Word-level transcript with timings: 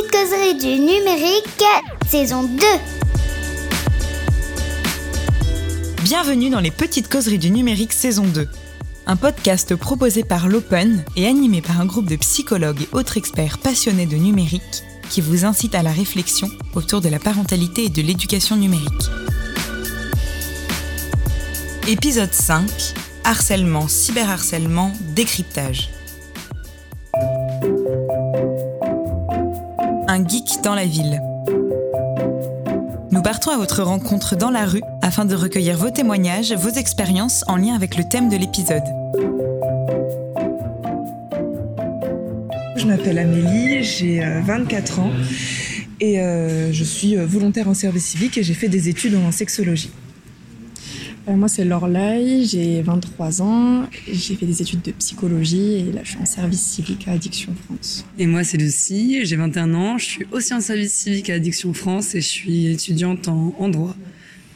petites 0.00 0.12
causeries 0.12 0.58
du 0.58 0.80
numérique, 0.80 1.64
saison 2.08 2.44
2. 2.44 2.62
Bienvenue 6.02 6.48
dans 6.48 6.60
les 6.60 6.70
petites 6.70 7.08
causeries 7.10 7.38
du 7.38 7.50
numérique 7.50 7.92
saison 7.92 8.24
2. 8.24 8.48
Un 9.06 9.16
podcast 9.16 9.74
proposé 9.74 10.24
par 10.24 10.48
l'Open 10.48 11.04
et 11.16 11.26
animé 11.26 11.60
par 11.60 11.80
un 11.80 11.86
groupe 11.86 12.08
de 12.08 12.16
psychologues 12.16 12.82
et 12.82 12.88
autres 12.92 13.16
experts 13.18 13.58
passionnés 13.58 14.06
de 14.06 14.16
numérique 14.16 14.84
qui 15.10 15.20
vous 15.20 15.44
incite 15.44 15.74
à 15.74 15.82
la 15.82 15.92
réflexion 15.92 16.48
autour 16.74 17.00
de 17.00 17.08
la 17.08 17.18
parentalité 17.18 17.84
et 17.84 17.90
de 17.90 18.00
l'éducation 18.00 18.56
numérique. 18.56 19.10
Épisode 21.88 22.32
5 22.32 22.70
Harcèlement, 23.24 23.86
cyberharcèlement, 23.86 24.92
décryptage. 25.14 25.90
Geek 30.28 30.62
dans 30.62 30.74
la 30.74 30.86
ville. 30.86 31.20
Nous 33.10 33.22
partons 33.22 33.50
à 33.50 33.56
votre 33.56 33.82
rencontre 33.82 34.36
dans 34.36 34.50
la 34.50 34.66
rue 34.66 34.82
afin 35.02 35.24
de 35.24 35.34
recueillir 35.34 35.76
vos 35.76 35.90
témoignages, 35.90 36.52
vos 36.52 36.70
expériences 36.70 37.44
en 37.48 37.56
lien 37.56 37.74
avec 37.74 37.96
le 37.96 38.04
thème 38.04 38.28
de 38.28 38.36
l'épisode. 38.36 38.82
Je 42.76 42.86
m'appelle 42.86 43.18
Amélie, 43.18 43.82
j'ai 43.82 44.20
24 44.44 45.00
ans 45.00 45.10
et 46.00 46.20
euh, 46.20 46.72
je 46.72 46.84
suis 46.84 47.16
euh, 47.16 47.26
volontaire 47.26 47.68
en 47.68 47.74
service 47.74 48.06
civique 48.06 48.38
et 48.38 48.42
j'ai 48.42 48.54
fait 48.54 48.68
des 48.68 48.88
études 48.88 49.14
en 49.14 49.30
sexologie. 49.30 49.90
Euh, 51.30 51.36
moi, 51.36 51.48
c'est 51.48 51.64
Lorlaï, 51.64 52.44
j'ai 52.46 52.82
23 52.82 53.42
ans, 53.42 53.86
j'ai 54.10 54.34
fait 54.34 54.46
des 54.46 54.62
études 54.62 54.82
de 54.82 54.90
psychologie 54.92 55.74
et 55.74 55.92
là, 55.92 56.00
je 56.02 56.10
suis 56.10 56.18
en 56.18 56.26
service 56.26 56.60
civique 56.60 57.06
à 57.08 57.12
Addiction 57.12 57.54
France. 57.64 58.04
Et 58.18 58.26
moi, 58.26 58.42
c'est 58.42 58.56
Lucie, 58.56 59.20
j'ai 59.24 59.36
21 59.36 59.74
ans, 59.74 59.98
je 59.98 60.04
suis 60.04 60.26
aussi 60.32 60.52
en 60.54 60.60
service 60.60 60.92
civique 60.92 61.30
à 61.30 61.34
Addiction 61.34 61.72
France 61.72 62.14
et 62.14 62.20
je 62.20 62.28
suis 62.28 62.66
étudiante 62.68 63.28
en, 63.28 63.54
en 63.58 63.68
droit. 63.68 63.94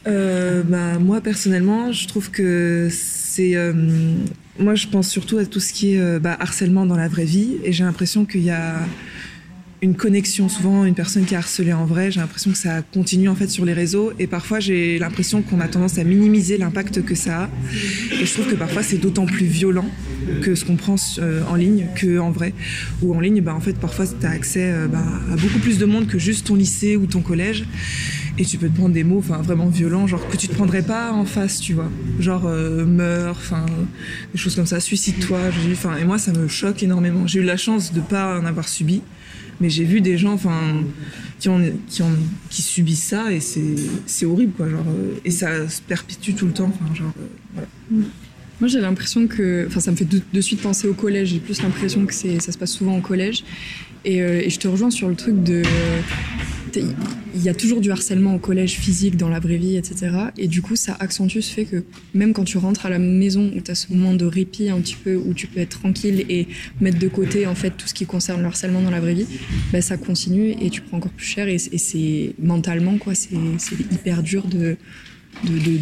Euh, 0.07 0.63
bah, 0.63 0.99
moi, 0.99 1.21
personnellement, 1.21 1.91
je 1.91 2.07
trouve 2.07 2.29
que 2.29 2.89
c'est. 2.91 3.55
euh, 3.55 3.73
moi, 4.59 4.75
je 4.75 4.87
pense 4.87 5.09
surtout 5.09 5.37
à 5.37 5.45
tout 5.45 5.59
ce 5.59 5.73
qui 5.73 5.93
est 5.93 5.99
euh, 5.99 6.19
bah, 6.19 6.37
harcèlement 6.39 6.85
dans 6.85 6.95
la 6.97 7.07
vraie 7.07 7.25
vie 7.25 7.55
et 7.63 7.71
j'ai 7.73 7.83
l'impression 7.83 8.25
qu'il 8.25 8.43
y 8.43 8.51
a 8.51 8.75
une 9.85 9.95
connexion. 9.95 10.49
Souvent, 10.49 10.83
une 10.83 10.95
personne 10.95 11.25
qui 11.25 11.35
est 11.35 11.37
harcelée 11.37 11.73
en 11.73 11.85
vrai, 11.85 12.11
j'ai 12.11 12.19
l'impression 12.19 12.51
que 12.51 12.57
ça 12.57 12.81
continue 12.81 13.29
en 13.29 13.35
fait 13.35 13.49
sur 13.49 13.65
les 13.65 13.73
réseaux 13.73 14.11
et 14.19 14.27
parfois 14.27 14.59
j'ai 14.59 14.97
l'impression 14.99 15.41
qu'on 15.43 15.59
a 15.59 15.67
tendance 15.67 15.97
à 15.97 16.03
minimiser 16.03 16.57
l'impact 16.57 17.05
que 17.05 17.15
ça 17.15 17.43
a. 17.43 17.49
Et 18.19 18.25
je 18.25 18.33
trouve 18.33 18.47
que 18.47 18.55
parfois 18.55 18.83
c'est 18.83 18.97
d'autant 18.97 19.25
plus 19.25 19.45
violent 19.45 19.89
que 20.41 20.55
ce 20.55 20.65
qu'on 20.65 20.75
prend 20.75 20.95
euh, 21.19 21.41
en 21.47 21.55
ligne 21.55 21.87
que 21.95 22.17
en 22.19 22.31
vrai. 22.31 22.53
Ou 23.03 23.13
en 23.15 23.19
ligne, 23.19 23.41
bah, 23.41 23.53
en 23.53 23.59
fait, 23.59 23.73
parfois 23.73 24.05
tu 24.07 24.25
as 24.25 24.31
accès 24.31 24.71
euh, 24.71 24.87
bah, 24.87 25.03
à 25.31 25.35
beaucoup 25.35 25.59
plus 25.59 25.77
de 25.77 25.85
monde 25.85 26.07
que 26.07 26.17
juste 26.17 26.47
ton 26.47 26.55
lycée 26.55 26.97
ou 26.97 27.05
ton 27.05 27.21
collège. 27.21 27.65
Et 28.37 28.43
tu 28.43 28.57
peux 28.57 28.67
te 28.67 28.75
prendre 28.75 28.93
des 28.93 29.05
mots 29.05 29.21
vraiment 29.21 29.67
violents, 29.67 30.07
genre 30.07 30.27
que 30.27 30.35
tu 30.35 30.49
te 30.49 30.53
prendrais 30.53 30.81
pas 30.81 31.13
en 31.13 31.25
face, 31.25 31.61
tu 31.61 31.73
vois. 31.73 31.89
Genre 32.19 32.43
euh, 32.45 32.85
meurs, 32.85 33.37
enfin, 33.37 33.65
des 34.33 34.37
choses 34.37 34.55
comme 34.55 34.65
ça, 34.65 34.79
suicide-toi. 34.79 35.39
et 36.01 36.03
moi, 36.03 36.17
ça 36.17 36.33
me 36.33 36.47
choque 36.47 36.83
énormément. 36.83 37.27
J'ai 37.27 37.39
eu 37.39 37.43
la 37.43 37.55
chance 37.55 37.93
de 37.93 38.01
pas 38.01 38.37
en 38.37 38.45
avoir 38.45 38.67
subi, 38.67 39.01
mais 39.61 39.69
j'ai 39.69 39.83
vu 39.83 40.01
des 40.01 40.17
gens 40.17 40.33
enfin, 40.33 40.83
qui, 41.39 41.49
ont, 41.49 41.61
qui, 42.49 42.61
subissent 42.61 43.03
ça 43.03 43.31
et 43.31 43.39
c'est 43.39 44.25
horrible, 44.25 44.53
quoi. 44.53 44.69
Genre, 44.69 44.85
euh, 44.87 45.15
et 45.23 45.31
ça 45.31 45.67
se 45.69 45.81
perpétue 45.81 46.33
tout 46.33 46.45
le 46.45 46.53
temps. 46.53 46.71
Enfin, 46.73 46.93
genre, 46.93 47.13
euh, 47.19 47.27
voilà. 47.53 48.07
Moi, 48.61 48.69
j'ai 48.69 48.79
l'impression 48.79 49.27
que. 49.27 49.65
Enfin, 49.67 49.79
ça 49.79 49.91
me 49.91 49.95
fait 49.95 50.07
de, 50.07 50.41
suite 50.41 50.61
penser 50.61 50.87
au 50.87 50.93
collège. 50.93 51.29
J'ai 51.29 51.39
plus 51.39 51.61
l'impression 51.61 52.05
que 52.05 52.13
ça 52.13 52.51
se 52.51 52.57
passe 52.57 52.71
souvent 52.71 52.97
au 52.97 53.01
collège. 53.01 53.43
Et, 54.05 54.21
euh, 54.21 54.41
et 54.41 54.49
je 54.49 54.59
te 54.59 54.67
rejoins 54.67 54.91
sur 54.91 55.09
le 55.09 55.15
truc 55.15 55.43
de. 55.43 55.63
Il 56.81 57.41
y 57.41 57.49
a 57.49 57.53
toujours 57.53 57.81
du 57.81 57.91
harcèlement 57.91 58.35
au 58.35 58.39
collège 58.39 58.73
physique, 58.73 59.17
dans 59.17 59.29
la 59.29 59.39
vraie 59.39 59.57
vie, 59.57 59.75
etc. 59.75 60.11
Et 60.37 60.47
du 60.47 60.61
coup, 60.61 60.75
ça 60.75 60.95
accentue 60.99 61.39
ce 61.39 61.53
fait 61.53 61.65
que 61.65 61.83
même 62.13 62.33
quand 62.33 62.43
tu 62.43 62.57
rentres 62.57 62.85
à 62.85 62.89
la 62.89 62.99
maison, 62.99 63.51
où 63.55 63.61
tu 63.61 63.71
as 63.71 63.75
ce 63.75 63.91
moment 63.93 64.13
de 64.13 64.25
répit 64.25 64.69
un 64.69 64.79
petit 64.79 64.95
peu, 64.95 65.15
où 65.15 65.33
tu 65.33 65.47
peux 65.47 65.59
être 65.59 65.79
tranquille 65.79 66.25
et 66.29 66.47
mettre 66.81 66.99
de 66.99 67.07
côté 67.07 67.47
en 67.47 67.55
fait 67.55 67.71
tout 67.71 67.87
ce 67.87 67.93
qui 67.93 68.05
concerne 68.05 68.41
le 68.41 68.47
harcèlement 68.47 68.81
dans 68.81 68.91
la 68.91 68.99
vraie 68.99 69.13
vie, 69.13 69.27
bah, 69.71 69.81
ça 69.81 69.97
continue 69.97 70.55
et 70.61 70.69
tu 70.69 70.81
prends 70.81 70.97
encore 70.97 71.11
plus 71.11 71.25
cher. 71.25 71.47
Et, 71.47 71.57
c'est 71.57 72.33
mentalement, 72.39 72.97
quoi, 72.97 73.13
c'est, 73.15 73.35
hyper 73.91 74.23
dur 74.23 74.45
de, 74.47 74.77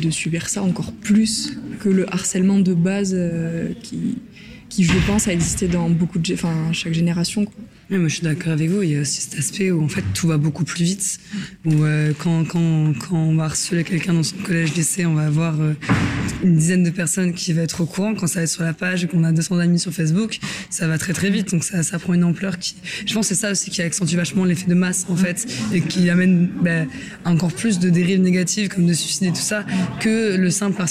subir 0.09 0.49
ça 0.49 0.63
encore 0.63 0.91
plus 0.91 1.57
que 1.79 1.89
le 1.89 2.11
harcèlement 2.13 2.59
de 2.59 2.73
base 2.73 3.13
euh, 3.15 3.73
qui, 3.81 4.17
je 4.77 5.07
pense, 5.07 5.27
a 5.27 5.33
existé 5.33 5.67
dans 5.67 5.89
beaucoup 5.89 6.19
de, 6.19 6.35
chaque 6.71 6.93
génération. 6.93 7.45
Ouais, 7.89 7.97
moi, 7.97 8.07
je 8.07 8.15
suis 8.15 8.23
d'accord 8.23 8.53
avec 8.53 8.69
vous. 8.69 8.81
Il 8.81 8.91
y 8.91 8.97
a 8.97 9.01
aussi 9.01 9.21
cet 9.21 9.37
aspect 9.37 9.71
où 9.71 9.83
en 9.83 9.89
fait 9.89 10.03
tout 10.13 10.27
va 10.27 10.37
beaucoup 10.37 10.63
plus 10.63 10.83
vite. 10.83 11.19
Où 11.65 11.83
euh, 11.83 12.13
quand, 12.17 12.45
quand, 12.45 12.93
quand 12.97 13.17
on 13.17 13.35
va 13.35 13.45
harceler 13.45 13.83
quelqu'un 13.83 14.13
dans 14.13 14.23
son 14.23 14.37
collège, 14.37 14.73
lycée, 14.73 15.05
on 15.05 15.15
va 15.15 15.25
avoir 15.25 15.59
euh, 15.59 15.73
une 16.43 16.55
dizaine 16.55 16.83
de 16.83 16.89
personnes 16.89 17.33
qui 17.33 17.51
va 17.51 17.61
être 17.61 17.81
au 17.81 17.85
courant. 17.85 18.15
Quand 18.15 18.27
ça 18.27 18.39
va 18.39 18.43
être 18.43 18.49
sur 18.49 18.63
la 18.63 18.73
page 18.73 19.03
et 19.03 19.07
qu'on 19.07 19.23
a 19.25 19.31
200 19.31 19.59
amis 19.59 19.79
sur 19.79 19.91
Facebook, 19.91 20.39
ça 20.69 20.87
va 20.87 20.97
très 20.97 21.13
très 21.13 21.29
vite. 21.29 21.51
Donc 21.51 21.63
ça, 21.63 21.83
ça 21.83 21.99
prend 21.99 22.13
une 22.13 22.23
ampleur 22.23 22.57
qui. 22.57 22.75
Je 23.05 23.13
pense 23.13 23.27
que 23.27 23.35
c'est 23.35 23.41
ça 23.41 23.51
aussi 23.51 23.69
qui 23.69 23.81
accentue 23.81 24.15
vachement 24.15 24.45
l'effet 24.45 24.67
de 24.67 24.75
masse 24.75 25.05
en 25.09 25.15
fait 25.17 25.45
et 25.73 25.81
qui 25.81 26.09
amène 26.09 26.49
ben, 26.61 26.87
encore 27.25 27.51
plus 27.51 27.79
de 27.79 27.89
dérives 27.89 28.21
négatives 28.21 28.69
comme 28.69 28.85
de 28.85 28.93
suicide 28.93 29.27
et 29.27 29.31
tout 29.31 29.35
ça 29.35 29.65
que 29.99 30.35
le 30.37 30.49
simple, 30.49 30.81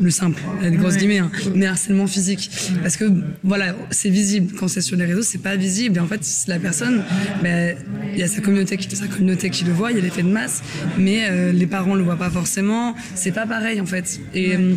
le 0.00 0.10
simple, 0.10 0.40
avec 0.60 0.78
grosses 0.78 0.96
guillemets, 0.96 1.18
hein, 1.18 1.30
mais 1.54 1.66
harcèlement 1.66 2.06
physique. 2.06 2.50
Parce 2.82 2.96
que 2.96 3.04
voilà, 3.42 3.74
c'est 3.90 4.10
visible. 4.10 4.54
Quand 4.58 4.68
c'est 4.68 4.80
sur 4.80 4.96
les 4.96 5.06
réseaux, 5.06 5.22
c'est 5.22 5.38
pas 5.38 5.56
visible. 5.56 5.96
Et 5.96 6.00
en 6.00 6.06
fait, 6.06 6.22
la 6.48 6.58
personne, 6.58 7.02
ben, 7.42 7.76
il 8.12 8.18
y 8.18 8.22
a 8.22 8.28
sa 8.28 8.40
communauté, 8.40 8.76
qui, 8.76 8.94
sa 8.94 9.06
communauté 9.06 9.50
qui 9.50 9.64
le 9.64 9.72
voit, 9.72 9.90
il 9.90 9.96
y 9.96 10.00
a 10.00 10.02
l'effet 10.02 10.22
de 10.22 10.28
masse, 10.28 10.62
mais 10.98 11.28
euh, 11.30 11.52
les 11.52 11.66
parents 11.66 11.94
le 11.94 12.02
voient 12.02 12.16
pas 12.16 12.30
forcément. 12.30 12.94
C'est 13.14 13.32
pas 13.32 13.46
pareil 13.46 13.80
en 13.80 13.86
fait. 13.86 14.20
Et, 14.34 14.54
euh, 14.54 14.74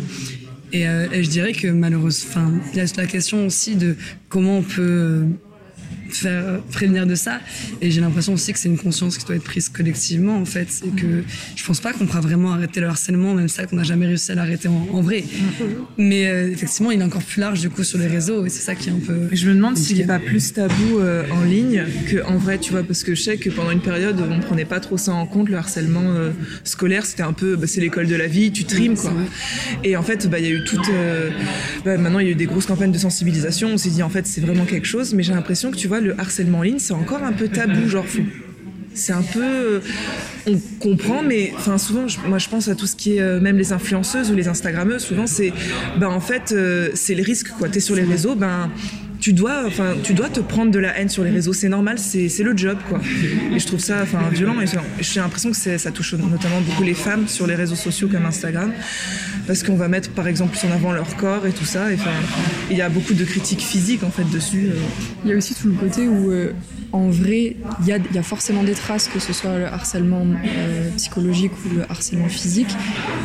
et, 0.72 0.88
euh, 0.88 1.06
et 1.12 1.22
je 1.22 1.30
dirais 1.30 1.52
que 1.52 1.68
malheureusement, 1.68 2.30
enfin, 2.30 2.52
il 2.72 2.78
y 2.78 2.80
a 2.80 2.86
la 2.96 3.06
question 3.06 3.46
aussi 3.46 3.76
de 3.76 3.96
comment 4.28 4.58
on 4.58 4.62
peut 4.62 5.24
faire 6.16 6.60
prévenir 6.72 7.06
de 7.06 7.14
ça. 7.14 7.40
Et 7.80 7.90
j'ai 7.90 8.00
l'impression 8.00 8.34
aussi 8.34 8.52
que 8.52 8.58
c'est 8.58 8.68
une 8.68 8.78
conscience 8.78 9.18
qui 9.18 9.24
doit 9.24 9.36
être 9.36 9.44
prise 9.44 9.68
collectivement 9.68 10.36
en 10.36 10.44
fait. 10.44 10.68
Et 10.86 10.90
que 10.90 11.22
je 11.54 11.64
pense 11.64 11.80
pas 11.80 11.92
qu'on 11.92 12.06
pourra 12.06 12.20
vraiment 12.20 12.52
arrêter 12.52 12.80
le 12.80 12.88
harcèlement, 12.88 13.34
même 13.34 13.48
ça 13.48 13.66
qu'on 13.66 13.76
n'a 13.76 13.84
jamais 13.84 14.06
réussi 14.06 14.32
à 14.32 14.34
l'arrêter 14.34 14.68
en, 14.68 14.86
en 14.92 15.00
vrai. 15.00 15.24
Mais 15.98 16.28
euh, 16.28 16.50
effectivement, 16.50 16.90
il 16.90 17.00
est 17.00 17.04
encore 17.04 17.22
plus 17.22 17.40
large 17.40 17.60
du 17.60 17.70
coup 17.70 17.84
sur 17.84 17.98
les 17.98 18.06
réseaux 18.06 18.44
et 18.44 18.48
c'est 18.48 18.62
ça 18.62 18.74
qui 18.74 18.88
est 18.88 18.92
un 18.92 18.98
peu. 18.98 19.28
Je 19.32 19.48
me 19.48 19.54
demande 19.54 19.76
s'il 19.76 19.98
n'est 19.98 20.06
pas 20.06 20.18
plus 20.18 20.52
tabou 20.52 20.98
euh, 20.98 21.24
en 21.30 21.42
ligne 21.44 21.84
qu'en 22.10 22.36
vrai, 22.36 22.58
tu 22.58 22.72
vois, 22.72 22.82
parce 22.82 23.02
que 23.02 23.14
je 23.14 23.22
sais 23.22 23.36
que 23.36 23.50
pendant 23.50 23.70
une 23.70 23.80
période, 23.80 24.20
on 24.20 24.40
prenait 24.40 24.64
pas 24.64 24.80
trop 24.80 24.96
ça 24.96 25.12
en 25.12 25.26
compte, 25.26 25.48
le 25.48 25.56
harcèlement 25.56 26.02
euh, 26.04 26.30
scolaire, 26.64 27.04
c'était 27.04 27.22
un 27.22 27.32
peu, 27.32 27.56
bah, 27.56 27.66
c'est 27.66 27.80
l'école 27.80 28.06
de 28.06 28.16
la 28.16 28.26
vie, 28.26 28.52
tu 28.52 28.64
trimes, 28.64 28.96
quoi. 28.96 29.12
Et 29.84 29.96
en 29.96 30.02
fait, 30.02 30.28
bah, 30.28 30.38
il 30.38 30.46
y 30.46 30.48
a 30.48 30.54
eu 30.54 30.64
toute, 30.64 30.88
euh, 30.88 31.30
bah, 31.84 31.96
maintenant, 31.98 32.18
il 32.18 32.26
y 32.26 32.28
a 32.28 32.32
eu 32.32 32.36
des 32.36 32.46
grosses 32.46 32.66
campagnes 32.66 32.92
de 32.92 32.98
sensibilisation, 32.98 33.68
on 33.68 33.78
s'est 33.78 33.90
dit, 33.90 34.02
en 34.02 34.08
fait, 34.08 34.26
c'est 34.26 34.40
vraiment 34.40 34.64
quelque 34.64 34.86
chose, 34.86 35.14
mais 35.14 35.22
j'ai 35.22 35.32
l'impression 35.32 35.70
que, 35.70 35.76
tu 35.76 35.88
vois, 35.88 36.00
le 36.06 36.20
harcèlement 36.20 36.58
en 36.58 36.62
ligne, 36.62 36.78
c'est 36.78 36.94
encore 36.94 37.22
un 37.22 37.32
peu 37.32 37.48
tabou, 37.48 37.88
genre, 37.88 38.06
c'est 38.94 39.12
un 39.12 39.22
peu 39.22 39.42
euh, 39.44 39.80
on 40.46 40.58
comprend 40.80 41.22
mais 41.22 41.52
enfin 41.54 41.76
souvent 41.76 42.08
je- 42.08 42.18
moi 42.26 42.38
je 42.38 42.48
pense 42.48 42.68
à 42.68 42.74
tout 42.74 42.86
ce 42.86 42.96
qui 42.96 43.16
est 43.16 43.20
euh, 43.20 43.40
même 43.40 43.58
les 43.58 43.74
influenceuses 43.74 44.30
ou 44.30 44.34
les 44.34 44.48
instagrammeuses 44.48 45.02
souvent 45.02 45.26
c'est 45.26 45.52
ben 46.00 46.08
en 46.08 46.20
fait 46.20 46.52
euh, 46.52 46.88
c'est 46.94 47.14
le 47.14 47.22
risque 47.22 47.48
quoi. 47.58 47.68
Tu 47.68 47.76
es 47.76 47.80
sur 47.82 47.94
les 47.94 48.04
réseaux 48.04 48.34
ben 48.34 48.70
tu 49.20 49.32
dois 49.32 49.64
enfin 49.66 49.94
tu 50.02 50.14
dois 50.14 50.28
te 50.28 50.40
prendre 50.40 50.70
de 50.70 50.78
la 50.78 50.98
haine 50.98 51.08
sur 51.08 51.24
les 51.24 51.30
réseaux. 51.30 51.52
C'est 51.52 51.68
normal 51.68 51.98
c'est 51.98 52.42
le 52.42 52.56
job 52.56 52.78
quoi. 52.88 53.00
Et 53.54 53.58
je 53.58 53.66
trouve 53.66 53.80
ça 53.80 54.00
enfin 54.02 54.28
violent. 54.30 54.60
Et 54.60 54.66
j'ai 55.00 55.20
l'impression 55.20 55.50
que 55.50 55.56
ça 55.56 55.90
touche 55.90 56.14
notamment 56.14 56.60
beaucoup 56.60 56.82
les 56.82 56.94
femmes 56.94 57.28
sur 57.28 57.46
les 57.46 57.54
réseaux 57.54 57.76
sociaux 57.76 58.08
comme 58.08 58.26
Instagram. 58.26 58.72
Parce 59.46 59.62
qu'on 59.62 59.76
va 59.76 59.88
mettre 59.88 60.10
par 60.10 60.26
exemple 60.26 60.56
en 60.66 60.72
avant 60.72 60.92
leur 60.92 61.16
corps 61.16 61.46
et 61.46 61.52
tout 61.52 61.64
ça. 61.64 61.92
Et 61.92 61.98
il 62.70 62.76
y 62.76 62.82
a 62.82 62.88
beaucoup 62.88 63.14
de 63.14 63.24
critiques 63.24 63.62
physiques 63.62 64.02
en 64.02 64.10
fait 64.10 64.28
dessus 64.30 64.66
euh. 64.70 64.76
Il 65.24 65.30
y 65.30 65.32
a 65.32 65.36
aussi 65.36 65.54
tout 65.54 65.68
le 65.68 65.74
côté 65.74 66.08
où, 66.08 66.30
euh, 66.30 66.52
en 66.92 67.08
vrai, 67.08 67.56
il 67.80 67.86
y 67.86 67.92
a, 67.92 67.98
y 68.12 68.18
a 68.18 68.22
forcément 68.22 68.62
des 68.62 68.74
traces, 68.74 69.08
que 69.08 69.18
ce 69.18 69.32
soit 69.32 69.58
le 69.58 69.66
harcèlement 69.66 70.22
euh, 70.22 70.88
psychologique 70.96 71.52
ou 71.64 71.76
le 71.76 71.82
harcèlement 71.90 72.28
physique. 72.28 72.74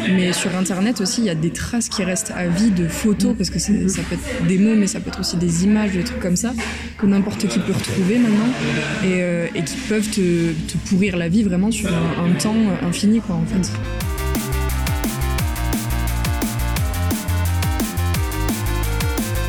Mais 0.08 0.34
sur 0.34 0.56
Internet 0.56 1.02
aussi, 1.02 1.22
il 1.22 1.26
y 1.26 1.30
a 1.30 1.36
des 1.36 1.52
traces 1.52 1.90
qui 1.90 2.04
restent 2.04 2.34
à 2.36 2.48
vie 2.48 2.72
de 2.72 2.88
photos, 2.88 3.36
parce 3.38 3.50
que 3.50 3.60
ça 3.60 3.72
peut 3.72 4.16
être 4.16 4.48
des 4.48 4.58
mots, 4.58 4.76
mais 4.76 4.88
ça 4.88 5.00
peut 5.00 5.10
être 5.10 5.20
aussi 5.20 5.38
des 5.38 5.64
images, 5.64 5.81
des 5.90 6.04
trucs 6.04 6.20
comme 6.20 6.36
ça, 6.36 6.54
que 6.98 7.06
n'importe 7.06 7.48
qui 7.48 7.60
peut 7.60 7.74
retrouver 7.74 8.20
maintenant, 8.20 8.50
et, 9.04 9.22
euh, 9.22 9.48
qui 9.66 9.76
peuvent 9.90 10.10
te, 10.10 10.52
te 10.54 10.78
pourrir 10.90 11.18
la 11.18 11.30
vie 11.30 11.44
vraiment 11.44 11.72
sur 11.72 11.90
un, 11.90 12.26
un 12.26 12.34
temps 12.34 12.56
infini, 12.84 13.22
quoi, 13.22 13.36
en 13.36 13.46
fait. 13.46 13.72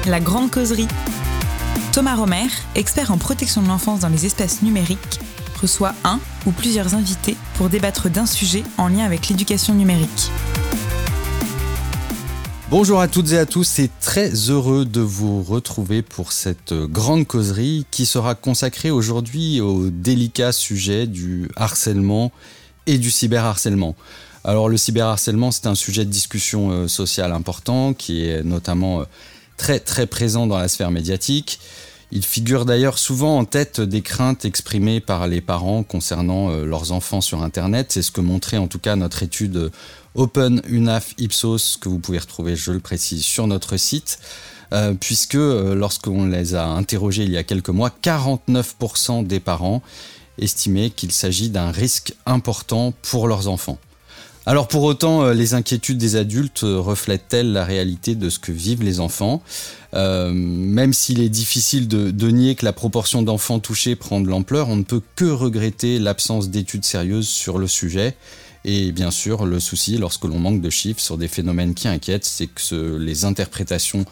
La 0.09 0.19
grande 0.19 0.51
causerie. 0.51 0.89
Thomas 1.93 2.17
Romer, 2.17 2.47
expert 2.75 3.13
en 3.13 3.19
protection 3.19 3.63
de 3.63 3.69
l'enfance 3.69 4.01
dans 4.01 4.09
les 4.09 4.27
espaces 4.27 4.63
numériques, 4.63 5.21
reçoit 5.61 5.95
un 6.05 6.19
ou 6.47 6.51
plusieurs 6.51 6.95
invités 6.95 7.37
pour 7.55 7.69
débattre 7.69 8.11
d'un 8.11 8.27
sujet 8.27 8.65
en 8.79 8.89
lien 8.89 9.05
avec 9.05 9.29
l'éducation 9.29 9.75
numérique. 9.75 10.31
Bonjour 12.73 13.03
à 13.03 13.07
toutes 13.07 13.33
et 13.33 13.39
à 13.39 13.45
tous 13.45 13.81
et 13.81 13.91
très 14.01 14.31
heureux 14.49 14.87
de 14.87 15.03
vous 15.03 15.43
retrouver 15.43 16.01
pour 16.01 16.33
cette 16.33 16.73
grande 16.73 17.27
causerie 17.27 17.85
qui 17.91 18.07
sera 18.07 18.35
consacrée 18.35 18.91
aujourd'hui 18.91 19.61
au 19.61 19.91
délicat 19.91 20.53
sujet 20.53 21.07
du 21.07 21.51
harcèlement 21.55 22.33
et 22.87 22.97
du 22.97 23.11
cyberharcèlement. 23.11 23.95
Alors 24.43 24.71
le 24.71 24.79
cyberharcèlement 24.79 25.51
c'est 25.51 25.67
un 25.67 25.75
sujet 25.75 26.07
de 26.07 26.11
discussion 26.11 26.71
euh, 26.71 26.89
sociale 26.89 27.33
important 27.33 27.93
qui 27.93 28.27
est 28.27 28.43
notamment 28.43 29.03
euh, 29.03 29.05
très 29.59 29.79
très 29.79 30.07
présent 30.07 30.47
dans 30.47 30.57
la 30.57 30.69
sphère 30.69 30.91
médiatique. 30.91 31.61
Il 32.11 32.25
figure 32.25 32.65
d'ailleurs 32.65 32.99
souvent 32.99 33.39
en 33.39 33.45
tête 33.45 33.83
des 33.83 34.01
craintes 34.01 34.47
exprimées 34.47 35.01
par 35.01 35.29
les 35.29 35.43
parents 35.43 35.83
concernant 35.83 36.51
euh, 36.51 36.65
leurs 36.65 36.93
enfants 36.93 37.21
sur 37.21 37.43
Internet. 37.43 37.93
C'est 37.93 38.03
ce 38.03 38.13
que 38.13 38.23
montrait 38.23 38.57
en 38.57 38.67
tout 38.67 38.79
cas 38.79 38.97
notre 38.97 39.23
étude 39.23 39.71
Open 40.15 40.61
UNAF 40.69 41.15
Ipsos 41.19 41.79
que 41.81 41.89
vous 41.89 41.99
pouvez 41.99 42.19
retrouver, 42.19 42.57
je 42.57 42.73
le 42.73 42.81
précise, 42.81 43.25
sur 43.25 43.47
notre 43.47 43.77
site. 43.77 44.19
Euh, 44.73 44.95
puisque 44.99 45.35
euh, 45.35 45.75
lorsqu'on 45.75 46.27
les 46.27 46.55
a 46.55 46.67
interrogés 46.67 47.25
il 47.25 47.31
y 47.31 47.37
a 47.37 47.43
quelques 47.43 47.69
mois, 47.69 47.91
49% 48.03 49.27
des 49.27 49.41
parents 49.41 49.83
estimaient 50.39 50.89
qu'il 50.89 51.13
s'agit 51.13 51.51
d'un 51.51 51.71
risque 51.71 52.15
important 52.25 52.95
pour 53.03 53.29
leurs 53.29 53.49
enfants. 53.49 53.79
Alors 54.47 54.69
pour 54.69 54.83
autant, 54.85 55.25
euh, 55.25 55.35
les 55.35 55.53
inquiétudes 55.53 55.99
des 55.99 56.17
adultes 56.17 56.61
reflètent-elles 56.63 57.53
la 57.53 57.67
réalité 57.67 58.15
de 58.15 58.31
ce 58.31 58.39
que 58.39 58.51
vivent 58.51 58.83
les 58.83 59.01
enfants? 59.01 59.43
Même 59.95 60.95
s'il 60.95 61.21
est 61.21 61.29
difficile 61.29 61.87
de, 61.87 62.11
de, 62.11 62.29
nier 62.29 62.55
que 62.55 62.65
la 62.65 62.73
proportion 62.73 63.21
d'enfants 63.21 63.59
touchés 63.59 63.95
prend 63.95 64.23
de 64.23 64.29
l'ampleur, 64.29 64.71
on 64.71 64.77
ne 64.77 64.85
peut 64.85 65.03
que 65.17 65.27
regretter 65.27 65.99
l'absence 65.99 66.49
d'études 66.49 66.87
sérieuses 66.87 67.29
sur 67.29 67.59
le 67.59 67.67
sujet 67.67 68.17
et 68.65 68.93
bien 68.93 69.11
sûr, 69.11 69.45
le 69.45 69.59
souci, 69.59 69.99
lorsque 69.99 70.25
l'on 70.25 70.39
manque 70.39 70.61
de 70.61 70.71
chiffres 70.71 71.01
sur 71.01 71.19
des 71.19 71.29
phénomènes 71.29 71.75
qui 71.75 71.89
inquiètent, 71.89 72.25
c'est 72.25 72.47
que 72.47 72.97
les 72.97 73.25
interprétations 73.25 74.05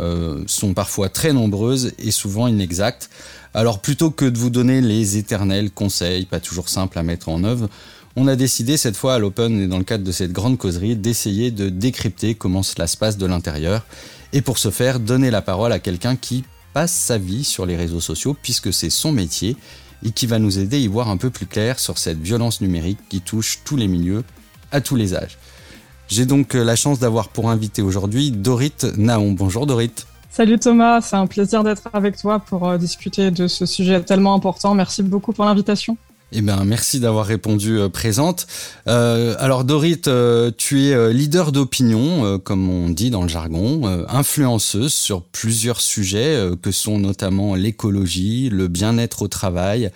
euh, 0.00 0.42
sont 0.46 0.74
parfois 0.74 1.08
très 1.08 1.32
nombreuses 1.32 1.92
et 1.98 2.10
souvent 2.10 2.48
inexactes. 2.48 3.10
Alors 3.54 3.80
plutôt 3.80 4.10
que 4.10 4.24
de 4.24 4.38
vous 4.38 4.50
donner 4.50 4.80
les 4.80 5.18
éternels 5.18 5.70
conseils, 5.70 6.24
pas 6.24 6.40
toujours 6.40 6.68
simples 6.68 6.98
à 6.98 7.02
mettre 7.02 7.28
en 7.28 7.44
œuvre, 7.44 7.68
on 8.16 8.26
a 8.26 8.36
décidé 8.36 8.76
cette 8.76 8.96
fois 8.96 9.14
à 9.14 9.18
l'Open 9.18 9.60
et 9.60 9.66
dans 9.66 9.78
le 9.78 9.84
cadre 9.84 10.04
de 10.04 10.12
cette 10.12 10.32
grande 10.32 10.58
causerie 10.58 10.96
d'essayer 10.96 11.50
de 11.50 11.68
décrypter 11.68 12.34
comment 12.34 12.62
cela 12.62 12.86
se 12.86 12.96
passe 12.96 13.16
de 13.16 13.26
l'intérieur 13.26 13.86
et 14.32 14.42
pour 14.42 14.58
ce 14.58 14.70
faire 14.70 15.00
donner 15.00 15.30
la 15.30 15.42
parole 15.42 15.72
à 15.72 15.78
quelqu'un 15.78 16.16
qui 16.16 16.44
passe 16.74 16.92
sa 16.92 17.18
vie 17.18 17.44
sur 17.44 17.66
les 17.66 17.76
réseaux 17.76 18.00
sociaux 18.00 18.36
puisque 18.40 18.72
c'est 18.72 18.90
son 18.90 19.12
métier 19.12 19.56
et 20.04 20.10
qui 20.10 20.26
va 20.26 20.38
nous 20.38 20.58
aider 20.58 20.76
à 20.76 20.80
y 20.80 20.86
voir 20.86 21.08
un 21.08 21.16
peu 21.16 21.30
plus 21.30 21.46
clair 21.46 21.78
sur 21.78 21.98
cette 21.98 22.20
violence 22.20 22.60
numérique 22.60 22.98
qui 23.08 23.20
touche 23.20 23.60
tous 23.64 23.76
les 23.76 23.88
milieux, 23.88 24.24
à 24.70 24.80
tous 24.80 24.96
les 24.96 25.14
âges. 25.14 25.38
J'ai 26.08 26.26
donc 26.26 26.54
euh, 26.54 26.64
la 26.64 26.76
chance 26.76 26.98
d'avoir 26.98 27.28
pour 27.28 27.50
invité 27.50 27.80
aujourd'hui 27.82 28.30
Dorit 28.30 28.72
Naon. 28.96 29.32
Bonjour 29.32 29.66
Dorit. 29.66 29.92
Salut 30.30 30.58
Thomas, 30.58 31.00
c'est 31.00 31.16
un 31.16 31.26
plaisir 31.26 31.62
d'être 31.62 31.88
avec 31.92 32.16
toi 32.16 32.38
pour 32.38 32.68
euh, 32.68 32.78
discuter 32.78 33.30
de 33.30 33.46
ce 33.46 33.66
sujet 33.66 34.02
tellement 34.02 34.34
important. 34.34 34.74
Merci 34.74 35.02
beaucoup 35.02 35.32
pour 35.32 35.44
l'invitation. 35.44 35.96
Eh 36.34 36.40
bien, 36.40 36.64
merci 36.64 36.98
d'avoir 36.98 37.26
répondu 37.26 37.78
euh, 37.78 37.90
présente. 37.90 38.46
Euh, 38.88 39.34
alors, 39.38 39.64
Dorit, 39.64 40.00
euh, 40.06 40.50
tu 40.56 40.86
es 40.86 41.12
leader 41.12 41.52
d'opinion, 41.52 42.38
comme 42.38 42.70
on 42.70 42.88
dit 42.88 43.10
dans 43.10 43.22
le 43.22 43.28
jargon, 43.28 43.82
influenceuse 44.08 44.94
sur 44.94 45.22
plusieurs 45.22 45.80
sujets 45.80 46.50
que 46.62 46.70
sont 46.70 46.98
notamment 46.98 47.54
l'écologie, 47.54 48.48
le 48.50 48.68
bien-être 48.68 49.22
au 49.22 49.28
travail, 49.28 49.90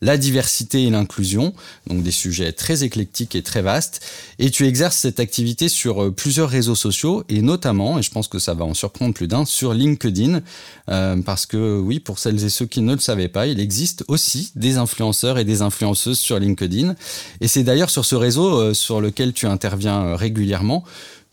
la 0.00 0.16
diversité 0.16 0.84
et 0.84 0.90
l'inclusion, 0.90 1.54
donc 1.86 2.02
des 2.02 2.10
sujets 2.10 2.52
très 2.52 2.84
éclectiques 2.84 3.34
et 3.34 3.42
très 3.42 3.62
vastes. 3.62 4.00
Et 4.38 4.50
tu 4.50 4.66
exerces 4.66 4.96
cette 4.96 5.20
activité 5.20 5.68
sur 5.68 6.02
euh, 6.02 6.10
plusieurs 6.10 6.48
réseaux 6.48 6.74
sociaux 6.74 7.24
et 7.28 7.42
notamment, 7.42 7.98
et 7.98 8.02
je 8.02 8.10
pense 8.10 8.28
que 8.28 8.38
ça 8.38 8.54
va 8.54 8.64
en 8.64 8.74
surprendre 8.74 9.14
plus 9.14 9.28
d'un, 9.28 9.44
sur 9.44 9.72
LinkedIn, 9.72 10.40
euh, 10.88 11.16
parce 11.22 11.46
que 11.46 11.78
oui, 11.78 12.00
pour 12.00 12.18
celles 12.18 12.44
et 12.44 12.48
ceux 12.48 12.66
qui 12.66 12.82
ne 12.82 12.94
le 12.94 13.00
savaient 13.00 13.28
pas, 13.28 13.46
il 13.46 13.60
existe 13.60 14.04
aussi 14.08 14.52
des 14.54 14.76
influenceurs 14.76 15.38
et 15.38 15.44
des 15.44 15.62
influenceuses 15.62 16.18
sur 16.18 16.38
LinkedIn. 16.38 16.94
Et 17.40 17.48
c'est 17.48 17.62
d'ailleurs 17.62 17.90
sur 17.90 18.04
ce 18.04 18.14
réseau 18.14 18.60
euh, 18.60 18.74
sur 18.74 19.00
lequel 19.00 19.32
tu 19.32 19.46
interviens 19.46 20.16
régulièrement 20.16 20.84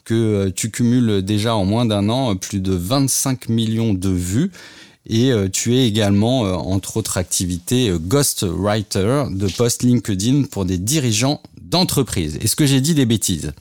que 0.06 0.50
tu 0.50 0.70
cumules 0.70 1.22
déjà 1.22 1.56
en 1.56 1.64
moins 1.64 1.86
d'un 1.86 2.10
an 2.10 2.36
plus 2.36 2.60
de 2.60 2.74
25 2.74 3.48
millions 3.48 3.94
de 3.94 4.10
vues 4.10 4.52
et 5.06 5.32
euh, 5.32 5.50
tu 5.50 5.76
es 5.76 5.88
également, 5.88 6.46
euh, 6.46 6.54
entre 6.54 6.98
autres 6.98 7.18
activités, 7.18 7.90
euh, 7.90 8.00
ghostwriter 8.00 9.26
de 9.32 9.48
post 9.48 9.84
LinkedIn 9.84 10.44
pour 10.44 10.66
des 10.66 10.78
dirigeants 10.78 11.42
d'entreprise. 11.62 12.38
Est-ce 12.38 12.56
que 12.56 12.66
j'ai 12.66 12.80
dit 12.80 12.96
des 12.96 13.06
bêtises? 13.06 13.52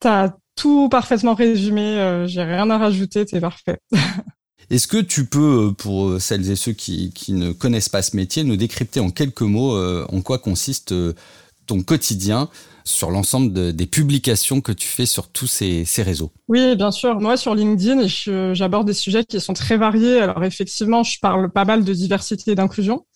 T'as 0.00 0.32
tout 0.56 0.88
parfaitement 0.88 1.34
résumé, 1.34 2.24
j'ai 2.26 2.42
rien 2.42 2.68
à 2.70 2.78
rajouter, 2.78 3.24
t'es 3.24 3.40
parfait. 3.40 3.78
Est-ce 4.70 4.86
que 4.86 4.98
tu 4.98 5.26
peux, 5.26 5.72
pour 5.76 6.20
celles 6.20 6.50
et 6.50 6.56
ceux 6.56 6.72
qui, 6.72 7.12
qui, 7.12 7.32
ne 7.32 7.52
connaissent 7.52 7.88
pas 7.88 8.02
ce 8.02 8.16
métier, 8.16 8.44
nous 8.44 8.56
décrypter 8.56 9.00
en 9.00 9.10
quelques 9.10 9.42
mots 9.42 9.76
en 9.76 10.20
quoi 10.20 10.38
consiste 10.38 10.94
ton 11.66 11.82
quotidien 11.82 12.48
sur 12.90 13.10
l'ensemble 13.10 13.72
des 13.72 13.86
publications 13.86 14.60
que 14.60 14.72
tu 14.72 14.86
fais 14.86 15.06
sur 15.06 15.28
tous 15.28 15.46
ces, 15.46 15.84
réseaux. 16.02 16.32
Oui, 16.48 16.76
bien 16.76 16.90
sûr. 16.90 17.20
Moi, 17.20 17.36
sur 17.36 17.54
LinkedIn, 17.54 18.06
j'aborde 18.54 18.86
des 18.86 18.94
sujets 18.94 19.24
qui 19.24 19.40
sont 19.40 19.52
très 19.52 19.76
variés. 19.76 20.20
Alors, 20.20 20.42
effectivement, 20.44 21.02
je 21.02 21.18
parle 21.20 21.50
pas 21.50 21.64
mal 21.64 21.84
de 21.84 21.92
diversité 21.92 22.52
et 22.52 22.54
d'inclusion. 22.54 23.06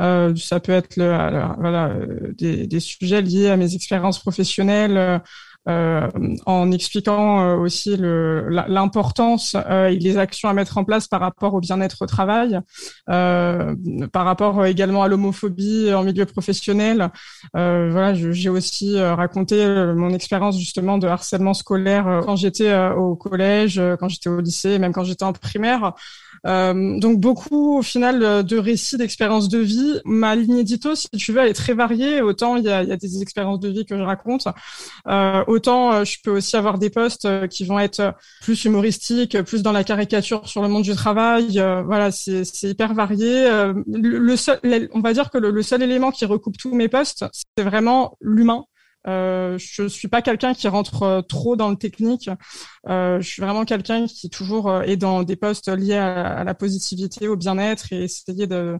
Euh, 0.00 0.34
ça 0.36 0.60
peut 0.60 0.72
être 0.72 0.98
euh, 0.98 2.32
des, 2.36 2.66
des, 2.66 2.80
sujets 2.80 3.22
liés 3.22 3.48
à 3.48 3.56
mes 3.56 3.74
expériences 3.74 4.18
professionnelles, 4.18 5.22
euh, 5.68 5.94
euh, 5.94 6.08
en 6.46 6.70
expliquant 6.72 7.40
euh, 7.40 7.56
aussi 7.56 7.96
l'importance 7.98 9.56
euh, 9.70 9.88
et 9.88 9.96
les 9.96 10.18
actions 10.18 10.48
à 10.48 10.52
mettre 10.52 10.78
en 10.78 10.84
place 10.84 11.08
par 11.08 11.20
rapport 11.20 11.54
au 11.54 11.60
bien-être 11.60 12.02
au 12.02 12.06
travail, 12.06 12.58
par 13.06 14.24
rapport 14.24 14.64
également 14.66 15.02
à 15.02 15.08
l'homophobie 15.08 15.92
en 15.92 16.02
milieu 16.02 16.26
professionnel. 16.26 17.10
voilà, 17.52 18.14
j'ai 18.14 18.48
aussi 18.48 19.00
raconté 19.00 19.66
mon 19.94 20.10
expérience 20.10 20.58
justement 20.58 20.98
de 20.98 21.06
harcèlement 21.06 21.54
scolaire 21.54 22.22
quand 22.24 22.36
j'étais 22.36 22.74
au 22.96 23.16
collège, 23.16 23.80
quand 23.98 24.08
j'étais 24.08 24.28
au 24.28 24.40
lycée, 24.40 24.78
même 24.78 24.92
quand 24.92 25.04
j'étais 25.04 25.24
en 25.24 25.32
primaire. 25.32 25.94
Euh, 26.46 26.98
donc 26.98 27.20
beaucoup 27.20 27.78
au 27.78 27.82
final 27.82 28.22
euh, 28.22 28.42
de 28.42 28.58
récits 28.58 28.96
d'expériences 28.96 29.48
de 29.48 29.58
vie. 29.58 30.00
Ma 30.04 30.36
ligne 30.36 30.58
édito, 30.58 30.94
si 30.94 31.08
tu 31.10 31.32
veux, 31.32 31.40
elle 31.40 31.48
est 31.48 31.54
très 31.54 31.74
variée. 31.74 32.20
Autant 32.20 32.56
il 32.56 32.64
y 32.64 32.70
a, 32.70 32.82
y 32.82 32.92
a 32.92 32.96
des 32.96 33.22
expériences 33.22 33.60
de 33.60 33.68
vie 33.68 33.86
que 33.86 33.96
je 33.96 34.02
raconte, 34.02 34.46
euh, 35.08 35.44
autant 35.46 35.92
euh, 35.92 36.04
je 36.04 36.18
peux 36.22 36.30
aussi 36.30 36.56
avoir 36.56 36.78
des 36.78 36.90
posts 36.90 37.48
qui 37.48 37.64
vont 37.64 37.78
être 37.78 38.14
plus 38.42 38.64
humoristiques, 38.64 39.40
plus 39.42 39.62
dans 39.62 39.72
la 39.72 39.84
caricature 39.84 40.46
sur 40.48 40.62
le 40.62 40.68
monde 40.68 40.82
du 40.82 40.94
travail. 40.94 41.62
voilà, 41.86 42.10
c'est 42.10 42.44
hyper 42.62 42.94
varié. 42.94 43.48
Le, 43.86 44.36
seul, 44.36 44.58
on 44.92 45.00
va 45.00 45.12
dire 45.12 45.30
que 45.30 45.38
le, 45.38 45.50
le 45.50 45.62
seul 45.62 45.82
élément 45.82 46.10
qui 46.10 46.24
recoupe 46.24 46.56
tous 46.58 46.74
mes 46.74 46.88
posts, 46.88 47.24
c'est 47.56 47.64
vraiment 47.64 48.16
l'humain. 48.20 48.64
Euh, 49.06 49.58
je 49.58 49.86
suis 49.86 50.08
pas 50.08 50.22
quelqu'un 50.22 50.54
qui 50.54 50.66
rentre 50.68 51.02
euh, 51.02 51.22
trop 51.22 51.56
dans 51.56 51.68
le 51.70 51.76
technique. 51.76 52.30
Euh, 52.88 53.20
je 53.20 53.28
suis 53.28 53.42
vraiment 53.42 53.64
quelqu'un 53.64 54.06
qui 54.06 54.30
toujours 54.30 54.70
euh, 54.70 54.82
est 54.82 54.96
dans 54.96 55.22
des 55.22 55.36
postes 55.36 55.68
liés 55.68 55.96
à, 55.96 56.44
la 56.44 56.54
positivité, 56.54 57.28
au 57.28 57.36
bien-être 57.36 57.92
et 57.92 58.04
essayer 58.04 58.46
de 58.46 58.78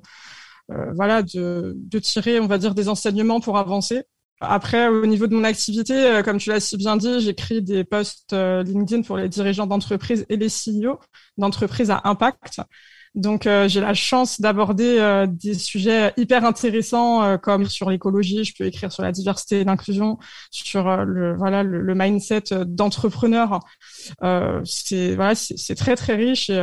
euh, 0.71 0.93
voilà 0.95 1.23
de, 1.23 1.75
de, 1.77 1.99
tirer, 1.99 2.41
on 2.41 2.47
va 2.47 2.59
dire, 2.59 2.75
des 2.75 2.89
enseignements 2.89 3.41
pour 3.41 3.59
avancer. 3.59 4.05
Après, 4.41 4.89
au 4.89 5.07
niveau 5.07 5.27
de 5.27 5.35
mon 5.35 5.45
activité, 5.45 6.21
comme 6.25 6.39
tu 6.39 6.51
l'as 6.51 6.61
si 6.61 6.77
bien 6.77 6.97
dit, 6.97 7.21
j'écris 7.21 7.63
des 7.63 7.85
posts 7.85 8.33
LinkedIn 8.33 9.03
pour 9.03 9.17
les 9.17 9.29
dirigeants 9.29 9.67
d'entreprise 9.67 10.27
et 10.29 10.37
les 10.37 10.49
CEO 10.49 10.99
d'entreprises 11.39 11.91
à 11.91 12.01
impact. 12.05 12.61
Donc 13.15 13.47
euh, 13.47 13.69
j'ai 13.69 13.81
la 13.81 13.95
chance 13.95 14.41
d'aborder 14.41 14.97
euh, 14.99 15.27
des 15.29 15.55
sujets 15.55 16.13
hyper 16.17 16.45
intéressants 16.45 17.23
euh, 17.23 17.37
comme 17.37 17.67
sur 17.67 17.89
l'écologie, 17.89 18.43
je 18.43 18.53
peux 18.57 18.65
écrire 18.65 18.91
sur 18.91 19.05
la 19.05 19.13
diversité 19.13 19.61
et 19.61 19.65
l'inclusion, 19.65 20.19
sur 20.51 21.05
le 21.05 21.37
voilà 21.37 21.63
le, 21.63 21.95
mindset 21.95 22.43
d'entrepreneur. 22.67 23.61
c'est 24.65 25.15
voilà 25.15 25.35
c'est 25.37 25.75
très 25.77 25.95
très 25.95 26.17
riche 26.17 26.51
et, 26.51 26.55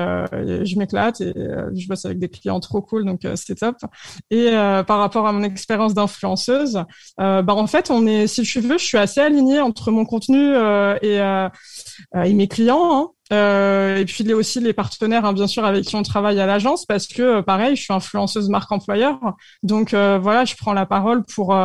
je 0.65 0.77
m'éclate 0.77 1.21
et 1.21 1.33
je 1.73 1.87
bosse 1.87 2.03
avec 2.03 2.19
des 2.19 2.27
clients 2.27 2.59
trop 2.59 2.81
cool 2.81 3.05
donc 3.05 3.21
c'est 3.35 3.55
top. 3.55 3.77
Et 4.29 4.51
par 4.87 4.99
rapport 4.99 5.27
à 5.27 5.31
mon 5.31 5.43
expérience 5.43 5.93
d'influenceuse, 5.93 6.83
bah 7.17 7.45
en 7.47 7.67
fait 7.67 7.89
on 7.91 8.05
est 8.05 8.27
si 8.27 8.41
tu 8.43 8.59
veux 8.59 8.77
je 8.77 8.85
suis 8.85 8.97
assez 8.97 9.21
alignée 9.21 9.61
entre 9.61 9.91
mon 9.91 10.03
contenu 10.03 10.53
et, 11.01 11.47
et 12.25 12.33
mes 12.33 12.47
clients. 12.49 12.91
Hein. 12.93 13.11
Euh, 13.31 13.97
et 13.97 14.05
puis 14.05 14.31
aussi 14.33 14.59
les 14.59 14.73
partenaires, 14.73 15.25
hein, 15.25 15.33
bien 15.33 15.47
sûr, 15.47 15.63
avec 15.63 15.85
qui 15.85 15.95
on 15.95 16.03
travaille 16.03 16.39
à 16.39 16.45
l'agence, 16.45 16.85
parce 16.85 17.07
que 17.07 17.21
euh, 17.21 17.41
pareil, 17.41 17.75
je 17.75 17.83
suis 17.83 17.93
influenceuse 17.93 18.49
marque 18.49 18.71
employeur, 18.71 19.19
donc 19.63 19.93
euh, 19.93 20.19
voilà, 20.21 20.43
je 20.43 20.55
prends 20.55 20.73
la 20.73 20.85
parole 20.85 21.23
pour 21.23 21.55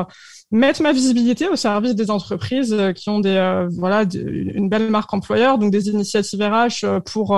mettre 0.52 0.82
ma 0.82 0.92
visibilité 0.92 1.48
au 1.48 1.56
service 1.56 1.96
des 1.96 2.10
entreprises 2.10 2.76
qui 2.94 3.10
ont 3.10 3.18
des 3.18 3.66
voilà 3.72 4.04
une 4.14 4.68
belle 4.68 4.90
marque 4.90 5.12
employeur, 5.12 5.58
donc 5.58 5.72
des 5.72 5.88
initiatives 5.88 6.40
RH 6.40 7.00
pour 7.04 7.36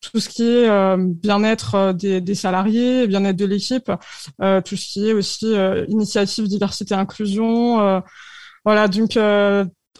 tout 0.00 0.18
ce 0.18 0.28
qui 0.28 0.42
est 0.42 0.96
bien-être 0.98 1.92
des, 1.92 2.20
des, 2.20 2.34
salariés, 2.34 3.06
bien-être 3.06 3.36
de 3.36 3.44
l'équipe, 3.44 3.92
tout 4.40 4.76
ce 4.76 4.92
qui 4.92 5.08
est 5.08 5.12
aussi 5.12 5.54
initiative 5.86 6.48
diversité 6.48 6.94
inclusion. 6.94 8.02
voilà, 8.64 8.88
donc 8.88 9.16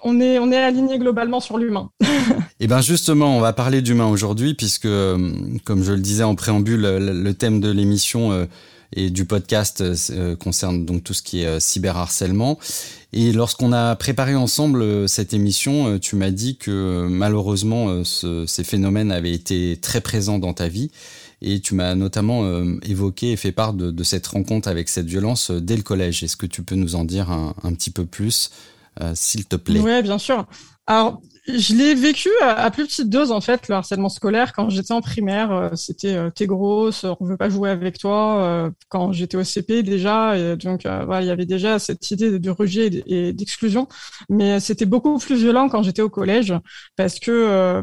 on 0.03 0.21
est, 0.21 0.39
on 0.39 0.51
est 0.51 0.57
aligné 0.57 0.99
globalement 0.99 1.41
sur 1.41 1.59
l'humain. 1.59 1.91
Et 2.01 2.07
eh 2.61 2.67
bien 2.67 2.81
justement, 2.81 3.37
on 3.37 3.41
va 3.41 3.53
parler 3.53 3.83
d'humain 3.83 4.07
aujourd'hui, 4.07 4.55
puisque, 4.55 4.87
euh, 4.87 5.33
comme 5.65 5.83
je 5.83 5.93
le 5.93 6.01
disais 6.01 6.25
en 6.25 6.35
préambule, 6.35 6.83
le, 6.83 7.35
thème 7.35 7.61
de 7.61 7.71
l'émission 7.71 8.33
euh, 8.33 8.47
et 8.95 9.11
du 9.11 9.25
podcast 9.25 9.83
euh, 9.83 10.37
concerne 10.37 10.85
donc 10.85 11.05
tout 11.05 11.15
ce 11.15 11.23
qui 11.23 11.43
est 11.43 11.61
cyberharcèlement. 11.61 12.59
Et 13.13 13.33
lorsqu'on 13.33 13.73
a 13.73 13.97
préparé 13.97 14.35
ensemble 14.35 15.09
cette 15.09 15.33
émission, 15.33 15.99
tu 15.99 16.17
m'as 16.17 16.31
dit 16.31 16.57
que 16.57 17.07
malheureusement, 17.09 18.05
ces 18.05 18.65
phénomènes 18.65 19.11
avaient 19.11 19.33
été 19.33 19.79
très 19.81 20.03
présents 20.03 20.39
dans 20.39 20.53
ta 20.53 20.69
vie. 20.69 20.91
Et 21.41 21.61
tu 21.61 21.75
m'as 21.75 21.95
notamment 21.95 22.45
évoqué 22.83 23.33
et 23.33 23.37
fait 23.37 23.53
part 23.53 23.73
de, 23.73 24.03
cette 24.05 24.27
rencontre 24.27 24.69
avec 24.69 24.91
cette 24.91 25.07
violence 25.07 25.51
dès 25.51 25.77
le 25.77 25.83
collège. 25.83 26.23
Est-ce 26.23 26.37
que 26.37 26.45
tu 26.45 26.63
peux 26.63 26.75
nous 26.75 26.97
en 26.97 27.05
dire 27.05 27.31
un, 27.31 27.55
un 27.63 27.73
petit 27.73 27.91
peu 27.91 28.05
plus 28.05 28.51
euh, 29.01 29.13
s'il 29.15 29.47
te 29.47 29.57
plaît. 29.57 29.81
Oui, 29.81 30.03
bien 30.03 30.19
sûr. 30.19 30.47
Alors, 30.87 31.21
je 31.47 31.75
l'ai 31.75 31.95
vécu 31.95 32.29
à, 32.43 32.71
plus 32.71 32.87
petite 32.87 33.09
dose 33.09 33.31
en 33.31 33.41
fait, 33.41 33.69
le 33.69 33.75
harcèlement 33.75 34.09
scolaire. 34.09 34.53
Quand 34.53 34.71
j'étais 34.71 34.93
en 34.93 35.01
primaire, 35.01 35.53
euh, 35.53 35.69
c'était 35.75 36.15
euh, 36.15 36.31
t'es 36.31 36.47
grosse, 36.47 37.05
on 37.05 37.25
veut 37.25 37.37
pas 37.37 37.49
jouer 37.49 37.71
avec 37.71 37.99
toi. 37.99 38.71
quand 38.89 39.13
j'étais 39.13 39.37
au 39.37 39.45
CP 39.45 39.83
déjà, 39.83 40.57
donc 40.57 40.83
voilà, 40.83 41.23
il 41.23 41.27
y 41.27 41.31
avait 41.31 41.47
déjà 41.47 41.79
cette 41.79 42.11
idée 42.11 42.39
de 42.39 42.51
rejet 42.51 43.03
et 43.07 43.33
d'exclusion. 43.33 43.89
Mais 44.29 44.61
c'était 44.61 44.87
beaucoup 44.87 45.19
plus 45.19 45.37
violent 45.37 45.69
quand 45.69 45.83
j'étais 45.83 46.03
au 46.03 46.11
collège 46.11 46.55
parce 46.97 47.19
que 47.19 47.83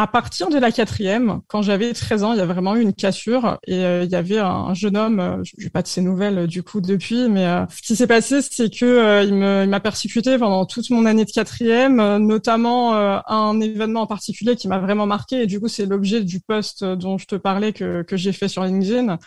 à 0.00 0.06
partir 0.06 0.48
de 0.48 0.56
la 0.56 0.72
quatrième, 0.72 1.42
quand 1.46 1.60
j'avais 1.60 1.92
13 1.92 2.24
ans, 2.24 2.32
il 2.32 2.38
y 2.38 2.40
a 2.40 2.46
vraiment 2.46 2.74
eu 2.74 2.80
une 2.80 2.94
cassure 2.94 3.58
et 3.66 3.84
euh, 3.84 4.04
il 4.04 4.10
y 4.10 4.14
avait 4.14 4.38
un, 4.38 4.72
jeune 4.72 4.96
homme, 4.96 5.20
euh, 5.20 5.42
je 5.44 5.62
n'ai 5.62 5.68
pas 5.68 5.82
de 5.82 5.88
ses 5.88 6.00
nouvelles 6.00 6.38
euh, 6.38 6.46
du 6.46 6.62
coup 6.62 6.80
depuis, 6.80 7.28
mais 7.28 7.44
ce 7.68 7.82
qui 7.82 7.96
s'est 7.96 8.06
passé, 8.06 8.40
c'est 8.40 8.74
que 8.74 9.22
il 9.26 9.34
m'a 9.34 9.80
persécuté 9.80 10.38
pendant 10.38 10.64
toute 10.64 10.88
mon 10.88 11.04
année 11.04 11.26
de 11.26 11.30
quatrième, 11.30 12.16
notamment 12.16 12.94
un 12.94 13.60
événement 13.60 14.00
en 14.00 14.06
particulier 14.06 14.56
qui 14.56 14.68
m'a 14.68 14.78
vraiment 14.78 15.04
marqué 15.04 15.42
et 15.42 15.46
du 15.46 15.60
coup 15.60 15.68
c'est 15.68 15.84
l'objet 15.84 16.24
du 16.24 16.40
post 16.40 16.82
dont 16.82 17.18
je 17.18 17.26
te 17.26 17.34
parlais 17.34 17.74
que, 17.74 18.00
que 18.00 18.16
j'ai 18.16 18.32
fait 18.32 18.48
sur 18.48 18.64
LinkedIn 18.64 19.18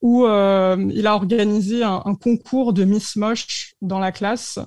où 0.00 0.26
il 0.26 1.06
a 1.06 1.14
organisé 1.14 1.82
un, 1.82 2.02
un 2.04 2.14
concours 2.14 2.72
de 2.72 2.84
Miss 2.84 3.16
Moche 3.16 3.72
dans 3.82 3.98
la 3.98 4.12
classe 4.12 4.60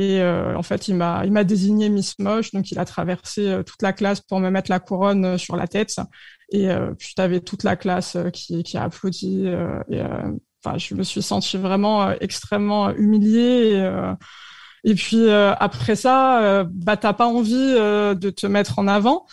et 0.00 0.22
euh, 0.22 0.56
en 0.56 0.62
fait, 0.62 0.88
il 0.88 0.94
m'a, 0.94 1.26
il 1.26 1.30
m'a 1.30 1.44
désigné 1.44 1.90
Miss 1.90 2.18
Moche, 2.18 2.52
donc 2.52 2.70
il 2.70 2.78
a 2.78 2.86
traversé 2.86 3.46
euh, 3.46 3.62
toute 3.62 3.82
la 3.82 3.92
classe 3.92 4.22
pour 4.22 4.40
me 4.40 4.48
mettre 4.48 4.70
la 4.70 4.80
couronne 4.80 5.26
euh, 5.26 5.36
sur 5.36 5.56
la 5.56 5.68
tête. 5.68 6.00
Et 6.52 6.68
puis, 6.98 7.12
tu 7.14 7.20
avais 7.22 7.40
toute 7.40 7.64
la 7.64 7.76
classe 7.76 8.16
qui, 8.32 8.64
qui 8.64 8.76
a 8.76 8.82
applaudi. 8.82 9.46
et 9.46 10.02
enfin, 10.64 10.78
je 10.78 10.96
me 10.96 11.04
suis 11.04 11.22
sentie 11.22 11.56
vraiment 11.58 12.10
extrêmement 12.14 12.90
humiliée. 12.90 13.88
Et, 14.82 14.94
puis, 14.96 15.30
après 15.30 15.94
ça, 15.94 16.64
bah, 16.64 16.96
t'as 16.96 17.12
pas 17.12 17.28
envie 17.28 17.54
de 17.54 18.30
te 18.30 18.48
mettre 18.48 18.80
en 18.80 18.88
avant. 18.88 19.26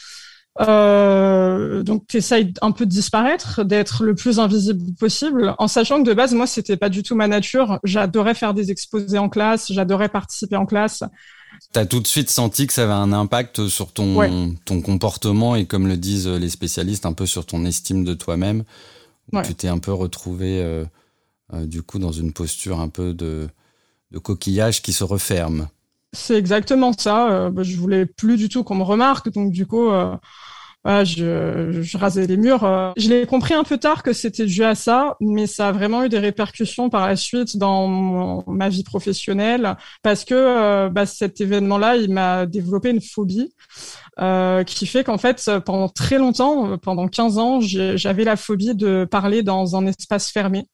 Euh, 0.60 1.84
donc 1.84 2.08
tu 2.08 2.18
essayes 2.18 2.54
un 2.62 2.72
peu 2.72 2.86
de 2.86 2.92
disparaître, 2.92 3.64
d'être 3.64 4.04
le 4.04 4.16
plus 4.16 4.40
invisible 4.40 4.94
possible, 4.96 5.56
en 5.60 5.68
sachant 5.68 6.02
que 6.02 6.10
de 6.10 6.14
base, 6.14 6.34
moi, 6.34 6.48
c'était 6.48 6.78
pas 6.78 6.90
du 6.90 7.04
tout 7.04 7.16
ma 7.16 7.28
nature. 7.28 7.80
J'adorais 7.84 8.34
faire 8.34 8.54
des 8.54 8.72
exposés 8.72 9.20
en 9.20 9.30
classe, 9.30 9.72
j'adorais 9.72 10.10
participer 10.10 10.56
en 10.56 10.66
classe. 10.66 11.04
T'as 11.74 11.86
tout 11.86 12.00
de 12.00 12.08
suite 12.08 12.30
senti 12.30 12.68
que 12.68 12.74
ça 12.74 12.84
avait 12.84 12.94
un 12.94 13.14
impact 13.14 13.68
sur 13.68 13.92
ton, 13.92 14.56
ton 14.66 14.82
comportement 14.82 15.56
et 15.56 15.66
comme 15.66 15.88
le 15.88 15.98
disent 15.98 16.28
les 16.28 16.50
spécialistes, 16.50 17.06
un 17.06 17.14
peu 17.14 17.26
sur 17.26 17.46
ton 17.46 17.66
estime 17.66 18.04
de 18.04 18.14
toi-même. 18.14 18.64
Tu 19.44 19.56
t'es 19.56 19.68
un 19.68 19.80
peu 19.80 19.92
retrouvé 19.92 20.62
euh, 20.62 20.86
euh, 21.54 21.66
du 21.66 21.82
coup 21.82 22.00
dans 22.00 22.12
une 22.12 22.32
posture 22.32 22.80
un 22.80 22.90
peu 22.90 23.14
de, 23.14 23.50
de 24.12 24.20
coquillage 24.20 24.82
qui 24.82 24.94
se 24.94 25.04
referme. 25.04 25.68
C'est 26.14 26.36
exactement 26.36 26.94
ça. 26.94 27.30
Euh, 27.32 27.50
bah, 27.50 27.64
je 27.64 27.76
voulais 27.76 28.06
plus 28.06 28.38
du 28.38 28.48
tout 28.48 28.64
qu'on 28.64 28.76
me 28.76 28.84
remarque, 28.84 29.32
donc 29.32 29.52
du 29.52 29.66
coup, 29.66 29.90
euh, 30.88 31.04
je, 31.04 31.82
je, 31.82 31.98
rasais 31.98 32.26
les 32.28 32.38
murs. 32.38 32.64
Euh. 32.64 32.92
Je 32.98 33.10
l'ai 33.10 33.26
compris 33.26 33.54
un 33.54 33.64
peu 33.64 33.78
tard 33.78 34.04
que 34.04 34.14
c'était 34.14 34.46
dû 34.46 34.64
à 34.64 34.76
ça, 34.76 35.18
mais 35.20 35.48
ça 35.48 35.70
a 35.70 35.72
vraiment 35.72 36.04
eu 36.04 36.10
des 36.10 36.20
répercussions 36.20 36.90
par 36.90 37.08
la 37.08 37.16
suite 37.16 37.58
dans 37.58 38.44
ma 38.48 38.70
vie 38.70 38.84
professionnelle, 38.84 39.76
parce 40.02 40.24
que 40.24 40.88
bah, 40.90 41.06
cet 41.06 41.42
événement-là, 41.42 41.98
il 41.98 42.12
m'a 42.12 42.46
développé 42.46 42.90
une 42.90 43.02
phobie. 43.02 43.54
qui 44.66 44.88
fait 44.88 45.04
qu'en 45.04 45.18
fait, 45.18 45.52
pendant 45.66 45.90
très 45.90 46.18
longtemps, 46.18 46.78
pendant 46.78 47.08
15 47.08 47.38
ans, 47.38 47.60
j'avais 47.62 48.24
la 48.24 48.36
phobie 48.36 48.76
de 48.76 49.06
parler 49.10 49.44
dans 49.44 49.76
un 49.76 49.86
espace 49.88 50.32
fermé 50.32 50.68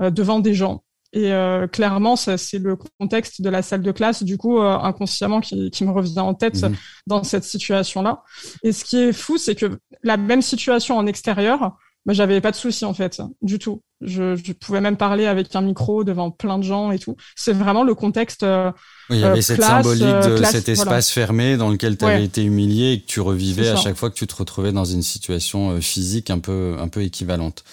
devant 0.00 0.40
des 0.40 0.54
gens. 0.54 0.82
Et 1.12 1.32
euh, 1.32 1.66
clairement, 1.66 2.14
c'est 2.14 2.58
le 2.58 2.76
contexte 2.98 3.42
de 3.42 3.48
la 3.48 3.62
salle 3.62 3.82
de 3.82 3.90
classe, 3.90 4.22
du 4.22 4.38
coup, 4.38 4.60
euh, 4.60 4.78
inconsciemment, 4.78 5.40
qui, 5.40 5.70
qui, 5.70 5.84
me 5.84 5.90
revient 5.90 6.20
en 6.20 6.34
tête 6.34 6.62
mhm. 6.62 6.76
dans 7.06 7.24
cette 7.24 7.44
situation-là. 7.44 8.22
Et 8.62 8.72
ce 8.72 8.84
qui 8.84 8.96
est 8.98 9.12
fou, 9.12 9.36
c'est 9.36 9.56
que 9.56 9.78
la 10.04 10.16
même 10.16 10.42
situation 10.42 10.96
en 10.96 11.06
extérieur, 11.06 11.76
bah, 12.06 12.12
j'avais 12.12 12.40
pas 12.40 12.52
de 12.52 12.56
souci 12.56 12.84
en 12.84 12.94
fait, 12.94 13.20
du 13.42 13.58
tout. 13.58 13.82
Je, 14.00 14.34
je, 14.36 14.52
pouvais 14.52 14.80
même 14.80 14.96
parler 14.96 15.26
avec 15.26 15.54
un 15.54 15.60
micro 15.60 16.04
devant 16.04 16.30
plein 16.30 16.58
de 16.58 16.62
gens 16.62 16.92
et 16.92 16.98
tout. 16.98 17.16
C'est 17.36 17.52
vraiment 17.52 17.82
le 17.82 17.94
contexte. 17.94 18.44
Euh, 18.44 18.70
oui, 19.10 19.16
il 19.16 19.20
y 19.20 19.24
avait 19.24 19.42
cette 19.42 19.60
symbolique 19.60 20.04
de 20.04 20.42
cet 20.44 20.68
espace 20.68 21.10
fermé 21.10 21.56
dans 21.56 21.68
lequel 21.70 21.98
tu 21.98 22.04
avais 22.04 22.24
été 22.24 22.42
humilié 22.42 22.92
et 22.92 23.00
que 23.00 23.06
tu 23.06 23.20
revivais 23.20 23.68
à 23.68 23.76
chaque 23.76 23.96
fois 23.96 24.10
que 24.10 24.14
tu 24.14 24.28
te 24.28 24.36
retrouvais 24.36 24.72
dans 24.72 24.86
une 24.86 25.02
situation 25.02 25.80
physique 25.80 26.30
un 26.30 26.38
peu 26.38 26.76
un 26.78 26.88
peu 26.88 27.02
équivalente. 27.02 27.64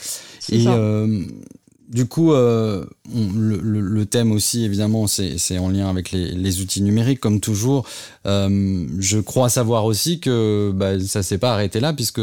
Et 0.51 0.65
du 1.87 2.05
coup, 2.05 2.33
euh, 2.33 2.85
le, 3.13 4.05
thème 4.05 4.31
aussi, 4.33 4.65
évidemment, 4.65 5.07
c'est 5.07 5.57
en 5.57 5.69
lien 5.69 5.89
avec 5.89 6.11
les, 6.11 6.61
outils 6.61 6.81
numériques, 6.81 7.21
comme 7.21 7.39
toujours. 7.39 7.87
Euh, 8.25 8.85
je 8.99 9.19
crois 9.19 9.47
savoir 9.49 9.85
aussi 9.85 10.19
que 10.19 10.71
bah, 10.75 10.99
ça 10.99 11.23
s'est 11.23 11.37
pas 11.37 11.53
arrêté 11.53 11.79
là, 11.79 11.93
puisque 11.93 12.21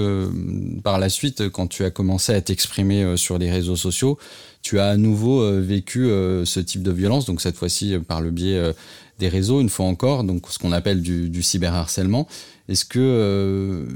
par 0.82 0.98
la 0.98 1.08
suite, 1.08 1.48
quand 1.48 1.66
tu 1.66 1.84
as 1.84 1.90
commencé 1.90 2.34
à 2.34 2.40
t'exprimer 2.42 3.02
euh, 3.02 3.16
sur 3.16 3.38
les 3.38 3.50
réseaux 3.50 3.76
sociaux, 3.76 4.18
tu 4.60 4.78
as 4.78 4.88
à 4.88 4.96
nouveau 4.96 5.60
vécu 5.60 6.06
ce 6.06 6.58
type 6.58 6.82
de 6.82 6.90
violence, 6.90 7.26
donc 7.26 7.42
cette 7.42 7.56
fois-ci 7.56 7.98
par 8.08 8.22
le 8.22 8.30
biais 8.30 8.72
des 9.18 9.28
réseaux, 9.28 9.60
une 9.60 9.68
fois 9.68 9.84
encore, 9.84 10.24
donc 10.24 10.46
ce 10.48 10.58
qu'on 10.58 10.72
appelle 10.72 11.02
du, 11.02 11.28
du 11.28 11.42
cyberharcèlement. 11.42 12.26
Est-ce 12.70 12.86
que 12.86 13.86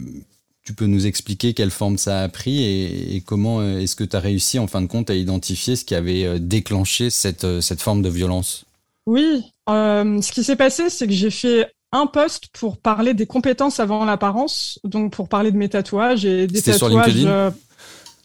tu 0.69 0.75
peux 0.75 0.85
nous 0.85 1.07
expliquer 1.07 1.55
quelle 1.55 1.71
forme 1.71 1.97
ça 1.97 2.21
a 2.21 2.29
pris 2.29 2.63
et, 2.63 3.23
comment 3.25 3.61
euh, 3.61 3.79
est-ce 3.79 3.97
que 3.97 4.05
tu 4.05 4.15
as 4.15 4.21
réussi 4.21 4.59
en 4.59 4.67
fin 4.67 4.83
de 4.83 4.87
compte 4.87 5.09
à 5.09 5.15
identifier 5.15 5.77
ce 5.77 5.85
qui 5.87 5.95
avait 5.95 6.27
euh, 6.27 6.39
déclenché 6.39 7.09
cette, 7.09 7.45
euh, 7.45 7.63
cette 7.63 7.81
forme 7.81 8.03
de 8.03 8.11
violence? 8.11 8.67
Oui, 9.07 9.51
ce 9.67 10.31
qui 10.31 10.45
s'est 10.45 10.57
passé, 10.57 10.91
c'est 10.91 11.07
que 11.07 11.15
j'ai 11.15 11.31
fait 11.31 11.73
un 11.91 12.05
poste 12.05 12.49
pour 12.49 12.77
parler 12.77 13.15
des 13.15 13.25
compétences 13.25 13.81
avant 13.81 14.05
l'apparence, 14.05 14.79
donc 14.85 15.11
pour 15.11 15.31
parler 15.31 15.53
de 15.53 15.57
mes 15.57 15.71
tatouages 15.71 16.27
et 16.27 16.47
des 16.47 16.61
tatouages. 16.61 16.77
Sur 16.77 16.89
LinkedIn? 16.91 17.55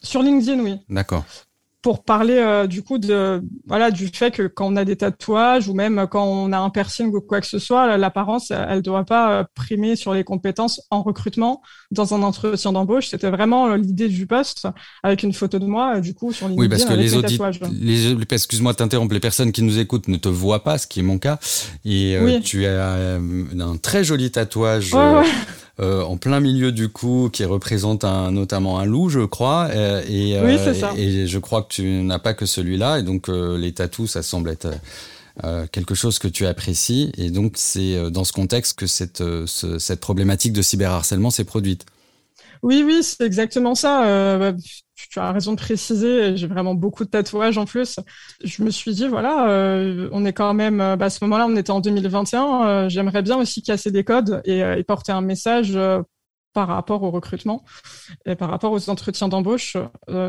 Sur 0.01 0.21
LinkedIn, 0.21 0.59
oui. 0.59 0.75
D'accord 0.89 1.23
pour 1.84 2.04
parler 2.06 2.38
euh, 2.38 2.66
du 2.66 2.82
coup 2.82 2.98
de 2.98 3.44
voilà 3.68 3.92
du 3.92 4.08
fait 4.08 4.32
que 4.32 4.48
quand 4.48 4.72
on 4.72 4.78
a 4.78 4.86
des 4.86 4.96
tatouages 4.96 5.68
ou 5.68 5.74
même 5.74 6.08
quand 6.10 6.25
on 6.25 6.54
a 6.54 6.58
un 6.58 6.70
piercing 6.70 7.13
ou 7.13 7.20
quoi 7.20 7.42
que 7.42 7.46
ce 7.46 7.60
soit, 7.60 7.98
l'apparence 7.98 8.52
elle 8.52 8.78
ne 8.78 8.82
doit 8.82 9.04
pas 9.04 9.42
euh, 9.42 9.44
primer 9.54 9.98
sur 9.98 10.13
les 10.13 10.24
compétences 10.24 10.82
en 10.90 11.04
recrutement 11.04 11.62
dans 11.92 12.13
un 12.13 12.24
entretien 12.24 12.72
d'embauche. 12.72 13.10
C'était 13.10 13.30
vraiment 13.30 13.68
euh, 13.68 13.78
l'idée 13.78 14.08
du 14.08 14.25
poste 14.25 14.66
avec 15.04 15.24
une 15.24 15.34
photo 15.34 15.60
de 15.60 15.66
moi 15.66 16.00
du 16.00 16.13
coup 16.13 16.32
sur 16.32 16.48
LinkedIn. 16.48 16.62
Oui, 16.62 16.70
parce 16.70 16.86
que 16.86 16.94
les 16.94 17.16
auditeurs, 17.16 17.52
excuse-moi 18.32 18.74
t'interrompre, 18.74 19.13
les 19.13 19.20
personnes 19.20 19.52
qui 19.52 19.62
nous 19.62 19.78
écoutent 19.78 20.08
ne 20.08 20.18
te 20.18 20.30
voient 20.30 20.63
pas, 20.63 20.78
ce 20.78 20.88
qui 20.88 21.02
est 21.02 21.04
mon 21.04 21.20
cas, 21.20 21.38
et 21.84 22.18
tu 22.46 22.66
as 22.66 23.18
un 23.18 23.78
très 23.78 24.06
joli 24.06 24.32
tatouage. 24.32 24.92
Euh, 25.80 26.03
en 26.03 26.18
plein 26.18 26.39
milieu 26.39 26.72
du 26.72 26.88
cou 26.88 27.32
qui 27.34 27.44
représente 27.46 28.03
un, 28.03 28.32
notamment 28.32 28.77
un 28.77 28.86
loup, 28.86 29.10
je 29.10 29.22
crois. 29.22 29.70
Euh, 29.72 30.03
et, 30.08 30.39
oui, 30.39 30.56
euh, 30.60 30.74
ça. 30.74 30.94
et 30.96 31.25
je 31.25 31.39
crois 31.39 31.63
que 31.63 31.74
tu 31.74 31.84
n'as 32.03 32.20
pas 32.20 32.36
que 32.36 32.46
celui-là. 32.46 33.00
Et 33.00 33.03
donc 33.03 33.27
les 33.27 33.74
tatous, 33.74 34.12
ça 34.12 34.22
semble 34.22 34.50
être 34.50 34.70
quelque 35.72 35.96
chose 35.96 36.20
que 36.20 36.27
tu 36.27 36.46
apprécies. 36.46 37.12
Et 37.18 37.32
donc 37.32 37.53
c'est 37.56 38.12
dans 38.12 38.24
ce 38.24 38.34
contexte 38.34 38.77
que 38.77 38.86
cette, 38.86 39.24
cette 39.48 40.00
problématique 40.00 40.53
de 40.53 40.62
cyberharcèlement 40.62 41.32
s'est 41.32 41.44
produite. 41.44 41.86
Oui, 42.62 42.84
oui, 42.86 43.01
c'est 43.01 43.25
exactement 43.25 43.74
ça. 43.74 44.38
Bah, 44.38 44.53
tu 45.13 45.20
as 45.20 45.32
raison 45.32 45.51
de 45.51 45.58
préciser, 45.58 46.36
j'ai 46.36 46.48
vraiment 46.48 46.74
beaucoup 46.74 47.05
de 47.05 47.10
tatouages 47.10 47.60
en 47.60 47.65
plus. 47.65 48.00
Je 48.43 48.63
me 48.63 48.72
suis 48.72 48.96
dit, 48.96 49.08
voilà, 49.08 49.48
euh, 49.48 50.10
on 50.12 50.25
est 50.25 50.34
quand 50.34 50.55
même, 50.55 50.82
euh, 50.82 50.96
bah, 50.96 51.05
à 51.05 51.10
ce 51.12 51.24
moment-là, 51.24 51.46
on 51.48 51.55
était 51.55 51.70
en 51.70 51.82
2021, 51.82 52.65
euh, 52.65 52.89
j'aimerais 52.89 53.22
bien 53.22 53.38
aussi 53.38 53.62
casser 53.62 53.91
des 53.91 54.03
codes 54.03 54.41
et, 54.46 54.60
et 54.60 54.84
porter 54.84 55.12
un 55.12 55.22
message 55.22 55.77
par 56.53 56.67
rapport 56.67 57.03
au 57.03 57.12
recrutement 57.12 57.63
et 58.25 58.36
par 58.36 58.50
rapport 58.50 58.72
aux 58.72 58.89
entretiens 58.89 59.27
d'embauche 59.27 59.77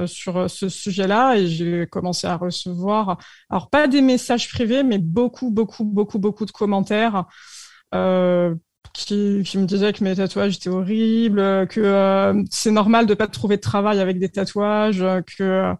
sur 0.06 0.50
ce 0.50 0.68
sujet-là. 0.68 1.36
Et 1.36 1.46
j'ai 1.46 1.86
commencé 1.86 2.26
à 2.26 2.36
recevoir, 2.36 3.18
alors 3.48 3.70
pas 3.70 3.88
des 3.88 4.02
messages 4.02 4.50
privés, 4.50 4.82
mais 4.82 4.98
beaucoup, 4.98 5.50
beaucoup, 5.50 5.84
beaucoup, 5.84 6.18
beaucoup 6.18 6.44
de 6.44 6.52
commentaires 6.52 7.24
qui, 8.94 9.42
qui, 9.44 9.58
me 9.58 9.66
disait 9.66 9.92
que 9.92 10.02
mes 10.04 10.16
tatouages 10.16 10.56
étaient 10.56 10.70
horribles, 10.70 11.66
que 11.68 11.80
euh, 11.80 12.42
c'est 12.50 12.70
normal 12.70 13.06
de 13.06 13.14
pas 13.14 13.26
trouver 13.26 13.56
de 13.56 13.60
travail 13.60 14.00
avec 14.00 14.18
des 14.18 14.28
tatouages, 14.28 15.04
que 15.36 15.74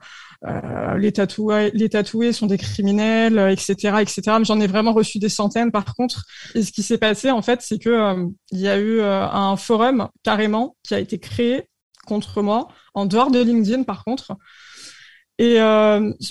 les, 0.99 1.12
tatoués, 1.12 1.71
les 1.73 1.88
tatoués 1.88 2.33
sont 2.33 2.47
des 2.47 2.59
criminels, 2.59 3.38
etc., 3.50 3.97
etc. 4.00 4.23
Mais 4.38 4.44
j'en 4.44 4.61
ai 4.61 4.66
vraiment 4.66 4.92
reçu 4.92 5.18
des 5.18 5.30
centaines, 5.30 5.73
par 5.73 5.94
contre. 5.94 6.25
Et 6.54 6.62
ce 6.62 6.73
qui 6.73 6.83
s'est 6.83 6.99
passé, 6.99 7.30
en 7.30 7.40
fait, 7.40 7.62
c'est 7.62 7.78
que 7.78 8.16
il 8.50 8.61
y 8.61 8.68
a 8.68 8.78
eu 8.78 9.00
un 9.00 9.56
forum 9.56 10.09
carrément 10.23 10.76
qui 10.83 10.94
a 10.94 10.99
été 10.99 11.18
créé 11.18 11.68
contre 12.06 12.42
moi, 12.42 12.68
en 12.92 13.06
dehors 13.06 13.30
de 13.30 13.40
LinkedIn, 13.40 13.85
par 13.85 14.04
contre. 14.04 14.37
Et 15.38 15.59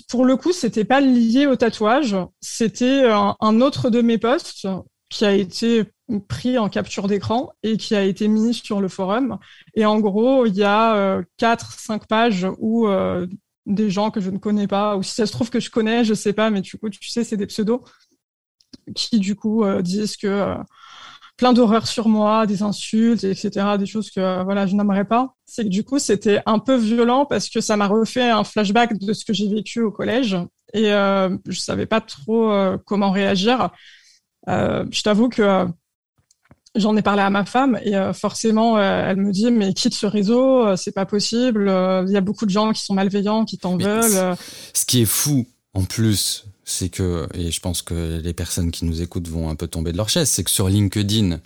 pour 0.09 0.25
le 0.25 0.35
coup, 0.37 0.51
c'était 0.51 0.85
pas 0.85 1.01
lié 1.01 1.47
au 1.47 1.55
tatouage, 1.55 2.15
c'était 2.39 3.05
un, 3.05 3.35
un, 3.39 3.61
autre 3.61 3.89
de 3.89 4.01
mes 4.01 4.17
posts 4.17 4.67
qui 5.13 5.25
a 5.25 5.33
été 5.33 5.85
pris 6.27 6.57
en 6.57 6.69
capture 6.69 7.07
d'écran 7.07 7.53
et 7.61 7.77
qui 7.77 7.95
a 7.95 8.03
été 8.03 8.27
mis 8.27 8.53
sur 8.53 8.81
le 8.81 8.87
forum. 8.87 9.37
Et 9.75 9.85
en 9.85 9.99
gros, 9.99 10.47
il 10.47 10.55
y 10.55 10.63
a 10.63 10.95
euh, 10.95 11.23
quatre, 11.37 11.79
cinq 11.79 12.07
pages 12.07 12.47
où 12.57 12.87
euh, 12.87 13.27
des 13.67 13.91
gens 13.91 14.09
que 14.09 14.19
je 14.19 14.31
ne 14.31 14.39
connais 14.39 14.67
pas, 14.67 14.97
ou 14.97 15.03
si 15.03 15.13
ça 15.13 15.27
se 15.27 15.31
trouve 15.31 15.51
que 15.51 15.59
je 15.59 15.69
connais, 15.69 16.03
je 16.03 16.15
sais 16.15 16.33
pas, 16.33 16.49
mais 16.49 16.61
du 16.61 16.77
coup, 16.77 16.89
tu 16.89 17.09
sais, 17.09 17.23
c'est 17.23 17.37
des 17.37 17.45
pseudos 17.45 17.83
qui 18.95 19.19
du 19.19 19.35
coup 19.35 19.63
euh, 19.63 19.83
disent 19.83 20.17
que 20.17 20.55
plein 21.37 21.53
d'horreurs 21.53 21.87
sur 21.87 22.09
moi, 22.09 22.47
des 22.47 22.63
insultes, 22.63 23.23
etc., 23.23 23.77
des 23.77 23.85
choses 23.85 24.09
que 24.09 24.43
voilà, 24.43 24.65
je 24.65 24.75
n'aimerais 24.75 25.05
pas. 25.05 25.35
C'est 25.45 25.63
que 25.63 25.69
du 25.69 25.83
coup, 25.83 25.99
c'était 25.99 26.41
un 26.47 26.57
peu 26.57 26.75
violent 26.75 27.27
parce 27.27 27.49
que 27.49 27.61
ça 27.61 27.77
m'a 27.77 27.87
refait 27.87 28.31
un 28.31 28.43
flashback 28.43 28.97
de 28.97 29.13
ce 29.13 29.25
que 29.25 29.33
j'ai 29.33 29.47
vécu 29.47 29.81
au 29.81 29.91
collège 29.91 30.37
et 30.73 30.85
je 30.85 31.59
savais 31.59 31.85
pas 31.85 32.01
trop 32.01 32.51
comment 32.85 33.11
réagir. 33.11 33.71
Je 34.47 35.01
t'avoue 35.01 35.29
que 35.29 35.67
J'en 36.75 36.97
ai 36.97 37.03
parlé 37.03 37.21
à 37.21 37.29
ma 37.29 37.45
femme 37.45 37.79
et 37.83 37.95
euh, 37.95 38.13
forcément, 38.13 38.77
euh, 38.79 39.05
elle 39.07 39.17
me 39.17 39.31
dit 39.31 39.51
mais 39.51 39.75
quitte 39.75 39.93
ce 39.93 40.07
réseau, 40.07 40.65
euh, 40.65 40.75
c'est 40.75 40.91
pas 40.91 41.05
possible. 41.05 41.67
Il 42.07 42.11
y 42.11 42.17
a 42.17 42.21
beaucoup 42.21 42.47
de 42.47 42.51
gens 42.51 42.73
qui 42.73 42.81
sont 42.81 42.95
malveillants, 42.95 43.45
qui 43.45 43.59
t'en 43.59 43.77
veulent. 43.77 44.35
Ce 44.73 44.85
qui 44.85 45.03
est 45.03 45.05
fou, 45.05 45.45
en 45.75 45.83
plus, 45.83 46.45
c'est 46.63 46.89
que 46.89 47.27
et 47.35 47.51
je 47.51 47.59
pense 47.59 47.83
que 47.83 48.19
les 48.23 48.33
personnes 48.33 48.71
qui 48.71 48.85
nous 48.85 49.03
écoutent 49.03 49.27
vont 49.27 49.49
un 49.49 49.55
peu 49.55 49.67
tomber 49.67 49.91
de 49.91 49.97
leur 49.97 50.09
chaise, 50.09 50.29
c'est 50.29 50.43
que 50.43 50.49
sur 50.49 50.67
LinkedIn, 50.67 51.39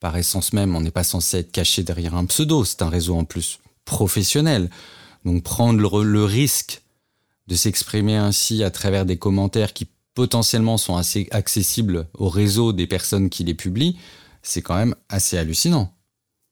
par 0.00 0.16
essence 0.16 0.52
même, 0.52 0.74
on 0.74 0.80
n'est 0.80 0.90
pas 0.90 1.04
censé 1.04 1.38
être 1.38 1.52
caché 1.52 1.84
derrière 1.84 2.16
un 2.16 2.24
pseudo. 2.24 2.64
C'est 2.64 2.82
un 2.82 2.88
réseau 2.88 3.16
en 3.16 3.24
plus 3.24 3.60
professionnel. 3.84 4.70
Donc 5.24 5.44
prendre 5.44 5.78
le, 5.78 6.02
le 6.02 6.24
risque 6.24 6.82
de 7.46 7.54
s'exprimer 7.54 8.16
ainsi 8.16 8.64
à 8.64 8.72
travers 8.72 9.06
des 9.06 9.18
commentaires 9.18 9.72
qui 9.72 9.86
potentiellement 10.14 10.76
sont 10.76 10.96
assez 10.96 11.28
accessibles 11.30 12.06
au 12.14 12.28
réseau 12.28 12.72
des 12.72 12.86
personnes 12.86 13.30
qui 13.30 13.44
les 13.44 13.54
publient 13.54 13.96
c'est 14.44 14.62
quand 14.62 14.76
même 14.76 14.94
assez 15.08 15.36
hallucinant. 15.36 15.90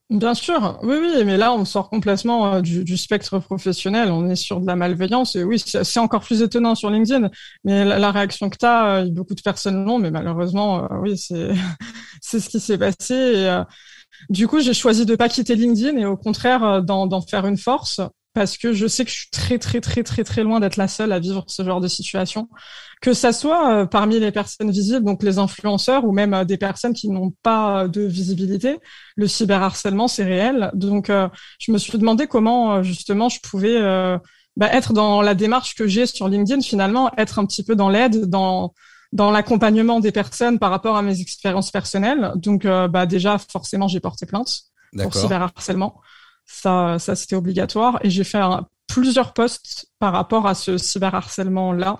Bien 0.09 0.33
sûr, 0.33 0.79
oui, 0.83 0.95
oui, 0.99 1.23
mais 1.23 1.37
là, 1.37 1.53
on 1.53 1.63
sort 1.65 1.89
complètement 1.89 2.55
euh, 2.55 2.61
du, 2.61 2.97
spectre 2.97 3.39
professionnel, 3.39 4.11
on 4.11 4.29
est 4.29 4.35
sur 4.35 4.59
de 4.59 4.67
la 4.67 4.75
malveillance, 4.75 5.35
et 5.35 5.43
oui, 5.43 5.57
c'est 5.59 5.99
encore 5.99 6.21
plus 6.21 6.41
étonnant 6.41 6.75
sur 6.75 6.89
LinkedIn, 6.89 7.31
mais 7.63 7.85
la, 7.85 8.11
réaction 8.11 8.49
que 8.49 8.57
tu 8.57 8.65
as, 8.65 8.97
euh, 8.97 9.05
beaucoup 9.09 9.33
de 9.33 9.41
personnes 9.41 9.85
l'ont, 9.85 9.97
mais 9.97 10.11
malheureusement, 10.11 10.83
euh, 10.83 10.97
oui, 11.01 11.17
c'est 11.17 11.53
ce 12.21 12.49
qui 12.49 12.59
s'est 12.59 12.77
passé. 12.77 13.63
Du 14.29 14.47
coup, 14.47 14.59
j'ai 14.59 14.73
choisi 14.73 15.05
de 15.05 15.15
pas 15.15 15.29
quitter 15.29 15.55
LinkedIn 15.55 15.97
et 15.97 16.05
au 16.05 16.17
contraire 16.17 16.83
d'en 16.83 17.21
faire 17.21 17.47
une 17.47 17.57
force 17.57 17.99
parce 18.33 18.57
que 18.57 18.73
je 18.73 18.87
sais 18.87 19.05
que 19.05 19.11
je 19.11 19.15
suis 19.15 19.29
très 19.29 19.59
très 19.59 19.79
très 19.79 20.03
très 20.03 20.23
très 20.23 20.43
loin 20.43 20.59
d'être 20.59 20.77
la 20.77 20.87
seule 20.87 21.11
à 21.11 21.19
vivre 21.19 21.45
ce 21.47 21.63
genre 21.63 21.81
de 21.81 21.87
situation, 21.87 22.49
que 23.01 23.13
ça 23.13 23.31
soit 23.31 23.71
euh, 23.73 23.85
parmi 23.85 24.19
les 24.19 24.31
personnes 24.31 24.71
visibles, 24.71 25.05
donc 25.05 25.23
les 25.23 25.37
influenceurs, 25.37 26.05
ou 26.05 26.11
même 26.11 26.33
euh, 26.33 26.43
des 26.43 26.57
personnes 26.57 26.93
qui 26.93 27.09
n'ont 27.09 27.33
pas 27.43 27.87
de 27.87 28.01
visibilité. 28.01 28.79
Le 29.15 29.27
cyberharcèlement, 29.27 30.07
c'est 30.07 30.23
réel. 30.23 30.71
Donc, 30.73 31.09
euh, 31.09 31.27
je 31.59 31.71
me 31.71 31.77
suis 31.77 31.97
demandé 31.97 32.27
comment 32.27 32.81
justement 32.81 33.29
je 33.29 33.39
pouvais 33.41 33.79
bah, 34.55 34.69
être 34.71 34.93
dans 34.93 35.21
la 35.21 35.35
démarche 35.35 35.75
que 35.75 35.87
j'ai 35.87 36.05
sur 36.05 36.27
LinkedIn, 36.27 36.61
finalement, 36.61 37.11
être 37.17 37.39
un 37.39 37.45
petit 37.45 37.63
peu 37.63 37.75
dans 37.75 37.89
l'aide, 37.89 38.25
dans 38.25 38.73
dans 39.11 39.29
l'accompagnement 39.29 39.99
des 39.99 40.11
personnes 40.11 40.57
par 40.57 40.71
rapport 40.71 40.97
à 40.97 41.03
mes 41.03 41.21
expériences 41.21 41.69
personnelles. 41.69 42.31
Donc, 42.35 42.65
bah, 42.65 43.05
déjà, 43.05 43.37
forcément, 43.37 43.87
j'ai 43.87 43.99
porté 43.99 44.25
plainte 44.25 44.63
pour 44.97 45.13
cyberharcèlement. 45.13 46.01
Ça, 46.45 46.97
ça 46.99 47.15
c'était 47.15 47.35
obligatoire. 47.35 47.99
Et 48.03 48.09
j'ai 48.09 48.23
fait 48.23 48.41
plusieurs 48.87 49.33
posts 49.33 49.87
par 49.99 50.13
rapport 50.13 50.47
à 50.47 50.55
ce 50.55 50.77
cyberharcèlement-là. 50.77 51.99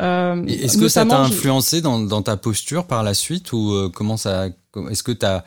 Euh, 0.00 0.44
est-ce 0.46 0.78
que 0.78 0.88
ça 0.88 1.04
t'a 1.04 1.20
influencé 1.20 1.80
dans, 1.80 2.00
dans, 2.00 2.22
ta 2.22 2.36
posture 2.36 2.86
par 2.86 3.02
la 3.02 3.14
suite 3.14 3.52
ou 3.52 3.72
euh, 3.72 3.90
comment 3.92 4.16
ça 4.16 4.46
Est-ce 4.90 5.02
que 5.02 5.12
t'as 5.12 5.44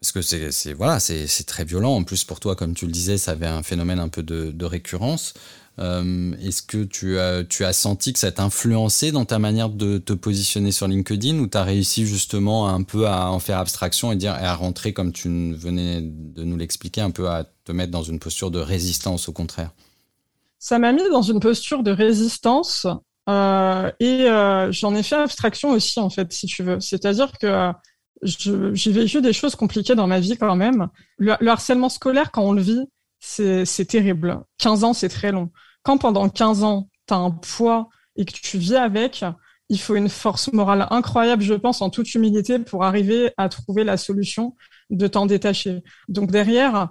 parce 0.00 0.12
que 0.12 0.22
c'est 0.22 0.72
voilà 0.72 0.98
c'est 0.98 1.44
très 1.46 1.64
violent 1.64 1.94
en 1.94 2.04
plus 2.04 2.24
pour 2.24 2.40
toi 2.40 2.56
comme 2.56 2.72
tu 2.72 2.86
le 2.86 2.92
disais 2.92 3.18
ça 3.18 3.32
avait 3.32 3.46
un 3.46 3.62
phénomène 3.62 3.98
un 3.98 4.08
peu 4.08 4.22
de, 4.22 4.50
de 4.50 4.64
récurrence 4.64 5.34
euh, 5.80 6.32
est-ce 6.42 6.62
que 6.62 6.84
tu 6.84 7.18
as, 7.18 7.42
tu 7.44 7.64
as 7.64 7.72
senti 7.72 8.12
que 8.12 8.18
ça 8.18 8.30
t'a 8.30 8.44
influencé 8.44 9.12
dans 9.12 9.24
ta 9.24 9.38
manière 9.38 9.70
de 9.70 9.96
te 9.96 10.12
positionner 10.12 10.72
sur 10.72 10.86
LinkedIn 10.86 11.38
ou 11.38 11.46
tu 11.46 11.56
as 11.56 11.64
réussi 11.64 12.06
justement 12.06 12.68
un 12.68 12.82
peu 12.82 13.06
à 13.06 13.30
en 13.30 13.38
faire 13.38 13.58
abstraction 13.58 14.12
et, 14.12 14.16
dire, 14.16 14.36
et 14.36 14.44
à 14.44 14.54
rentrer, 14.54 14.92
comme 14.92 15.12
tu 15.12 15.54
venais 15.54 16.02
de 16.02 16.44
nous 16.44 16.58
l'expliquer, 16.58 17.00
un 17.00 17.10
peu 17.10 17.28
à 17.28 17.44
te 17.64 17.72
mettre 17.72 17.92
dans 17.92 18.02
une 18.02 18.18
posture 18.18 18.50
de 18.50 18.58
résistance 18.58 19.28
au 19.28 19.32
contraire? 19.32 19.70
Ça 20.58 20.78
m'a 20.78 20.92
mis 20.92 21.08
dans 21.10 21.22
une 21.22 21.40
posture 21.40 21.82
de 21.82 21.90
résistance 21.90 22.86
euh, 23.30 23.90
et 24.00 24.28
euh, 24.28 24.70
j'en 24.72 24.94
ai 24.94 25.02
fait 25.02 25.16
abstraction 25.16 25.70
aussi, 25.70 25.98
en 25.98 26.10
fait, 26.10 26.30
si 26.30 26.46
tu 26.46 26.62
veux. 26.62 26.80
C'est-à-dire 26.80 27.32
que 27.38 27.72
j'ai 28.22 28.92
vécu 28.92 29.22
des 29.22 29.32
choses 29.32 29.56
compliquées 29.56 29.94
dans 29.94 30.06
ma 30.06 30.20
vie 30.20 30.36
quand 30.36 30.56
même. 30.56 30.88
Le, 31.16 31.36
le 31.40 31.50
harcèlement 31.50 31.88
scolaire, 31.88 32.32
quand 32.32 32.42
on 32.42 32.52
le 32.52 32.60
vit, 32.60 32.84
c'est 33.20 33.86
terrible. 33.88 34.42
15 34.58 34.84
ans, 34.84 34.92
c'est 34.92 35.08
très 35.08 35.32
long. 35.32 35.50
Quand 35.82 35.98
pendant 35.98 36.28
15 36.28 36.64
ans, 36.64 36.88
tu 37.06 37.14
as 37.14 37.18
un 37.18 37.30
poids 37.30 37.88
et 38.16 38.24
que 38.24 38.32
tu 38.32 38.58
vis 38.58 38.76
avec, 38.76 39.24
il 39.68 39.78
faut 39.80 39.94
une 39.94 40.08
force 40.08 40.52
morale 40.52 40.86
incroyable, 40.90 41.42
je 41.42 41.54
pense, 41.54 41.80
en 41.80 41.90
toute 41.90 42.14
humilité, 42.14 42.58
pour 42.58 42.84
arriver 42.84 43.32
à 43.36 43.48
trouver 43.48 43.84
la 43.84 43.96
solution 43.96 44.56
de 44.90 45.06
t'en 45.06 45.26
détacher. 45.26 45.82
Donc 46.08 46.30
derrière, 46.30 46.90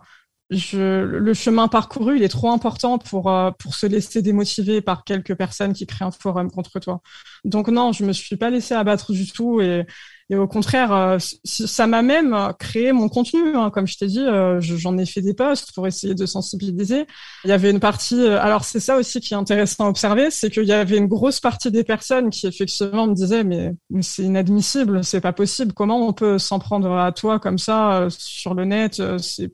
je, 0.50 1.04
le 1.04 1.34
chemin 1.34 1.68
parcouru, 1.68 2.18
il 2.18 2.24
est 2.24 2.30
trop 2.30 2.50
important 2.50 2.98
pour 2.98 3.30
euh, 3.30 3.52
pour 3.52 3.76
se 3.76 3.86
laisser 3.86 4.22
démotiver 4.22 4.82
par 4.82 5.04
quelques 5.04 5.36
personnes 5.36 5.74
qui 5.74 5.86
créent 5.86 6.06
un 6.06 6.12
forum 6.12 6.50
contre 6.50 6.80
toi. 6.80 7.02
Donc 7.46 7.68
non, 7.68 7.92
je 7.92 8.04
me 8.04 8.14
suis 8.14 8.38
pas 8.38 8.50
laissé 8.50 8.74
abattre 8.74 9.12
du 9.12 9.32
tout 9.32 9.62
et 9.62 9.86
et 10.32 10.36
au 10.36 10.48
contraire, 10.48 10.92
euh, 10.94 11.18
ça 11.44 11.88
m'a 11.88 12.04
même 12.04 12.38
créé 12.60 12.92
mon 12.92 13.10
contenu. 13.10 13.56
Hein. 13.56 13.72
Comme 13.72 13.88
je 13.88 13.98
t'ai 13.98 14.06
dit, 14.06 14.20
euh, 14.20 14.62
j'en 14.62 14.96
ai 15.00 15.08
fait 15.08 15.22
des 15.22 15.34
posts 15.34 15.74
pour 15.74 15.88
essayer 15.88 16.14
de 16.14 16.26
sensibiliser. 16.28 17.08
Il 17.46 17.50
y 17.50 17.54
avait 17.54 17.72
une 17.72 17.80
partie. 17.80 18.22
Euh, 18.22 18.40
alors 18.40 18.64
c'est 18.64 18.80
ça 18.80 18.98
aussi 18.98 19.22
qui 19.22 19.34
est 19.34 19.38
intéressant 19.38 19.86
à 19.86 19.90
observer, 19.90 20.30
c'est 20.30 20.52
qu'il 20.52 20.66
y 20.66 20.72
avait 20.72 20.98
une 20.98 21.08
grosse 21.08 21.40
partie 21.40 21.72
des 21.72 21.84
personnes 21.84 22.30
qui 22.30 22.46
effectivement 22.46 23.08
me 23.08 23.16
disaient 23.16 23.44
mais, 23.44 23.74
mais 23.90 24.04
c'est 24.04 24.22
inadmissible, 24.24 25.04
c'est 25.04 25.22
pas 25.22 25.34
possible. 25.34 25.74
Comment 25.74 26.08
on 26.08 26.14
peut 26.14 26.38
s'en 26.38 26.60
prendre 26.60 26.96
à 26.96 27.12
toi 27.12 27.40
comme 27.40 27.58
ça 27.58 28.08
sur 28.12 28.54
le 28.54 28.66
net 28.66 29.02
C'est 29.20 29.52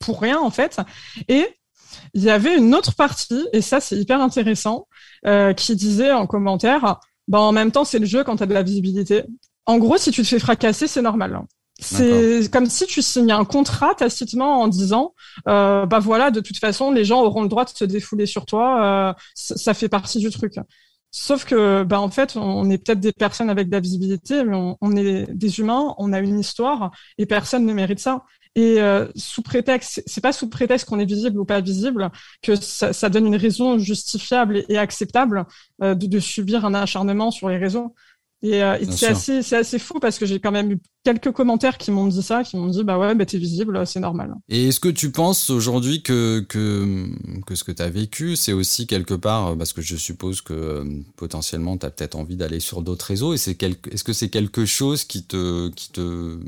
pour 0.00 0.20
rien 0.20 0.40
en 0.40 0.50
fait. 0.50 0.80
Et 1.28 1.46
il 2.14 2.22
y 2.22 2.30
avait 2.30 2.56
une 2.56 2.74
autre 2.74 2.94
partie, 2.96 3.46
et 3.52 3.60
ça 3.60 3.80
c'est 3.80 3.96
hyper 3.96 4.20
intéressant, 4.20 4.88
qui 5.56 5.76
disait 5.76 6.12
en 6.12 6.26
commentaire, 6.26 6.98
bah, 7.28 7.40
en 7.40 7.52
même 7.52 7.70
temps, 7.70 7.84
c'est 7.84 7.98
le 7.98 8.06
jeu 8.06 8.24
quand 8.24 8.36
tu 8.36 8.42
as 8.42 8.46
de 8.46 8.54
la 8.54 8.62
visibilité. 8.62 9.24
En 9.68 9.76
gros, 9.76 9.98
si 9.98 10.10
tu 10.10 10.22
te 10.22 10.26
fais 10.26 10.38
fracasser, 10.38 10.86
c'est 10.86 11.02
normal. 11.02 11.42
C'est 11.78 12.50
comme 12.50 12.66
si 12.66 12.86
tu 12.86 13.02
signes 13.02 13.30
un 13.30 13.44
contrat 13.44 13.94
tacitement 13.94 14.62
en 14.62 14.66
disant, 14.66 15.14
euh, 15.46 15.84
bah 15.84 15.98
voilà, 15.98 16.30
de 16.30 16.40
toute 16.40 16.58
façon, 16.58 16.90
les 16.90 17.04
gens 17.04 17.22
auront 17.22 17.42
le 17.42 17.48
droit 17.48 17.66
de 17.66 17.70
se 17.70 17.84
défouler 17.84 18.24
sur 18.24 18.46
toi. 18.46 19.10
Euh, 19.10 19.12
ça 19.34 19.74
fait 19.74 19.90
partie 19.90 20.20
du 20.20 20.30
truc. 20.30 20.54
Sauf 21.10 21.44
que, 21.44 21.84
bah 21.84 22.00
en 22.00 22.08
fait, 22.08 22.34
on 22.36 22.70
est 22.70 22.78
peut-être 22.78 23.00
des 23.00 23.12
personnes 23.12 23.50
avec 23.50 23.68
de 23.68 23.72
la 23.72 23.80
visibilité, 23.80 24.42
mais 24.42 24.56
on, 24.80 24.96
est 24.96 25.26
des 25.34 25.60
humains, 25.60 25.94
on 25.98 26.14
a 26.14 26.20
une 26.20 26.40
histoire, 26.40 26.90
et 27.18 27.26
personne 27.26 27.66
ne 27.66 27.72
mérite 27.74 28.00
ça. 28.00 28.24
Et 28.54 28.80
euh, 28.80 29.06
sous 29.16 29.42
prétexte, 29.42 30.02
c'est 30.06 30.22
pas 30.22 30.32
sous 30.32 30.48
prétexte 30.48 30.88
qu'on 30.88 30.98
est 30.98 31.04
visible 31.04 31.38
ou 31.38 31.44
pas 31.44 31.60
visible 31.60 32.10
que 32.42 32.56
ça, 32.56 33.08
donne 33.10 33.26
une 33.26 33.36
raison 33.36 33.78
justifiable 33.78 34.64
et, 34.70 34.78
acceptable 34.78 35.44
de, 35.80 35.94
de, 35.94 36.18
subir 36.18 36.64
un 36.64 36.72
acharnement 36.72 37.30
sur 37.30 37.50
les 37.50 37.58
réseaux. 37.58 37.94
Et, 38.42 38.62
euh, 38.62 38.78
c'est 38.90 39.08
assez, 39.08 39.42
c'est 39.42 39.56
assez 39.56 39.78
fou 39.80 39.98
parce 40.00 40.18
que 40.18 40.24
j'ai 40.24 40.38
quand 40.38 40.52
même 40.52 40.70
eu 40.70 40.78
quelques 41.02 41.32
commentaires 41.32 41.76
qui 41.76 41.90
m'ont 41.90 42.06
dit 42.06 42.22
ça, 42.22 42.44
qui 42.44 42.56
m'ont 42.56 42.68
dit 42.68 42.84
bah 42.84 42.96
ouais, 42.96 43.14
bah 43.16 43.26
t'es 43.26 43.38
visible, 43.38 43.84
c'est 43.84 43.98
normal. 43.98 44.34
Et 44.48 44.68
est-ce 44.68 44.78
que 44.78 44.88
tu 44.88 45.10
penses 45.10 45.50
aujourd'hui 45.50 46.02
que, 46.02 46.40
que, 46.48 47.08
que 47.46 47.56
ce 47.56 47.64
que 47.64 47.72
tu 47.72 47.82
as 47.82 47.90
vécu, 47.90 48.36
c'est 48.36 48.52
aussi 48.52 48.86
quelque 48.86 49.14
part, 49.14 49.56
parce 49.56 49.72
que 49.72 49.82
je 49.82 49.96
suppose 49.96 50.40
que 50.40 50.52
euh, 50.52 50.84
potentiellement 51.16 51.76
tu 51.76 51.86
as 51.86 51.90
peut-être 51.90 52.14
envie 52.14 52.36
d'aller 52.36 52.60
sur 52.60 52.82
d'autres 52.82 53.06
réseaux, 53.06 53.34
et 53.34 53.38
c'est 53.38 53.56
quelque, 53.56 53.92
est-ce 53.92 54.04
que 54.04 54.12
c'est 54.12 54.28
quelque 54.28 54.66
chose 54.66 55.02
qui 55.02 55.24
te, 55.24 55.68
qui, 55.70 55.90
te, 55.90 56.38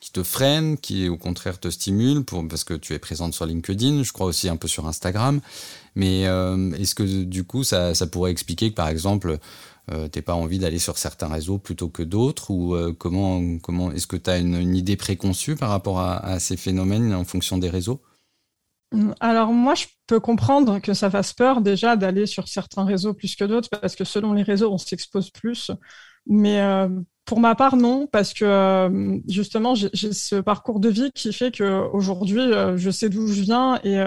qui 0.00 0.12
te 0.12 0.22
freine, 0.22 0.78
qui 0.78 1.10
au 1.10 1.18
contraire 1.18 1.60
te 1.60 1.68
stimule, 1.68 2.24
pour, 2.24 2.48
parce 2.48 2.64
que 2.64 2.74
tu 2.74 2.94
es 2.94 2.98
présente 2.98 3.34
sur 3.34 3.44
LinkedIn, 3.44 4.04
je 4.04 4.12
crois 4.12 4.26
aussi 4.26 4.48
un 4.48 4.56
peu 4.56 4.68
sur 4.68 4.86
Instagram, 4.86 5.40
mais 5.96 6.26
euh, 6.26 6.72
est-ce 6.72 6.94
que 6.94 7.24
du 7.24 7.44
coup 7.44 7.62
ça, 7.62 7.94
ça 7.94 8.06
pourrait 8.06 8.30
expliquer 8.30 8.70
que 8.70 8.74
par 8.74 8.88
exemple, 8.88 9.38
euh, 9.92 10.08
t'es 10.08 10.22
pas 10.22 10.34
envie 10.34 10.58
d'aller 10.58 10.78
sur 10.78 10.98
certains 10.98 11.28
réseaux 11.28 11.58
plutôt 11.58 11.88
que 11.88 12.02
d'autres 12.02 12.50
ou 12.50 12.74
euh, 12.74 12.92
comment 12.92 13.58
comment 13.58 13.92
est-ce 13.92 14.06
que 14.06 14.16
tu 14.16 14.30
as 14.30 14.38
une, 14.38 14.74
idée 14.74 14.96
préconçue 14.96 15.56
par 15.56 15.70
rapport 15.70 16.00
à, 16.00 16.38
ces 16.40 16.56
phénomènes 16.56 17.14
en 17.14 17.24
fonction 17.24 17.58
des 17.58 17.70
réseaux? 17.70 18.00
Mmh, 18.92 19.12
alors 19.20 19.52
moi, 19.52 19.74
je 19.74 19.86
peux 20.06 20.20
comprendre 20.20 20.78
que 20.80 20.94
ça 20.94 21.10
fasse 21.10 21.32
peur 21.32 21.60
déjà 21.60 21.96
d'aller 21.96 22.26
sur 22.26 22.48
certains 22.48 22.84
réseaux 22.84 23.14
plus 23.14 23.34
que 23.36 23.44
d'autres, 23.44 23.68
parce 23.68 23.96
que 23.96 24.04
selon 24.04 24.32
les 24.32 24.42
réseaux, 24.42 24.72
on 24.72 24.78
s'expose 24.78 25.30
plus. 25.30 25.70
Mais 26.26 26.60
euh, 26.60 26.88
pour 27.24 27.40
ma 27.40 27.54
part, 27.54 27.76
non, 27.76 28.06
parce 28.06 28.34
que 28.34 28.44
euh, 28.44 29.18
justement, 29.28 29.74
j'ai 29.74 30.12
ce 30.12 30.36
parcours 30.36 30.80
de 30.80 30.88
vie 30.88 31.10
qui 31.14 31.32
fait 31.32 31.56
qu'aujourd'hui, 31.56 32.40
euh, 32.40 32.76
je 32.76 32.90
sais 32.90 33.08
d'où 33.08 33.28
je 33.28 33.42
viens 33.42 33.80
et 33.84 33.98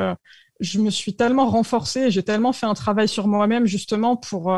je 0.59 0.79
me 0.79 0.89
suis 0.89 1.15
tellement 1.15 1.47
renforcée, 1.47 2.11
j'ai 2.11 2.23
tellement 2.23 2.53
fait 2.53 2.65
un 2.65 2.73
travail 2.73 3.07
sur 3.07 3.27
moi-même 3.27 3.65
justement 3.65 4.15
pour 4.17 4.53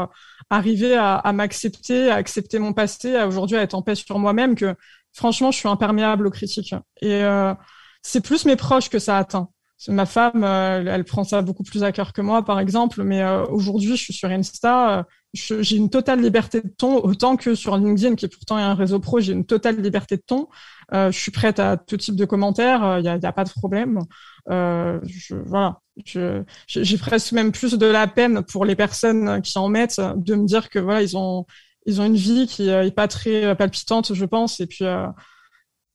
arriver 0.49 0.95
à, 0.95 1.15
à 1.15 1.33
m'accepter, 1.33 2.09
à 2.09 2.15
accepter 2.15 2.59
mon 2.59 2.73
passé, 2.73 3.15
à 3.15 3.27
aujourd'hui 3.27 3.57
à 3.57 3.61
être 3.61 3.75
en 3.75 3.81
paix 3.81 3.95
sur 3.95 4.19
moi-même 4.19 4.55
que 4.55 4.75
franchement, 5.13 5.51
je 5.51 5.57
suis 5.57 5.67
imperméable 5.67 6.27
aux 6.27 6.31
critiques. 6.31 6.73
Et 7.01 7.21
c'est 8.01 8.21
plus 8.21 8.45
mes 8.45 8.55
proches 8.55 8.89
que 8.89 8.99
ça 8.99 9.17
atteint. 9.17 9.49
Ma 9.87 10.05
femme, 10.05 10.43
elle 10.43 11.03
prend 11.03 11.23
ça 11.23 11.41
beaucoup 11.41 11.63
plus 11.63 11.83
à 11.83 11.91
cœur 11.91 12.13
que 12.13 12.21
moi, 12.21 12.43
par 12.45 12.59
exemple, 12.59 13.03
mais 13.03 13.23
aujourd'hui, 13.49 13.95
je 13.95 14.03
suis 14.03 14.13
sur 14.13 14.29
Insta 14.29 15.05
j'ai 15.33 15.77
une 15.77 15.89
totale 15.89 16.21
liberté 16.21 16.61
de 16.61 16.67
ton, 16.67 16.97
autant 16.97 17.37
que 17.37 17.55
sur 17.55 17.77
LinkedIn, 17.77 18.15
qui 18.15 18.27
pourtant 18.27 18.57
est 18.59 18.63
un 18.63 18.73
réseau 18.73 18.99
pro, 18.99 19.19
j'ai 19.19 19.33
une 19.33 19.45
totale 19.45 19.81
liberté 19.81 20.17
de 20.17 20.21
ton. 20.21 20.49
Euh, 20.93 21.11
je 21.11 21.19
suis 21.19 21.31
prête 21.31 21.59
à 21.59 21.77
tout 21.77 21.97
type 21.97 22.15
de 22.15 22.25
commentaires, 22.25 22.99
il 22.99 23.03
n'y 23.03 23.09
a, 23.25 23.31
pas 23.31 23.43
de 23.43 23.49
problème. 23.49 23.99
Euh, 24.49 24.99
je, 25.05 25.35
voilà, 25.35 25.79
j'ai 26.67 26.97
presque 26.97 27.31
même 27.31 27.51
plus 27.51 27.73
de 27.73 27.85
la 27.85 28.07
peine 28.07 28.41
pour 28.43 28.65
les 28.65 28.75
personnes 28.75 29.41
qui 29.41 29.57
en 29.57 29.69
mettent 29.69 30.01
de 30.15 30.35
me 30.35 30.45
dire 30.45 30.69
que 30.69 30.79
voilà, 30.79 31.01
ils 31.01 31.15
ont 31.17 31.45
ils 31.87 31.99
ont 31.99 32.05
une 32.05 32.15
vie 32.15 32.45
qui 32.45 32.69
est 32.69 32.95
pas 32.95 33.07
très 33.07 33.55
palpitante, 33.55 34.13
je 34.13 34.25
pense, 34.25 34.59
et 34.59 34.67
puis 34.67 34.85
euh, 34.85 35.07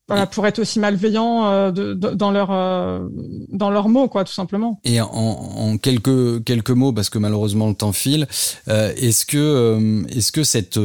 voilà, 0.09 0.27
pour 0.27 0.47
être 0.47 0.61
aussi 0.61 0.79
malveillant 0.79 1.47
euh, 1.47 1.71
de, 1.73 1.93
dans 1.93 2.31
leurs 2.31 2.53
euh, 2.53 3.09
dans 3.49 3.71
leurs 3.71 3.89
mots, 3.89 4.09
quoi, 4.09 4.23
tout 4.25 4.33
simplement. 4.33 4.81
Et 4.85 5.01
en, 5.01 5.09
en, 5.09 5.79
quelques 5.79 6.45
quelques 6.45 6.71
mots, 6.71 6.93
parce 6.93 7.11
que 7.11 7.19
malheureusement 7.19 7.69
le 7.69 7.75
temps 7.75 7.93
file, 7.93 8.29
euh, 8.69 8.93
est-ce 8.97 9.27
que 9.27 10.05
est-ce 10.09 10.31
que 10.31 10.45
cette 10.45 10.79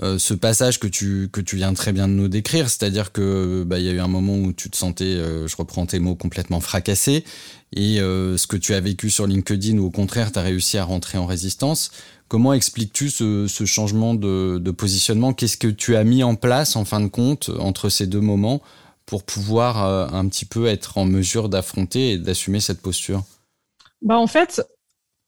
ce 0.00 0.34
passage 0.34 0.80
que 0.80 0.86
tu 0.86 1.28
que 1.30 1.40
tu 1.40 1.56
viens 1.56 1.74
très 1.74 1.92
bien 1.92 2.08
de 2.08 2.14
nous 2.14 2.28
décrire, 2.28 2.70
c'est-à-dire 2.70 3.12
que 3.12 3.64
bah 3.66 3.78
il 3.78 3.84
y 3.84 3.88
a 3.88 3.92
eu 3.92 4.00
un 4.00 4.08
moment 4.08 4.36
où 4.36 4.52
tu 4.52 4.70
te 4.70 4.76
sentais, 4.76 5.16
je 5.46 5.56
reprends 5.56 5.86
tes 5.86 5.98
mots, 5.98 6.14
complètement 6.14 6.60
fracassé, 6.60 7.24
et 7.76 7.96
ce 7.98 8.46
que 8.46 8.56
tu 8.56 8.72
as 8.74 8.80
vécu 8.80 9.10
sur 9.10 9.26
LinkedIn, 9.26 9.78
ou 9.78 9.86
au 9.86 9.90
contraire, 9.90 10.32
tu 10.32 10.38
as 10.38 10.42
réussi 10.42 10.78
à 10.78 10.84
rentrer 10.84 11.18
en 11.18 11.26
résistance. 11.26 11.90
Comment 12.30 12.52
expliques-tu 12.52 13.10
ce, 13.10 13.64
changement 13.66 14.14
de, 14.14 14.58
de 14.58 14.70
positionnement? 14.70 15.32
Qu'est-ce 15.32 15.56
que 15.56 15.66
tu 15.66 15.96
as 15.96 16.04
mis 16.04 16.22
en 16.22 16.36
place 16.36 16.76
en 16.76 16.84
fin 16.84 17.00
de 17.00 17.08
compte 17.08 17.50
entre 17.58 17.88
ces 17.88 18.06
deux 18.06 18.20
moments 18.20 18.62
pour 19.04 19.24
pouvoir 19.24 19.84
euh, 19.84 20.06
un 20.12 20.28
petit 20.28 20.44
peu 20.44 20.66
être 20.66 20.96
en 20.96 21.04
mesure 21.04 21.48
d'affronter 21.48 22.12
et 22.12 22.18
d'assumer 22.18 22.60
cette 22.60 22.80
posture? 22.80 23.24
Bah 24.00 24.16
En 24.16 24.28
fait, 24.28 24.62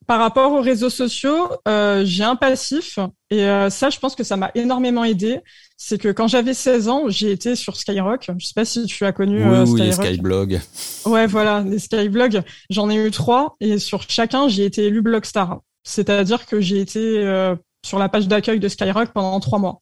par 0.07 0.19
rapport 0.19 0.53
aux 0.53 0.61
réseaux 0.61 0.91
sociaux, 0.91 1.49
euh, 1.69 2.03
j'ai 2.05 2.25
un 2.25 2.37
passif 2.37 2.99
et 3.31 3.45
euh, 3.45 3.71
ça, 3.71 3.91
je 3.91 3.99
pense 3.99 4.15
que 4.15 4.25
ça 4.25 4.37
m'a 4.37 4.51
énormément 4.55 5.05
aidé. 5.05 5.41
C'est 5.77 5.99
que 5.99 6.09
quand 6.09 6.29
j'avais 6.29 6.55
16 6.55 6.89
ans, 6.89 7.05
j'ai 7.09 7.33
été 7.33 7.57
sur 7.57 7.77
Skyrock. 7.77 8.31
Je 8.39 8.47
sais 8.47 8.53
pas 8.55 8.65
si 8.65 8.85
tu 8.85 9.05
as 9.05 9.13
connu 9.13 9.43
oui, 9.43 9.57
euh, 9.57 9.65
oui, 9.67 9.81
les 9.81 9.93
Skyblogs. 9.93 10.61
Ouais, 11.07 11.27
voilà, 11.27 11.61
les 11.61 11.79
Skyblogs. 11.79 12.43
J'en 12.71 12.91
ai 12.91 12.97
eu 12.97 13.11
trois 13.11 13.57
et 13.61 13.79
sur 13.79 14.03
chacun, 14.09 14.49
j'ai 14.49 14.65
été 14.65 14.85
élu 14.85 15.03
Blogstar. 15.03 15.61
C'est-à-dire 15.83 16.47
que 16.47 16.61
j'ai 16.61 16.81
été 16.81 17.01
euh, 17.01 17.57
sur 17.85 17.99
la 17.99 18.09
page 18.09 18.29
d'accueil 18.29 18.61
de 18.61 18.69
Skyrock 18.69 19.13
pendant 19.13 19.39
trois 19.41 19.59
mois. 19.59 19.81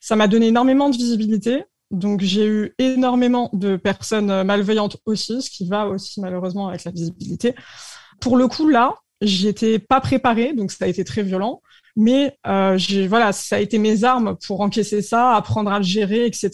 Ça 0.00 0.16
m'a 0.16 0.28
donné 0.28 0.48
énormément 0.48 0.90
de 0.90 0.96
visibilité. 0.96 1.64
Donc 1.90 2.20
j'ai 2.20 2.46
eu 2.46 2.74
énormément 2.78 3.48
de 3.52 3.76
personnes 3.76 4.42
malveillantes 4.42 4.98
aussi, 5.06 5.40
ce 5.40 5.50
qui 5.50 5.68
va 5.68 5.86
aussi 5.86 6.20
malheureusement 6.20 6.68
avec 6.68 6.84
la 6.84 6.90
visibilité. 6.90 7.54
Pour 8.20 8.36
le 8.36 8.48
coup, 8.48 8.68
là, 8.68 8.94
j'étais 9.20 9.78
pas 9.78 10.00
préparée, 10.00 10.52
donc 10.52 10.70
ça 10.70 10.84
a 10.84 10.88
été 10.88 11.04
très 11.04 11.22
violent. 11.22 11.62
Mais 11.98 12.36
euh, 12.46 12.78
voilà, 13.08 13.32
ça 13.32 13.56
a 13.56 13.58
été 13.58 13.78
mes 13.78 14.04
armes 14.04 14.36
pour 14.46 14.60
encaisser 14.60 15.00
ça, 15.00 15.34
apprendre 15.34 15.72
à 15.72 15.78
le 15.78 15.84
gérer, 15.84 16.26
etc. 16.26 16.50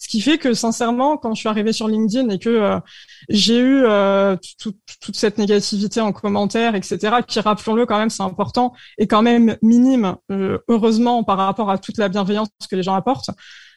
Ce 0.00 0.08
qui 0.08 0.20
fait 0.20 0.38
que 0.38 0.54
sincèrement, 0.54 1.16
quand 1.16 1.34
je 1.34 1.40
suis 1.40 1.48
arrivée 1.48 1.72
sur 1.72 1.86
LinkedIn 1.86 2.28
et 2.30 2.38
que 2.40 2.48
euh, 2.48 2.80
j'ai 3.28 3.58
eu 3.58 3.84
euh, 3.84 4.36
toute 4.58 5.14
cette 5.14 5.38
négativité 5.38 6.00
en 6.00 6.12
commentaire, 6.12 6.74
etc., 6.74 6.98
qui, 7.26 7.38
rappelons-le 7.38 7.86
quand 7.86 7.98
même, 7.98 8.10
c'est 8.10 8.24
important, 8.24 8.72
et 8.98 9.06
quand 9.06 9.22
même 9.22 9.56
minime, 9.62 10.16
euh, 10.32 10.58
heureusement, 10.66 11.22
par 11.22 11.38
rapport 11.38 11.70
à 11.70 11.78
toute 11.78 11.98
la 11.98 12.08
bienveillance 12.08 12.48
que 12.68 12.74
les 12.74 12.82
gens 12.82 12.94
apportent, 12.94 13.30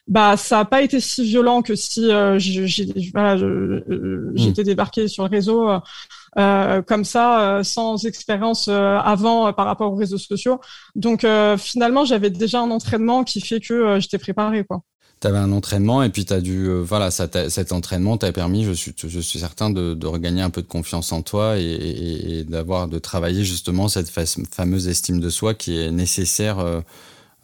bah 0.06 0.36
ça 0.36 0.58
n'a 0.58 0.64
pas 0.64 0.82
été 0.82 1.00
si 1.00 1.24
violent 1.24 1.62
que 1.62 1.74
si 1.74 2.10
euh, 2.12 2.38
j'étais 2.38 3.10
voilà, 3.12 3.36
mmh. 3.36 4.52
débarqué 4.64 5.08
sur 5.08 5.24
le 5.24 5.30
réseau 5.30 5.68
euh, 5.68 5.80
comme 6.36 7.04
ça, 7.04 7.40
euh, 7.40 7.62
sans 7.62 8.04
expérience 8.04 8.68
euh, 8.68 8.98
avant 8.98 9.52
par 9.52 9.66
rapport 9.66 9.92
aux 9.92 9.96
réseaux 9.96 10.18
sociaux. 10.18 10.60
Donc 10.94 11.26
finalement, 11.58 12.04
j'avais 12.04 12.30
déjà 12.30 12.60
un 12.60 12.70
entraînement 12.70 13.24
qui 13.24 13.40
fait 13.40 13.60
que 13.60 13.98
j'étais 14.00 14.18
préparée, 14.18 14.64
quoi. 14.64 14.82
Tu 15.18 15.26
avais 15.28 15.38
un 15.38 15.50
entraînement 15.52 16.02
et 16.02 16.10
puis 16.10 16.26
tu 16.26 16.34
as 16.34 16.42
dû 16.42 16.70
voilà 16.82 17.10
ça 17.10 17.26
cet 17.48 17.72
entraînement 17.72 18.18
t'a 18.18 18.32
permis 18.32 18.64
je 18.64 18.72
suis 18.72 18.92
je 19.02 19.18
suis 19.18 19.38
certain 19.38 19.70
de, 19.70 19.94
de, 19.94 20.06
regagner 20.06 20.42
un 20.42 20.50
peu 20.50 20.60
de 20.60 20.66
confiance 20.66 21.10
en 21.10 21.22
toi 21.22 21.58
et, 21.58 21.62
et, 21.62 22.38
et 22.40 22.44
d'avoir 22.44 22.86
de 22.86 22.98
travailler 22.98 23.42
justement 23.42 23.88
cette 23.88 24.10
fameuse 24.10 24.88
estime 24.88 25.18
de 25.18 25.30
soi 25.30 25.54
qui 25.54 25.80
est 25.80 25.90
nécessaire 25.90 26.58
euh, 26.58 26.82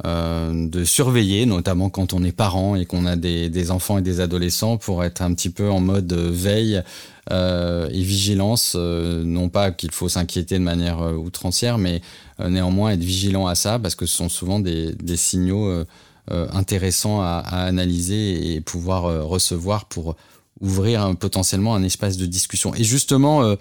de 0.05 0.85
surveiller, 0.85 1.47
notamment 1.47 1.89
quand 1.89 2.13
on 2.13 2.25
est 2.25 2.33
parent 2.33 2.75
et 2.75 2.87
qu'on 2.87 3.07
a 3.07 3.17
des, 3.17 3.71
enfants 3.71 3.99
et 3.99 4.03
des 4.03 4.21
adolescents, 4.21 4.77
pour 4.77 5.05
être 5.05 5.23
un 5.23 5.33
petit 5.35 5.51
peu 5.51 5.71
en 5.71 5.81
mode 5.81 6.13
veille 6.13 6.83
euh, 7.31 7.89
et 7.93 8.03
vigilance. 8.03 8.75
Euh, 8.77 9.23
non 9.25 9.49
pas 9.49 9.71
qu'il 9.71 9.93
faut 9.93 10.09
s'inquiéter 10.09 10.59
de 10.59 10.65
manière 10.65 11.01
euh, 11.03 11.15
outrancière, 11.15 11.79
mais 11.79 12.01
néanmoins 12.41 12.91
être 12.91 13.05
vigilant 13.05 13.47
à 13.47 13.55
ça, 13.55 13.79
parce 13.79 13.95
que 13.95 14.07
ce 14.07 14.17
sont 14.17 14.29
souvent 14.29 14.59
des, 14.59 14.97
signaux 15.17 15.85
intéressants 16.29 17.21
à, 17.21 17.39
analyser 17.47 18.55
et 18.55 18.61
pouvoir 18.61 19.29
recevoir 19.29 19.85
pour 19.85 20.17
ouvrir 20.61 21.15
potentiellement 21.17 21.77
un 21.77 21.85
espace 21.85 22.17
de 22.17 22.27
discussion. 22.27 22.75
Et 22.75 22.83
justement, 22.83 23.55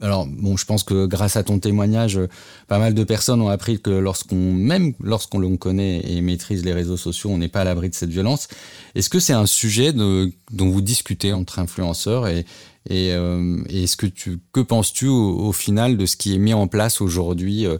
alors 0.00 0.26
bon, 0.26 0.56
je 0.56 0.64
pense 0.64 0.82
que 0.82 1.06
grâce 1.06 1.36
à 1.36 1.42
ton 1.42 1.58
témoignage, 1.58 2.20
pas 2.68 2.78
mal 2.78 2.94
de 2.94 3.04
personnes 3.04 3.40
ont 3.40 3.48
appris 3.48 3.80
que 3.80 3.90
lorsqu'on, 3.90 4.52
même 4.52 4.94
lorsqu'on 5.00 5.38
l'on 5.38 5.56
connaît 5.56 6.00
et 6.04 6.20
maîtrise 6.20 6.64
les 6.64 6.72
réseaux 6.72 6.96
sociaux, 6.96 7.30
on 7.30 7.38
n'est 7.38 7.48
pas 7.48 7.62
à 7.62 7.64
l'abri 7.64 7.88
de 7.88 7.94
cette 7.94 8.10
violence. 8.10 8.48
Est-ce 8.94 9.10
que 9.10 9.20
c'est 9.20 9.32
un 9.32 9.46
sujet 9.46 9.92
dont 9.92 10.30
vous 10.52 10.80
discutez 10.80 11.32
entre 11.32 11.58
influenceurs 11.58 12.28
et, 12.28 12.44
euh, 12.90 13.62
est-ce 13.68 13.96
que 13.96 14.06
tu, 14.06 14.38
que 14.52 14.60
penses-tu 14.60 15.08
au, 15.08 15.52
final 15.52 15.96
de 15.96 16.06
ce 16.06 16.16
qui 16.16 16.34
est 16.34 16.38
mis 16.38 16.54
en 16.54 16.68
place 16.68 17.00
aujourd'hui 17.00 17.66
euh, 17.66 17.76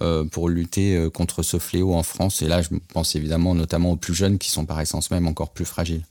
euh 0.00 0.24
pour 0.24 0.48
lutter 0.48 0.96
euh, 0.96 1.10
contre 1.10 1.42
ce 1.42 1.58
fléau 1.58 1.94
en 1.94 2.04
France? 2.04 2.42
Et 2.42 2.48
là, 2.48 2.62
je 2.62 2.68
pense 2.92 3.16
évidemment 3.16 3.54
notamment 3.54 3.92
aux 3.92 3.96
plus 3.96 4.14
jeunes 4.14 4.38
qui 4.38 4.50
sont 4.50 4.64
par 4.64 4.80
essence 4.80 5.10
même 5.10 5.26
encore 5.26 5.52
plus 5.52 5.64
fragiles. 5.64 6.04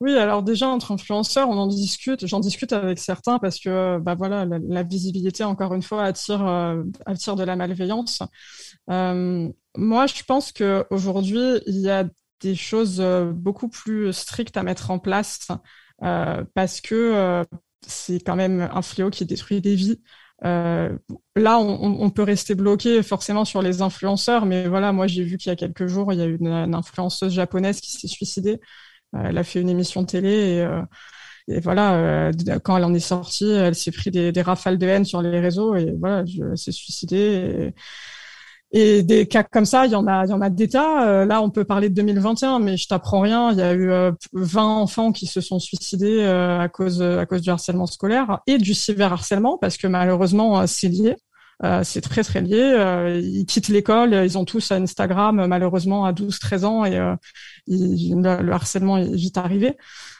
Oui, 0.00 0.16
alors 0.16 0.42
déjà 0.42 0.66
entre 0.66 0.92
influenceurs, 0.92 1.48
on 1.50 1.58
en 1.58 1.66
discute. 1.66 2.26
J'en 2.26 2.40
discute 2.40 2.72
avec 2.72 2.98
certains 2.98 3.38
parce 3.38 3.60
que, 3.60 3.98
bah 3.98 4.14
voilà, 4.14 4.46
la, 4.46 4.82
visibilité 4.82 5.44
encore 5.44 5.74
une 5.74 5.82
fois 5.82 6.04
attire 6.04 6.46
euh, 6.46 6.82
attire 7.04 7.36
de 7.36 7.44
la 7.44 7.54
malveillance. 7.54 8.22
Euh, 8.90 9.46
moi, 9.76 10.06
je 10.06 10.22
pense 10.24 10.52
que 10.52 10.86
aujourd'hui, 10.90 11.60
il 11.66 11.76
y 11.80 11.90
a 11.90 12.04
des 12.40 12.54
choses 12.54 13.00
euh, 13.00 13.30
beaucoup 13.32 13.68
plus 13.68 14.10
strictes 14.14 14.56
à 14.56 14.62
mettre 14.62 14.90
en 14.90 14.98
place 14.98 15.48
parce 16.54 16.80
que 16.80 17.44
c'est 17.86 18.20
quand 18.20 18.36
même 18.36 18.70
un 18.72 18.80
fléau 18.80 19.10
qui 19.10 19.26
détruit 19.26 19.60
des 19.60 19.74
vies. 19.74 20.00
Là, 20.42 21.58
on, 21.58 22.00
on, 22.00 22.10
peut 22.10 22.22
rester 22.22 22.54
bloqué 22.54 23.02
forcément 23.02 23.44
sur 23.44 23.60
les 23.60 23.82
influenceurs, 23.82 24.46
mais 24.46 24.66
voilà, 24.66 24.92
moi 24.92 25.06
j'ai 25.06 25.24
vu 25.24 25.36
qu'il 25.36 25.50
y 25.50 25.52
a 25.52 25.56
quelques 25.56 25.86
jours, 25.86 26.10
il 26.14 26.18
y 26.18 26.22
a 26.22 26.24
une, 26.24 26.46
une 26.48 26.74
influenceuse 26.74 27.34
japonaise 27.34 27.82
qui 27.82 27.92
s'est 27.92 28.08
suicidée 28.08 28.60
elle 29.18 29.38
a 29.38 29.44
fait 29.44 29.60
une 29.60 29.68
émission 29.68 30.04
télé 30.04 30.30
et, 30.30 30.60
euh, 30.62 30.82
et 31.48 31.60
voilà, 31.60 31.94
euh, 31.94 32.32
quand 32.62 32.76
elle 32.76 32.84
en 32.84 32.94
est 32.94 33.00
sortie, 33.00 33.50
elle 33.50 33.74
s'est 33.74 33.90
pris 33.90 34.10
des, 34.10 34.42
rafales 34.42 34.78
de 34.78 34.86
haine 34.86 35.04
sur 35.04 35.20
les 35.22 35.40
réseaux 35.40 35.74
et 35.74 35.94
voilà, 35.98 36.24
elle 36.40 36.56
s'est 36.56 36.72
suicidée. 36.72 37.72
Et, 38.72 39.02
des 39.02 39.26
cas 39.26 39.42
comme 39.42 39.64
ça, 39.64 39.86
il 39.86 39.92
y 39.92 39.96
en 39.96 40.06
a, 40.06 40.24
il 40.26 40.30
y 40.30 40.32
en 40.32 40.40
a 40.40 40.48
des 40.48 40.68
tas. 40.68 41.08
Euh, 41.08 41.24
là, 41.26 41.42
on 41.42 41.50
peut 41.50 41.64
parler 41.64 41.88
de 41.88 41.94
2021, 41.94 42.60
mais 42.60 42.76
je 42.76 42.86
t'apprends 42.86 43.20
rien. 43.20 43.50
Il 43.50 43.58
y 43.58 43.62
a 43.62 43.74
eu 43.74 43.90
20 44.32 44.64
enfants 44.64 45.10
qui 45.12 45.26
se 45.26 45.40
sont 45.40 45.58
suicidés 45.58 46.24
à 46.24 46.68
cause 46.68 47.02
à 47.02 47.26
cause 47.26 47.42
du 47.42 47.50
harcèlement 47.50 47.86
scolaire 47.86 48.40
et 48.46 48.58
du 48.58 48.74
cyberharcèlement 48.74 49.58
parce 49.58 49.76
que 49.76 49.88
malheureusement 49.88 50.66
c'est 50.68 50.88
lié. 50.88 51.16
Euh, 51.62 51.82
c'est 51.84 52.00
très 52.00 52.22
très 52.22 52.40
lié. 52.40 52.60
Euh, 52.60 53.20
ils 53.22 53.44
quittent 53.44 53.68
l'école, 53.68 54.14
ils 54.14 54.38
ont 54.38 54.44
tous 54.44 54.70
Instagram 54.72 55.46
malheureusement 55.46 56.04
à 56.04 56.12
12-13 56.12 56.64
ans 56.64 56.84
et 56.84 56.96
euh, 56.96 57.14
le, 57.66 58.52
harcèlement 58.52 58.96
est 58.96 59.14
vite 59.14 59.36
arrivé. 59.36 59.76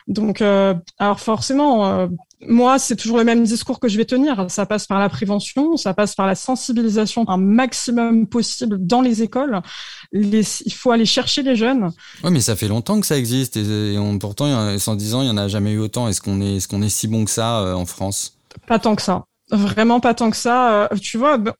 Donc, 0.09 0.42
alors 0.42 1.20
forcément, 1.20 2.09
moi, 2.48 2.81
c'est 2.81 2.96
toujours 2.96 3.18
le 3.18 3.24
même 3.24 3.44
discours 3.44 3.79
que 3.79 3.87
je 3.87 3.96
vais 3.96 4.05
tenir. 4.05 4.50
Ça 4.50 4.66
passe 4.66 4.87
par 4.87 4.98
la 4.98 5.09
prévention, 5.09 5.76
ça 5.76 5.94
passe 5.94 6.16
par 6.16 6.26
la 6.26 6.35
sensibilisation 6.35 7.29
un 7.29 7.37
maximum 7.37 8.26
possible 8.26 8.85
dans 8.85 9.03
les 9.03 9.22
écoles. 9.22 9.61
il 10.12 10.72
faut 10.72 10.90
aller 10.90 11.07
chercher 11.07 11.42
les 11.42 11.55
jeunes. 11.55 11.92
Oui, 12.24 12.33
mais 12.33 12.40
ça 12.40 12.57
fait 12.57 12.66
longtemps 12.66 12.98
que 12.98 13.07
ça 13.07 13.16
existe 13.18 13.57
et, 13.57 13.96
on, 13.98 14.18
pourtant, 14.18 14.46
en 14.46 14.96
10 14.96 15.14
ans, 15.14 15.22
il 15.22 15.26
n'y 15.26 15.31
en 15.31 15.37
a 15.37 15.46
jamais 15.46 15.72
eu 15.72 15.79
autant. 15.79 16.09
Est-ce 16.09 16.20
qu'on 16.20 16.40
est, 16.40 16.57
est, 16.57 16.66
qu'on 16.66 16.83
est 16.83 16.88
si 16.88 17.07
bon 17.07 17.24
que 17.24 17.31
ça 17.31 17.76
en 17.76 17.87
France? 17.87 18.37
Pas 18.66 18.81
tant 18.81 18.96
que 18.96 19.03
ça. 19.03 19.24
Vraiment 19.50 20.00
pas 20.00 20.14
tant 20.14 20.30
que 20.30 20.36
ça. 20.36 20.84
Euh, 20.84 20.96
tu 20.96 21.18
vois, 21.18 21.38
ben, 21.38 21.52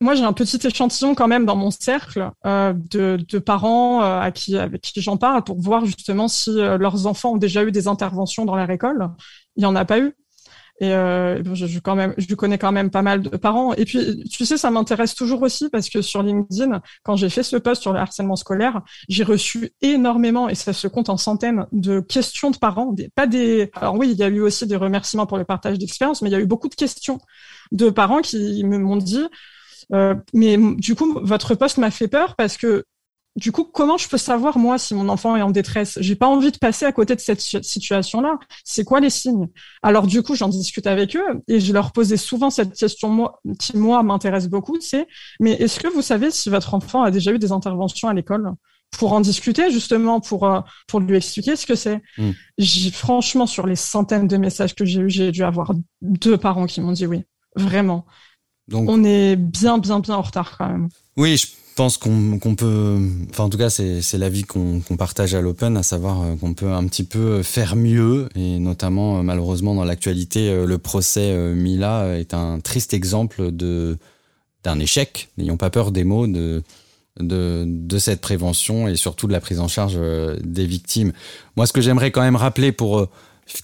moi 0.00 0.14
j'ai 0.14 0.24
un 0.24 0.32
petit 0.32 0.64
échantillon 0.64 1.14
quand 1.14 1.28
même 1.28 1.46
dans 1.46 1.56
mon 1.56 1.70
cercle 1.70 2.30
euh, 2.46 2.72
de, 2.90 3.38
parents 3.38 4.02
euh, 4.02 4.20
à 4.20 4.30
avec 4.60 4.80
qui 4.80 5.00
j'en 5.00 5.16
parle 5.16 5.42
pour 5.42 5.60
voir 5.60 5.84
justement 5.84 6.28
si 6.28 6.52
leurs 6.54 7.06
enfants 7.06 7.32
ont 7.32 7.36
déjà 7.36 7.64
eu 7.64 7.72
des 7.72 7.88
interventions 7.88 8.44
dans 8.44 8.56
leur 8.56 8.70
école. 8.70 9.10
Il 9.56 9.60
n'y 9.60 9.66
en 9.66 9.76
a 9.76 9.84
pas 9.84 9.98
eu. 9.98 10.14
Et 10.80 10.92
euh, 10.92 11.42
je, 11.54 11.66
je, 11.66 11.78
quand 11.78 11.94
même, 11.94 12.14
je 12.18 12.34
connais 12.34 12.58
quand 12.58 12.72
même 12.72 12.90
pas 12.90 13.02
mal 13.02 13.22
de 13.22 13.36
parents. 13.36 13.74
Et 13.74 13.84
puis, 13.84 14.24
tu 14.28 14.44
sais, 14.44 14.56
ça 14.56 14.70
m'intéresse 14.70 15.14
toujours 15.14 15.42
aussi 15.42 15.68
parce 15.70 15.88
que 15.88 16.02
sur 16.02 16.22
LinkedIn, 16.22 16.82
quand 17.04 17.16
j'ai 17.16 17.28
fait 17.28 17.44
ce 17.44 17.56
post 17.56 17.82
sur 17.82 17.92
le 17.92 18.00
harcèlement 18.00 18.36
scolaire, 18.36 18.82
j'ai 19.08 19.22
reçu 19.22 19.72
énormément, 19.82 20.48
et 20.48 20.54
ça 20.54 20.72
se 20.72 20.88
compte 20.88 21.08
en 21.08 21.16
centaines, 21.16 21.66
de 21.72 22.00
questions 22.00 22.50
de 22.50 22.56
parents. 22.56 22.92
Des, 22.92 23.08
pas 23.14 23.26
des. 23.26 23.70
Alors 23.76 23.94
oui, 23.96 24.10
il 24.10 24.18
y 24.18 24.24
a 24.24 24.28
eu 24.28 24.40
aussi 24.40 24.66
des 24.66 24.76
remerciements 24.76 25.26
pour 25.26 25.38
le 25.38 25.44
partage 25.44 25.78
d'expérience, 25.78 26.22
mais 26.22 26.28
il 26.28 26.32
y 26.32 26.36
a 26.36 26.40
eu 26.40 26.46
beaucoup 26.46 26.68
de 26.68 26.74
questions 26.74 27.18
de 27.72 27.90
parents 27.90 28.20
qui 28.20 28.64
m'ont 28.64 28.96
dit. 28.96 29.24
Euh, 29.92 30.14
mais 30.32 30.56
du 30.76 30.94
coup, 30.94 31.20
votre 31.22 31.54
post 31.54 31.78
m'a 31.78 31.90
fait 31.90 32.08
peur 32.08 32.36
parce 32.36 32.56
que 32.56 32.84
du 33.36 33.50
coup, 33.50 33.64
comment 33.64 33.96
je 33.96 34.08
peux 34.08 34.18
savoir 34.18 34.58
moi 34.58 34.78
si 34.78 34.94
mon 34.94 35.08
enfant 35.08 35.34
est 35.36 35.42
en 35.42 35.50
détresse? 35.50 35.98
J'ai 36.00 36.14
pas 36.14 36.28
envie 36.28 36.52
de 36.52 36.58
passer 36.58 36.84
à 36.84 36.92
côté 36.92 37.16
de 37.16 37.20
cette 37.20 37.40
situation-là. 37.40 38.38
C'est 38.62 38.84
quoi 38.84 39.00
les 39.00 39.10
signes? 39.10 39.48
Alors 39.82 40.06
du 40.06 40.22
coup, 40.22 40.36
j'en 40.36 40.48
discute 40.48 40.86
avec 40.86 41.16
eux 41.16 41.42
et 41.48 41.58
je 41.58 41.72
leur 41.72 41.90
posais 41.92 42.16
souvent 42.16 42.50
cette 42.50 42.74
question 42.74 43.30
qui 43.58 43.76
moi 43.76 44.02
m'intéresse 44.04 44.48
beaucoup. 44.48 44.78
C'est 44.80 45.08
mais 45.40 45.52
est-ce 45.52 45.80
que 45.80 45.88
vous 45.88 46.02
savez 46.02 46.30
si 46.30 46.48
votre 46.48 46.74
enfant 46.74 47.02
a 47.02 47.10
déjà 47.10 47.32
eu 47.32 47.38
des 47.38 47.50
interventions 47.50 48.08
à 48.08 48.14
l'école? 48.14 48.52
Pour 48.96 49.12
en 49.12 49.20
discuter 49.20 49.72
justement 49.72 50.20
pour 50.20 50.46
euh, 50.46 50.60
pour 50.86 51.00
lui 51.00 51.16
expliquer 51.16 51.56
ce 51.56 51.66
que 51.66 51.74
c'est. 51.74 52.00
Hmm. 52.16 52.30
J'ai 52.58 52.92
franchement 52.92 53.46
sur 53.46 53.66
les 53.66 53.74
centaines 53.74 54.28
de 54.28 54.36
messages 54.36 54.76
que 54.76 54.84
j'ai 54.84 55.00
eu, 55.00 55.10
j'ai 55.10 55.32
dû 55.32 55.42
avoir 55.42 55.72
deux 56.00 56.38
parents 56.38 56.66
qui 56.66 56.80
m'ont 56.80 56.92
dit 56.92 57.06
oui, 57.06 57.24
vraiment. 57.56 58.06
Donc 58.68 58.88
on 58.88 59.02
est 59.02 59.34
bien 59.34 59.78
bien 59.78 59.98
bien 59.98 60.14
en 60.14 60.22
retard 60.22 60.56
quand 60.56 60.68
même. 60.68 60.88
Oui, 61.16 61.36
je 61.36 61.48
pense 61.74 61.96
qu'on 61.96 62.54
peut, 62.54 62.98
enfin 63.30 63.44
en 63.44 63.48
tout 63.48 63.58
cas 63.58 63.70
c'est 63.70 64.18
l'avis 64.18 64.44
qu'on 64.44 64.80
partage 64.96 65.34
à 65.34 65.40
l'Open, 65.40 65.76
à 65.76 65.82
savoir 65.82 66.22
euh, 66.22 66.36
qu'on 66.36 66.54
peut 66.54 66.70
un 66.70 66.86
petit 66.86 67.04
peu 67.04 67.42
faire 67.42 67.76
mieux 67.76 68.28
et 68.34 68.58
notamment 68.58 69.18
euh, 69.18 69.22
malheureusement 69.22 69.74
dans 69.74 69.84
l'actualité 69.84 70.50
euh, 70.50 70.66
le 70.66 70.78
procès 70.78 71.36
Mila 71.54 72.18
est 72.18 72.34
un 72.34 72.60
triste 72.60 72.94
exemple 72.94 73.50
d'un 73.50 74.78
échec, 74.78 75.28
n'ayons 75.36 75.56
pas 75.56 75.70
peur 75.70 75.90
des 75.90 76.04
mots, 76.04 76.26
de, 76.26 76.62
de, 77.20 77.64
de, 77.66 77.98
cette 77.98 78.20
prévention 78.20 78.88
et 78.88 78.96
surtout 78.96 79.26
de 79.26 79.32
la 79.32 79.40
prise 79.40 79.60
en 79.60 79.68
charge 79.68 79.98
des 80.42 80.66
victimes. 80.66 81.12
Moi 81.56 81.66
ce 81.66 81.72
que 81.72 81.80
j'aimerais 81.80 82.10
quand 82.10 82.22
même 82.22 82.36
rappeler 82.36 82.72
pour 82.72 83.08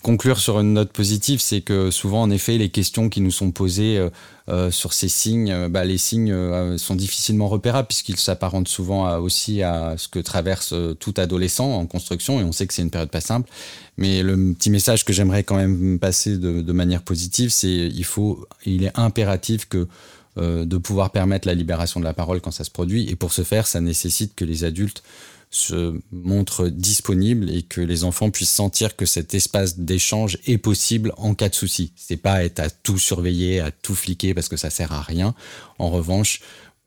conclure 0.02 0.38
sur 0.38 0.60
une 0.60 0.74
note 0.74 0.92
positive, 0.92 1.40
c'est 1.40 1.60
que 1.60 1.90
souvent, 1.90 2.22
en 2.22 2.30
effet, 2.30 2.58
les 2.58 2.68
questions 2.68 3.08
qui 3.08 3.20
nous 3.20 3.30
sont 3.30 3.50
posées 3.50 3.96
euh, 3.98 4.10
euh, 4.48 4.70
sur 4.70 4.92
ces 4.92 5.08
signes, 5.08 5.50
euh, 5.50 5.68
bah, 5.68 5.84
les 5.84 5.98
signes 5.98 6.34
sont 6.76 6.94
difficilement 6.94 7.48
repérables 7.48 7.88
puisqu'ils 7.88 8.18
s'apparentent 8.18 8.68
souvent 8.68 9.18
aussi 9.18 9.62
à 9.62 9.94
ce 9.96 10.08
que 10.08 10.18
traverse 10.18 10.74
tout 10.98 11.14
adolescent 11.16 11.72
en 11.72 11.86
construction 11.86 12.40
et 12.40 12.44
on 12.44 12.52
sait 12.52 12.66
que 12.66 12.74
c'est 12.74 12.82
une 12.82 12.90
période 12.90 13.10
pas 13.10 13.20
simple. 13.20 13.48
Mais 13.96 14.22
le 14.22 14.54
petit 14.54 14.70
message 14.70 15.04
que 15.04 15.12
j'aimerais 15.12 15.44
quand 15.44 15.56
même 15.56 15.98
passer 15.98 16.36
de, 16.36 16.72
manière 16.72 17.02
positive, 17.02 17.50
c'est 17.50 17.68
il 17.68 18.04
faut, 18.04 18.46
il 18.64 18.84
est 18.84 18.98
impératif 18.98 19.68
que 19.68 19.88
de 20.36 20.78
pouvoir 20.78 21.10
permettre 21.10 21.46
la 21.46 21.54
libération 21.54 22.00
de 22.00 22.04
la 22.04 22.14
parole 22.14 22.40
quand 22.40 22.50
ça 22.50 22.64
se 22.64 22.70
produit 22.70 23.08
et 23.10 23.16
pour 23.16 23.32
ce 23.32 23.42
faire, 23.42 23.66
ça 23.66 23.80
nécessite 23.80 24.34
que 24.34 24.44
les 24.44 24.64
adultes 24.64 25.02
se 25.50 26.00
montre 26.12 26.68
disponible 26.68 27.50
et 27.50 27.62
que 27.62 27.80
les 27.80 28.04
enfants 28.04 28.30
puissent 28.30 28.50
sentir 28.50 28.94
que 28.94 29.04
cet 29.04 29.34
espace 29.34 29.78
d'échange 29.78 30.38
est 30.46 30.58
possible 30.58 31.12
en 31.16 31.34
cas 31.34 31.48
de 31.48 31.54
souci. 31.54 31.92
C'est 31.96 32.16
pas 32.16 32.44
être 32.44 32.60
à 32.60 32.70
tout 32.70 32.98
surveiller, 32.98 33.58
à 33.58 33.72
tout 33.72 33.96
fliquer 33.96 34.32
parce 34.32 34.48
que 34.48 34.56
ça 34.56 34.70
sert 34.70 34.92
à 34.92 35.02
rien. 35.02 35.34
En 35.78 35.90
revanche, 35.90 36.40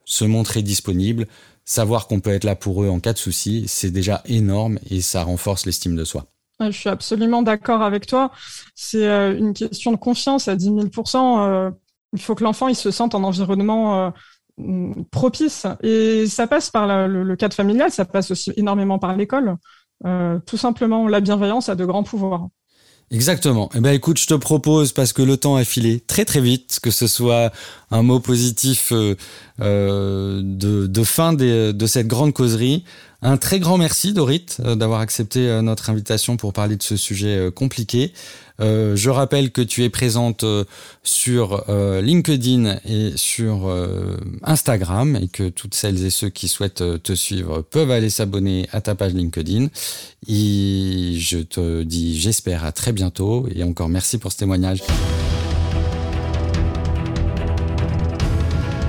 se 0.06 0.24
montrer 0.24 0.62
disponible, 0.62 1.26
savoir 1.66 2.06
qu'on 2.06 2.20
peut 2.20 2.30
être 2.30 2.44
là 2.44 2.56
pour 2.56 2.82
eux 2.82 2.88
en 2.88 3.00
cas 3.00 3.12
de 3.12 3.18
souci, 3.18 3.64
c'est 3.68 3.90
déjà 3.90 4.22
énorme 4.24 4.78
et 4.90 5.02
ça 5.02 5.22
renforce 5.22 5.66
l'estime 5.66 5.94
de 5.94 6.04
soi. 6.04 6.26
Je 6.60 6.70
suis 6.70 6.88
absolument 6.88 7.42
d'accord 7.42 7.82
avec 7.82 8.06
toi. 8.06 8.30
C'est 8.74 9.06
euh, 9.06 9.36
une 9.36 9.54
question 9.54 9.92
de 9.92 9.96
confiance 9.96 10.48
à 10.48 10.56
10 10.56 10.70
000% 10.70 11.40
euh, 11.40 11.70
Il 12.12 12.20
faut 12.20 12.34
que 12.34 12.44
l'enfant 12.44 12.68
il 12.68 12.76
se 12.76 12.90
sente 12.90 13.14
en 13.14 13.24
environnement 13.24 14.06
euh, 14.06 14.10
propice. 15.10 15.66
Et 15.82 16.26
ça 16.26 16.46
passe 16.46 16.70
par 16.70 17.08
le, 17.08 17.36
cadre 17.36 17.54
familial, 17.54 17.90
ça 17.90 18.04
passe 18.04 18.30
aussi 18.30 18.52
énormément 18.56 18.98
par 18.98 19.16
l'école. 19.16 19.56
Euh, 20.06 20.38
tout 20.46 20.56
simplement, 20.56 21.08
la 21.08 21.20
bienveillance 21.20 21.68
a 21.68 21.74
de 21.74 21.84
grands 21.84 22.02
pouvoirs. 22.02 22.48
Exactement. 23.10 23.68
Eh 23.74 23.80
ben 23.80 23.92
écoute, 23.92 24.18
je 24.18 24.26
te 24.26 24.34
propose 24.34 24.92
parce 24.92 25.12
que 25.12 25.22
le 25.22 25.36
temps 25.36 25.56
a 25.56 25.64
filé 25.64 26.00
très 26.00 26.24
très 26.24 26.40
vite, 26.40 26.80
que 26.82 26.90
ce 26.90 27.06
soit 27.06 27.52
un 27.90 28.02
mot 28.02 28.18
positif 28.18 28.92
euh, 28.92 29.14
euh, 29.60 30.40
de, 30.42 31.04
fin 31.04 31.34
de 31.34 31.86
cette 31.86 32.06
grande 32.06 32.32
causerie. 32.32 32.84
Un 33.20 33.36
très 33.36 33.60
grand 33.60 33.78
merci 33.78 34.12
Dorit 34.12 34.46
d'avoir 34.58 35.00
accepté 35.00 35.60
notre 35.62 35.90
invitation 35.90 36.36
pour 36.36 36.52
parler 36.52 36.76
de 36.76 36.82
ce 36.82 36.96
sujet 36.96 37.50
compliqué. 37.54 38.12
Euh, 38.60 38.94
je 38.94 39.10
rappelle 39.10 39.50
que 39.50 39.60
tu 39.60 39.82
es 39.82 39.90
présente 39.90 40.44
euh, 40.44 40.64
sur 41.02 41.64
euh, 41.68 42.00
LinkedIn 42.00 42.76
et 42.84 43.12
sur 43.16 43.68
Instagram 44.42 45.16
et 45.20 45.28
que 45.28 45.48
toutes 45.48 45.74
celles 45.74 46.04
et 46.04 46.10
ceux 46.10 46.28
qui 46.28 46.48
souhaitent 46.48 46.84
te 47.02 47.14
suivre 47.14 47.62
peuvent 47.62 47.90
aller 47.90 48.10
s'abonner 48.10 48.68
à 48.72 48.80
ta 48.80 48.94
page 48.94 49.14
LinkedIn. 49.14 49.68
Et 50.28 51.16
je 51.18 51.38
te 51.38 51.82
dis 51.82 52.20
j'espère 52.20 52.64
à 52.64 52.72
très 52.72 52.92
bientôt 52.92 53.46
et 53.54 53.62
encore 53.62 53.88
merci 53.88 54.18
pour 54.18 54.32
ce 54.32 54.38
témoignage. 54.38 54.82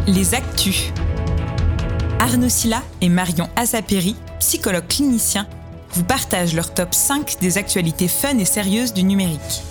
Les 0.08 0.36
actus. 0.36 0.92
Arnaud 2.20 2.50
Silla 2.50 2.84
et 3.02 3.10
Marion 3.10 3.50
Azaperi, 3.56 4.16
psychologues 4.40 4.88
cliniciens 4.88 5.48
vous 5.96 6.04
partagent 6.04 6.54
leur 6.54 6.74
top 6.74 6.94
5 6.94 7.38
des 7.40 7.58
actualités 7.58 8.10
fun 8.10 8.38
et 8.38 8.46
sérieuses 8.46 8.94
du 8.94 9.04
numérique. 9.04 9.64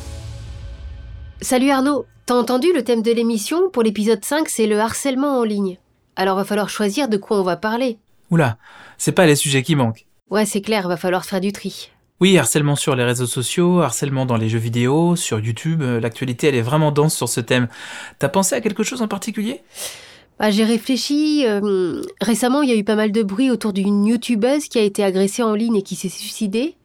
Salut 1.42 1.70
Arnaud, 1.70 2.06
t'as 2.24 2.34
entendu 2.34 2.68
le 2.72 2.82
thème 2.82 3.02
de 3.02 3.12
l'émission? 3.12 3.68
Pour 3.70 3.82
l'épisode 3.82 4.24
5, 4.24 4.48
c'est 4.48 4.66
le 4.66 4.80
harcèlement 4.80 5.38
en 5.38 5.44
ligne. 5.44 5.78
Alors 6.16 6.36
va 6.36 6.44
falloir 6.44 6.70
choisir 6.70 7.08
de 7.08 7.18
quoi 7.18 7.38
on 7.38 7.42
va 7.42 7.56
parler. 7.56 7.98
Oula, 8.30 8.56
c'est 8.96 9.12
pas 9.12 9.26
les 9.26 9.36
sujets 9.36 9.62
qui 9.62 9.76
manquent. 9.76 10.06
Ouais, 10.30 10.46
c'est 10.46 10.62
clair, 10.62 10.88
va 10.88 10.96
falloir 10.96 11.26
faire 11.26 11.42
du 11.42 11.52
tri. 11.52 11.90
Oui, 12.20 12.38
harcèlement 12.38 12.76
sur 12.76 12.96
les 12.96 13.04
réseaux 13.04 13.26
sociaux, 13.26 13.82
harcèlement 13.82 14.24
dans 14.24 14.38
les 14.38 14.48
jeux 14.48 14.58
vidéo, 14.58 15.16
sur 15.16 15.40
YouTube, 15.40 15.82
euh, 15.82 16.00
l'actualité 16.00 16.46
elle 16.46 16.54
est 16.54 16.62
vraiment 16.62 16.90
dense 16.90 17.14
sur 17.14 17.28
ce 17.28 17.40
thème. 17.40 17.68
T'as 18.18 18.30
pensé 18.30 18.54
à 18.54 18.62
quelque 18.62 18.82
chose 18.82 19.02
en 19.02 19.08
particulier? 19.08 19.62
Bah, 20.38 20.50
j'ai 20.50 20.64
réfléchi. 20.64 21.44
Euh, 21.46 22.02
récemment, 22.20 22.62
il 22.62 22.70
y 22.70 22.72
a 22.72 22.76
eu 22.76 22.84
pas 22.84 22.96
mal 22.96 23.12
de 23.12 23.22
bruit 23.22 23.50
autour 23.50 23.72
d'une 23.72 24.04
youtubeuse 24.06 24.68
qui 24.68 24.78
a 24.78 24.82
été 24.82 25.04
agressée 25.04 25.42
en 25.42 25.54
ligne 25.54 25.76
et 25.76 25.82
qui 25.82 25.96
s'est 25.96 26.08
suicidée. 26.08 26.76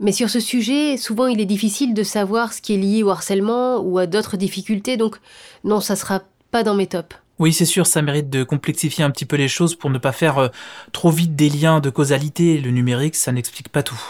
Mais 0.00 0.12
sur 0.12 0.30
ce 0.30 0.40
sujet, 0.40 0.96
souvent 0.96 1.26
il 1.26 1.42
est 1.42 1.46
difficile 1.46 1.92
de 1.92 2.02
savoir 2.02 2.54
ce 2.54 2.62
qui 2.62 2.72
est 2.72 2.78
lié 2.78 3.02
au 3.02 3.10
harcèlement 3.10 3.80
ou 3.80 3.98
à 3.98 4.06
d'autres 4.06 4.38
difficultés, 4.38 4.96
donc 4.96 5.16
non, 5.62 5.80
ça 5.80 5.94
sera 5.94 6.22
pas 6.50 6.62
dans 6.62 6.74
mes 6.74 6.86
tops. 6.86 7.16
Oui, 7.38 7.52
c'est 7.52 7.66
sûr, 7.66 7.86
ça 7.86 8.00
mérite 8.00 8.30
de 8.30 8.42
complexifier 8.42 9.04
un 9.04 9.10
petit 9.10 9.26
peu 9.26 9.36
les 9.36 9.48
choses 9.48 9.74
pour 9.74 9.90
ne 9.90 9.98
pas 9.98 10.12
faire 10.12 10.38
euh, 10.38 10.48
trop 10.92 11.10
vite 11.10 11.36
des 11.36 11.50
liens 11.50 11.80
de 11.80 11.90
causalité. 11.90 12.58
Le 12.58 12.70
numérique, 12.70 13.14
ça 13.14 13.30
n'explique 13.30 13.68
pas 13.68 13.82
tout. 13.82 14.00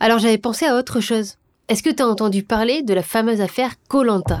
Alors 0.00 0.18
j'avais 0.18 0.38
pensé 0.38 0.64
à 0.64 0.76
autre 0.76 1.00
chose. 1.00 1.36
Est-ce 1.68 1.82
que 1.82 1.90
t'as 1.90 2.04
entendu 2.06 2.42
parler 2.42 2.82
de 2.82 2.94
la 2.94 3.02
fameuse 3.02 3.42
affaire 3.42 3.72
Colanta? 3.88 4.40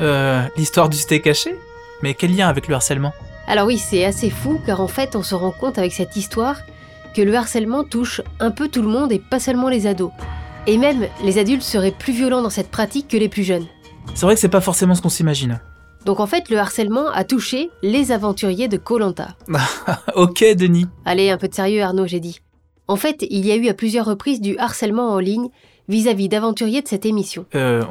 Euh, 0.00 0.42
l'histoire 0.56 0.88
du 0.88 0.96
steak 0.96 1.22
caché 1.22 1.54
mais 2.02 2.14
quel 2.14 2.34
lien 2.36 2.48
avec 2.48 2.68
le 2.68 2.74
harcèlement? 2.74 3.12
Alors 3.46 3.66
oui, 3.66 3.78
c'est 3.78 4.04
assez 4.04 4.30
fou 4.30 4.60
car 4.66 4.80
en 4.80 4.88
fait 4.88 5.16
on 5.16 5.22
se 5.22 5.34
rend 5.34 5.52
compte 5.52 5.78
avec 5.78 5.92
cette 5.92 6.16
histoire 6.16 6.58
que 7.14 7.22
le 7.22 7.34
harcèlement 7.34 7.84
touche 7.84 8.20
un 8.40 8.50
peu 8.50 8.68
tout 8.68 8.82
le 8.82 8.88
monde 8.88 9.10
et 9.10 9.18
pas 9.18 9.40
seulement 9.40 9.68
les 9.68 9.86
ados. 9.86 10.12
Et 10.66 10.76
même 10.76 11.06
les 11.24 11.38
adultes 11.38 11.62
seraient 11.62 11.92
plus 11.92 12.12
violents 12.12 12.42
dans 12.42 12.50
cette 12.50 12.70
pratique 12.70 13.08
que 13.08 13.16
les 13.16 13.28
plus 13.28 13.44
jeunes. 13.44 13.66
C'est 14.14 14.26
vrai 14.26 14.34
que 14.34 14.40
c'est 14.40 14.48
pas 14.48 14.60
forcément 14.60 14.94
ce 14.94 15.02
qu'on 15.02 15.08
s'imagine. 15.08 15.60
Donc 16.04 16.20
en 16.20 16.26
fait, 16.26 16.48
le 16.50 16.58
harcèlement 16.58 17.08
a 17.08 17.24
touché 17.24 17.70
les 17.82 18.12
aventuriers 18.12 18.68
de 18.68 18.76
Colanta. 18.76 19.36
ok, 20.14 20.44
Denis. 20.54 20.86
Allez, 21.04 21.30
un 21.30 21.38
peu 21.38 21.48
de 21.48 21.54
sérieux, 21.54 21.82
Arnaud, 21.82 22.06
j'ai 22.06 22.20
dit. 22.20 22.40
En 22.86 22.96
fait, 22.96 23.26
il 23.28 23.44
y 23.44 23.52
a 23.52 23.56
eu 23.56 23.68
à 23.68 23.74
plusieurs 23.74 24.06
reprises 24.06 24.40
du 24.40 24.56
harcèlement 24.58 25.10
en 25.10 25.18
ligne 25.18 25.48
vis-à-vis 25.88 26.28
d'aventuriers 26.28 26.82
de 26.82 26.88
cette 26.88 27.06
émission. 27.06 27.46
Euh, 27.54 27.82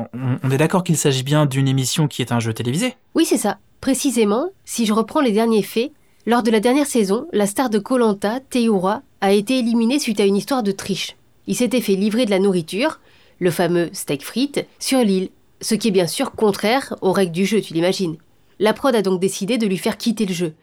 on 0.43 0.52
est 0.52 0.58
d'accord 0.58 0.84
qu'il 0.84 0.98
s'agit 0.98 1.24
bien 1.24 1.46
d'une 1.46 1.67
émission 1.67 2.08
qui 2.08 2.22
est 2.22 2.32
un 2.32 2.39
jeu 2.39 2.54
télévisé? 2.54 2.96
Oui, 3.15 3.26
c'est 3.26 3.38
ça. 3.38 3.58
Précisément, 3.82 4.50
si 4.66 4.86
je 4.86 4.94
reprends 4.94 5.22
les 5.22 5.32
derniers 5.32 5.63
faits, 5.63 5.92
lors 6.26 6.44
de 6.44 6.52
la 6.52 6.60
dernière 6.60 6.88
saison, 6.88 7.28
la 7.32 7.48
star 7.48 7.70
de 7.70 7.80
Colanta, 7.80 8.40
Teura, 8.50 9.02
a 9.22 9.32
été 9.32 9.60
éliminée 9.60 10.00
suite 10.00 10.20
à 10.20 10.26
une 10.26 10.36
histoire 10.36 10.63
de 10.63 10.72
triche. 10.72 11.16
Il 11.48 11.56
s'était 11.56 11.82
fait 11.82 11.96
livrer 11.96 12.26
de 12.26 12.32
la 12.32 12.40
nourriture, 12.40 13.00
le 13.40 13.52
fameux 13.52 13.90
steak 13.94 14.24
frites, 14.26 14.66
sur 14.80 15.00
l'île, 15.00 15.30
ce 15.62 15.76
qui 15.76 15.88
est 15.88 15.92
bien 15.92 16.08
sûr 16.08 16.32
contraire 16.32 16.96
aux 17.02 17.12
règles 17.12 17.32
du 17.32 17.46
jeu, 17.46 17.62
tu 17.62 17.74
l'imagines. 17.74 18.18
La 18.60 18.74
prod 18.74 18.94
a 18.96 19.02
donc 19.02 19.20
décidé 19.20 19.58
de 19.58 19.68
lui 19.68 19.78
faire 19.78 19.98
quitter 19.98 20.26
le 20.26 20.34
jeu. 20.34 20.54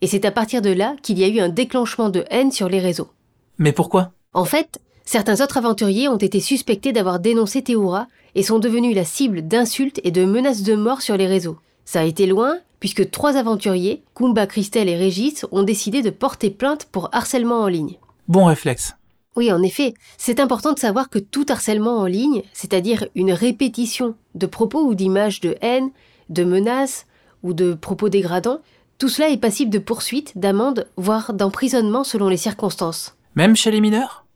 Et 0.00 0.06
c'est 0.06 0.24
à 0.24 0.30
partir 0.30 0.62
de 0.62 0.70
là 0.70 0.96
qu'il 1.02 1.18
y 1.18 1.24
a 1.24 1.28
eu 1.28 1.40
un 1.40 1.48
déclenchement 1.48 2.08
de 2.08 2.24
haine 2.30 2.52
sur 2.52 2.68
les 2.68 2.80
réseaux. 2.80 3.10
Mais 3.58 3.72
pourquoi? 3.72 4.12
En 4.32 4.44
fait, 4.44 4.80
certains 5.04 5.42
autres 5.42 5.58
aventuriers 5.58 6.08
ont 6.08 6.16
été 6.16 6.40
suspectés 6.40 6.92
d'avoir 6.92 7.20
dénoncé 7.20 7.62
Théoura 7.62 8.06
et 8.34 8.42
sont 8.42 8.58
devenus 8.58 8.94
la 8.94 9.04
cible 9.04 9.42
d'insultes 9.42 10.00
et 10.04 10.10
de 10.10 10.24
menaces 10.24 10.62
de 10.62 10.74
mort 10.74 11.02
sur 11.02 11.16
les 11.16 11.26
réseaux. 11.26 11.58
Ça 11.84 12.00
a 12.00 12.04
été 12.04 12.26
loin, 12.26 12.58
puisque 12.78 13.10
trois 13.10 13.36
aventuriers, 13.36 14.02
Kumba, 14.14 14.46
Christelle 14.46 14.88
et 14.88 14.96
Régis, 14.96 15.46
ont 15.52 15.62
décidé 15.62 16.02
de 16.02 16.10
porter 16.10 16.50
plainte 16.50 16.86
pour 16.86 17.08
harcèlement 17.12 17.60
en 17.60 17.68
ligne. 17.68 17.98
Bon 18.28 18.44
réflexe. 18.46 18.94
Oui, 19.36 19.52
en 19.52 19.62
effet, 19.62 19.94
c'est 20.18 20.40
important 20.40 20.72
de 20.72 20.78
savoir 20.78 21.08
que 21.08 21.18
tout 21.18 21.46
harcèlement 21.48 21.98
en 21.98 22.06
ligne, 22.06 22.42
c'est-à-dire 22.52 23.06
une 23.14 23.32
répétition 23.32 24.14
de 24.34 24.46
propos 24.46 24.84
ou 24.84 24.94
d'images 24.94 25.40
de 25.40 25.56
haine, 25.60 25.90
de 26.28 26.44
menaces 26.44 27.06
ou 27.42 27.52
de 27.52 27.74
propos 27.74 28.08
dégradants, 28.08 28.60
tout 28.98 29.08
cela 29.08 29.30
est 29.30 29.38
passible 29.38 29.70
de 29.70 29.78
poursuites, 29.78 30.36
d'amendes, 30.36 30.86
voire 30.96 31.32
d'emprisonnement 31.32 32.04
selon 32.04 32.28
les 32.28 32.36
circonstances. 32.36 33.16
Même 33.34 33.56
chez 33.56 33.70
les 33.70 33.80
mineurs? 33.80 34.26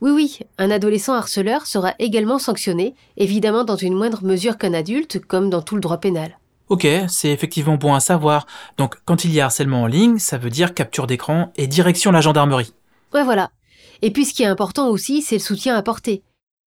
Oui, 0.00 0.10
oui, 0.10 0.38
un 0.58 0.70
adolescent 0.70 1.14
harceleur 1.14 1.66
sera 1.66 1.94
également 1.98 2.38
sanctionné, 2.38 2.94
évidemment 3.16 3.64
dans 3.64 3.76
une 3.76 3.94
moindre 3.94 4.24
mesure 4.24 4.56
qu'un 4.56 4.72
adulte, 4.72 5.20
comme 5.20 5.50
dans 5.50 5.62
tout 5.62 5.74
le 5.74 5.80
droit 5.80 5.98
pénal. 5.98 6.38
Ok, 6.68 6.86
c'est 7.08 7.30
effectivement 7.30 7.76
bon 7.76 7.94
à 7.94 8.00
savoir. 8.00 8.46
Donc 8.76 8.96
quand 9.04 9.24
il 9.24 9.32
y 9.32 9.40
a 9.40 9.46
harcèlement 9.46 9.82
en 9.82 9.86
ligne, 9.86 10.18
ça 10.18 10.38
veut 10.38 10.50
dire 10.50 10.74
capture 10.74 11.06
d'écran 11.06 11.52
et 11.56 11.66
direction 11.66 12.10
la 12.10 12.20
gendarmerie. 12.20 12.74
Ouais, 13.14 13.24
voilà. 13.24 13.50
Et 14.02 14.10
puis 14.10 14.24
ce 14.24 14.34
qui 14.34 14.42
est 14.42 14.46
important 14.46 14.88
aussi, 14.88 15.22
c'est 15.22 15.36
le 15.36 15.42
soutien 15.42 15.76
apporté. 15.76 16.22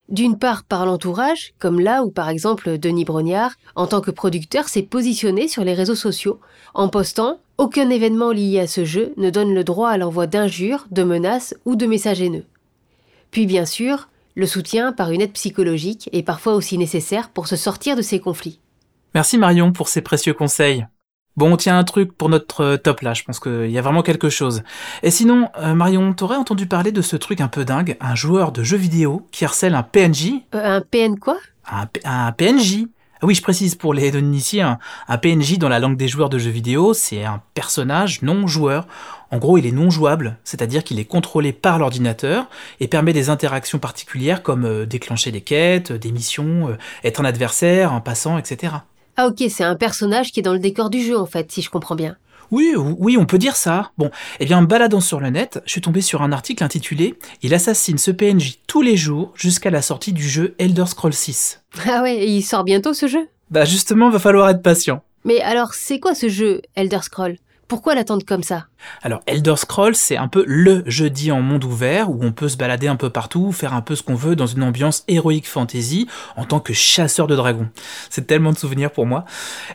D'une 0.10 0.38
part 0.38 0.64
par 0.64 0.86
l'entourage, 0.86 1.54
comme 1.60 1.80
là 1.80 2.04
où 2.04 2.12
par 2.12 2.30
exemple 2.30 2.78
Denis 2.78 3.06
Brognard, 3.06 3.54
en 3.76 3.88
tant 3.88 4.02
que 4.02 4.12
producteur, 4.12 4.68
s'est 4.68 4.82
positionné 4.82 5.48
sur 5.48 5.64
les 5.64 5.74
réseaux 5.74 5.96
sociaux 5.96 6.40
en 6.74 6.90
postant 6.90 7.40
Aucun 7.58 7.92
événement 7.92 8.32
lié 8.32 8.60
à 8.60 8.66
ce 8.66 8.86
jeu 8.86 9.14
ne 9.18 9.30
donne 9.30 9.54
le 9.54 9.64
droit 9.64 9.92
à 9.92 9.98
l'envoi 9.98 10.26
d'injures, 10.26 10.88
de 10.90 11.04
menaces 11.04 11.54
ou 11.66 11.76
de 11.76 11.86
messages 11.86 12.20
haineux. 12.20 12.46
Puis 13.30 13.46
bien 13.46 13.68
sûr, 13.68 14.10
le 14.34 14.48
soutien 14.48 14.94
par 14.94 15.12
une 15.12 15.22
aide 15.22 15.34
psychologique 15.34 16.10
est 16.12 16.24
parfois 16.24 16.56
aussi 16.56 16.80
nécessaire 16.80 17.30
pour 17.30 17.48
se 17.48 17.56
sortir 17.56 17.96
de 17.96 18.02
ces 18.02 18.20
conflits. 18.20 18.60
Merci 19.14 19.38
Marion 19.38 19.72
pour 19.74 19.90
ces 19.90 20.02
précieux 20.02 20.34
conseils. 20.34 20.86
Bon, 21.38 21.54
on 21.54 21.58
tient 21.58 21.78
un 21.78 21.84
truc 21.84 22.16
pour 22.18 22.30
notre 22.30 22.62
euh, 22.62 22.78
top 22.78 23.02
là, 23.02 23.14
je 23.14 23.24
pense 23.24 23.40
qu'il 23.40 23.72
y 23.72 23.78
a 23.78 23.82
vraiment 23.82 24.04
quelque 24.04 24.30
chose. 24.30 24.64
Et 25.02 25.12
sinon, 25.12 25.50
euh, 25.58 25.74
Marion, 25.74 26.14
t'aurais 26.14 26.36
entendu 26.36 26.66
parler 26.66 26.92
de 26.92 27.02
ce 27.02 27.16
truc 27.16 27.40
un 27.40 27.48
peu 27.48 27.64
dingue, 27.64 27.96
un 28.02 28.16
joueur 28.16 28.52
de 28.52 28.64
jeux 28.64 28.78
vidéo 28.78 29.26
qui 29.32 29.46
harcèle 29.46 29.76
un 29.76 29.84
PNJ 29.84 30.34
Euh, 30.54 30.78
un 30.78 30.82
PN 30.82 31.18
quoi? 31.18 31.38
Un, 31.70 32.32
PNJ 32.34 32.88
Ah 33.22 33.26
Oui, 33.26 33.34
je 33.34 33.42
précise 33.42 33.76
pour 33.76 33.94
les 33.94 34.12
non-initiés, 34.12 34.62
un, 34.62 34.78
un 35.08 35.18
PNJ 35.18 35.58
dans 35.58 35.70
la 35.70 35.80
langue 35.80 35.96
des 35.96 36.10
joueurs 36.10 36.30
de 36.30 36.38
jeux 36.38 36.52
vidéo, 36.52 36.94
c'est 36.94 37.24
un 37.24 37.42
personnage 37.54 38.22
non 38.24 38.46
joueur. 38.48 38.86
En 39.30 39.38
gros, 39.38 39.58
il 39.58 39.66
est 39.66 39.72
non 39.72 39.90
jouable, 39.90 40.38
c'est-à-dire 40.44 40.84
qu'il 40.84 41.00
est 41.00 41.06
contrôlé 41.06 41.54
par 41.54 41.80
l'ordinateur 41.80 42.50
et 42.82 42.90
permet 42.90 43.14
des 43.14 43.30
interactions 43.30 43.80
particulières 43.80 44.44
comme 44.44 44.66
euh, 44.66 44.86
déclencher 44.86 45.32
des 45.32 45.42
quêtes, 45.42 45.94
des 45.94 46.12
missions, 46.12 46.76
être 47.06 47.22
un 47.22 47.26
adversaire, 47.26 47.94
un 47.94 48.02
passant, 48.02 48.38
etc. 48.38 48.74
Ah 49.24 49.28
ok, 49.28 49.44
c'est 49.50 49.64
un 49.64 49.76
personnage 49.76 50.32
qui 50.32 50.40
est 50.40 50.44
dans 50.44 50.52
le 50.52 50.58
décor 50.58 50.90
du 50.90 51.00
jeu 51.00 51.16
en 51.16 51.28
fait, 51.28 51.52
si 51.52 51.62
je 51.62 51.70
comprends 51.70 51.94
bien. 51.94 52.18
Oui, 52.50 52.74
oui, 52.76 53.18
on 53.18 53.28
peut 53.28 53.38
dire 53.38 53.56
ça. 53.56 53.92
Bon, 54.00 54.10
eh 54.40 54.46
bien, 54.46 54.58
en 54.58 54.64
baladant 54.64 55.00
sur 55.00 55.20
le 55.20 55.30
net, 55.30 55.62
je 55.68 55.70
suis 55.74 55.82
tombé 55.82 56.02
sur 56.02 56.24
un 56.24 56.32
article 56.32 56.64
intitulé 56.64 57.14
Il 57.44 57.54
assassine 57.54 58.00
ce 58.00 58.10
PNJ 58.10 58.58
tous 58.66 58.82
les 58.82 58.98
jours 58.98 59.32
jusqu'à 59.36 59.70
la 59.70 59.84
sortie 59.84 60.12
du 60.12 60.28
jeu 60.28 60.56
Elder 60.58 60.88
Scrolls 60.88 61.14
6. 61.14 61.62
Ah 61.88 62.02
ouais, 62.02 62.16
et 62.16 62.30
il 62.30 62.42
sort 62.42 62.64
bientôt 62.64 62.96
ce 62.96 63.06
jeu? 63.06 63.28
Bah 63.52 63.64
justement, 63.64 64.10
va 64.10 64.18
falloir 64.18 64.50
être 64.50 64.64
patient. 64.64 65.04
Mais 65.24 65.40
alors, 65.42 65.76
c'est 65.76 66.00
quoi 66.00 66.16
ce 66.16 66.28
jeu, 66.28 66.64
Elder 66.74 67.04
Scroll 67.04 67.38
Pourquoi 67.72 67.96
l'attendre 67.96 68.26
comme 68.26 68.44
ça? 68.44 68.66
Alors, 69.02 69.22
Elder 69.28 69.56
Scrolls, 69.56 69.96
c'est 69.96 70.18
un 70.18 70.28
peu 70.28 70.44
le 70.46 70.84
jeu 70.88 71.10
dit 71.10 71.32
en 71.32 71.42
monde 71.42 71.64
ouvert 71.64 72.12
où 72.12 72.20
on 72.22 72.34
peut 72.34 72.50
se 72.50 72.58
balader 72.58 72.90
un 72.90 72.98
peu 72.98 73.10
partout, 73.10 73.54
faire 73.54 73.74
un 73.74 73.80
peu 73.80 73.96
ce 73.96 74.04
qu'on 74.04 74.14
veut 74.14 74.36
dans 74.36 74.46
une 74.46 74.62
ambiance 74.62 75.06
héroïque 75.08 75.48
fantasy 75.48 76.06
en 76.36 76.44
tant 76.44 76.60
que 76.60 76.74
chasseur 76.74 77.28
de 77.28 77.36
dragons. 77.38 77.70
C'est 78.10 78.28
tellement 78.28 78.52
de 78.52 78.58
souvenirs 78.58 78.92
pour 78.92 79.06
moi. 79.06 79.24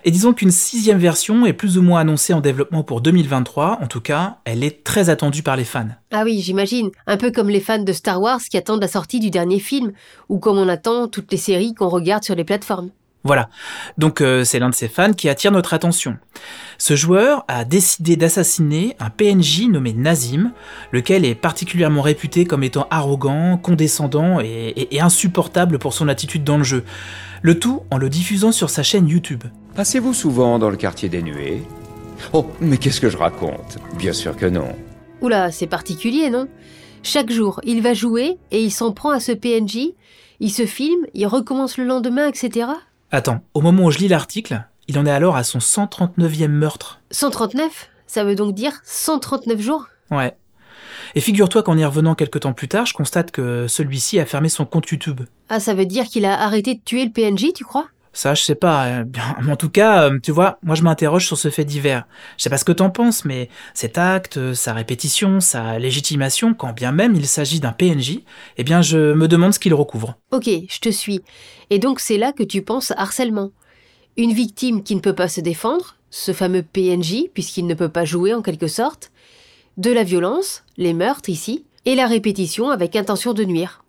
Et 0.05 0.11
disons 0.11 0.35
qu'une 0.35 0.51
sixième 0.51 0.99
version 0.99 1.47
est 1.47 1.55
plus 1.55 1.79
ou 1.79 1.83
moins 1.83 2.01
annoncée 2.01 2.35
en 2.35 2.43
développement 2.43 2.83
pour 2.83 3.01
2023. 3.01 3.79
En 3.81 3.87
tout 3.87 4.03
cas, 4.03 4.41
elle 4.45 4.63
est 4.63 4.85
très 4.85 5.09
attendue 5.09 5.43
par 5.43 5.57
les 5.57 5.65
fans. 5.65 5.89
Ah 6.13 6.25
oui, 6.25 6.43
j'imagine. 6.43 6.91
Un 7.07 7.17
peu 7.17 7.33
comme 7.33 7.49
les 7.49 7.61
fans 7.61 7.83
de 7.83 7.93
Star 7.95 8.21
Wars 8.21 8.43
qui 8.43 8.59
attendent 8.59 8.83
la 8.83 8.89
sortie 8.89 9.21
du 9.21 9.31
dernier 9.31 9.59
film, 9.59 9.93
ou 10.29 10.39
comme 10.39 10.59
on 10.59 10.69
attend 10.69 11.09
toutes 11.09 11.33
les 11.33 11.39
séries 11.39 11.73
qu'on 11.73 11.89
regarde 11.89 12.25
sur 12.25 12.35
les 12.35 12.45
plateformes. 12.45 12.91
Voilà. 13.27 13.49
Donc 13.99 14.21
euh, 14.21 14.45
c'est 14.45 14.59
l'un 14.59 14.71
de 14.71 14.75
ces 14.75 14.89
fans 14.89 15.12
qui 15.12 15.29
attire 15.29 15.51
notre 15.53 15.75
attention. 15.75 16.17
Ce 16.79 16.95
joueur 16.95 17.45
a 17.49 17.65
décidé 17.65 18.17
d'assassiner 18.17 18.97
un 19.01 19.11
PNJ 19.11 19.62
nommé 19.69 19.93
Nazim, 19.93 20.53
lequel 20.93 21.25
est 21.25 21.35
particulièrement 21.35 22.03
réputé 22.03 22.45
comme 22.45 22.62
étant 22.62 22.87
arrogant, 22.91 23.57
condescendant 23.59 24.41
et, 24.41 24.47
et- 24.77 24.97
et 24.97 25.01
insupportable 25.01 25.79
pour 25.79 25.93
son 25.93 26.09
attitude 26.09 26.45
dans 26.45 26.59
le 26.59 26.65
jeu. 26.65 26.85
Le 27.43 27.59
tout 27.59 27.83
en 27.91 27.99
le 27.99 28.09
diffusant 28.09 28.53
sur 28.53 28.71
sa 28.71 28.83
chaîne 28.83 29.09
YouTube. 29.09 29.45
Passez-vous 29.75 30.15
souvent 30.15 30.59
dans 30.59 30.71
le 30.71 30.77
quartier 30.77 31.09
des 31.09 31.23
nuées? 31.23 31.62
Oh, 32.33 32.47
mais 32.61 32.79
qu'est-ce 32.79 33.01
que 33.01 33.11
je 33.11 33.17
raconte? 33.17 33.79
Bien 33.99 34.12
sûr 34.12 34.37
que 34.37 34.47
non. 34.47 34.69
Oula, 35.21 35.51
c'est 35.51 35.67
particulier, 35.67 36.31
non? 36.31 36.49
Chaque 37.03 37.31
jour, 37.31 37.61
il 37.65 37.83
va 37.83 37.93
jouer 37.95 38.39
et 38.51 38.62
il 38.62 38.71
s'en 38.71 38.93
prend 38.93 39.11
à 39.11 39.21
ce 39.21 39.33
PNJ, 39.33 39.91
il 40.41 40.51
se 40.51 40.67
filme, 40.67 41.07
il 41.15 41.27
recommence 41.27 41.77
le 41.79 41.85
lendemain, 41.85 42.27
etc. 42.29 42.69
Attends, 43.12 43.40
au 43.55 43.61
moment 43.61 43.85
où 43.85 43.90
je 43.90 43.99
lis 43.99 44.09
l'article, 44.09 44.64
il 44.88 44.99
en 44.99 45.07
est 45.07 45.11
alors 45.11 45.37
à 45.37 45.45
son 45.45 45.59
139e 45.59 46.49
meurtre. 46.49 47.01
139 47.12 47.88
Ça 48.07 48.25
veut 48.25 48.35
donc 48.35 48.55
dire 48.55 48.73
139 48.85 49.61
jours? 49.61 49.87
Ouais. 50.11 50.37
Et 51.14 51.21
figure-toi 51.21 51.62
qu'en 51.62 51.79
y 51.79 51.85
revenant 51.85 52.14
quelques 52.14 52.40
temps 52.40 52.53
plus 52.53 52.69
tard, 52.69 52.87
je 52.87 52.95
constate 52.95 53.31
que 53.31 53.69
celui-ci 53.69 54.19
a 54.19 54.27
fermé 54.27 54.49
son 54.49 54.64
compte 54.64 54.88
YouTube. 54.88 55.21
Ah, 55.49 55.61
ça 55.61 55.75
veut 55.75 55.87
dire 55.87 56.07
qu'il 56.07 56.25
a 56.25 56.40
arrêté 56.40 56.75
de 56.75 56.81
tuer 56.85 57.05
le 57.05 57.12
PNJ, 57.12 57.53
tu 57.55 57.64
crois? 57.64 57.87
Ça, 58.17 58.33
je 58.33 58.43
sais 58.43 58.55
pas. 58.55 58.87
euh, 58.87 59.05
en 59.47 59.57
tout 59.57 59.69
cas, 59.69 60.09
euh, 60.09 60.19
tu 60.23 60.33
vois, 60.33 60.59
moi 60.63 60.75
je 60.75 60.83
m'interroge 60.83 61.27
sur 61.27 61.37
ce 61.37 61.51
fait 61.51 61.67
divers. 61.67 62.07
Je 62.39 62.45
sais 62.45 62.51
pas 62.51 62.57
ce 62.57 62.65
que 62.65 62.73
t'en 62.73 62.89
penses, 62.89 63.27
mais 63.27 63.51
cet 63.75 63.99
acte, 63.99 64.39
euh, 64.39 64.55
sa 64.55 64.73
répétition, 64.73 65.41
sa 65.41 65.79
légitimation, 65.79 66.55
quand 66.55 66.73
bien 66.73 66.93
même 66.93 67.15
il 67.15 67.27
s'agit 67.27 67.61
d'un 67.61 67.73
PNJ, 67.73 68.21
eh 68.57 68.65
bien 68.65 68.81
je 68.81 69.13
me 69.13 69.29
demande 69.29 69.53
ce 69.53 69.59
qu'il 69.59 69.75
recouvre. 69.75 70.17
Ok, 70.31 70.49
je 70.49 70.79
te 70.81 70.89
suis. 70.89 71.21
Et 71.69 71.79
donc 71.79 72.01
c'est 72.01 72.17
là 72.17 72.33
que 72.33 72.43
tu 72.43 72.63
penses 72.63 72.95
harcèlement. 72.97 73.51
Une 74.17 74.33
victime 74.33 74.83
qui 74.83 74.97
ne 74.97 75.01
peut 75.01 75.15
pas 75.15 75.29
se 75.29 75.43
défendre, 75.43 75.97
ce 76.09 76.33
fameux 76.33 76.63
PNJ, 76.63 77.25
puisqu'il 77.35 77.67
ne 77.67 77.75
peut 77.75 77.91
pas 77.91 78.07
jouer 78.07 78.33
en 78.33 78.41
quelque 78.41 78.67
sorte, 78.67 79.13
de 79.77 79.91
la 79.91 80.05
violence, 80.05 80.65
les 80.79 80.95
meurtres 80.95 81.29
ici, 81.29 81.67
et 81.85 81.95
la 81.95 82.07
répétition 82.07 82.71
avec 82.71 82.97
intention 82.97 83.35
de 83.35 83.45
nuire. 83.45 83.85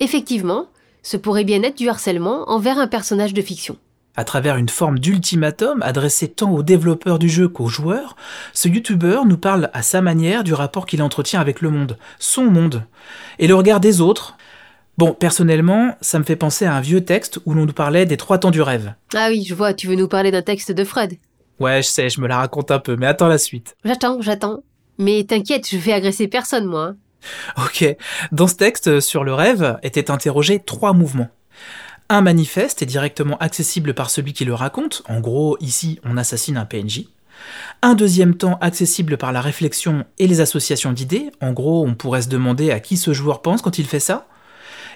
Effectivement, 0.00 0.66
ce 1.08 1.16
pourrait 1.16 1.44
bien 1.44 1.62
être 1.62 1.78
du 1.78 1.88
harcèlement 1.88 2.50
envers 2.50 2.76
un 2.76 2.86
personnage 2.86 3.32
de 3.32 3.40
fiction. 3.40 3.78
À 4.14 4.24
travers 4.24 4.56
une 4.56 4.68
forme 4.68 4.98
d'ultimatum 4.98 5.80
adressé 5.80 6.28
tant 6.28 6.50
aux 6.50 6.62
développeurs 6.62 7.18
du 7.18 7.30
jeu 7.30 7.48
qu'aux 7.48 7.68
joueurs, 7.68 8.14
ce 8.52 8.68
youtubeur 8.68 9.24
nous 9.24 9.38
parle 9.38 9.70
à 9.72 9.80
sa 9.80 10.02
manière 10.02 10.44
du 10.44 10.52
rapport 10.52 10.84
qu'il 10.84 11.00
entretient 11.00 11.40
avec 11.40 11.62
le 11.62 11.70
monde, 11.70 11.96
son 12.18 12.44
monde, 12.44 12.82
et 13.38 13.46
le 13.46 13.54
regard 13.54 13.80
des 13.80 14.02
autres. 14.02 14.36
Bon, 14.98 15.14
personnellement, 15.14 15.96
ça 16.02 16.18
me 16.18 16.24
fait 16.24 16.36
penser 16.36 16.66
à 16.66 16.74
un 16.74 16.82
vieux 16.82 17.02
texte 17.02 17.38
où 17.46 17.54
l'on 17.54 17.64
nous 17.64 17.72
parlait 17.72 18.04
des 18.04 18.18
trois 18.18 18.36
temps 18.36 18.50
du 18.50 18.60
rêve. 18.60 18.92
Ah 19.14 19.28
oui, 19.30 19.46
je 19.48 19.54
vois, 19.54 19.72
tu 19.72 19.86
veux 19.86 19.96
nous 19.96 20.08
parler 20.08 20.30
d'un 20.30 20.42
texte 20.42 20.72
de 20.72 20.84
Freud. 20.84 21.14
Ouais, 21.58 21.80
je 21.80 21.88
sais, 21.88 22.10
je 22.10 22.20
me 22.20 22.28
la 22.28 22.36
raconte 22.36 22.70
un 22.70 22.80
peu, 22.80 22.96
mais 22.96 23.06
attends 23.06 23.28
la 23.28 23.38
suite. 23.38 23.76
J'attends, 23.82 24.20
j'attends. 24.20 24.62
Mais 24.98 25.24
t'inquiète, 25.24 25.66
je 25.70 25.78
vais 25.78 25.94
agresser 25.94 26.28
personne, 26.28 26.66
moi. 26.66 26.96
Ok. 27.58 27.84
Dans 28.32 28.46
ce 28.46 28.54
texte, 28.54 29.00
sur 29.00 29.24
le 29.24 29.34
rêve, 29.34 29.78
étaient 29.82 30.10
interrogés 30.10 30.60
trois 30.60 30.92
mouvements. 30.92 31.28
Un 32.08 32.22
manifeste 32.22 32.80
est 32.80 32.86
directement 32.86 33.36
accessible 33.36 33.92
par 33.92 34.08
celui 34.08 34.32
qui 34.32 34.44
le 34.44 34.54
raconte. 34.54 35.02
En 35.08 35.20
gros, 35.20 35.58
ici, 35.60 36.00
on 36.04 36.16
assassine 36.16 36.56
un 36.56 36.64
PNJ. 36.64 37.04
Un 37.82 37.94
deuxième 37.94 38.34
temps 38.34 38.58
accessible 38.60 39.18
par 39.18 39.32
la 39.32 39.40
réflexion 39.40 40.04
et 40.18 40.26
les 40.26 40.40
associations 40.40 40.92
d'idées. 40.92 41.30
En 41.40 41.52
gros, 41.52 41.86
on 41.86 41.94
pourrait 41.94 42.22
se 42.22 42.28
demander 42.28 42.70
à 42.70 42.80
qui 42.80 42.96
ce 42.96 43.12
joueur 43.12 43.42
pense 43.42 43.62
quand 43.62 43.78
il 43.78 43.86
fait 43.86 44.00
ça. 44.00 44.26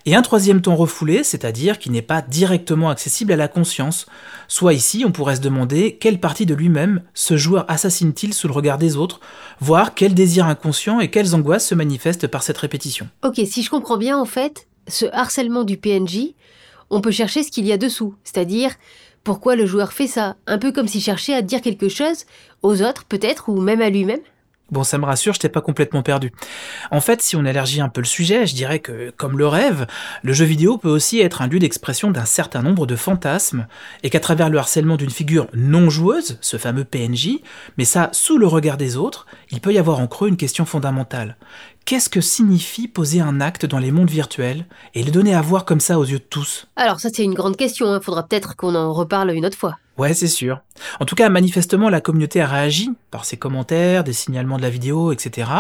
Et 0.05 0.17
un 0.17 0.23
troisième 0.23 0.63
temps 0.63 0.75
refoulé, 0.75 1.23
c'est-à-dire 1.23 1.79
qui 1.79 1.89
n'est 1.89 2.03
pas 2.03 2.23
directement 2.23 2.91
accessible 2.91 3.33
à 3.33 3.37
la 3.37 3.47
conscience. 3.47 4.07
Soit 4.49 4.73
ici, 4.73 5.05
on 5.07 5.13
pourrait 5.13 5.37
se 5.37 5.41
demander 5.41 5.97
quelle 5.97 6.19
partie 6.19 6.45
de 6.45 6.55
lui-même 6.55 7.03
ce 7.15 7.37
joueur 7.37 7.65
assassine-t-il 7.71 8.35
sous 8.35 8.49
le 8.49 8.53
regard 8.53 8.79
des 8.79 8.97
autres, 8.97 9.21
voir 9.61 9.95
quels 9.95 10.15
désirs 10.15 10.47
inconscients 10.47 10.99
et 10.99 11.09
quelles 11.09 11.37
angoisses 11.37 11.69
se 11.69 11.77
manifestent 11.77 12.27
par 12.27 12.43
cette 12.43 12.59
répétition. 12.59 13.09
Ok, 13.23 13.41
si 13.47 13.63
je 13.63 13.71
comprends 13.71 13.97
bien, 13.97 14.19
en 14.19 14.25
fait, 14.25 14.67
ce 14.89 15.07
harcèlement 15.13 15.63
du 15.63 15.77
PNJ, 15.77 16.35
on 16.91 17.01
peut 17.01 17.13
chercher 17.13 17.45
ce 17.45 17.53
qu'il 17.53 17.67
y 17.67 17.73
a 17.73 17.79
dessous, 17.79 18.17
c'est-à-dire 18.25 18.73
Pourquoi 19.23 19.55
le 19.55 19.67
joueur 19.67 19.93
fait 19.93 20.09
ça? 20.09 20.35
Un 20.49 20.59
peu 20.59 20.73
comme 20.73 20.89
s'il 20.89 21.01
cherchait 21.01 21.35
à 21.35 21.43
dire 21.43 21.61
quelque 21.61 21.89
chose 21.89 22.25
aux 22.63 22.83
autres, 22.83 23.05
peut-être, 23.05 23.49
ou 23.49 23.61
même 23.61 23.81
à 23.81 23.89
lui-même? 23.89 24.21
Bon, 24.73 24.85
ça 24.85 24.97
me 24.97 25.05
rassure, 25.05 25.35
je 25.35 25.39
t'ai 25.39 25.51
pas 25.51 25.61
complètement 25.61 26.03
perdu. 26.03 26.33
En 26.91 27.03
fait, 27.03 27.21
si 27.21 27.37
on 27.37 27.45
élargit 27.45 27.83
un 27.83 27.91
peu 27.91 28.01
le 28.01 28.07
sujet, 28.07 28.47
je 28.47 28.55
dirais 28.55 28.79
que, 28.79 29.11
comme 29.11 29.37
le 29.37 29.47
rêve, 29.47 29.87
le 30.23 30.33
jeu 30.33 30.47
vidéo 30.47 30.79
peut 30.79 30.89
aussi 30.89 31.21
être 31.21 31.43
un 31.43 31.47
lieu 31.47 31.59
d'expression 31.59 32.11
d'un 32.11 32.25
certain 32.25 32.63
nombre 32.63 32.87
de 32.87 32.97
fantasmes, 32.97 33.67
et 34.03 34.09
qu'à 34.09 34.19
travers 34.19 34.49
le 34.49 34.57
harcèlement 34.57 34.97
d'une 34.97 35.11
figure 35.11 35.49
non 35.53 35.91
joueuse, 35.91 36.39
ce 36.41 36.57
fameux 36.57 36.85
PNJ, 36.85 37.41
mais 37.77 37.85
ça 37.85 38.09
sous 38.13 38.39
le 38.39 38.47
regard 38.47 38.79
des 38.79 38.97
autres, 38.97 39.27
il 39.51 39.61
peut 39.61 39.75
y 39.75 39.79
avoir 39.79 40.01
en 40.01 40.07
creux 40.07 40.29
une 40.29 40.39
question 40.39 40.65
fondamentale. 40.65 41.37
Qu'est-ce 41.85 42.09
que 42.09 42.23
signifie 42.23 42.89
poser 42.89 43.21
un 43.21 43.43
acte 43.43 43.67
dans 43.67 43.79
les 43.79 43.91
mondes 43.91 44.09
virtuels 44.09 44.65
et 44.95 45.03
le 45.03 45.11
donner 45.11 45.35
à 45.35 45.43
voir 45.43 45.67
comme 45.67 45.81
ça 45.81 45.99
aux 45.99 46.07
yeux 46.07 46.19
de 46.19 46.25
tous? 46.25 46.67
Alors 46.77 46.99
ça 46.99 47.11
c'est 47.13 47.25
une 47.25 47.35
grande 47.35 47.59
question, 47.59 47.89
il 47.89 47.97
hein. 47.97 48.01
faudra 48.01 48.23
peut-être 48.23 48.57
qu'on 48.57 48.75
en 48.75 48.95
reparle 48.95 49.33
une 49.33 49.45
autre 49.45 49.59
fois. 49.59 49.77
Ouais, 49.99 50.15
c'est 50.15 50.29
sûr. 50.29 50.63
En 51.01 51.05
tout 51.05 51.15
cas, 51.15 51.29
manifestement, 51.29 51.91
la 51.91 52.01
communauté 52.01 52.41
a 52.41 52.47
réagi 52.47 52.91
par 53.11 53.27
ses 53.27 53.37
commentaires, 53.37 54.05
des 54.05 54.15
signalements 54.15 54.57
de 54.57 54.63
la 54.63 54.71
vidéo, 54.71 55.13
etc. 55.13 55.51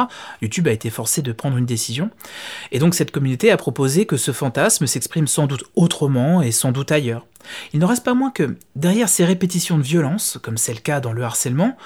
YouTube 0.40 0.68
a 0.68 0.72
été 0.72 0.88
forcé 0.88 1.20
de 1.20 1.32
prendre 1.32 1.58
une 1.58 1.66
décision. 1.66 2.10
Et 2.70 2.78
donc 2.78 2.94
cette 2.94 3.10
communauté 3.10 3.50
a 3.50 3.58
proposé 3.58 4.06
que 4.06 4.16
ce 4.16 4.32
fantasme 4.32 4.86
s'exprime 4.86 5.26
sans 5.26 5.46
doute 5.46 5.64
autrement 5.76 6.40
et 6.40 6.50
sans 6.50 6.72
doute 6.72 6.92
ailleurs. 6.92 7.26
Il 7.74 7.80
ne 7.80 7.84
reste 7.84 8.04
pas 8.04 8.14
moins 8.14 8.30
que, 8.30 8.56
derrière 8.74 9.08
ces 9.08 9.24
répétitions 9.24 9.76
de 9.76 9.82
violence, 9.82 10.38
comme 10.42 10.56
c'est 10.56 10.74
le 10.74 10.80
cas 10.80 11.00
dans 11.00 11.12
le 11.12 11.22
harcèlement, 11.22 11.76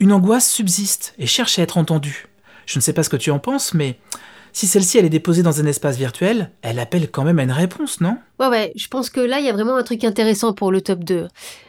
une 0.00 0.12
angoisse 0.12 0.50
subsiste 0.50 1.14
et 1.18 1.26
cherche 1.26 1.58
à 1.60 1.62
être 1.62 1.78
entendue. 1.78 2.26
Je 2.66 2.78
ne 2.78 2.82
sais 2.82 2.92
pas 2.92 3.04
ce 3.04 3.10
que 3.10 3.16
tu 3.16 3.30
en 3.30 3.38
penses, 3.38 3.74
mais 3.74 3.98
si 4.52 4.66
celle-ci 4.66 4.98
elle 4.98 5.06
est 5.06 5.10
déposée 5.10 5.42
dans 5.42 5.60
un 5.60 5.66
espace 5.66 5.96
virtuel, 5.96 6.50
elle 6.62 6.78
appelle 6.78 7.10
quand 7.10 7.24
même 7.24 7.38
à 7.38 7.42
une 7.42 7.52
réponse, 7.52 8.00
non? 8.00 8.16
Ouais, 8.38 8.48
ouais, 8.48 8.72
je 8.76 8.88
pense 8.88 9.10
que 9.10 9.20
là, 9.20 9.40
il 9.40 9.46
y 9.46 9.48
a 9.48 9.52
vraiment 9.52 9.76
un 9.76 9.82
truc 9.82 10.04
intéressant 10.04 10.52
pour 10.52 10.70
le 10.70 10.80
top 10.80 11.04
2. 11.04 11.28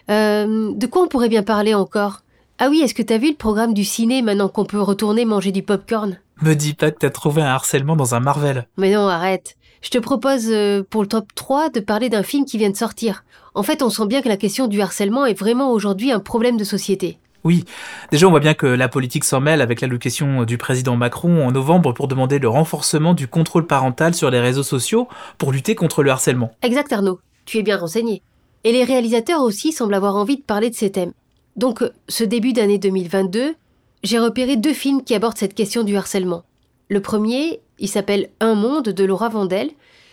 Euh, 0.09 0.73
de 0.73 0.85
quoi 0.87 1.03
on 1.03 1.07
pourrait 1.07 1.29
bien 1.29 1.43
parler 1.43 1.73
encore? 1.73 2.21
Ah 2.59 2.67
oui, 2.69 2.81
est-ce 2.81 2.93
que 2.93 3.01
t'as 3.01 3.17
vu 3.17 3.29
le 3.29 3.35
programme 3.35 3.73
du 3.73 3.83
ciné 3.83 4.21
maintenant 4.21 4.49
qu'on 4.49 4.65
peut 4.65 4.81
retourner 4.81 5.25
manger 5.25 5.51
du 5.51 5.63
popcorn? 5.63 6.19
Me 6.41 6.53
dis 6.53 6.73
pas 6.73 6.91
que 6.91 6.99
t'as 6.99 7.09
trouvé 7.09 7.41
un 7.41 7.47
harcèlement 7.47 7.95
dans 7.95 8.15
un 8.15 8.19
Marvel. 8.19 8.67
Mais 8.77 8.93
non, 8.93 9.07
arrête. 9.07 9.55
Je 9.81 9.89
te 9.89 9.97
propose 9.97 10.45
euh, 10.49 10.83
pour 10.89 11.01
le 11.01 11.07
top 11.07 11.27
3 11.35 11.69
de 11.69 11.79
parler 11.79 12.09
d'un 12.09 12.23
film 12.23 12.45
qui 12.45 12.57
vient 12.57 12.69
de 12.69 12.75
sortir. 12.77 13.25
En 13.53 13.63
fait, 13.63 13.81
on 13.81 13.89
sent 13.89 14.07
bien 14.07 14.21
que 14.21 14.29
la 14.29 14.37
question 14.37 14.67
du 14.67 14.81
harcèlement 14.81 15.25
est 15.25 15.37
vraiment 15.37 15.71
aujourd'hui 15.71 16.11
un 16.11 16.19
problème 16.19 16.57
de 16.57 16.63
société. 16.63 17.17
Oui, 17.43 17.65
déjà 18.11 18.27
on 18.27 18.29
voit 18.29 18.39
bien 18.39 18.53
que 18.53 18.65
la 18.65 18.87
politique 18.87 19.25
s'en 19.25 19.41
mêle 19.41 19.61
avec 19.61 19.81
l'allocation 19.81 20.45
du 20.45 20.57
président 20.57 20.95
Macron 20.95 21.45
en 21.45 21.51
novembre 21.51 21.91
pour 21.93 22.07
demander 22.07 22.39
le 22.39 22.47
renforcement 22.47 23.13
du 23.13 23.27
contrôle 23.27 23.67
parental 23.67 24.13
sur 24.13 24.29
les 24.29 24.39
réseaux 24.39 24.63
sociaux 24.63 25.09
pour 25.37 25.51
lutter 25.51 25.75
contre 25.75 26.03
le 26.03 26.11
harcèlement. 26.11 26.51
Exact 26.61 26.93
Arnaud, 26.93 27.19
tu 27.45 27.57
es 27.57 27.63
bien 27.63 27.77
renseigné. 27.77 28.21
Et 28.63 28.71
les 28.71 28.85
réalisateurs 28.85 29.41
aussi 29.41 29.73
semblent 29.73 29.93
avoir 29.93 30.15
envie 30.15 30.37
de 30.37 30.41
parler 30.41 30.69
de 30.69 30.75
ces 30.75 30.91
thèmes. 30.91 31.11
Donc, 31.57 31.83
ce 32.07 32.23
début 32.23 32.53
d'année 32.53 32.77
2022, 32.77 33.55
j'ai 34.03 34.19
repéré 34.19 34.55
deux 34.55 34.73
films 34.73 35.03
qui 35.03 35.13
abordent 35.13 35.37
cette 35.37 35.53
question 35.53 35.83
du 35.83 35.97
harcèlement. 35.97 36.43
Le 36.89 37.01
premier, 37.01 37.59
il 37.79 37.89
s'appelle 37.89 38.29
Un 38.39 38.55
monde 38.55 38.89
de 38.89 39.03
Laura 39.03 39.29
Vandel. 39.29 39.71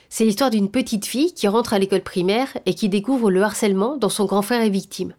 C'est 0.09 0.25
l'histoire 0.25 0.51
d'une 0.51 0.71
petite 0.71 1.07
fille 1.07 1.33
qui 1.33 1.47
rentre 1.47 1.75
à 1.75 1.79
l'école 1.79 2.03
primaire 2.03 2.57
et 2.67 2.75
qui 2.75 2.89
découvre 2.89 3.31
le 3.31 3.43
harcèlement 3.43 3.97
dont 3.97 4.09
son 4.09 4.25
grand 4.25 4.43
frère 4.43 4.63
est 4.63 4.71
victime. 4.71 5.15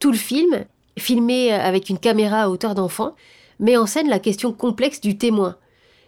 Tout 0.00 0.10
le 0.10 0.18
film, 0.18 0.64
filmé 0.98 1.52
avec 1.52 1.88
une 1.88 1.98
caméra 1.98 2.42
à 2.42 2.48
hauteur 2.48 2.74
d'enfant, 2.74 3.14
met 3.58 3.76
en 3.76 3.86
scène 3.86 4.08
la 4.08 4.18
question 4.18 4.52
complexe 4.52 5.00
du 5.00 5.18
témoin. 5.18 5.56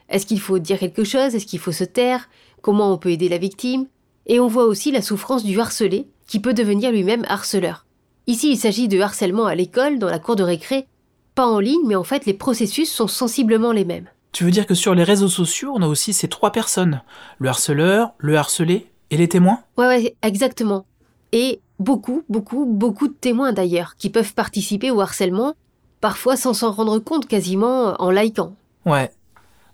Est-ce 0.08 0.26
qu'il 0.26 0.40
faut 0.40 0.58
dire 0.58 0.78
quelque 0.78 1.04
chose? 1.04 1.34
Est-ce 1.34 1.46
qu'il 1.46 1.58
faut 1.58 1.72
se 1.72 1.84
taire? 1.84 2.28
Comment 2.60 2.92
on 2.92 2.98
peut 2.98 3.10
aider 3.10 3.28
la 3.28 3.38
victime? 3.38 3.86
Et 4.26 4.40
on 4.40 4.46
voit 4.46 4.64
aussi 4.64 4.92
la 4.92 5.02
souffrance 5.02 5.44
du 5.44 5.58
harcelé, 5.60 6.06
qui 6.26 6.40
peut 6.40 6.54
devenir 6.54 6.92
lui-même 6.92 7.24
harceleur. 7.28 7.86
Ici, 8.26 8.52
il 8.52 8.56
s'agit 8.56 8.88
de 8.88 9.00
harcèlement 9.00 9.46
à 9.46 9.54
l'école, 9.54 9.98
dans 9.98 10.08
la 10.08 10.18
cour 10.18 10.36
de 10.36 10.44
récré, 10.44 10.86
pas 11.34 11.46
en 11.46 11.58
ligne, 11.58 11.86
mais 11.86 11.96
en 11.96 12.04
fait, 12.04 12.26
les 12.26 12.34
processus 12.34 12.90
sont 12.90 13.08
sensiblement 13.08 13.72
les 13.72 13.84
mêmes. 13.84 14.08
Tu 14.32 14.44
veux 14.44 14.50
dire 14.50 14.66
que 14.66 14.74
sur 14.74 14.94
les 14.94 15.04
réseaux 15.04 15.28
sociaux, 15.28 15.72
on 15.74 15.82
a 15.82 15.86
aussi 15.86 16.12
ces 16.12 16.28
trois 16.28 16.52
personnes 16.52 17.02
le 17.38 17.48
harceleur, 17.48 18.12
le 18.18 18.36
harcelé 18.36 18.86
et 19.10 19.16
les 19.16 19.28
témoins? 19.28 19.60
Ouais, 19.76 19.86
ouais, 19.86 20.16
exactement. 20.22 20.86
Et 21.32 21.60
beaucoup, 21.82 22.22
beaucoup, 22.28 22.64
beaucoup 22.64 23.08
de 23.08 23.12
témoins 23.12 23.52
d'ailleurs, 23.52 23.96
qui 23.96 24.10
peuvent 24.10 24.34
participer 24.34 24.90
au 24.90 25.00
harcèlement, 25.00 25.54
parfois 26.00 26.36
sans 26.36 26.54
s'en 26.54 26.72
rendre 26.72 26.98
compte 26.98 27.26
quasiment 27.26 28.00
en 28.00 28.10
likant. 28.10 28.54
Ouais. 28.86 29.10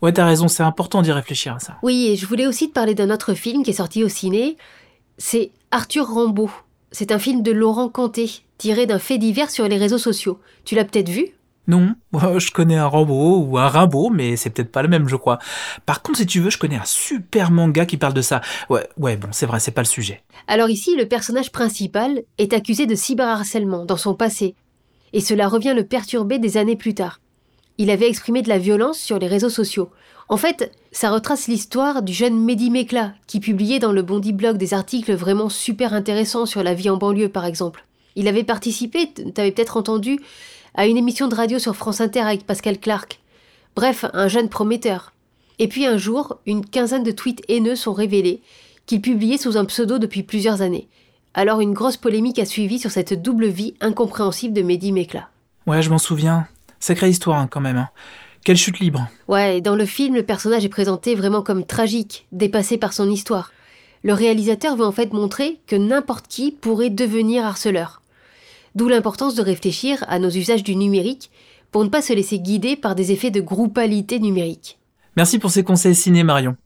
Ouais, 0.00 0.12
t'as 0.12 0.26
raison, 0.26 0.46
c'est 0.46 0.62
important 0.62 1.02
d'y 1.02 1.11
réfléchir 1.11 1.54
à 1.54 1.59
ça. 1.59 1.76
Oui, 1.82 2.06
et 2.09 2.16
je 2.16 2.26
voulais 2.26 2.46
aussi 2.46 2.68
te 2.68 2.72
parler 2.72 2.94
d'un 2.94 3.11
autre 3.11 3.34
film 3.34 3.64
qui 3.64 3.70
est 3.70 3.74
sorti 3.74 4.04
au 4.04 4.09
ciné. 4.09 4.56
C'est 5.16 5.50
Arthur 5.72 6.06
Rambaud. 6.06 6.50
C'est 6.92 7.11
un 7.11 7.18
film 7.18 7.42
de 7.42 7.50
Laurent 7.50 7.88
Canté, 7.88 8.30
tiré 8.59 8.86
d'un 8.86 9.00
fait 9.00 9.18
divers 9.18 9.50
sur 9.50 9.66
les 9.66 9.76
réseaux 9.76 9.98
sociaux. 9.98 10.38
Tu 10.64 10.76
l'as 10.76 10.84
peut-être 10.84 11.09
vu? 11.09 11.34
Non, 11.69 11.95
je 12.39 12.51
connais 12.51 12.77
un 12.77 12.87
Rambo 12.87 13.39
ou 13.39 13.59
un 13.59 13.69
Rimbaud, 13.69 14.09
mais 14.09 14.37
c'est 14.37 14.49
peut-être 14.51 14.73
pas 14.73 14.83
le 14.83 14.89
même, 14.89 15.07
je 15.07 15.16
crois. 15.16 15.39
Par 15.85 16.03
contre, 16.03 16.19
si 16.19 16.27
tu 16.27 16.41
veux, 16.41 16.49
je 16.51 16.59
connais 16.59 16.77
un 16.77 16.85
super 16.85 17.51
manga 17.51 17.85
qui 17.85 17.99
parle 17.99 18.14
de 18.14 18.23
ça. 18.23 18.41
Ouais, 18.71 18.89
ouais, 18.97 19.16
bon, 19.16 19.29
c'est 19.33 19.47
vrai, 19.47 19.61
c'est 19.61 19.71
pas 19.71 19.83
le 19.83 19.87
sujet. 19.87 20.23
Alors 20.47 20.71
ici, 20.71 20.97
le 20.97 21.07
personnage 21.07 21.53
principal 21.53 22.23
est 22.39 22.55
accusé 22.55 22.87
de 22.87 22.95
cyberharcèlement 22.95 23.85
dans 23.85 23.99
son 23.99 24.14
passé, 24.14 24.55
et 25.12 25.21
cela 25.21 25.47
revient 25.47 25.75
le 25.77 25.85
perturber 25.85 26.39
des 26.39 26.57
années 26.57 26.77
plus 26.77 26.95
tard. 26.95 27.21
Il 27.77 27.91
avait 27.91 28.09
exprimé 28.09 28.43
de 28.43 28.49
la 28.49 28.59
violence 28.59 28.99
sur 28.99 29.19
les 29.19 29.29
réseaux 29.29 29.51
sociaux. 29.51 29.91
En 30.31 30.37
fait, 30.37 30.73
ça 30.91 31.11
retrace 31.11 31.49
l'histoire 31.49 32.03
du 32.03 32.12
jeune 32.12 32.43
Mehdi 32.43 32.71
Mekla, 32.71 33.12
qui 33.27 33.41
publiait 33.41 33.79
dans 33.79 33.93
le 33.93 34.03
Bondi 34.03 34.33
Blog 34.33 34.57
des 34.57 34.75
articles 34.75 35.14
vraiment 35.14 35.49
super 35.49 35.93
intéressants 35.95 36.47
sur 36.47 36.62
la 36.62 36.75
vie 36.75 36.91
en 36.91 36.97
banlieue, 36.97 37.29
par 37.29 37.45
exemple. 37.45 37.87
Il 38.16 38.27
avait 38.27 38.43
participé, 38.43 39.12
t'avais 39.35 39.53
peut-être 39.53 39.77
entendu, 39.77 40.19
à 40.79 40.87
une 40.87 40.97
émission 40.97 41.26
de 41.26 41.35
radio 41.35 41.59
sur 41.59 41.74
France 41.74 42.01
Inter 42.01 42.20
avec 42.20 42.47
Pascal 42.47 42.79
Clark. 42.79 43.18
Bref, 43.74 44.05
un 44.12 44.29
jeune 44.29 44.49
prometteur. 44.49 45.12
Et 45.59 45.66
puis 45.66 45.87
un 45.87 45.97
jour, 45.97 46.39
une 46.47 46.64
quinzaine 46.64 47.03
de 47.03 47.11
tweets 47.11 47.43
haineux 47.49 47.74
sont 47.74 47.93
révélés, 47.93 48.43
qu'il 48.87 49.01
publiait 49.01 49.39
sous 49.39 49.57
un 49.57 49.64
pseudo 49.64 49.99
depuis 49.99 50.22
plusieurs 50.22 50.62
années. 50.62 50.87
Alors 51.35 51.61
une 51.61 51.74
grosse 51.74 51.97
polémique 51.97 52.39
a 52.39 52.45
suivi 52.45 52.79
sur 52.79 52.93
cette 52.93 53.20
double 53.20 53.49
vie 53.49 53.74
incompréhensible 53.81 54.55
de 54.55 54.62
Mehdi 54.62 54.93
Mekla. 54.93 55.29
Ouais, 55.66 55.83
je 55.83 55.91
m'en 55.91 55.99
souviens. 55.99 56.47
Sacrée 56.79 57.11
histoire 57.11 57.41
hein, 57.41 57.49
quand 57.51 57.61
même. 57.61 57.76
Hein. 57.76 57.89
Quelle 58.45 58.57
chute 58.57 58.79
libre. 58.79 59.09
Ouais, 59.26 59.59
et 59.59 59.61
dans 59.61 59.74
le 59.74 59.85
film, 59.85 60.14
le 60.14 60.22
personnage 60.22 60.64
est 60.64 60.68
présenté 60.68 61.16
vraiment 61.16 61.43
comme 61.43 61.66
tragique, 61.66 62.29
dépassé 62.31 62.79
par 62.79 62.93
son 62.93 63.11
histoire. 63.11 63.51
Le 64.05 64.12
réalisateur 64.12 64.76
veut 64.76 64.87
en 64.87 64.93
fait 64.93 65.12
montrer 65.12 65.59
que 65.66 65.74
n'importe 65.74 66.29
qui 66.29 66.53
pourrait 66.53 66.91
devenir 66.91 67.45
harceleur. 67.45 68.01
D'où 68.79 68.87
l'importance 68.87 69.35
de 69.35 69.43
réfléchir 69.43 70.05
à 70.07 70.20
nos 70.20 70.31
usages 70.31 70.62
du 70.62 70.76
numérique 70.76 71.33
pour 71.72 71.83
ne 71.83 71.89
pas 71.89 72.01
se 72.01 72.12
laisser 72.12 72.39
guider 72.39 72.76
par 72.76 72.95
des 72.95 73.11
effets 73.11 73.33
de 73.33 73.41
groupalité 73.41 74.20
numérique. 74.20 74.79
Merci 75.16 75.41
pour 75.41 75.51
ces 75.51 75.64
conseils 75.64 75.97
ciné 75.97 76.22
Marion. 76.22 76.57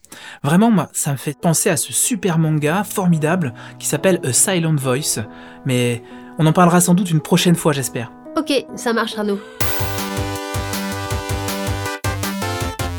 Vraiment, 0.43 0.89
ça 0.93 1.13
me 1.13 1.17
fait 1.17 1.41
penser 1.41 1.71
à 1.71 1.79
ce 1.79 1.91
super 1.95 2.39
manga 2.39 2.85
formidable 2.85 3.55
qui 3.79 3.87
s'appelle 3.87 4.21
A 4.25 4.33
Silent 4.35 4.77
Voice, 4.77 5.25
mais 5.65 6.03
on 6.39 6.45
en 6.45 6.53
parlera 6.53 6.83
sans 6.83 6.93
doute 6.93 7.11
une 7.11 7.23
prochaine 7.23 7.55
fois, 7.55 7.73
j'espère. 7.73 8.13
Ok, 8.37 8.53
ça 8.77 8.93
marche 8.93 9.17
Arnaud. 9.17 9.41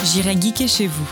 J'irai 0.05 0.41
geeker 0.41 0.67
chez 0.67 0.87
vous. 0.87 1.07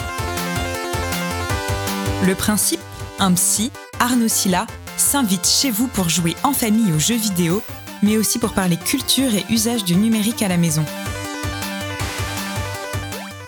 Le 2.25 2.33
principe, 2.33 2.81
un 3.19 3.31
psy, 3.33 3.69
Arnaud 3.99 4.27
Silla, 4.27 4.65
s'invite 4.97 5.47
chez 5.47 5.69
vous 5.69 5.85
pour 5.87 6.09
jouer 6.09 6.35
en 6.43 6.53
famille 6.53 6.91
aux 6.93 6.99
jeux 6.99 7.15
vidéo 7.15 7.61
mais 8.03 8.17
aussi 8.17 8.39
pour 8.39 8.53
parler 8.53 8.77
culture 8.77 9.33
et 9.33 9.45
usage 9.49 9.83
du 9.83 9.95
numérique 9.95 10.41
à 10.41 10.47
la 10.47 10.57
maison. 10.57 10.83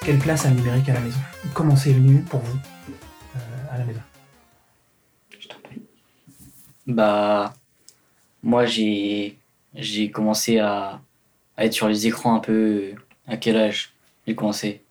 Quelle 0.06 0.20
place 0.20 0.45
a 0.45 0.49
le 0.49 0.56
numérique 0.56 0.89
à 0.89 0.93
la 0.93 0.99
maison? 0.99 1.20
Comment 1.54 1.76
c'est 1.76 1.93
venu 1.93 2.22
pour 2.22 2.41
vous 2.41 2.58
euh, 3.36 3.39
à 3.72 3.78
la 3.78 3.86
maison? 3.86 4.01
Je 5.39 5.47
t'en 5.47 5.60
prie. 5.64 5.82
Bah, 6.88 7.54
moi 8.43 8.66
j'ai 8.66 9.38
j'ai 9.76 10.12
commencé 10.12 10.60
à, 10.60 11.01
être 11.58 11.74
sur 11.74 11.88
les 11.88 12.08
écrans 12.08 12.36
un 12.36 12.39
peu. 12.39 12.93
À 13.28 13.38
quel 13.38 13.58
âge? 13.58 13.93
J'ai 14.28 14.36
commencé 14.36 14.82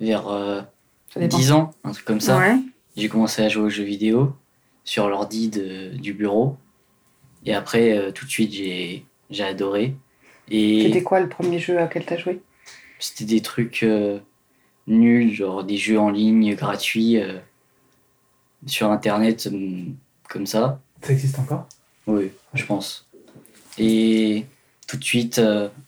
Vers 0.00 0.24
10 1.16 1.50
euh, 1.50 1.54
ans, 1.54 1.72
un 1.84 1.92
truc 1.92 2.04
comme 2.04 2.20
ça. 2.20 2.40
J'ai 2.96 3.08
commencé 3.08 3.42
à 3.42 3.48
jouer 3.48 3.64
aux 3.64 3.70
jeux 3.70 3.84
vidéo 3.84 4.34
sur 4.84 5.08
l'ordi 5.08 5.48
du 5.48 6.12
bureau. 6.12 6.56
Et 7.46 7.54
après, 7.54 7.96
euh, 7.96 8.10
tout 8.12 8.26
de 8.26 8.30
suite, 8.30 8.52
j'ai, 8.52 9.04
j'ai 9.30 9.44
adoré. 9.44 9.94
Et 10.50 10.84
C'était 10.86 11.02
quoi 11.02 11.20
le 11.20 11.28
premier 11.28 11.58
jeu 11.58 11.80
auquel 11.82 12.04
tu 12.04 12.12
as 12.14 12.18
joué? 12.18 12.40
C'était 12.98 13.24
des 13.24 13.40
trucs 13.40 13.82
euh, 13.82 14.18
nuls, 14.86 15.32
genre 15.32 15.64
des 15.64 15.76
jeux 15.76 15.98
en 15.98 16.10
ligne 16.10 16.54
gratuits 16.54 17.18
euh, 17.18 17.38
sur 18.66 18.90
Internet, 18.90 19.48
comme 20.28 20.46
ça. 20.46 20.80
Ça 21.02 21.12
existe 21.12 21.38
encore? 21.38 21.66
Oui, 22.06 22.30
je 22.54 22.64
pense. 22.64 23.08
Et 23.78 24.44
tout 24.86 24.96
de 24.96 25.04
suite, 25.04 25.40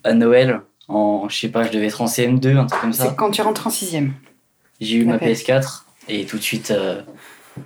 à 0.04 0.14
Noël, 0.14 0.62
en, 0.88 1.28
je 1.28 1.36
sais 1.36 1.48
pas, 1.48 1.64
je 1.64 1.72
devais 1.72 1.86
être 1.86 2.00
en 2.00 2.06
CM2, 2.06 2.56
un 2.56 2.66
truc 2.66 2.80
comme 2.80 2.92
ça. 2.92 3.08
C'est 3.10 3.16
quand 3.16 3.30
tu 3.30 3.42
rentres 3.42 3.66
en 3.66 3.70
6 3.70 3.96
J'ai 4.80 4.96
eu 4.96 5.04
ma 5.04 5.18
PS4 5.18 5.82
et 6.08 6.24
tout 6.24 6.38
de 6.38 6.42
suite, 6.42 6.72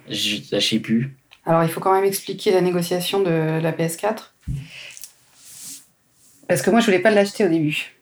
je 0.09 0.39
lâchais 0.51 0.80
plus. 0.80 1.14
Alors, 1.47 1.63
il 1.63 1.69
faut 1.69 1.81
quand 1.81 1.95
même 1.95 2.05
expliquer 2.05 2.51
la 2.51 2.61
négociation 2.61 3.21
de 3.23 3.61
la 3.61 3.73
PS4. 3.73 4.33
Parce 6.49 6.63
que 6.63 6.71
moi, 6.71 6.81
je 6.81 6.87
voulais 6.87 6.99
pas 6.99 7.11
l'acheter 7.11 7.45
au 7.45 7.49
début. 7.49 7.97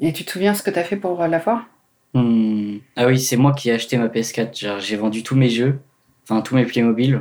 Et 0.00 0.12
tu 0.12 0.24
te 0.24 0.30
souviens 0.30 0.54
ce 0.54 0.62
que 0.62 0.70
tu 0.70 0.78
as 0.78 0.84
fait 0.84 0.96
pour 0.96 1.26
l'avoir 1.26 1.66
Hmm. 2.14 2.78
Ah 2.96 3.06
oui, 3.06 3.20
c'est 3.20 3.36
moi 3.36 3.52
qui 3.52 3.68
ai 3.68 3.72
acheté 3.72 3.98
ma 3.98 4.08
PS4. 4.08 4.58
Genre, 4.58 4.80
J'ai 4.80 4.96
vendu 4.96 5.22
tous 5.22 5.36
mes 5.36 5.50
jeux, 5.50 5.78
enfin 6.24 6.40
tous 6.40 6.54
mes 6.54 6.64
Playmobil, 6.64 7.20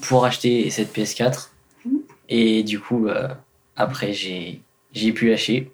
pour 0.00 0.24
acheter 0.24 0.70
cette 0.70 0.96
PS4. 0.96 1.50
Et 2.30 2.62
du 2.62 2.80
coup, 2.80 3.08
euh, 3.08 3.28
après, 3.76 4.12
j'ai 4.14 4.62
j'ai 4.92 5.12
pu 5.12 5.28
lâcher. 5.28 5.70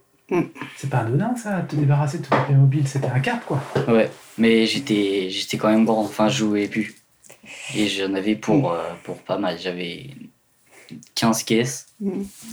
C'est 0.77 0.91
pas 0.91 0.99
anodin 0.99 1.37
ça, 1.37 1.61
te 1.61 1.77
débarrasser 1.77 2.18
de 2.18 2.24
tout 2.24 2.31
tes 2.31 2.45
Playmobil, 2.47 2.89
c'était 2.89 3.07
un 3.07 3.20
cap 3.20 3.45
quoi. 3.47 3.62
Ouais, 3.87 4.11
mais 4.39 4.66
j'étais 4.66 5.31
j'étais 5.31 5.57
quand 5.57 5.68
même 5.68 5.85
grand, 5.85 6.01
enfin 6.01 6.29
je 6.29 6.39
jouais 6.39 6.66
plus. 6.66 6.97
Et 7.74 7.88
j'en 7.88 8.14
avais 8.14 8.36
pour, 8.36 8.72
euh, 8.72 8.82
pour 9.05 9.18
pas 9.18 9.38
mal. 9.38 9.59
J'avais 9.59 10.11
15 11.14 11.42
caisses. 11.42 11.86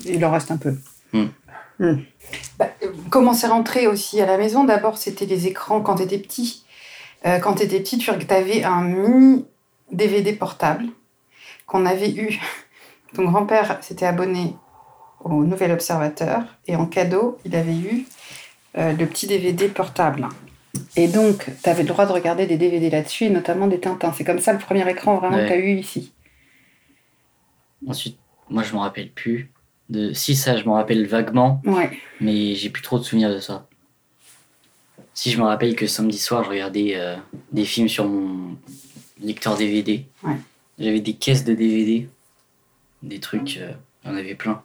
Il 0.06 0.26
en 0.26 0.32
reste 0.32 0.52
un 0.52 0.58
peu. 0.58 0.76
Hmm. 1.14 1.28
Bah, 2.58 2.70
euh, 2.84 2.92
comment 3.10 3.34
c'est 3.34 3.48
rentré 3.48 3.88
aussi 3.88 4.22
à 4.22 4.26
la 4.26 4.38
maison? 4.38 4.64
D'abord, 4.64 4.98
c'était 4.98 5.26
les 5.26 5.48
écrans 5.48 5.82
quand 5.82 5.96
tu 5.96 6.04
étais 6.04 6.20
petit. 6.20 6.64
Euh, 7.26 7.40
quand 7.40 7.56
tu 7.56 7.64
étais 7.64 7.80
petit, 7.80 7.98
tu 7.98 8.10
avais 8.10 8.64
un 8.64 8.82
mini 8.82 9.46
DVD 9.92 10.34
portable 10.34 10.86
qu'on 11.66 11.86
avait 11.86 12.12
eu. 12.12 12.40
Ton 13.16 13.26
grand-père 13.26 13.78
s'était 13.84 14.06
abonné 14.06 14.56
au 15.24 15.44
Nouvel 15.44 15.72
Observateur 15.72 16.44
et 16.68 16.76
en 16.76 16.86
cadeau, 16.86 17.38
il 17.46 17.56
avait 17.56 17.76
eu 17.76 18.06
euh, 18.78 18.94
le 18.94 19.06
petit 19.06 19.28
DVD 19.28 19.68
portable. 19.70 20.28
Et 20.96 21.08
donc, 21.08 21.46
tu 21.64 21.70
avais 21.70 21.84
le 21.84 21.88
droit 21.88 22.06
de 22.06 22.12
regarder 22.12 22.46
des 22.46 22.58
DVD 22.58 22.90
là-dessus, 22.90 23.26
et 23.26 23.30
notamment 23.30 23.68
des 23.68 23.80
Tintins. 23.80 24.14
C'est 24.14 24.24
comme 24.24 24.40
ça 24.40 24.54
le 24.54 24.60
premier 24.60 24.88
écran 24.90 25.18
vraiment 25.18 25.38
Ouais. 25.38 25.44
que 25.44 25.48
tu 25.48 25.54
as 25.54 25.58
eu 25.58 25.78
ici. 25.78 26.12
Ensuite, 27.88 28.18
moi 28.50 28.64
je 28.64 28.74
m'en 28.74 28.82
rappelle 28.82 29.10
plus. 29.12 29.52
De... 29.90 30.14
Si, 30.14 30.36
ça, 30.36 30.56
je 30.58 30.64
m'en 30.66 30.74
rappelle 30.76 31.06
vaguement. 31.08 31.62
Ouais. 31.66 31.92
Mais 32.22 32.56
j'ai 32.56 32.70
plus 32.70 32.82
trop 32.82 32.98
de 32.98 33.04
souvenirs 33.04 33.30
de 33.34 33.40
ça. 33.40 33.68
Si 35.14 35.30
je 35.32 35.38
me 35.38 35.44
rappelle 35.44 35.76
que 35.76 35.86
samedi 35.86 36.18
soir, 36.18 36.44
je 36.44 36.50
regardais 36.50 36.94
euh, 36.96 37.16
des 37.52 37.66
films 37.66 37.90
sur 37.90 38.08
mon 38.08 38.58
lecteur 39.22 39.58
DVD. 39.58 40.06
Ouais. 40.24 40.38
J'avais 40.80 41.02
des 41.02 41.14
caisses 41.14 41.44
de 41.44 41.54
DVD. 41.54 42.08
Des 43.04 43.20
trucs, 43.20 43.58
euh, 43.58 43.74
j'en 44.06 44.16
avais 44.16 44.34
plein. 44.34 44.64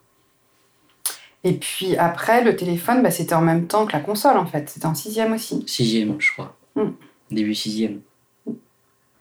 Et 1.44 1.54
puis 1.54 1.96
après, 1.96 2.42
le 2.42 2.56
téléphone, 2.56 3.02
bah, 3.02 3.10
c'était 3.10 3.34
en 3.34 3.40
même 3.40 3.66
temps 3.66 3.86
que 3.86 3.92
la 3.92 4.00
console 4.00 4.36
en 4.36 4.46
fait. 4.46 4.68
C'était 4.68 4.86
en 4.86 4.94
sixième 4.94 5.32
aussi. 5.32 5.62
Sixième, 5.66 6.20
je 6.20 6.32
crois. 6.32 6.56
Hmm. 6.74 6.90
Début 7.30 7.54
sixième. 7.54 8.00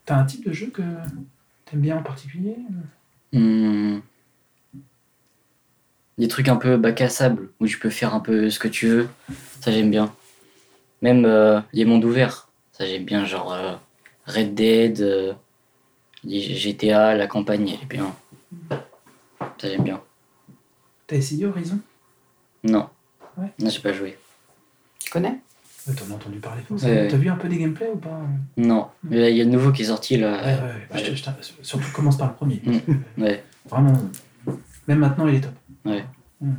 T'as 0.06 0.18
un 0.18 0.26
type 0.26 0.46
de 0.48 0.54
jeu 0.54 0.68
que 0.68 0.82
t'aimes 1.66 1.82
bien 1.82 1.98
en 1.98 2.04
particulier 2.04 2.56
Hmm. 3.34 4.00
Des 6.18 6.28
trucs 6.30 6.48
un 6.48 6.56
peu 6.56 6.78
bac 6.78 7.02
à 7.02 7.10
sable, 7.10 7.50
où 7.60 7.68
tu 7.68 7.78
peux 7.78 7.90
faire 7.90 8.16
un 8.16 8.22
peu 8.22 8.50
ce 8.50 8.58
que 8.58 8.70
tu 8.70 8.88
veux. 8.88 9.10
Ça, 9.60 9.72
j'aime 9.72 9.92
bien. 9.92 10.14
Même 11.02 11.26
euh, 11.26 11.60
les 11.74 11.86
mondes 11.86 12.06
ouverts. 12.06 12.48
Ça, 12.72 12.86
j'aime 12.86 13.04
bien. 13.04 13.26
Genre 13.26 13.54
euh, 13.54 13.76
Red 14.26 14.56
Dead, 14.56 15.02
euh, 15.02 15.34
GTA, 16.26 17.16
la 17.16 17.28
campagne, 17.28 17.70
elle 17.70 17.84
est 17.84 17.86
bien. 17.86 18.16
Ça, 18.70 19.70
j'aime 19.70 19.84
bien. 19.84 20.02
T'as 21.06 21.18
essayé 21.18 21.46
Horizon? 21.46 21.80
Non. 22.68 22.90
Ouais. 23.38 23.48
Non, 23.60 23.70
j'ai 23.70 23.80
pas 23.80 23.94
joué. 23.94 24.18
Tu 25.00 25.10
connais 25.12 25.40
Ouais, 25.88 25.94
T'en 25.94 26.12
as 26.12 26.16
entendu 26.16 26.40
parler 26.40 26.62
forcément. 26.68 26.94
Ouais. 26.94 27.08
T'as 27.08 27.18
vu 27.18 27.30
un 27.30 27.36
peu 27.36 27.48
des 27.48 27.58
gameplays 27.58 27.92
ou 27.94 27.98
pas? 27.98 28.20
Non. 28.58 28.88
Mais 29.04 29.20
là, 29.20 29.30
il 29.30 29.38
y 29.38 29.42
a 29.42 29.46
le 29.46 29.50
nouveau 29.50 29.72
qui 29.72 29.84
est 29.84 29.86
sorti, 29.86 30.18
là. 30.18 30.38
Ouais, 30.38 30.44
ouais, 30.44 30.62
ouais. 30.62 30.88
Bah, 30.92 30.98
je 30.98 31.16
je 31.16 31.24
surtout 31.62 31.92
commence 31.94 32.18
par 32.18 32.28
le 32.28 32.34
premier. 32.34 32.62
Hmm. 32.66 33.22
Ouais. 33.22 33.44
Vraiment, 33.70 33.94
même 34.88 35.00
maintenant 35.00 35.28
il 35.28 35.36
est 35.36 35.42
top. 35.42 35.54
Ouais. 35.86 36.04
Hmm. 36.42 36.54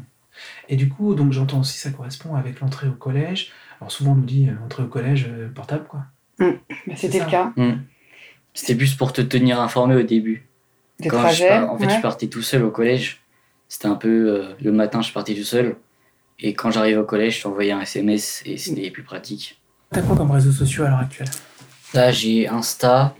Et 0.68 0.76
du 0.76 0.88
coup, 0.88 1.14
donc 1.14 1.32
j'entends 1.32 1.60
aussi 1.60 1.78
ça 1.78 1.90
correspond 1.90 2.36
avec 2.36 2.60
l'entrée 2.60 2.88
au 2.88 2.92
collège. 2.92 3.50
Alors 3.80 3.90
souvent 3.90 4.12
on 4.12 4.16
nous 4.16 4.24
dit 4.24 4.48
euh, 4.48 4.64
entrée 4.64 4.82
au 4.82 4.86
collège 4.86 5.26
euh, 5.28 5.48
portable 5.48 5.84
quoi. 5.88 6.04
Bah, 6.38 6.46
C'était 6.96 7.20
le 7.20 7.26
cas. 7.26 7.52
Hmm. 7.56 7.78
C'était 8.54 8.74
plus 8.74 8.94
pour 8.94 9.12
te 9.12 9.20
tenir 9.20 9.60
informé 9.60 9.94
au 9.96 10.02
début. 10.02 10.46
Des 11.00 11.08
Quand 11.08 11.18
je 11.18 11.22
trajets, 11.22 11.58
en 11.58 11.78
fait, 11.78 11.86
ouais. 11.86 11.96
je 11.96 12.00
partais 12.02 12.26
tout 12.26 12.42
seul 12.42 12.64
au 12.64 12.70
collège. 12.70 13.20
C'était 13.68 13.86
un 13.86 13.94
peu 13.94 14.08
euh, 14.08 14.54
le 14.62 14.72
matin, 14.72 15.00
je 15.00 15.12
partais 15.12 15.34
tout 15.34 15.44
seul. 15.44 15.76
Et 16.40 16.54
quand 16.54 16.70
j'arrivais 16.70 16.98
au 16.98 17.04
collège, 17.04 17.38
je 17.38 17.42
t'envoyais 17.42 17.72
un 17.72 17.80
SMS 17.80 18.42
et 18.46 18.56
c'était 18.58 18.90
plus 18.90 19.02
pratique. 19.02 19.60
T'as 19.90 20.02
quoi 20.02 20.16
comme 20.16 20.30
réseaux 20.30 20.52
sociaux 20.52 20.84
à 20.84 20.88
l'heure 20.88 20.98
actuelle? 20.98 21.28
Là, 21.94 22.12
j'ai 22.12 22.46
Insta, 22.46 23.14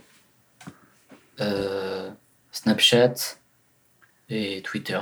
euh, 1.41 2.09
Snapchat 2.51 3.37
et 4.29 4.61
Twitter. 4.61 4.99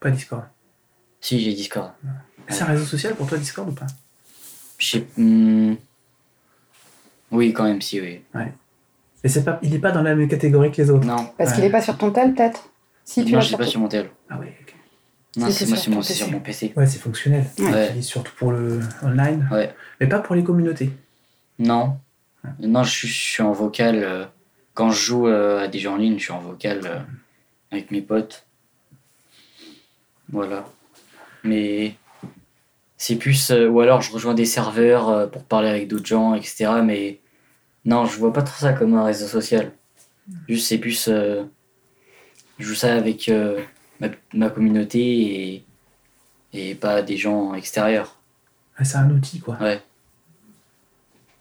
Pas 0.00 0.10
Discord. 0.10 0.44
Si, 1.20 1.40
j'ai 1.40 1.52
Discord. 1.52 1.92
C'est 2.48 2.62
un 2.62 2.66
réseau 2.66 2.84
social 2.84 3.14
pour 3.16 3.26
toi 3.26 3.36
Discord 3.38 3.68
ou 3.68 3.72
pas? 3.72 3.86
Je 4.78 4.88
sais. 4.88 5.06
hmm, 5.16 5.74
Oui, 7.32 7.52
quand 7.52 7.64
même, 7.64 7.82
si, 7.82 8.00
oui. 8.00 8.22
Ouais. 8.34 8.52
Mais 9.24 9.30
c'est 9.30 9.44
pas, 9.44 9.58
il 9.62 9.74
est 9.74 9.80
pas 9.80 9.90
dans 9.90 10.02
la 10.02 10.14
même 10.14 10.28
catégorie 10.28 10.70
que 10.70 10.80
les 10.80 10.90
autres? 10.90 11.04
Non. 11.04 11.32
Parce 11.36 11.52
qu'il 11.52 11.64
est 11.64 11.70
pas 11.70 11.82
sur 11.82 11.98
ton 11.98 12.12
tel, 12.12 12.34
peut-être? 12.34 12.70
Si, 13.04 13.24
tu 13.24 13.32
non, 13.32 13.40
je 13.40 13.44
l'ai 13.46 13.48
sur 13.48 13.58
pas 13.58 13.66
sur 13.66 13.80
mon 13.80 13.88
tel. 13.88 14.10
Ah 14.30 14.36
oui, 14.40 14.46
ok. 14.62 14.75
Non, 15.36 15.50
C'est 15.50 15.66
moi 15.66 15.76
sur 15.76 15.90
mon, 15.90 15.96
ton 15.98 16.02
c'est 16.02 16.14
sur 16.14 16.26
PC. 16.26 16.32
mon 16.36 16.40
PC. 16.40 16.72
Ouais, 16.76 16.86
c'est 16.86 16.98
fonctionnel. 16.98 17.44
Ouais. 17.58 18.00
Surtout 18.00 18.32
pour 18.36 18.52
le 18.52 18.80
online. 19.02 19.46
Ouais. 19.52 19.74
Mais 20.00 20.06
pas 20.06 20.20
pour 20.20 20.34
les 20.34 20.42
communautés. 20.44 20.90
Non. 21.58 21.98
Non, 22.60 22.82
je 22.84 22.90
suis, 22.90 23.08
je 23.08 23.14
suis 23.32 23.42
en 23.42 23.52
vocal. 23.52 24.02
euh, 24.02 24.24
quand 24.74 24.90
je 24.90 25.00
joue 25.04 25.26
euh, 25.28 25.64
à 25.64 25.68
des 25.68 25.78
jeux 25.78 25.90
en 25.90 25.96
ligne, 25.96 26.18
je 26.18 26.24
suis 26.24 26.32
en 26.32 26.40
vocal 26.40 26.80
euh, 26.84 26.98
avec 27.70 27.90
mes 27.90 28.00
potes. 28.02 28.46
Voilà. 30.30 30.64
Mais 31.44 31.94
c'est 32.96 33.16
plus. 33.16 33.50
ou 33.52 33.80
alors 33.80 34.02
je 34.02 34.12
rejoins 34.12 34.34
des 34.34 34.44
serveurs 34.46 35.30
pour 35.30 35.44
parler 35.44 35.68
avec 35.68 35.88
d'autres 35.88 36.06
gens, 36.06 36.34
etc. 36.34 36.66
Mais 36.84 37.20
non, 37.84 38.06
je 38.06 38.18
vois 38.18 38.32
pas 38.32 38.42
trop 38.42 38.58
ça 38.58 38.72
comme 38.72 38.94
un 38.94 39.04
réseau 39.04 39.26
social. 39.26 39.72
Juste, 40.48 40.66
c'est 40.68 40.78
plus. 40.78 41.08
je 41.08 41.44
joue 42.58 42.74
ça 42.74 42.94
avec 42.96 43.28
euh, 43.28 43.60
ma, 44.00 44.08
ma 44.34 44.50
communauté 44.50 45.00
et, 45.54 45.64
et 46.52 46.74
pas 46.74 47.02
des 47.02 47.16
gens 47.16 47.54
extérieurs. 47.54 48.16
C'est 48.82 48.96
un 48.96 49.10
outil 49.10 49.40
quoi. 49.40 49.56
Ouais. 49.60 49.82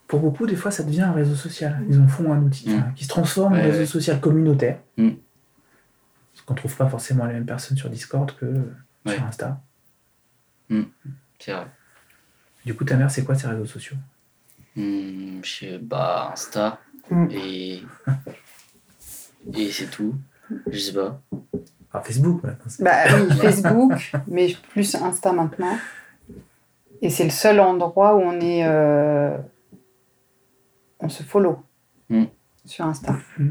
Pour 0.07 0.19
beaucoup, 0.19 0.45
des 0.45 0.55
fois, 0.55 0.69
ça 0.71 0.83
devient 0.83 1.01
un 1.01 1.11
réseau 1.13 1.33
social. 1.35 1.83
Ils 1.89 1.99
en 1.99 2.07
font 2.07 2.31
un 2.31 2.41
outil 2.41 2.69
Mm. 2.69 2.93
qui 2.95 3.03
se 3.05 3.09
transforme 3.09 3.53
en 3.53 3.61
réseau 3.61 3.79
ouais. 3.79 3.85
social 3.87 4.19
communautaire. 4.21 4.79
Mm. 4.97 5.09
Parce 6.33 6.45
qu'on 6.45 6.53
trouve 6.53 6.75
pas 6.77 6.87
forcément 6.87 7.25
les 7.25 7.33
mêmes 7.33 7.45
personnes 7.45 7.75
sur 7.77 7.89
Discord 7.89 8.31
que 8.35 8.45
Ouais. 9.05 9.15
sur 9.15 9.23
Insta. 9.23 9.61
C'est 11.39 11.51
vrai. 11.51 11.67
Du 12.65 12.73
coup, 12.75 12.83
ta 12.85 12.95
mère, 12.97 13.09
c'est 13.11 13.23
quoi 13.23 13.35
ses 13.35 13.47
réseaux 13.47 13.65
sociaux? 13.65 13.97
Je 14.75 15.39
sais 15.43 15.77
bah 15.79 16.29
Insta 16.33 16.79
Mm. 17.09 17.27
et 17.31 17.83
et 19.53 19.71
c'est 19.71 19.89
tout. 19.91 20.15
Je 20.71 20.77
sais 20.77 20.93
pas. 20.93 21.21
Enfin, 21.95 22.03
Facebook, 22.03 22.43
maintenant. 22.43 22.71
Bah 22.79 23.03
oui, 23.15 23.35
Facebook, 23.37 24.11
mais 24.27 24.55
plus 24.69 24.95
Insta 24.95 25.31
maintenant. 25.33 25.77
Et 27.01 27.09
c'est 27.09 27.23
le 27.25 27.29
seul 27.29 27.59
endroit 27.59 28.15
où 28.15 28.19
on 28.19 28.39
est. 28.39 28.63
euh, 28.65 29.37
On 30.99 31.09
se 31.09 31.23
follow 31.23 31.61
Mm. 32.09 32.25
sur 32.65 32.85
Insta. 32.85 33.15
Mm. 33.37 33.49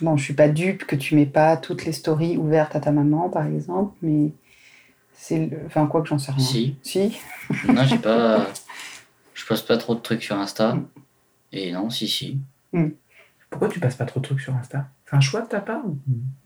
Bon, 0.00 0.16
je 0.16 0.24
suis 0.24 0.34
pas 0.34 0.48
dupe 0.48 0.84
que 0.84 0.94
tu 0.94 1.16
mets 1.16 1.26
pas 1.26 1.56
toutes 1.56 1.84
les 1.84 1.92
stories 1.92 2.36
ouvertes 2.36 2.76
à 2.76 2.80
ta 2.80 2.92
maman, 2.92 3.28
par 3.28 3.46
exemple, 3.46 3.96
mais 4.02 4.30
c'est. 5.14 5.46
le- 5.46 5.60
Enfin, 5.66 5.86
quoi 5.86 6.02
que 6.02 6.08
j'en 6.08 6.18
sais 6.18 6.30
rien. 6.32 6.44
Si. 6.44 6.76
Si. 6.82 7.18
Non, 7.66 7.82
j'ai 7.84 7.98
pas. 7.98 8.46
Je 9.34 9.44
poste 9.46 9.66
pas 9.66 9.76
trop 9.78 9.94
de 9.94 10.00
trucs 10.00 10.22
sur 10.22 10.36
Insta. 10.38 10.76
Et 11.52 11.72
non, 11.72 11.90
si, 11.90 12.06
si. 12.06 12.38
Pourquoi 13.50 13.68
tu 13.68 13.80
passes 13.80 13.96
pas 13.96 14.04
trop 14.04 14.20
de 14.20 14.24
trucs 14.26 14.40
sur 14.40 14.54
Insta? 14.54 14.86
C'est 15.08 15.16
un 15.16 15.20
choix 15.20 15.40
de 15.42 15.48
ta 15.48 15.60
part 15.60 15.84
ou 15.86 15.98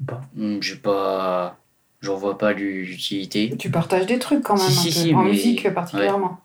pas? 0.07 0.21
Hmm, 0.35 0.61
J'ai 0.61 0.77
pas. 0.77 1.59
J'en 2.01 2.17
vois 2.17 2.37
pas 2.39 2.53
l'u- 2.53 2.85
l'utilité. 2.85 3.55
Tu 3.59 3.71
partages 3.71 4.07
des 4.07 4.19
trucs 4.19 4.43
quand 4.43 4.57
même, 4.57 4.69
Si, 4.69 4.79
un 4.79 4.83
si, 4.83 4.89
peu. 4.89 4.95
si, 5.09 5.15
en 5.15 5.23
mais- 5.23 5.31
musique 5.31 5.73
particulièrement. 5.73 6.41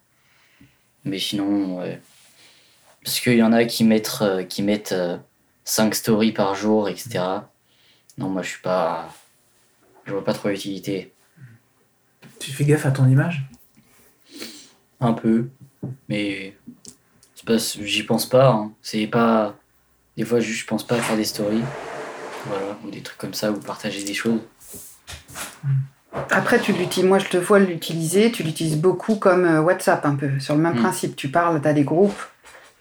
Mais 1.03 1.19
sinon, 1.19 1.79
ouais. 1.79 2.01
Parce 3.03 3.19
qu'il 3.19 3.37
y 3.37 3.43
en 3.43 3.53
a 3.53 3.65
qui 3.65 3.83
mettent, 3.83 4.19
euh, 4.21 4.43
qui 4.43 4.61
mettent 4.63 4.93
5 5.63 5.95
stories 5.95 6.31
par 6.33 6.55
jour, 6.55 6.89
etc. 6.89 7.19
Non, 8.17 8.29
moi 8.29 8.41
je 8.41 8.49
suis 8.49 8.61
pas. 8.61 9.13
Je 10.05 10.11
vois 10.13 10.23
pas 10.23 10.33
trop 10.33 10.49
l'utilité. 10.49 11.13
Tu 12.39 12.51
fais 12.51 12.65
gaffe 12.65 12.85
à 12.85 12.91
ton 12.91 13.07
image? 13.07 13.43
Un 14.99 15.13
peu. 15.13 15.49
Mais. 16.09 16.55
J'y 17.79 18.03
pense 18.03 18.25
pas. 18.27 18.49
hein. 18.49 18.73
C'est 18.81 19.07
pas. 19.07 19.55
Des 20.17 20.25
fois, 20.25 20.39
je 20.39 20.65
pense 20.65 20.85
pas 20.85 20.95
à 20.95 21.01
faire 21.01 21.15
des 21.15 21.23
stories. 21.23 21.61
Voilà. 22.45 22.77
Ou 22.85 22.89
des 22.91 23.01
trucs 23.01 23.17
comme 23.17 23.33
ça, 23.33 23.51
ou 23.51 23.55
partager 23.59 24.03
des 24.03 24.13
choses. 24.13 24.39
Après, 26.31 26.59
tu 26.59 26.73
l'utilises, 26.73 27.07
moi 27.07 27.19
je 27.19 27.27
te 27.27 27.37
vois 27.37 27.59
l'utiliser, 27.59 28.31
tu 28.31 28.43
l'utilises 28.43 28.77
beaucoup 28.77 29.15
comme 29.15 29.45
euh, 29.45 29.61
WhatsApp 29.61 30.05
un 30.05 30.15
peu, 30.15 30.39
sur 30.39 30.55
le 30.55 30.61
même 30.61 30.75
Mm. 30.75 30.81
principe. 30.81 31.15
Tu 31.15 31.29
parles, 31.29 31.61
tu 31.61 31.67
as 31.67 31.73
des 31.73 31.83
groupes, 31.83 32.21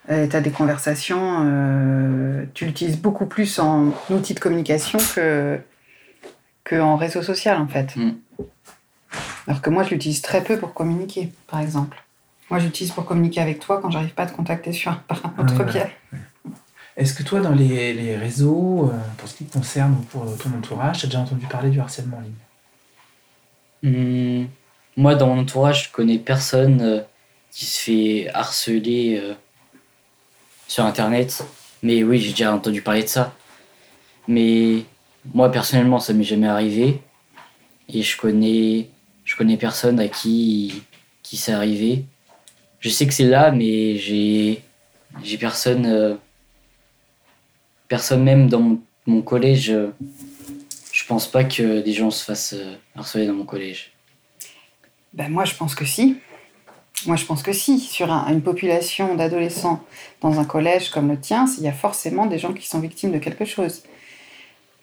tu 0.07 0.13
as 0.13 0.41
des 0.41 0.51
conversations, 0.51 1.43
euh, 1.45 2.43
tu 2.53 2.65
l'utilises 2.65 2.97
beaucoup 2.97 3.25
plus 3.25 3.59
en 3.59 3.91
outil 4.09 4.33
de 4.33 4.39
communication 4.39 4.97
que, 5.15 5.59
qu'en 6.63 6.95
réseau 6.95 7.21
social, 7.21 7.59
en 7.61 7.67
fait. 7.67 7.95
Mm. 7.95 8.11
Alors 9.47 9.61
que 9.61 9.69
moi, 9.69 9.83
je 9.83 9.89
l'utilise 9.91 10.21
très 10.21 10.41
peu 10.43 10.57
pour 10.57 10.73
communiquer, 10.73 11.31
par 11.47 11.59
exemple. 11.59 12.03
Moi, 12.49 12.59
j'utilise 12.59 12.91
pour 12.93 13.05
communiquer 13.05 13.41
avec 13.41 13.59
toi 13.59 13.79
quand 13.81 13.91
j'arrive 13.91 14.13
pas 14.13 14.23
à 14.23 14.27
te 14.27 14.35
contacter 14.35 14.71
sur, 14.71 14.97
par 15.01 15.21
un 15.25 15.43
autre 15.43 15.57
Ouais, 15.59 15.65
biais. 15.71 15.95
Est-ce 16.97 17.13
que 17.13 17.21
toi, 17.21 17.39
dans 17.39 17.53
les, 17.53 18.17
réseaux, 18.17 18.89
euh, 18.91 18.97
pour 19.17 19.29
ce 19.29 19.35
qui 19.35 19.45
te 19.45 19.53
concerne 19.53 19.93
ou 19.93 20.03
pour 20.05 20.25
ton 20.37 20.49
entourage, 20.57 20.99
tu 20.99 21.05
as 21.05 21.09
déjà 21.09 21.19
entendu 21.19 21.45
parler 21.45 21.69
du 21.69 21.79
harcèlement 21.79 22.17
en 22.17 22.21
ligne? 22.21 22.33
Hmm, 23.83 24.47
moi, 24.97 25.13
dans 25.13 25.27
mon 25.27 25.41
entourage, 25.41 25.85
je 25.85 25.91
connais 25.91 26.17
personne 26.17 26.81
euh, 26.81 27.01
qui 27.51 27.65
se 27.65 27.79
fait 27.79 28.29
harceler 28.33 29.19
euh, 29.21 29.35
sur 30.67 30.85
Internet. 30.85 31.45
Mais 31.83 32.03
oui, 32.03 32.19
j'ai 32.19 32.31
déjà 32.31 32.51
entendu 32.51 32.81
parler 32.81 33.03
de 33.03 33.07
ça. 33.07 33.31
Mais 34.27 34.83
moi, 35.35 35.51
personnellement, 35.51 35.99
ça 35.99 36.13
m'est 36.13 36.23
jamais 36.23 36.47
arrivé. 36.47 36.99
Et 37.89 38.01
je 38.01 38.17
connais, 38.17 38.89
je 39.23 39.35
connais 39.35 39.57
personne 39.57 39.99
à 39.99 40.07
qui, 40.07 40.81
qui 41.21 41.37
c'est 41.37 41.53
arrivé. 41.53 42.05
Je 42.79 42.89
sais 42.89 43.05
que 43.05 43.13
c'est 43.13 43.25
là, 43.25 43.51
mais 43.51 43.97
j'ai, 43.97 44.63
j'ai 45.23 45.37
personne, 45.37 45.85
euh, 45.85 46.15
personne 47.87 48.23
même 48.23 48.49
dans 48.49 48.59
mon, 48.59 48.79
mon 49.05 49.21
collège. 49.21 49.69
euh, 49.69 49.91
je 50.91 51.05
pense 51.05 51.27
pas 51.27 51.43
que 51.43 51.81
des 51.81 51.93
gens 51.93 52.09
se 52.11 52.23
fassent 52.25 52.53
euh, 52.53 52.75
harceler 52.95 53.27
dans 53.27 53.33
mon 53.33 53.45
collège. 53.45 53.91
Ben, 55.13 55.29
moi, 55.29 55.45
je 55.45 55.53
pense 55.55 55.75
que 55.75 55.85
si. 55.85 56.17
Moi, 57.05 57.15
je 57.15 57.25
pense 57.25 57.43
que 57.43 57.53
si. 57.53 57.79
Sur 57.79 58.11
un- 58.11 58.27
une 58.31 58.41
population 58.41 59.15
d'adolescents 59.15 59.83
dans 60.21 60.39
un 60.39 60.45
collège 60.45 60.89
comme 60.89 61.07
le 61.09 61.19
tien, 61.19 61.45
il 61.57 61.63
y 61.63 61.67
a 61.67 61.73
forcément 61.73 62.25
des 62.25 62.39
gens 62.39 62.53
qui 62.53 62.67
sont 62.67 62.79
victimes 62.79 63.11
de 63.11 63.19
quelque 63.19 63.45
chose. 63.45 63.83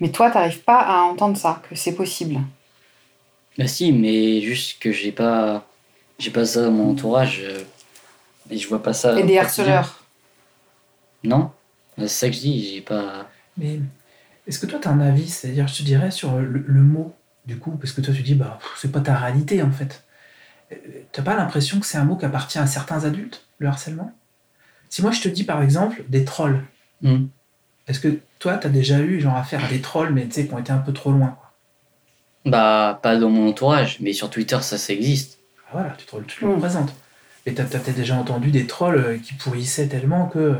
Mais 0.01 0.11
toi, 0.11 0.31
tu 0.31 0.37
n'arrives 0.37 0.61
pas 0.63 0.79
à 0.81 1.03
entendre 1.03 1.37
ça, 1.37 1.63
que 1.69 1.75
c'est 1.77 1.95
possible. 1.95 2.41
Bah 3.59 3.67
si, 3.69 3.93
mais 3.93 4.41
juste 4.41 4.81
que 4.81 4.91
j'ai 4.93 5.13
pas, 5.13 5.67
j'ai 6.19 6.31
pas 6.31 6.45
ça 6.45 6.63
dans 6.63 6.73
mon 6.73 6.91
entourage. 6.93 7.41
euh, 7.45 7.63
et 8.51 8.59
je 8.59 8.69
vois 8.69 8.83
pas 8.83 8.93
ça. 8.93 9.19
Et 9.19 9.23
des 9.23 9.39
harceleurs. 9.39 10.03
Non, 11.23 11.51
c'est 11.99 12.09
ça 12.09 12.29
que 12.29 12.35
je 12.35 12.41
dis. 12.41 12.75
J'ai 12.75 12.81
pas. 12.81 13.29
Mais 13.57 13.81
est-ce 14.47 14.59
que 14.59 14.67
toi, 14.67 14.79
tu 14.81 14.89
as 14.89 14.91
un 14.91 15.01
avis, 15.01 15.29
c'est-à-dire, 15.29 15.69
je 15.69 15.77
te 15.79 15.83
dirais, 15.83 16.11
sur 16.11 16.37
le, 16.39 16.65
le 16.67 16.81
mot, 16.83 17.15
du 17.47 17.59
coup, 17.59 17.73
parce 17.73 17.93
que 17.93 18.01
toi, 18.01 18.13
tu 18.15 18.23
dis, 18.23 18.35
bah, 18.35 18.59
c'est 18.77 18.93
pas 18.93 19.01
ta 19.01 19.17
réalité, 19.17 19.63
en 19.63 19.71
fait. 19.73 20.05
Euh, 20.73 20.77
T'as 21.13 21.23
pas 21.23 21.37
l'impression 21.37 21.81
que 21.81 21.87
c'est 21.87 21.99
un 21.99 22.05
mot 22.05 22.17
qui 22.17 22.25
appartient 22.25 22.59
à 22.59 22.67
certains 22.67 23.05
adultes, 23.05 23.47
le 23.59 23.69
harcèlement? 23.69 24.13
Si 24.91 25.03
moi, 25.03 25.11
je 25.13 25.21
te 25.21 25.29
dis, 25.29 25.45
par 25.45 25.63
exemple, 25.63 26.05
des 26.09 26.25
trolls, 26.25 26.63
Hmm. 27.03 27.27
est-ce 27.89 28.01
que 28.01 28.19
toi, 28.39 28.57
tu 28.57 28.67
as 28.67 28.71
déjà 28.71 29.01
eu, 29.01 29.21
genre, 29.21 29.37
affaire 29.37 29.65
à 29.65 29.69
des 29.69 29.81
trolls, 29.81 30.13
mais 30.13 30.27
tu 30.27 30.33
sais, 30.33 30.47
qui 30.47 30.55
ont 30.55 30.59
été 30.59 30.73
un 30.73 30.79
peu 30.79 30.93
trop 30.93 31.13
loin 31.13 31.29
quoi? 31.39 31.53
Bah, 32.47 32.99
pas 33.03 33.17
dans 33.17 33.31
mon 33.31 33.49
entourage, 33.49 33.99
mais 34.01 34.13
sur 34.13 34.31
Twitter, 34.31 34.59
ça, 34.61 34.77
ça 34.79 34.93
existe. 34.93 35.39
Ah, 35.67 35.71
Voilà, 35.73 35.91
tu 35.99 36.07
te, 36.07 36.17
tu 36.27 36.45
le 36.45 36.51
représentes. 36.53 36.95
Et 37.47 37.55
t'as 37.55 37.65
t'as 37.65 37.79
peut-être 37.79 37.97
déjà 37.97 38.17
entendu 38.17 38.51
des 38.51 38.67
trolls 38.67 38.97
euh, 38.97 39.19
qui 39.19 39.35
pourrissaient 39.35 39.89
tellement 39.89 40.27
que 40.29 40.39
euh, 40.39 40.55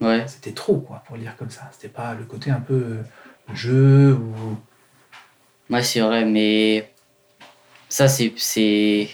Ouais. 0.00 0.26
c'était 0.28 0.52
trop, 0.52 0.76
quoi, 0.78 1.02
pour 1.06 1.16
le 1.16 1.22
dire 1.22 1.36
comme 1.36 1.50
ça. 1.50 1.68
C'était 1.72 1.88
pas 1.88 2.14
le 2.14 2.24
côté 2.24 2.50
un 2.50 2.60
peu 2.60 2.74
euh, 2.74 3.02
jeu 3.54 4.12
ou. 4.14 4.56
Ouais, 5.72 5.82
c'est 5.82 6.00
vrai, 6.00 6.24
mais 6.24 6.92
ça, 7.88 8.06
c'est, 8.08 8.32
c'est, 8.36 9.08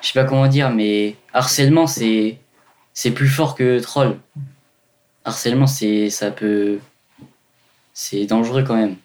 je 0.00 0.06
sais 0.06 0.12
pas 0.14 0.24
comment 0.24 0.46
dire, 0.48 0.70
mais 0.70 1.16
harcèlement, 1.32 1.86
c'est, 1.86 2.38
c'est 2.92 3.10
plus 3.12 3.28
fort 3.28 3.54
que 3.54 3.78
troll. 3.78 4.18
Harcèlement, 5.24 5.66
c'est, 5.66 6.10
ça 6.10 6.30
peut, 6.30 6.78
c'est 7.92 8.26
dangereux 8.26 8.64
quand 8.64 8.76
même. 8.76 8.96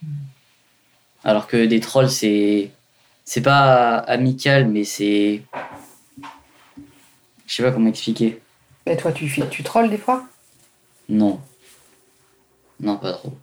Alors 1.24 1.48
que 1.48 1.66
des 1.66 1.80
trolls, 1.82 2.10
c'est, 2.10 2.72
c'est 3.26 3.42
pas 3.42 3.98
amical, 3.98 4.68
mais 4.68 4.86
c'est, 4.86 5.44
je 7.46 7.54
sais 7.56 7.64
pas 7.64 7.72
comment 7.72 7.90
expliquer. 7.90 8.42
Et 8.86 8.98
toi, 8.98 9.12
tu, 9.12 9.30
fais- 9.30 9.48
tu 9.50 9.62
trolls 9.64 9.90
des 9.90 9.98
fois? 9.98 10.26
Non. 11.10 11.40
Non, 12.80 12.98
pas 12.98 13.14
trop. 13.14 13.34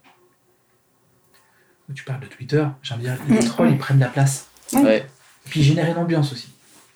Tu 1.94 2.04
parles 2.04 2.20
de 2.20 2.26
Twitter, 2.26 2.64
j'ai 2.82 2.94
envie 2.94 3.04
de 3.04 3.10
dire, 3.10 3.18
les 3.28 3.38
trolls, 3.38 3.70
ils 3.70 3.78
prennent 3.78 4.00
la 4.00 4.08
place. 4.08 4.48
Oui. 4.72 4.82
Ouais. 4.82 4.98
Et 4.98 5.48
puis 5.48 5.60
ils 5.60 5.64
génèrent 5.64 5.90
une 5.90 5.98
ambiance 5.98 6.32
aussi. 6.32 6.48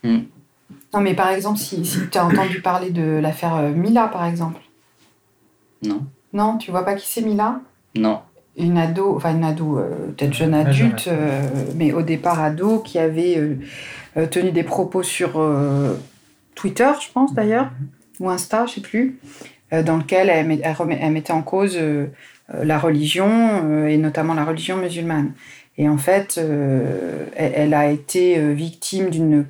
Non, 0.03 1.01
mais 1.01 1.15
par 1.15 1.29
exemple, 1.29 1.59
si, 1.59 1.85
si 1.85 2.09
tu 2.09 2.19
as 2.19 2.25
entendu 2.25 2.61
parler 2.61 2.91
de 2.91 3.03
l'affaire 3.03 3.55
euh, 3.57 3.71
Mila, 3.71 4.09
par 4.09 4.25
exemple. 4.25 4.61
Non. 5.83 6.05
Non, 6.33 6.59
tu 6.59 6.71
vois 6.71 6.85
pas 6.85 6.95
qui 6.95 7.07
c'est 7.07 7.23
Mila? 7.23 7.61
Non. 7.95 8.23
Une 8.57 8.79
ado, 8.79 9.15
enfin 9.17 9.35
une 9.35 9.45
ado, 9.45 9.79
euh, 9.79 10.09
peut-être 10.09 10.35
jeune 10.35 10.55
adulte, 10.55 11.07
euh, 11.07 11.49
mais 11.77 11.93
au 11.93 12.03
départ 12.03 12.41
ado, 12.41 12.81
qui 12.81 12.99
avait 12.99 13.37
euh, 14.17 14.27
tenu 14.27 14.51
des 14.51 14.65
propos 14.65 15.03
sur 15.03 15.41
euh, 15.41 15.97
Twitter, 16.57 16.91
je 17.01 17.13
pense 17.13 17.33
d'ailleurs, 17.33 17.71
ou 18.19 18.29
Insta, 18.29 18.67
je 18.67 18.75
sais 18.75 18.81
plus, 18.81 19.21
dans 19.83 19.97
lequel 19.97 20.29
elle, 20.29 20.47
met- 20.47 20.61
elle 20.63 20.75
remet- 20.75 20.99
elle 21.01 21.13
mettait 21.13 21.33
en 21.33 21.43
cause 21.43 21.77
euh, 21.77 22.07
euh, 22.55 22.65
la 22.65 22.79
religion, 22.79 23.29
euh, 23.31 23.87
et 23.89 23.97
notamment 23.97 24.35
la 24.35 24.45
religion 24.45 24.77
musulmane. 24.77 25.33
Et 25.79 25.89
en 25.89 25.97
fait, 25.99 26.37
euh, 26.39 27.25
elle, 27.37 27.53
elle 27.55 27.75
a 27.75 27.91
été 27.91 28.39
euh, 28.39 28.53
victime 28.53 29.09
d'une 29.11 29.47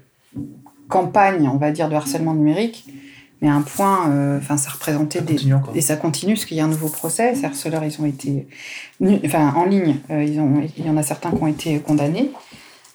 campagne, 0.88 1.48
on 1.52 1.56
va 1.56 1.70
dire, 1.70 1.88
de 1.88 1.94
harcèlement 1.94 2.34
numérique, 2.34 2.84
mais 3.40 3.48
à 3.48 3.54
un 3.54 3.62
point, 3.62 4.10
euh, 4.10 4.38
enfin, 4.38 4.56
ça 4.58 4.70
représentait 4.70 5.22
des. 5.22 5.36
Et 5.74 5.80
ça 5.80 5.96
continue, 5.96 6.34
parce 6.34 6.44
qu'il 6.44 6.58
y 6.58 6.60
a 6.60 6.64
un 6.64 6.68
nouveau 6.68 6.88
procès. 6.88 7.34
Ces 7.34 7.46
harceleurs, 7.46 7.82
ils 7.84 8.00
ont 8.00 8.04
été. 8.04 8.46
Enfin, 9.24 9.54
en 9.56 9.64
ligne, 9.64 9.96
euh, 10.10 10.22
ils 10.22 10.38
ont, 10.38 10.62
il 10.76 10.86
y 10.86 10.90
en 10.90 10.96
a 10.98 11.02
certains 11.02 11.30
qui 11.30 11.42
ont 11.42 11.46
été 11.46 11.78
condamnés. 11.78 12.30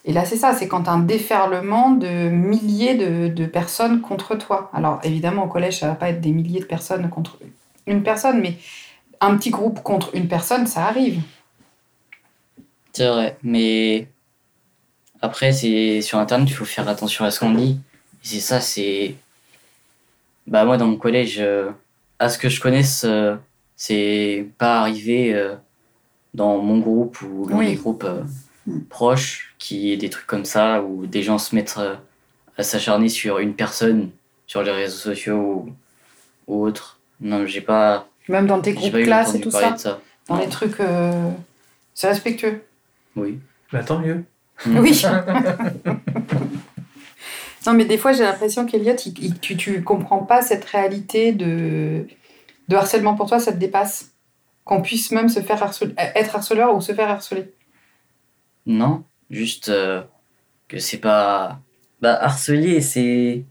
Et 0.08 0.14
là, 0.14 0.24
c'est 0.24 0.38
ça, 0.38 0.54
c'est 0.54 0.68
quand 0.68 0.88
un 0.88 1.00
déferlement 1.00 1.90
de 1.92 2.30
milliers 2.30 2.94
de, 2.96 3.28
de 3.28 3.46
personnes 3.48 4.02
contre 4.02 4.36
toi. 4.36 4.70
Alors, 4.74 5.00
évidemment, 5.04 5.46
au 5.46 5.48
collège, 5.48 5.80
ça 5.80 5.88
va 5.88 5.96
pas 5.96 6.10
être 6.10 6.22
des 6.22 6.32
milliers 6.32 6.60
de 6.60 6.66
personnes 6.66 7.10
contre 7.10 7.40
une 7.88 8.04
personne, 8.04 8.40
mais 8.40 8.56
un 9.20 9.36
petit 9.36 9.50
groupe 9.50 9.82
contre 9.82 10.12
une 10.16 10.28
personne, 10.28 10.68
ça 10.68 10.86
arrive. 10.86 11.22
C'est 12.94 13.08
vrai, 13.08 13.38
mais 13.44 14.08
après, 15.22 15.52
c'est 15.52 16.02
sur 16.02 16.20
Internet, 16.20 16.48
il 16.50 16.54
faut 16.54 16.66
faire 16.66 16.88
attention 16.88 17.26
à 17.26 17.32
ce 17.32 17.40
qu'on 17.40 17.52
dit. 17.52 17.80
C'est 18.22 18.40
ça, 18.40 18.62
c'est. 18.62 19.16
Bah, 20.48 20.66
moi, 20.66 20.78
dans 20.78 20.86
mon 20.88 20.98
collège, 20.98 21.38
euh, 21.40 21.72
à 22.20 22.30
ce 22.30 22.38
que 22.38 22.48
je 22.50 22.62
connaisse, 22.62 23.04
euh, 23.06 23.36
c'est 23.76 24.48
pas 24.60 24.80
arrivé 24.82 25.34
euh, 25.34 25.56
dans 26.36 26.60
mon 26.60 26.78
groupe 26.78 27.20
ou 27.24 27.48
dans 27.50 27.58
Oui. 27.58 27.72
des 27.72 27.76
groupes 27.76 28.06
proches 28.90 29.54
qui 29.58 29.92
ait 29.94 29.98
des 29.98 30.10
trucs 30.10 30.28
comme 30.28 30.46
ça, 30.46 30.82
où 30.82 31.06
des 31.06 31.24
gens 31.24 31.38
se 31.38 31.56
mettent 31.56 31.76
euh, 31.78 31.96
à 32.58 32.64
s'acharner 32.64 33.10
sur 33.10 33.40
une 33.40 33.54
personne 33.54 34.10
sur 34.48 34.64
les 34.64 34.72
réseaux 34.72 34.98
sociaux 34.98 35.66
ou, 36.48 36.54
ou 36.54 36.66
autre. 36.66 37.00
Non, 37.22 37.46
j'ai 37.46 37.62
pas. 37.62 38.08
Même 38.28 38.48
dans 38.48 38.60
tes 38.62 38.74
groupes 38.74 38.94
classe 39.04 39.36
et 39.36 39.42
tout 39.42 39.52
ça. 39.52 39.76
Dans 40.28 40.36
Non. 40.36 40.42
les 40.42 40.50
trucs. 40.50 40.80
euh, 40.80 41.30
C'est 41.94 42.08
respectueux. 42.08 42.64
Oui. 43.16 43.40
Bah 43.72 43.84
tant 43.84 44.00
mieux. 44.00 44.24
Oui. 44.68 45.02
non, 47.68 47.74
mais 47.74 47.86
des 47.86 47.98
fois, 47.98 48.14
j'ai 48.14 48.24
l'impression 48.24 48.66
qu'Eliott, 48.66 49.02
tu, 49.42 49.58
tu 49.58 49.84
comprends 49.84 50.20
pas 50.20 50.42
cette 50.42 50.66
réalité 50.66 51.32
de, 51.32 52.06
de 52.68 52.76
harcèlement 52.76 53.16
pour 53.16 53.28
toi, 53.28 53.40
ça 53.40 53.52
te 53.52 53.58
dépasse. 53.58 54.12
Qu'on 54.64 54.82
puisse 54.82 55.12
même 55.12 55.30
se 55.30 55.42
faire 55.42 55.62
harceler, 55.62 55.94
être 55.98 56.36
harceleur 56.36 56.76
ou 56.76 56.82
se 56.82 56.94
faire 56.94 57.10
harceler. 57.10 57.52
Non, 58.66 59.04
juste 59.30 59.70
euh, 59.70 60.02
que 60.68 60.80
c'est 60.80 60.98
pas. 60.98 61.60
Bah, 62.02 62.18
harceler, 62.22 62.82
c'est. 62.82 63.44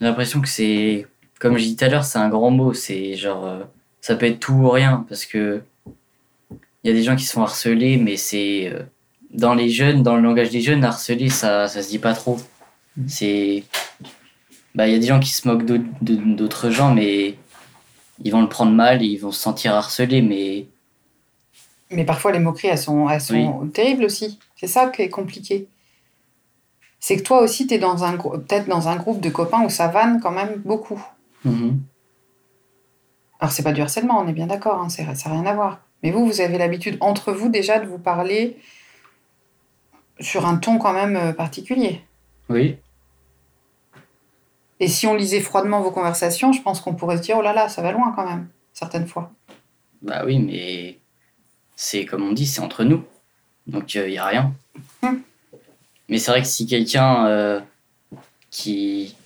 J'ai 0.00 0.06
l'impression 0.06 0.40
que 0.40 0.48
c'est. 0.48 1.06
Comme 1.40 1.56
je 1.58 1.64
dis 1.64 1.76
tout 1.76 1.84
à 1.84 1.88
l'heure, 1.88 2.04
c'est 2.04 2.18
un 2.18 2.28
grand 2.28 2.50
mot. 2.50 2.72
C'est 2.72 3.14
genre. 3.14 3.46
euh, 3.46 3.64
ça 4.00 4.16
peut 4.16 4.26
être 4.26 4.40
tout 4.40 4.54
ou 4.54 4.70
rien. 4.70 5.04
Parce 5.08 5.24
que. 5.26 5.62
Il 6.84 6.88
y 6.88 6.90
a 6.90 6.94
des 6.96 7.02
gens 7.04 7.14
qui 7.16 7.24
se 7.24 7.32
font 7.32 7.42
harceler, 7.42 7.96
mais 7.96 8.16
c'est. 8.16 8.70
euh, 8.72 8.82
dans 9.30 9.54
les 9.54 9.70
jeunes, 9.70 10.02
dans 10.02 10.16
le 10.16 10.22
langage 10.22 10.50
des 10.50 10.60
jeunes, 10.60 10.84
harceler, 10.84 11.28
ça, 11.30 11.68
ça 11.68 11.82
se 11.82 11.88
dit 11.88 11.98
pas 11.98 12.14
trop. 12.14 12.38
C'est. 13.06 13.64
Bah, 14.74 14.88
il 14.88 14.92
y 14.92 14.96
a 14.96 14.98
des 14.98 15.06
gens 15.06 15.20
qui 15.20 15.30
se 15.30 15.46
moquent 15.48 15.66
d'autres 16.00 16.70
gens, 16.70 16.94
mais. 16.94 17.36
Ils 18.24 18.30
vont 18.30 18.42
le 18.42 18.48
prendre 18.48 18.72
mal, 18.72 19.02
ils 19.02 19.16
vont 19.18 19.32
se 19.32 19.40
sentir 19.40 19.74
harcelés, 19.74 20.22
mais. 20.22 20.66
Mais 21.92 22.04
parfois, 22.04 22.32
les 22.32 22.38
moqueries, 22.38 22.68
elles 22.68 22.78
sont, 22.78 23.08
elles 23.08 23.20
sont 23.20 23.68
terribles 23.68 24.04
aussi. 24.04 24.38
C'est 24.56 24.66
ça 24.66 24.88
qui 24.88 25.02
est 25.02 25.10
compliqué. 25.10 25.68
C'est 27.00 27.16
que 27.16 27.22
toi 27.22 27.40
aussi, 27.40 27.66
tu 27.66 27.74
es 27.74 27.78
peut-être 27.78 28.68
dans 28.68 28.88
un 28.88 28.96
groupe 28.96 29.20
de 29.20 29.28
copains 29.28 29.64
où 29.64 29.70
ça 29.70 29.88
vanne 29.88 30.20
quand 30.20 30.30
même 30.30 30.62
beaucoup. 30.64 31.04
Mhm. 31.44 31.80
Alors, 33.40 33.52
c'est 33.52 33.64
pas 33.64 33.72
du 33.72 33.82
harcèlement, 33.82 34.20
on 34.20 34.28
est 34.28 34.32
bien 34.32 34.46
d'accord, 34.46 34.80
hein, 34.80 34.88
ça 34.88 35.02
n'a 35.02 35.12
rien 35.12 35.46
à 35.46 35.54
voir. 35.54 35.80
Mais 36.02 36.12
vous, 36.12 36.24
vous 36.24 36.40
avez 36.40 36.58
l'habitude, 36.58 36.96
entre 37.00 37.32
vous, 37.32 37.48
déjà, 37.48 37.80
de 37.80 37.86
vous 37.86 37.98
parler 37.98 38.56
sur 40.20 40.46
un 40.46 40.56
ton 40.56 40.78
quand 40.78 40.92
même 40.92 41.16
euh, 41.16 41.32
particulier. 41.32 42.02
Oui. 42.48 42.76
Et 44.78 44.88
si 44.88 45.06
on 45.06 45.14
lisait 45.14 45.40
froidement 45.40 45.80
vos 45.80 45.90
conversations, 45.90 46.52
je 46.52 46.62
pense 46.62 46.80
qu'on 46.80 46.94
pourrait 46.94 47.16
se 47.16 47.22
dire, 47.22 47.36
oh 47.38 47.42
là 47.42 47.52
là, 47.52 47.68
ça 47.68 47.82
va 47.82 47.92
loin 47.92 48.12
quand 48.14 48.24
même, 48.24 48.48
certaines 48.72 49.06
fois. 49.06 49.32
Bah 50.02 50.22
oui, 50.24 50.38
mais 50.38 50.98
c'est 51.82 52.06
comme 52.06 52.22
on 52.22 52.32
dit, 52.32 52.46
c'est 52.46 52.60
entre 52.60 52.84
nous. 52.84 53.04
Donc 53.66 53.94
il 53.94 54.06
n'y 54.06 54.18
a 54.18 54.26
rien. 54.26 54.54
Mais 56.08 56.18
c'est 56.18 56.30
vrai 56.30 56.42
que 56.42 56.46
si 56.46 56.66
quelqu'un 56.66 57.26
euh, 57.26 57.60
qui. 58.50 59.16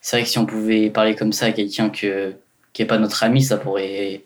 C'est 0.00 0.16
vrai 0.16 0.22
que 0.22 0.28
si 0.28 0.38
on 0.38 0.46
pouvait 0.46 0.88
parler 0.88 1.16
comme 1.16 1.32
ça 1.32 1.46
à 1.46 1.52
quelqu'un 1.52 1.90
que, 1.90 2.34
qui 2.72 2.82
n'est 2.82 2.86
pas 2.86 2.98
notre 2.98 3.24
ami, 3.24 3.42
ça 3.42 3.56
pourrait 3.56 4.22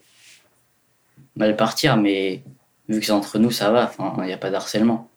mal 1.35 1.55
partir, 1.55 1.97
mais 1.97 2.43
vu 2.87 2.99
que 2.99 3.05
c'est 3.05 3.11
entre 3.11 3.39
nous, 3.39 3.51
ça 3.51 3.71
va, 3.71 3.85
enfin, 3.85 4.15
il 4.19 4.27
n'y 4.27 4.33
a 4.33 4.37
pas 4.37 4.49
d'harcèlement. 4.49 5.09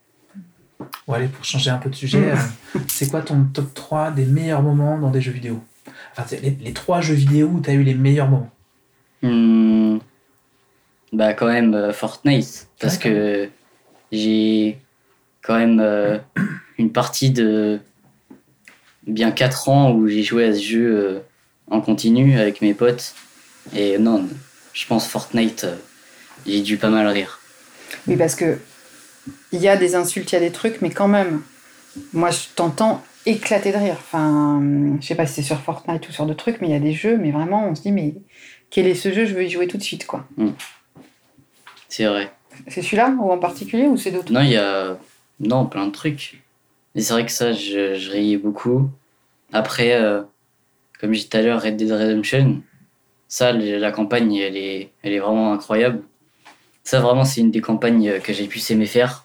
Bon, 1.06 1.12
allez, 1.12 1.28
pour 1.28 1.44
changer 1.44 1.70
un 1.70 1.78
peu 1.78 1.90
de 1.90 1.94
sujet, 1.94 2.32
euh, 2.32 2.36
c'est 2.88 3.10
quoi 3.10 3.20
ton 3.20 3.44
top 3.44 3.72
3 3.74 4.10
des 4.10 4.24
meilleurs 4.24 4.62
moments 4.62 4.98
dans 4.98 5.10
des 5.10 5.20
jeux 5.20 5.32
vidéo? 5.32 5.62
Enfin, 6.16 6.24
les, 6.42 6.50
les 6.50 6.72
trois 6.72 7.00
jeux 7.00 7.14
vidéo 7.14 7.48
où 7.48 7.60
tu 7.60 7.70
as 7.70 7.74
eu 7.74 7.82
les 7.82 7.94
meilleurs 7.94 8.28
moments? 8.28 8.50
Hmm, 9.22 9.98
bah 11.12 11.34
quand 11.34 11.46
même 11.46 11.74
euh, 11.74 11.92
Fortnite 11.92 12.68
parce 12.78 12.98
que 12.98 13.48
j'ai 14.12 14.78
quand 15.42 15.58
même 15.58 15.80
euh, 15.80 16.18
une 16.78 16.92
partie 16.92 17.30
de 17.30 17.80
bien 19.06 19.32
4 19.32 19.68
ans 19.68 19.92
où 19.92 20.08
j'ai 20.08 20.22
joué 20.22 20.44
à 20.46 20.54
ce 20.54 20.62
jeu 20.62 20.96
euh, 20.96 21.20
en 21.70 21.80
continu 21.80 22.38
avec 22.38 22.62
mes 22.62 22.74
potes. 22.74 23.14
Et 23.74 23.98
non 23.98 24.28
je 24.72 24.86
pense 24.86 25.06
Fortnite 25.06 25.66
j'ai 26.46 26.60
dû 26.60 26.76
pas 26.76 26.90
mal 26.90 27.06
rire. 27.06 27.40
Oui, 28.06 28.16
parce 28.16 28.34
que 28.34 28.58
il 29.52 29.60
y 29.60 29.68
a 29.68 29.76
des 29.76 29.94
insultes, 29.94 30.32
il 30.32 30.34
y 30.34 30.38
a 30.38 30.40
des 30.40 30.52
trucs, 30.52 30.80
mais 30.80 30.90
quand 30.90 31.08
même, 31.08 31.42
moi, 32.12 32.30
je 32.30 32.40
t'entends 32.54 33.02
éclater 33.26 33.72
de 33.72 33.76
rire. 33.76 33.96
Enfin, 33.98 34.62
je 35.00 35.06
sais 35.06 35.14
pas 35.14 35.26
si 35.26 35.34
c'est 35.34 35.42
sur 35.42 35.60
Fortnite 35.60 36.08
ou 36.08 36.12
sur 36.12 36.26
d'autres 36.26 36.38
trucs, 36.38 36.60
mais 36.60 36.68
il 36.68 36.72
y 36.72 36.76
a 36.76 36.80
des 36.80 36.92
jeux, 36.92 37.18
mais 37.18 37.30
vraiment, 37.30 37.68
on 37.68 37.74
se 37.74 37.82
dit, 37.82 37.92
mais 37.92 38.14
quel 38.70 38.86
est 38.86 38.94
ce 38.94 39.12
jeu? 39.12 39.26
Je 39.26 39.34
veux 39.34 39.44
y 39.44 39.50
jouer 39.50 39.66
tout 39.66 39.76
de 39.76 39.82
suite, 39.82 40.06
quoi. 40.06 40.26
C'est 41.90 42.06
vrai. 42.06 42.32
C'est 42.68 42.80
celui-là 42.80 43.14
ou 43.20 43.30
en 43.30 43.38
particulier 43.38 43.86
ou 43.86 43.96
c'est 43.98 44.10
d'autres? 44.10 44.32
Non 44.32 44.40
il 44.40 44.50
y 44.50 44.56
a 44.56 44.96
non 45.38 45.66
plein 45.66 45.86
de 45.86 45.92
trucs. 45.92 46.42
Mais 46.94 47.02
c'est 47.02 47.12
vrai 47.12 47.26
que 47.26 47.32
ça 47.32 47.52
je, 47.52 47.94
je 47.94 48.10
riais 48.10 48.38
beaucoup. 48.38 48.88
Après 49.52 49.92
euh, 49.92 50.22
comme 50.98 51.12
j'ai 51.12 51.22
dit 51.22 51.28
tout 51.28 51.36
à 51.36 51.42
l'heure 51.42 51.60
Red 51.60 51.76
Dead 51.76 51.92
Redemption 51.92 52.62
ça 53.28 53.52
la 53.52 53.92
campagne 53.92 54.34
elle 54.36 54.56
est 54.56 54.90
elle 55.02 55.12
est 55.12 55.18
vraiment 55.18 55.52
incroyable. 55.52 56.02
Ça 56.84 57.00
vraiment 57.00 57.24
c'est 57.24 57.40
une 57.42 57.50
des 57.50 57.60
campagnes 57.60 58.20
que 58.20 58.32
j'ai 58.32 58.46
pu 58.46 58.60
aimer 58.72 58.86
faire 58.86 59.24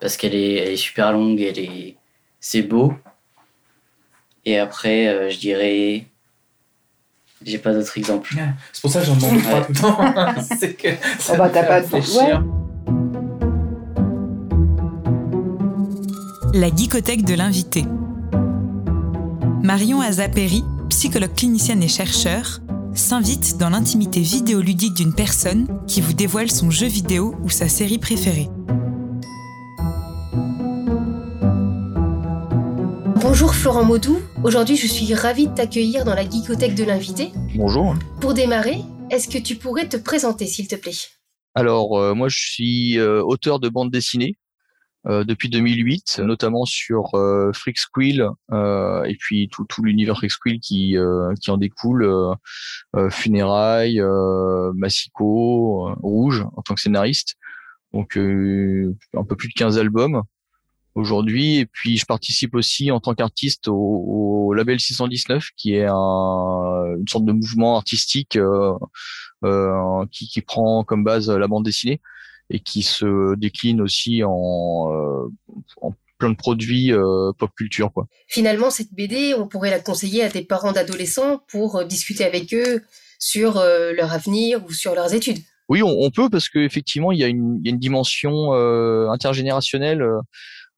parce 0.00 0.16
qu'elle 0.16 0.34
est 0.34 0.54
elle 0.54 0.72
est 0.72 0.76
super 0.76 1.12
longue 1.12 1.40
elle 1.40 1.58
est 1.58 1.96
c'est 2.40 2.62
beau. 2.62 2.92
Et 4.44 4.58
après 4.58 5.08
euh, 5.08 5.30
je 5.30 5.38
dirais 5.38 6.06
j'ai 7.44 7.58
pas 7.58 7.72
d'autres 7.72 7.96
exemples 7.98 8.34
C'est 8.72 8.80
pour 8.82 8.90
ça 8.90 9.00
que 9.00 9.06
j'en 9.06 9.16
demande 9.16 9.34
Ouais. 9.34 9.62
tout 9.66 9.72
le 9.72 9.80
temps. 9.80 9.98
c'est 10.58 10.74
que 10.74 10.88
ça 11.18 11.34
Oh 11.34 11.38
bah, 11.38 11.50
t'as 11.52 11.62
pas 11.64 11.80
de- 11.80 11.86
réfléchir. 11.86 12.42
La 16.52 16.68
geekothèque 16.74 17.24
de 17.24 17.34
l'invité. 17.34 17.84
Marion 19.62 20.00
Azapéry, 20.00 20.62
psychologue 20.88 21.34
clinicienne 21.34 21.82
et 21.82 21.88
chercheur, 21.88 22.60
s'invite 22.94 23.56
dans 23.58 23.70
l'intimité 23.70 24.20
vidéoludique 24.20 24.94
d'une 24.94 25.14
personne 25.14 25.66
qui 25.88 26.00
vous 26.00 26.12
dévoile 26.12 26.50
son 26.50 26.70
jeu 26.70 26.86
vidéo 26.86 27.34
ou 27.42 27.50
sa 27.50 27.68
série 27.68 27.98
préférée. 27.98 28.48
Bonjour 33.34 33.52
Florent 33.52 33.84
Maudou, 33.84 34.20
aujourd'hui 34.44 34.76
je 34.76 34.86
suis 34.86 35.12
ravie 35.12 35.48
de 35.48 35.54
t'accueillir 35.54 36.04
dans 36.04 36.14
la 36.14 36.22
geekothèque 36.22 36.76
de 36.76 36.84
l'invité. 36.84 37.32
Bonjour. 37.56 37.96
Pour 38.20 38.32
démarrer, 38.32 38.76
est-ce 39.10 39.26
que 39.26 39.42
tu 39.42 39.56
pourrais 39.56 39.88
te 39.88 39.96
présenter 39.96 40.46
s'il 40.46 40.68
te 40.68 40.76
plaît? 40.76 40.92
Alors, 41.56 41.98
euh, 41.98 42.14
moi, 42.14 42.28
je 42.28 42.38
suis 42.38 42.96
euh, 42.96 43.24
auteur 43.24 43.58
de 43.58 43.68
bande 43.68 43.90
dessinée 43.90 44.38
euh, 45.08 45.24
depuis 45.24 45.48
2008, 45.48 46.20
notamment 46.20 46.64
sur 46.64 47.10
Freak 47.52 47.76
Squill 47.76 48.24
et 48.52 49.16
puis 49.18 49.48
tout, 49.50 49.64
tout 49.64 49.82
l'univers 49.82 50.16
Freak 50.18 50.30
Squill 50.30 50.60
qui, 50.60 50.96
qui 51.40 51.50
en 51.50 51.56
découle, 51.56 52.08
Funérailles, 53.10 54.00
Massico, 54.76 55.92
Rouge 56.04 56.46
en 56.54 56.62
tant 56.62 56.76
que 56.76 56.80
scénariste. 56.80 57.34
Donc, 57.92 58.16
un 58.16 59.24
peu 59.24 59.34
plus 59.34 59.48
de 59.48 59.54
15 59.54 59.76
albums 59.76 60.22
aujourd'hui. 60.94 61.58
Et 61.58 61.66
puis, 61.66 61.96
je 61.96 62.06
participe 62.06 62.54
aussi 62.54 62.90
en 62.90 63.00
tant 63.00 63.14
qu'artiste 63.14 63.68
au, 63.68 63.74
au 63.74 64.54
label 64.54 64.80
619, 64.80 65.50
qui 65.56 65.74
est 65.74 65.86
un, 65.86 66.96
une 66.98 67.08
sorte 67.08 67.24
de 67.24 67.32
mouvement 67.32 67.76
artistique 67.76 68.36
euh, 68.36 68.74
euh, 69.44 70.04
qui, 70.10 70.28
qui 70.28 70.40
prend 70.40 70.84
comme 70.84 71.04
base 71.04 71.30
la 71.30 71.46
bande 71.48 71.64
dessinée 71.64 72.00
et 72.50 72.60
qui 72.60 72.82
se 72.82 73.34
décline 73.36 73.80
aussi 73.80 74.22
en, 74.24 74.90
euh, 74.92 75.28
en 75.80 75.94
plein 76.18 76.30
de 76.30 76.36
produits 76.36 76.92
euh, 76.92 77.32
pop 77.38 77.50
culture 77.56 77.92
quoi. 77.92 78.06
Finalement, 78.28 78.70
cette 78.70 78.92
BD, 78.92 79.34
on 79.34 79.48
pourrait 79.48 79.70
la 79.70 79.80
conseiller 79.80 80.22
à 80.22 80.28
des 80.28 80.42
parents 80.42 80.72
d'adolescents 80.72 81.40
pour 81.48 81.76
euh, 81.76 81.84
discuter 81.84 82.24
avec 82.24 82.52
eux 82.54 82.82
sur 83.18 83.56
euh, 83.56 83.92
leur 83.92 84.12
avenir 84.12 84.64
ou 84.64 84.72
sur 84.72 84.94
leurs 84.94 85.14
études. 85.14 85.38
Oui, 85.68 85.82
on, 85.82 85.88
on 85.88 86.10
peut 86.10 86.28
parce 86.28 86.48
que 86.48 86.58
effectivement 86.58 87.10
il 87.10 87.18
y 87.18 87.24
a 87.24 87.28
une, 87.28 87.58
il 87.60 87.66
y 87.66 87.70
a 87.70 87.72
une 87.72 87.78
dimension 87.78 88.52
euh, 88.52 89.08
intergénérationnelle 89.08 90.04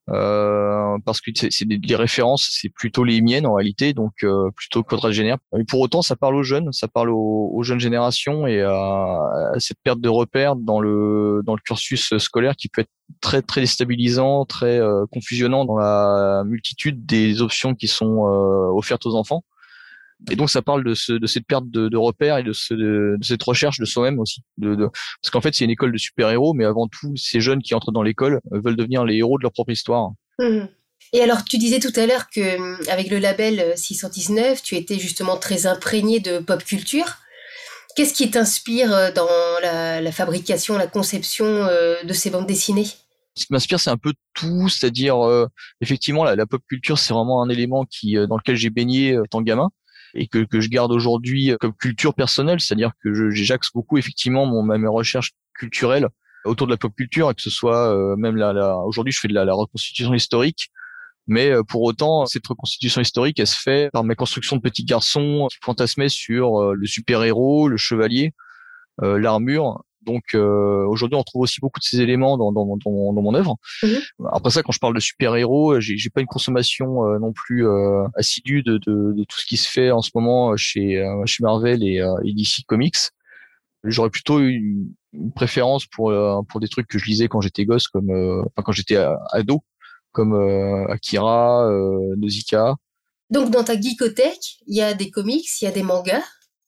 euh, 0.09 0.99
parce 1.05 1.21
que 1.21 1.31
c'est 1.35 1.65
des, 1.65 1.97
références, 1.97 2.49
c'est 2.61 2.69
plutôt 2.69 3.03
les 3.03 3.21
miennes 3.21 3.47
en 3.47 3.55
réalité, 3.55 3.93
donc 3.93 4.13
euh, 4.23 4.51
plutôt 4.55 4.83
quadragénaire. 4.83 5.39
Mais 5.53 5.65
pour 5.65 5.81
autant, 5.81 6.03
ça 6.03 6.15
parle 6.15 6.37
aux 6.37 6.45
jeunes, 6.45 6.73
ça 6.73 6.87
parle 6.87 7.11
aux, 7.11 7.63
jeunes 7.63 7.81
générations 7.81 8.47
et 8.47 8.63
à, 8.63 9.19
cette 9.59 9.79
perte 9.83 10.01
de 10.01 10.09
repères 10.09 10.55
dans 10.55 10.81
le 10.81 11.43
dans 11.45 11.55
le 11.55 11.61
cursus 11.61 12.17
scolaire 12.19 12.55
qui 12.55 12.69
peut 12.69 12.83
être 12.83 12.91
très 13.21 13.43
très 13.43 13.63
déstabilisant, 13.63 14.45
très 14.45 14.79
euh, 14.79 15.07
confusionnant 15.11 15.65
dans 15.65 15.77
la 15.77 16.45
multitude 16.45 17.05
des 17.07 17.43
options 17.43 17.75
qui 17.75 17.89
sont 17.89 18.27
euh, 18.27 18.71
offertes 18.73 19.07
aux 19.07 19.17
enfants. 19.17 19.45
Et 20.31 20.37
donc 20.37 20.51
ça 20.51 20.63
parle 20.63 20.83
de, 20.85 20.95
ce, 20.95 21.13
de 21.13 21.27
cette 21.27 21.47
perte 21.47 21.69
de, 21.69 21.89
de 21.89 21.97
repères 21.97 22.39
et 22.39 22.43
de, 22.43 22.53
ce, 22.53 22.75
de, 22.75 23.17
de 23.19 23.25
cette 23.25 23.43
recherche 23.43 23.79
de 23.79 23.85
soi-même 23.85 24.19
aussi. 24.19 24.43
Parce 24.61 25.31
qu'en 25.31 25.41
fait 25.41 25.55
c'est 25.55 25.65
une 25.65 25.71
école 25.71 25.93
de 25.93 25.99
super-héros, 25.99 26.55
mais 26.55 26.65
avant 26.65 26.89
tout 26.89 27.15
ces 27.17 27.41
jeunes 27.41 27.63
qui 27.63 27.75
entrent 27.75 27.93
dans 27.93 28.03
l'école 28.03 28.41
euh, 28.53 28.61
veulent 28.65 28.77
devenir 28.77 29.05
les 29.05 29.17
héros 29.17 29.39
de 29.39 29.43
leur 29.43 29.53
propre 29.53 29.73
histoire. 29.73 30.11
Mhm. 30.39 30.69
Et 31.13 31.21
alors, 31.23 31.45
tu 31.45 31.57
disais 31.59 31.79
tout 31.79 31.93
à 31.95 32.07
l'heure 32.07 32.29
que 32.31 32.57
hum, 32.59 32.79
avec 32.89 33.11
le 33.11 33.19
label 33.19 33.61
euh, 33.61 33.77
619, 33.77 34.63
tu 34.63 34.75
étais 34.75 34.99
justement 34.99 35.37
très 35.37 35.67
imprégné 35.67 36.19
de 36.19 36.39
pop 36.39 36.65
culture. 36.65 37.19
Qu'est-ce 37.95 38.13
qui 38.13 38.31
t'inspire 38.31 38.93
euh, 38.93 39.11
dans 39.13 39.29
la, 39.63 40.01
la 40.01 40.13
fabrication, 40.13 40.77
la 40.77 40.87
conception 40.87 41.47
euh, 41.47 42.03
de 42.03 42.13
ces 42.13 42.31
bandes 42.31 42.47
dessinées? 42.47 42.89
Ce 43.37 43.45
qui 43.45 43.53
m'inspire, 43.53 43.79
c'est 43.79 43.91
un 43.91 43.99
peu 43.99 44.15
tout, 44.33 44.69
c'est-à-dire 44.69 45.25
euh, 45.27 45.47
effectivement 45.83 46.25
la, 46.25 46.37
la 46.37 46.47
pop 46.47 46.63
culture, 46.69 46.99
c'est 46.99 47.13
vraiment 47.13 47.43
un 47.43 47.51
élément 47.51 47.85
qui 47.85 48.17
euh, 48.17 48.27
dans 48.27 48.39
lequel 48.39 48.57
j'ai 48.57 48.71
baigné 48.71 49.13
euh, 49.13 49.25
étant 49.25 49.43
gamin 49.43 49.71
et 50.17 50.27
que, 50.27 50.45
que 50.45 50.61
je 50.61 50.69
garde 50.69 50.93
aujourd'hui 50.93 51.53
euh, 51.53 51.57
comme 51.59 51.73
culture 51.75 52.15
personnelle, 52.15 52.61
c'est-à-dire 52.61 52.93
que 53.03 53.31
j'axe 53.31 53.71
beaucoup 53.73 53.99
effectivement 53.99 54.47
mon 54.47 54.63
ma- 54.63 54.79
mes 54.79 54.89
recherches 54.89 55.33
culturelles 55.55 56.09
autour 56.45 56.67
de 56.67 56.73
la 56.73 56.77
pop 56.77 56.95
culture 56.95 57.31
et 57.31 57.35
que 57.35 57.43
ce 57.43 57.51
soit 57.51 57.93
euh, 57.95 58.17
même 58.17 58.37
la, 58.37 58.77
aujourd'hui 58.79 59.13
je 59.13 59.21
fais 59.21 59.29
de 59.29 59.35
la, 59.35 59.45
la 59.45 59.55
reconstitution 59.55 60.15
historique 60.15 60.71
mais 61.27 61.51
euh, 61.51 61.63
pour 61.63 61.83
autant, 61.83 62.27
cette 62.27 62.47
reconstitution 62.47 63.01
historique, 63.01 63.41
elle 63.41 63.47
se 63.49 63.61
fait 63.61 63.91
par 63.93 64.05
ma 64.05 64.15
construction 64.15 64.57
de 64.57 64.61
petit 64.61 64.85
garçon 64.85 65.49
qui 65.51 65.59
fantasmait 65.61 66.09
sur 66.09 66.73
le 66.73 66.87
super-héros, 66.87 67.69
le 67.69 67.77
chevalier, 67.77 68.33
euh, 69.03 69.19
l'armure. 69.19 69.83
Donc 70.07 70.23
euh, 70.35 70.87
aujourd'hui, 70.87 71.17
on 71.17 71.23
trouve 71.25 71.43
aussi 71.43 71.61
beaucoup 71.61 71.81
de 71.81 71.85
ces 71.85 72.01
éléments 72.01 72.39
dans, 72.39 72.53
dans, 72.53 72.65
mon- 72.65 72.77
dans, 72.77 72.91
mon- 72.91 73.13
dans 73.13 73.23
mon 73.23 73.35
œuvre. 73.35 73.57
Après 74.33 74.51
ça, 74.51 74.63
quand 74.63 74.73
je 74.73 74.79
parle 74.79 74.95
de 74.95 75.01
super-héros, 75.01 75.81
j'ai 75.81 75.97
j'ai 75.99 76.11
pas 76.11 76.21
une 76.21 76.27
consommation 76.29 77.05
euh, 77.05 77.19
non 77.19 77.33
plus 77.33 77.67
euh, 77.67 78.07
assidue 78.15 78.63
de, 78.63 78.79
de, 78.79 79.13
de 79.13 79.25
tout 79.25 79.39
ce 79.39 79.45
qui 79.47 79.57
se 79.57 79.69
fait 79.69 79.91
en 79.91 80.01
ce 80.03 80.11
moment 80.15 80.57
chez, 80.57 80.99
euh, 80.99 81.23
chez 81.27 81.43
Marvel 81.43 81.83
et, 81.83 82.01
euh, 82.01 82.15
et 82.25 82.33
DC 82.33 82.65
Comics. 82.67 82.97
J'aurais 83.85 84.11
plutôt 84.11 84.41
une, 84.41 84.93
une 85.13 85.33
préférence 85.33 85.87
pour 85.87 86.11
euh, 86.11 86.41
pour 86.49 86.61
des 86.61 86.69
trucs 86.69 86.87
que 86.89 86.99
je 86.99 87.05
lisais 87.07 87.29
quand 87.29 87.41
j'étais 87.41 87.65
gosse, 87.65 87.89
comme 87.89 88.11
euh, 88.11 88.41
enfin 88.43 88.63
quand 88.65 88.73
j'étais 88.73 88.97
euh, 88.97 89.15
ado, 89.33 89.63
comme 90.13 90.35
euh, 90.35 90.87
Akira, 90.89 91.69
euh, 91.69 92.15
Nausicaa. 92.17 92.75
Donc, 93.31 93.51
dans 93.51 93.65
ta 93.65 93.75
geekothèque, 93.81 94.59
il 94.69 94.77
y 94.77 94.83
a 94.83 94.95
des 94.95 95.11
comics, 95.11 95.49
il 95.61 95.65
y 95.65 95.69
a 95.69 95.73
des 95.73 95.83
mangas. 95.83 96.23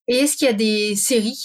Et 0.08 0.16
est-ce 0.16 0.36
qu'il 0.36 0.46
y 0.46 0.50
a 0.50 0.54
des 0.54 0.96
séries 0.96 1.44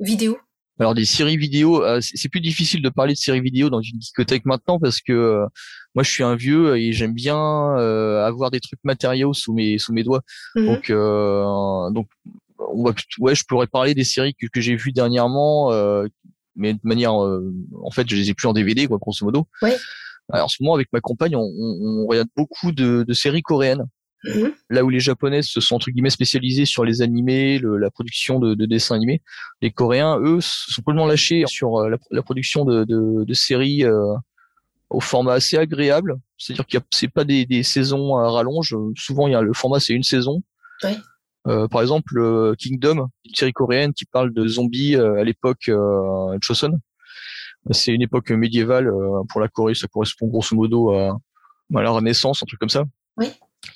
vidéo? 0.00 0.38
Alors 0.80 0.94
des 0.94 1.04
séries 1.04 1.36
vidéo, 1.36 1.82
euh, 1.84 2.00
c'est 2.00 2.28
plus 2.28 2.40
difficile 2.40 2.82
de 2.82 2.88
parler 2.88 3.14
de 3.14 3.18
séries 3.18 3.40
vidéo 3.40 3.68
dans 3.70 3.80
une 3.80 3.98
discothèque 3.98 4.44
maintenant 4.44 4.78
parce 4.78 5.00
que 5.00 5.12
euh, 5.12 5.46
moi 5.94 6.04
je 6.04 6.10
suis 6.10 6.22
un 6.22 6.36
vieux 6.36 6.76
et 6.76 6.92
j'aime 6.92 7.14
bien 7.14 7.36
euh, 7.78 8.24
avoir 8.24 8.50
des 8.52 8.60
trucs 8.60 8.78
matériaux 8.84 9.34
sous 9.34 9.52
mes 9.52 9.78
sous 9.78 9.92
mes 9.92 10.04
doigts. 10.04 10.22
Mhm. 10.54 10.66
Donc 10.66 10.90
euh, 10.90 11.90
donc 11.90 12.08
on 12.58 12.84
va 12.84 12.92
plutôt- 12.92 13.22
ouais 13.22 13.34
je 13.34 13.42
pourrais 13.44 13.66
parler 13.66 13.94
des 13.94 14.04
séries 14.04 14.34
que, 14.34 14.46
que 14.46 14.60
j'ai 14.60 14.76
vues 14.76 14.92
dernièrement, 14.92 15.72
euh, 15.72 16.06
mais 16.54 16.74
de 16.74 16.80
manière 16.84 17.24
euh, 17.24 17.52
en 17.82 17.90
fait 17.90 18.08
je 18.08 18.14
les 18.16 18.30
ai 18.30 18.34
plus 18.34 18.46
en 18.46 18.52
DVD 18.52 18.86
quoi 18.86 18.98
grosso 18.98 19.24
modo. 19.24 19.46
Ouais. 19.62 19.76
Alors, 20.30 20.44
en 20.44 20.48
ce 20.48 20.62
moment 20.62 20.74
avec 20.74 20.88
ma 20.92 21.00
compagne 21.00 21.34
on, 21.34 21.40
on- 21.40 22.04
on 22.04 22.06
regarde 22.06 22.28
beaucoup 22.36 22.70
de, 22.70 23.02
de 23.02 23.12
séries 23.14 23.42
coréennes. 23.42 23.84
Mhm. 24.24 24.52
Là 24.70 24.84
où 24.84 24.88
les 24.90 24.98
Japonais 25.00 25.42
se 25.42 25.60
sont 25.60 25.76
entre 25.76 25.90
guillemets 25.90 26.10
spécialisés 26.10 26.64
sur 26.64 26.84
les 26.84 27.02
animés, 27.02 27.58
le- 27.58 27.76
la 27.76 27.90
production 27.90 28.40
de, 28.40 28.54
de 28.54 28.66
dessins 28.66 28.96
animés, 28.96 29.22
les 29.62 29.70
Coréens, 29.70 30.18
eux, 30.20 30.40
se 30.40 30.72
sont 30.72 30.82
complètement 30.82 31.06
lâchés 31.06 31.44
sur 31.46 31.76
euh, 31.78 31.88
la, 31.88 31.98
la 32.10 32.22
production 32.22 32.64
de, 32.64 32.82
de, 32.84 33.24
de 33.24 33.34
séries 33.34 33.84
euh, 33.84 34.14
au 34.90 35.00
format 35.00 35.34
assez 35.34 35.56
agréable. 35.56 36.16
C'est-à-dire 36.36 36.66
qu'il 36.66 36.80
c'est 36.92 37.08
pas 37.12 37.24
des, 37.24 37.46
des 37.46 37.62
saisons 37.62 38.16
à 38.16 38.28
rallonge. 38.30 38.74
Souvent, 38.96 39.28
il 39.28 39.32
y 39.32 39.34
a 39.36 39.40
le 39.42 39.52
format, 39.52 39.78
c'est 39.78 39.92
une 39.94 40.02
saison. 40.02 40.42
Euh, 41.46 41.68
par 41.68 41.80
exemple, 41.82 42.18
euh, 42.18 42.54
Kingdom, 42.58 43.08
une 43.24 43.34
série 43.34 43.52
coréenne 43.52 43.92
qui 43.92 44.04
parle 44.04 44.32
de 44.34 44.46
zombies 44.48 44.96
à 44.96 45.22
l'époque 45.24 45.70
Joseon. 46.40 46.80
C'est 47.70 47.92
une 47.92 48.02
époque 48.02 48.30
médiévale 48.30 48.90
pour 49.28 49.40
la 49.40 49.48
Corée, 49.48 49.74
ça 49.74 49.86
correspond 49.88 50.26
grosso 50.26 50.56
modo 50.56 50.90
à, 50.92 51.16
à 51.74 51.82
la 51.82 51.90
Renaissance, 51.90 52.42
un 52.42 52.46
truc 52.46 52.58
comme 52.60 52.68
ça. 52.68 52.84
Oui. 53.16 53.26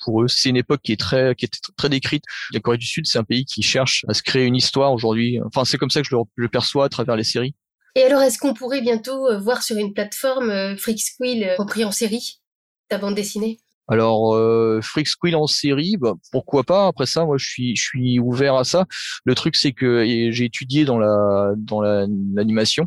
Pour 0.05 0.23
eux, 0.23 0.29
c'est 0.29 0.49
une 0.49 0.57
époque 0.57 0.81
qui 0.83 0.93
est 0.93 1.01
très, 1.01 1.35
qui 1.35 1.45
est 1.45 1.61
très 1.77 1.89
décrite. 1.89 2.25
La 2.53 2.61
Corée 2.61 2.79
du 2.79 2.87
Sud, 2.87 3.07
c'est 3.07 3.19
un 3.19 3.25
pays 3.25 3.45
qui 3.45 3.63
cherche 3.63 4.05
à 4.09 4.15
se 4.15 4.23
créer 4.23 4.47
une 4.47 4.57
histoire 4.57 4.93
aujourd'hui. 4.93 5.41
Enfin, 5.45 5.65
c'est 5.65 5.79
comme 5.79 5.91
ça 5.91 6.03
que 6.03 6.09
je 6.09 6.15
le, 6.15 6.23
je 6.37 6.43
le 6.43 6.49
perçois 6.49 6.85
à 6.85 6.89
travers 6.89 7.17
les 7.17 7.25
séries. 7.25 7.55
Et 7.95 8.03
alors, 8.03 8.23
est-ce 8.23 8.39
qu'on 8.39 8.55
pourrait 8.55 8.81
bientôt 8.81 9.29
euh, 9.29 9.39
voir 9.39 9.63
sur 9.63 9.77
une 9.77 9.93
plateforme 9.93 10.51
euh, 10.51 10.77
Freak 10.77 11.01
Squill 11.01 11.45
euh, 11.45 11.57
repris 11.59 11.85
en 11.85 11.93
série 11.93 12.41
ta 12.89 12.99
bande 12.99 13.15
dessinée? 13.15 13.59
Alors, 13.89 14.35
euh, 14.35 14.81
Freak 14.81 15.09
Squill 15.09 15.37
en 15.37 15.47
série, 15.47 15.97
bah, 15.99 16.15
pourquoi 16.31 16.63
pas? 16.65 16.87
Après 16.87 17.05
ça, 17.05 17.27
moi, 17.27 17.37
je 17.37 17.47
suis, 17.47 17.77
je 17.77 17.83
suis 17.83 18.19
ouvert 18.19 18.55
à 18.55 18.65
ça. 18.65 18.87
Le 19.25 19.35
truc, 19.35 19.57
c'est 19.57 19.73
que 19.73 20.05
j'ai 20.31 20.45
étudié 20.45 20.85
dans 20.85 20.99
la, 20.99 21.53
dans 21.57 21.83
la- 21.83 22.07
l'animation 22.35 22.87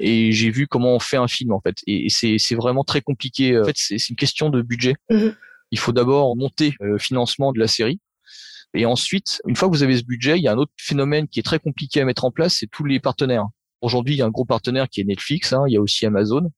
et 0.00 0.32
j'ai 0.32 0.50
vu 0.50 0.66
comment 0.66 0.94
on 0.94 0.98
fait 1.00 1.16
un 1.16 1.28
film 1.28 1.52
en 1.52 1.60
fait. 1.60 1.76
Et, 1.86 2.06
et 2.06 2.08
c'est, 2.08 2.54
vraiment 2.54 2.84
très 2.84 3.00
compliqué. 3.00 3.58
En 3.58 3.64
fait, 3.64 3.76
c'est, 3.76 4.08
une 4.08 4.16
question 4.16 4.50
de 4.50 4.62
budget. 4.62 4.94
Mhm. 5.10 5.34
Il 5.70 5.78
faut 5.78 5.92
d'abord 5.92 6.36
monter 6.36 6.74
euh, 6.80 6.86
le 6.86 6.98
financement 6.98 7.52
de 7.52 7.58
la 7.58 7.66
série. 7.66 8.00
Et 8.74 8.84
ensuite, 8.84 9.40
une 9.46 9.56
fois 9.56 9.68
que 9.68 9.74
vous 9.74 9.82
avez 9.82 9.96
ce 9.96 10.04
budget, 10.04 10.38
il 10.38 10.42
y 10.42 10.48
a 10.48 10.52
un 10.52 10.58
autre 10.58 10.72
phénomène 10.76 11.26
qui 11.26 11.40
est 11.40 11.42
très 11.42 11.58
compliqué 11.58 12.00
à 12.00 12.04
mettre 12.04 12.24
en 12.24 12.30
place, 12.30 12.56
c'est 12.56 12.66
tous 12.66 12.84
les 12.84 13.00
partenaires. 13.00 13.46
Aujourd'hui, 13.80 14.14
il 14.14 14.18
y 14.18 14.22
a 14.22 14.26
un 14.26 14.30
gros 14.30 14.44
partenaire 14.44 14.88
qui 14.88 15.00
est 15.00 15.04
Netflix, 15.04 15.52
hein, 15.52 15.64
il 15.68 15.72
y 15.72 15.76
a 15.76 15.80
aussi 15.80 16.04
Amazon. 16.04 16.50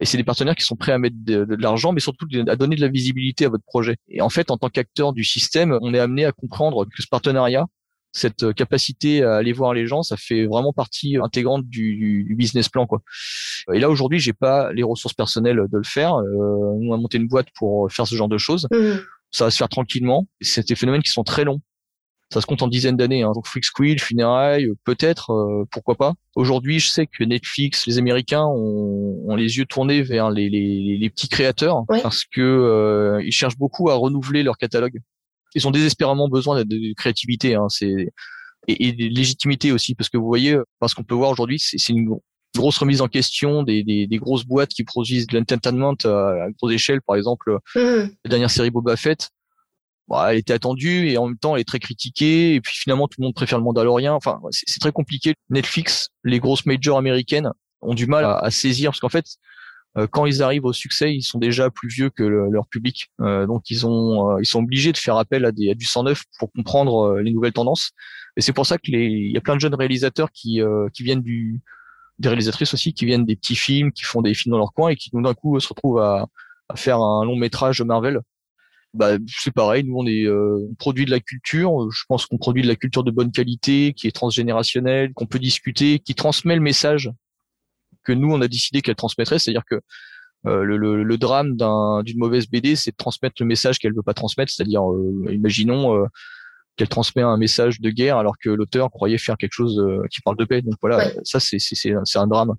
Et 0.00 0.06
c'est 0.06 0.16
des 0.16 0.24
partenaires 0.24 0.56
qui 0.56 0.64
sont 0.64 0.76
prêts 0.76 0.92
à 0.92 0.98
mettre 0.98 1.16
de, 1.18 1.44
de 1.44 1.54
l'argent, 1.56 1.92
mais 1.92 2.00
surtout 2.00 2.26
à 2.48 2.56
donner 2.56 2.76
de 2.76 2.80
la 2.80 2.88
visibilité 2.88 3.44
à 3.44 3.48
votre 3.50 3.64
projet. 3.64 3.96
Et 4.08 4.20
en 4.20 4.30
fait, 4.30 4.50
en 4.50 4.56
tant 4.56 4.68
qu'acteur 4.68 5.12
du 5.12 5.24
système, 5.24 5.78
on 5.80 5.94
est 5.94 5.98
amené 5.98 6.24
à 6.24 6.32
comprendre 6.32 6.86
que 6.86 7.02
ce 7.02 7.06
partenariat, 7.08 7.66
cette 8.12 8.42
euh, 8.42 8.52
capacité 8.52 9.22
à 9.22 9.36
aller 9.36 9.52
voir 9.52 9.72
les 9.74 9.86
gens, 9.86 10.02
ça 10.02 10.16
fait 10.16 10.46
vraiment 10.46 10.72
partie 10.72 11.16
intégrante 11.16 11.66
du, 11.66 11.96
du- 11.96 12.34
business 12.36 12.68
plan, 12.68 12.86
quoi. 12.86 13.02
Et 13.72 13.78
là 13.78 13.88
aujourd'hui, 13.90 14.18
j'ai 14.18 14.32
pas 14.34 14.72
les 14.72 14.82
ressources 14.82 15.14
personnelles 15.14 15.62
de 15.70 15.78
le 15.78 15.84
faire. 15.84 16.14
Euh, 16.16 16.26
on 16.80 16.92
a 16.92 16.96
monté 16.96 17.16
une 17.18 17.28
boîte 17.28 17.48
pour 17.56 17.90
faire 17.90 18.06
ce 18.06 18.14
genre 18.14 18.28
de 18.28 18.38
choses. 18.38 18.68
Mhm. 18.72 19.00
Ça 19.30 19.44
va 19.46 19.50
se 19.50 19.56
faire 19.56 19.68
tranquillement. 19.68 20.26
C'est 20.42 20.68
des 20.68 20.74
phénomènes 20.74 21.02
qui 21.02 21.10
sont 21.10 21.24
très 21.24 21.44
longs. 21.44 21.60
Ça 22.32 22.40
se 22.40 22.46
compte 22.46 22.62
en 22.62 22.68
dizaines 22.68 22.96
d'années. 22.96 23.22
Hein. 23.22 23.32
Donc 23.34 23.46
Freak 23.46 23.64
Squill, 23.64 24.00
Funérailles, 24.00 24.64
euh, 24.66 24.74
peut-être, 24.84 25.30
euh, 25.32 25.64
pourquoi 25.70 25.96
pas. 25.96 26.14
Aujourd'hui, 26.34 26.80
je 26.80 26.88
sais 26.88 27.06
que 27.06 27.24
Netflix, 27.24 27.86
les 27.86 27.98
Américains 27.98 28.44
ont, 28.44 29.22
ont 29.26 29.36
les 29.36 29.58
yeux 29.58 29.66
tournés 29.66 30.02
vers 30.02 30.30
les, 30.30 30.48
les, 30.48 30.96
les 30.98 31.10
petits 31.10 31.28
créateurs 31.28 31.84
Ouais. 31.90 32.00
parce 32.02 32.24
que 32.24 32.40
euh, 32.40 33.22
ils 33.24 33.32
cherchent 33.32 33.58
beaucoup 33.58 33.90
à 33.90 33.94
renouveler 33.94 34.42
leur 34.42 34.56
catalogue. 34.56 34.98
Ils 35.54 35.66
ont 35.68 35.70
désespérément 35.70 36.28
besoin 36.28 36.64
de, 36.64 36.94
créativité. 36.96 37.54
Hein. 37.54 37.66
C'est 37.68 38.08
et, 38.68 38.88
et 38.88 38.92
de 38.92 39.04
légitimité 39.14 39.72
aussi 39.72 39.94
parce 39.94 40.08
que 40.08 40.16
vous 40.16 40.26
voyez, 40.26 40.56
parce 40.78 40.94
qu'on 40.94 41.02
peut 41.02 41.14
voir 41.14 41.30
aujourd'hui, 41.30 41.58
c'est 41.58 41.88
une 41.88 42.04
gro- 42.06 42.22
grosse 42.56 42.78
remise 42.78 43.00
en 43.00 43.08
question 43.08 43.62
des, 43.62 43.82
des, 43.82 44.06
des 44.06 44.18
grosses 44.18 44.44
boîtes 44.44 44.70
qui 44.70 44.84
produisent 44.84 45.26
de 45.26 45.36
l'entertainment 45.36 45.94
à, 46.04 46.44
à 46.44 46.50
grosse 46.50 46.72
échelle. 46.72 47.00
Par 47.02 47.16
exemple, 47.16 47.58
Mhm. 47.74 48.10
la 48.24 48.28
dernière 48.28 48.50
série 48.50 48.70
Boba 48.70 48.96
Fett, 48.96 49.30
bah, 50.08 50.32
elle 50.32 50.38
était 50.38 50.52
attendue 50.52 51.08
et 51.08 51.16
en 51.18 51.26
même 51.28 51.38
temps 51.38 51.54
elle 51.56 51.62
est 51.62 51.68
très 51.68 51.78
critiquée 51.78 52.54
et 52.54 52.60
puis 52.60 52.76
finalement 52.76 53.08
tout 53.08 53.20
le 53.20 53.24
monde 53.24 53.34
préfère 53.34 53.58
le 53.58 53.64
Mandalorien. 53.64 54.12
Enfin, 54.14 54.40
c'est 54.50 54.64
c'est 54.68 54.80
très 54.80 54.92
compliqué. 54.92 55.34
Netflix, 55.50 56.08
les 56.24 56.38
grosses 56.40 56.66
majors 56.66 56.98
américaines 56.98 57.50
ont 57.80 57.94
du 57.94 58.06
mal 58.06 58.24
à, 58.24 58.36
à 58.38 58.50
saisir 58.50 58.90
parce 58.90 59.00
qu'en 59.00 59.08
fait, 59.08 59.26
quand 60.10 60.24
ils 60.26 60.42
arrivent 60.42 60.64
au 60.64 60.72
succès, 60.72 61.14
ils 61.14 61.22
sont 61.22 61.38
déjà 61.38 61.70
plus 61.70 61.88
vieux 61.88 62.10
que 62.10 62.22
le- 62.22 62.48
leur 62.50 62.66
public. 62.66 63.10
Euh, 63.20 63.46
donc 63.46 63.70
ils 63.70 63.86
ont, 63.86 64.30
euh, 64.30 64.40
ils 64.40 64.46
sont 64.46 64.60
obligés 64.60 64.92
de 64.92 64.96
faire 64.96 65.16
appel 65.16 65.44
à, 65.44 65.52
des, 65.52 65.70
à 65.70 65.74
du 65.74 65.84
sang 65.84 66.04
neuf 66.04 66.24
pour 66.38 66.50
comprendre 66.52 67.16
euh, 67.16 67.22
les 67.22 67.32
nouvelles 67.32 67.52
tendances. 67.52 67.90
Et 68.36 68.40
c'est 68.40 68.52
pour 68.54 68.64
ça 68.64 68.78
que 68.78 68.90
les, 68.90 69.06
il 69.06 69.32
y 69.32 69.36
a 69.36 69.40
plein 69.42 69.54
de 69.56 69.60
jeunes 69.60 69.74
réalisateurs 69.74 70.30
qui, 70.32 70.62
euh, 70.62 70.88
qui 70.94 71.02
viennent 71.02 71.20
du, 71.22 71.60
des 72.18 72.28
réalisatrices 72.28 72.72
aussi, 72.72 72.94
qui 72.94 73.04
viennent 73.04 73.26
des 73.26 73.36
petits 73.36 73.56
films, 73.56 73.92
qui 73.92 74.04
font 74.04 74.22
des 74.22 74.34
films 74.34 74.52
dans 74.52 74.58
leur 74.58 74.72
coin 74.72 74.88
et 74.88 74.96
qui 74.96 75.10
d'un 75.12 75.34
coup 75.34 75.60
se 75.60 75.68
retrouvent 75.68 76.00
à, 76.00 76.26
à 76.68 76.76
faire 76.76 76.98
un 76.98 77.24
long 77.24 77.36
métrage 77.36 77.82
Marvel. 77.82 78.20
Bah, 78.94 79.12
c'est 79.26 79.54
pareil, 79.54 79.84
nous 79.84 79.96
on 79.96 80.06
est 80.06 80.24
euh, 80.24 80.68
on 80.70 80.74
produit 80.74 81.06
de 81.06 81.10
la 81.10 81.20
culture, 81.20 81.90
je 81.90 82.02
pense 82.08 82.26
qu'on 82.26 82.36
produit 82.36 82.62
de 82.62 82.68
la 82.68 82.76
culture 82.76 83.02
de 83.02 83.10
bonne 83.10 83.32
qualité, 83.32 83.94
qui 83.94 84.06
est 84.06 84.12
transgénérationnelle, 84.12 85.14
qu'on 85.14 85.24
peut 85.24 85.38
discuter, 85.38 85.98
qui 85.98 86.14
transmet 86.14 86.54
le 86.56 86.60
message 86.60 87.10
que 88.04 88.12
nous 88.12 88.30
on 88.32 88.40
a 88.40 88.48
décidé 88.48 88.82
qu'elle 88.82 88.96
transmettrait, 88.96 89.38
c'est-à-dire 89.38 89.64
que 89.68 89.80
euh, 90.46 90.64
le, 90.64 90.76
le, 90.76 91.02
le 91.04 91.18
drame 91.18 91.56
d'un- 91.56 92.02
d'une 92.02 92.18
mauvaise 92.18 92.48
BD, 92.48 92.74
c'est 92.76 92.90
de 92.90 92.96
transmettre 92.96 93.36
le 93.40 93.46
message 93.46 93.78
qu'elle 93.78 93.94
veut 93.94 94.02
pas 94.02 94.14
transmettre, 94.14 94.52
c'est-à-dire, 94.52 94.82
euh, 94.90 95.26
imaginons 95.30 95.94
euh, 95.96 96.06
qu'elle 96.76 96.88
transmet 96.88 97.22
un 97.22 97.36
message 97.36 97.80
de 97.80 97.90
guerre 97.90 98.16
alors 98.16 98.34
que 98.42 98.50
l'auteur 98.50 98.90
croyait 98.90 99.18
faire 99.18 99.36
quelque 99.36 99.52
chose 99.52 99.78
euh, 99.78 100.02
qui 100.10 100.20
parle 100.20 100.36
de 100.36 100.44
paix. 100.44 100.62
Donc 100.62 100.74
voilà, 100.80 100.96
Ouais. 100.98 101.14
ça 101.22 101.38
c'est 101.38 101.58
c'est 101.60 101.74
c'est 101.76 101.92
un, 101.92 102.04
c'est 102.04 102.18
un 102.18 102.26
drame. 102.26 102.54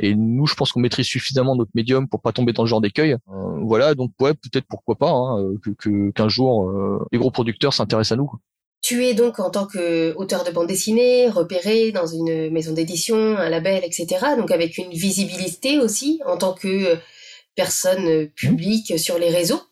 Et 0.00 0.16
nous, 0.16 0.46
je 0.48 0.54
pense 0.56 0.72
qu'on 0.72 0.80
maîtrise 0.80 1.06
suffisamment 1.06 1.54
notre 1.54 1.70
médium 1.74 2.08
pour 2.08 2.20
pas 2.20 2.32
tomber 2.32 2.52
dans 2.52 2.64
le 2.64 2.68
genre 2.68 2.80
d'écueil. 2.80 3.12
Euh, 3.12 3.60
voilà, 3.62 3.94
donc 3.94 4.10
ouais, 4.20 4.34
peut-être 4.34 4.66
pourquoi 4.68 4.96
pas 4.96 5.10
hein, 5.10 5.40
euh, 5.40 5.54
que 5.62 5.70
que- 5.70 6.10
qu'un 6.10 6.28
jour 6.28 6.68
euh, 6.68 6.98
les 7.12 7.18
gros 7.18 7.30
producteurs 7.30 7.72
s'intéressent 7.72 8.12
à 8.12 8.16
nous. 8.16 8.26
quoi. 8.26 8.40
Tu 8.84 9.06
es 9.06 9.14
donc 9.14 9.40
en 9.40 9.48
tant 9.48 9.66
qu'auteur 9.66 10.44
de 10.44 10.50
bande 10.50 10.66
dessinée, 10.66 11.30
repéré 11.30 11.90
dans 11.90 12.06
une 12.06 12.50
maison 12.50 12.74
d'édition, 12.74 13.16
un 13.16 13.48
label, 13.48 13.82
etc. 13.82 14.06
Donc 14.36 14.50
avec 14.50 14.76
une 14.76 14.90
visibilité 14.90 15.78
aussi 15.78 16.20
en 16.26 16.36
tant 16.36 16.52
que 16.52 16.98
personne 17.54 18.28
publique 18.28 18.98
sur 18.98 19.18
les 19.18 19.30
réseaux. 19.30 19.62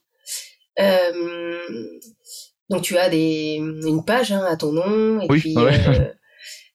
Euh, 0.80 1.52
donc 2.70 2.80
tu 2.80 2.96
as 2.96 3.10
des, 3.10 3.56
une 3.56 4.02
page 4.02 4.32
hein, 4.32 4.46
à 4.48 4.56
ton 4.56 4.72
nom 4.72 5.20
et 5.20 5.26
Oui, 5.28 5.40
puis 5.40 5.58
ouais. 5.58 5.78
euh, 5.88 6.10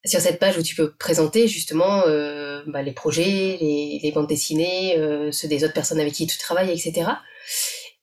sur 0.05 0.21
cette 0.21 0.37
page 0.37 0.59
où 0.59 0.61
tu 0.61 0.75
peux 0.75 0.93
présenter 0.99 1.47
justement 1.47 2.03
euh, 2.05 2.61
bah, 2.67 2.83
les 2.83 2.91
projets, 2.91 3.57
les, 3.59 3.99
les 4.03 4.11
bandes 4.11 4.27
dessinées, 4.27 4.95
ceux 5.31 5.47
des 5.47 5.63
autres 5.63 5.73
personnes 5.73 5.99
avec 5.99 6.13
qui 6.13 6.27
tu 6.27 6.37
travailles, 6.37 6.69
etc. 6.69 7.09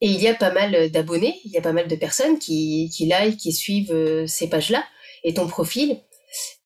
Et 0.05 0.09
il 0.09 0.21
y 0.21 0.27
a 0.27 0.35
pas 0.35 0.51
mal 0.51 0.91
d'abonnés, 0.91 1.41
il 1.45 1.51
y 1.51 1.57
a 1.57 1.61
pas 1.61 1.73
mal 1.73 1.87
de 1.87 1.95
personnes 1.95 2.37
qui, 2.37 2.91
qui 2.93 3.07
like, 3.07 3.37
qui 3.37 3.51
suivent 3.51 3.91
euh, 3.91 4.27
ces 4.27 4.47
pages-là 4.47 4.83
et 5.23 5.33
ton 5.33 5.47
profil. 5.47 5.99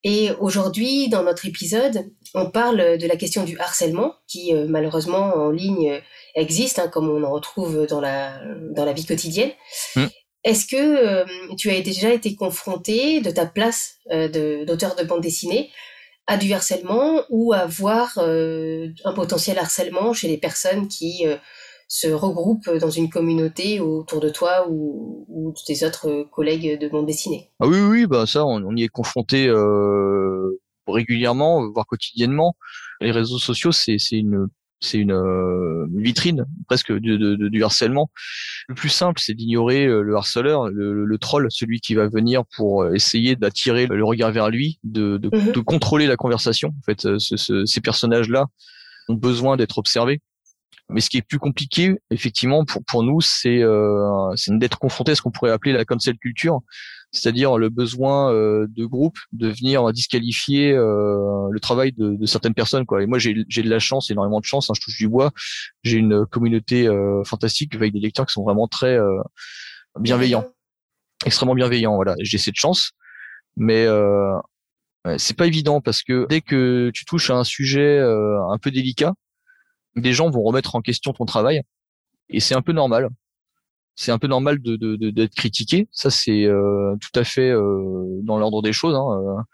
Et 0.04 0.32
aujourd'hui, 0.42 1.08
dans 1.08 1.24
notre 1.24 1.46
épisode, 1.46 2.12
on 2.36 2.52
parle 2.52 2.98
de 2.98 3.08
la 3.08 3.16
question 3.16 3.46
du 3.46 3.58
harcèlement 3.58 4.14
qui 4.28 4.54
euh, 4.54 4.66
malheureusement 4.68 5.34
en 5.36 5.52
ligne 5.52 5.90
euh, 5.90 6.00
existe, 6.36 6.80
hein, 6.80 6.90
comme 6.90 7.10
on 7.10 7.24
en 7.24 7.32
retrouve 7.32 7.88
dans 7.88 8.02
la, 8.02 8.42
dans 8.76 8.84
la 8.84 8.92
vie 8.92 9.06
quotidienne. 9.06 9.52
Mm. 9.96 10.08
Est-ce 10.44 10.66
que 10.66 10.76
euh, 10.76 11.26
tu 11.58 11.72
as 11.72 11.80
déjà 11.80 12.12
été 12.12 12.36
confronté 12.36 13.22
de 13.22 13.32
ta 13.32 13.46
place 13.46 14.00
euh, 14.12 14.66
d'auteur 14.66 14.98
de 14.98 15.04
bande 15.04 15.22
dessinée 15.22 15.70
à 16.28 16.36
du 16.36 16.52
harcèlement 16.52 17.24
ou 17.30 17.54
à 17.54 17.66
voir 17.66 18.18
euh, 18.18 18.90
un 19.06 19.14
potentiel 19.14 19.58
harcèlement 19.58 20.14
chez 20.14 20.28
les 20.28 20.38
personnes 20.38 20.90
qui 20.90 21.26
euh, 21.26 21.38
se 21.92 22.08
regroupent 22.08 22.70
dans 22.80 22.92
une 22.92 23.10
communauté 23.10 23.80
autour 23.82 24.22
de 24.22 24.30
toi 24.30 24.68
ou, 24.70 25.26
ou 25.28 25.54
des 25.68 25.84
autres 25.84 26.24
collègues 26.32 26.80
de 26.80 26.88
bande 26.88 27.08
dessinée 27.08 27.50
Ah 27.60 27.68
oui, 27.68 27.80
oui, 27.82 28.06
bah 28.06 28.26
ça, 28.28 28.46
on, 28.46 28.64
on 28.64 28.76
y 28.76 28.84
est 28.84 28.88
confronté 28.90 29.48
euh, 29.48 30.62
régulièrement, 30.88 31.68
voire 31.72 31.88
quotidiennement. 31.88 32.56
Les 33.02 33.12
réseaux 33.12 33.40
sociaux, 33.40 33.72
c'est 33.72 33.98
c'est 33.98 34.18
une 34.18 34.48
c'est 34.82 34.98
une 35.00 35.12
euh, 35.12 35.88
vitrine 35.94 36.46
presque 36.68 36.94
de, 36.94 37.18
de- 37.18 37.36
de- 37.36 37.50
du 37.50 37.64
harcèlement. 37.64 38.10
Le 38.70 38.76
plus 38.76 38.88
simple, 38.90 39.20
c'est 39.20 39.34
d'ignorer 39.34 39.86
euh, 39.86 40.02
le 40.04 40.16
harceleur, 40.16 40.70
le, 40.70 41.04
le- 41.04 41.18
troll, 41.18 41.48
celui 41.50 41.82
qui 41.82 41.96
va 41.96 42.08
venir 42.08 42.44
pour 42.56 42.84
euh, 42.84 42.94
essayer 42.94 43.36
d'attirer 43.36 43.88
le 43.88 44.06
regard 44.06 44.32
vers 44.32 44.50
lui, 44.50 44.80
de, 44.86 45.18
de, 45.18 45.30
de 45.52 45.60
contrôler 45.60 46.08
la 46.08 46.16
conversation. 46.16 46.70
En 46.70 46.84
fait, 46.86 47.02
ce- 47.20 47.36
ce- 47.36 47.66
ces 47.66 47.82
personnages-là 47.82 48.46
ont 49.10 49.16
besoin 49.16 49.58
d'être 49.58 49.80
observés. 49.80 50.22
Mais 50.90 51.02
ce 51.02 51.10
qui 51.10 51.18
est 51.18 51.22
plus 51.22 51.38
compliqué, 51.38 52.00
effectivement, 52.10 52.66
pour, 52.66 52.84
pour 52.84 53.04
nous, 53.04 53.22
c'est 53.22 53.62
euh, 53.62 54.34
d'être 54.48 54.80
confronté 54.80 55.12
à 55.12 55.16
ce 55.16 55.22
qu'on 55.22 55.30
pourrait 55.30 55.52
appeler 55.52 55.72
la 55.72 55.86
cancel 55.86 56.18
culture, 56.18 56.62
c'est-à-dire 57.12 57.58
le 57.58 57.70
besoin 57.70 58.34
euh, 58.34 58.66
de 58.70 58.86
groupes 58.86 59.20
de 59.32 59.50
venir 59.50 59.92
disqualifier 59.94 60.74
euh, 60.74 61.48
le 61.52 61.60
travail 61.60 61.92
de, 61.92 62.16
de 62.16 62.26
certaines 62.26 62.56
personnes. 62.56 62.86
Quoi. 62.88 63.04
Et 63.04 63.06
moi, 63.06 63.20
j'ai 63.20 63.34
de 63.34 63.70
la 63.70 63.80
chance, 63.80 64.10
énormément 64.10 64.40
de 64.40 64.46
chance, 64.46 64.70
hein, 64.70 64.74
je 64.76 64.82
touche 64.82 64.98
du 64.98 65.08
bois. 65.08 65.32
J'ai 65.84 65.98
une 65.98 66.26
communauté 66.26 66.88
euh, 66.88 67.24
fantastique 67.24 67.76
avec 67.76 67.94
des 67.94 68.00
lecteurs 68.00 68.26
qui 68.26 68.34
sont 68.34 68.44
vraiment 68.44 68.68
très 68.68 68.98
euh, 68.98 69.22
bienveillants, 70.00 70.46
extrêmement 71.24 71.56
bienveillants. 71.56 71.96
Voilà, 71.96 72.16
j'ai 72.20 72.40
cette 72.40 72.56
chance, 72.56 72.94
mais 73.58 73.86
euh, 73.86 74.36
c'est 75.18 75.38
pas 75.38 75.48
évident 75.48 75.82
parce 75.82 76.02
que 76.04 76.26
dès 76.30 76.42
que 76.42 76.92
tu 76.94 77.06
touches 77.06 77.30
à 77.30 77.36
un 77.36 77.44
sujet 77.44 78.00
euh, 78.00 78.40
un 78.50 78.58
peu 78.58 78.72
délicat, 78.72 79.14
des 80.00 80.14
gens 80.14 80.30
vont 80.30 80.44
remettre 80.44 80.76
en 80.76 80.82
question 80.82 81.14
ton 81.14 81.26
travail 81.26 81.62
et 82.30 82.40
c'est 82.40 82.56
un 82.56 82.62
peu 82.62 82.74
normal. 82.74 83.10
c'est 83.96 84.12
un 84.12 84.20
peu 84.20 84.28
normal 84.28 84.60
de 84.62 84.76
d'être 85.12 85.36
critiqué. 85.36 85.88
Ça, 85.92 86.10
c'est 86.10 86.48
tout 87.02 87.20
à 87.20 87.24
fait 87.24 87.52
dans 88.24 88.38
l'ordre 88.38 88.62
des 88.62 88.74
choses. 88.74 88.96
Hein, 88.96 89.46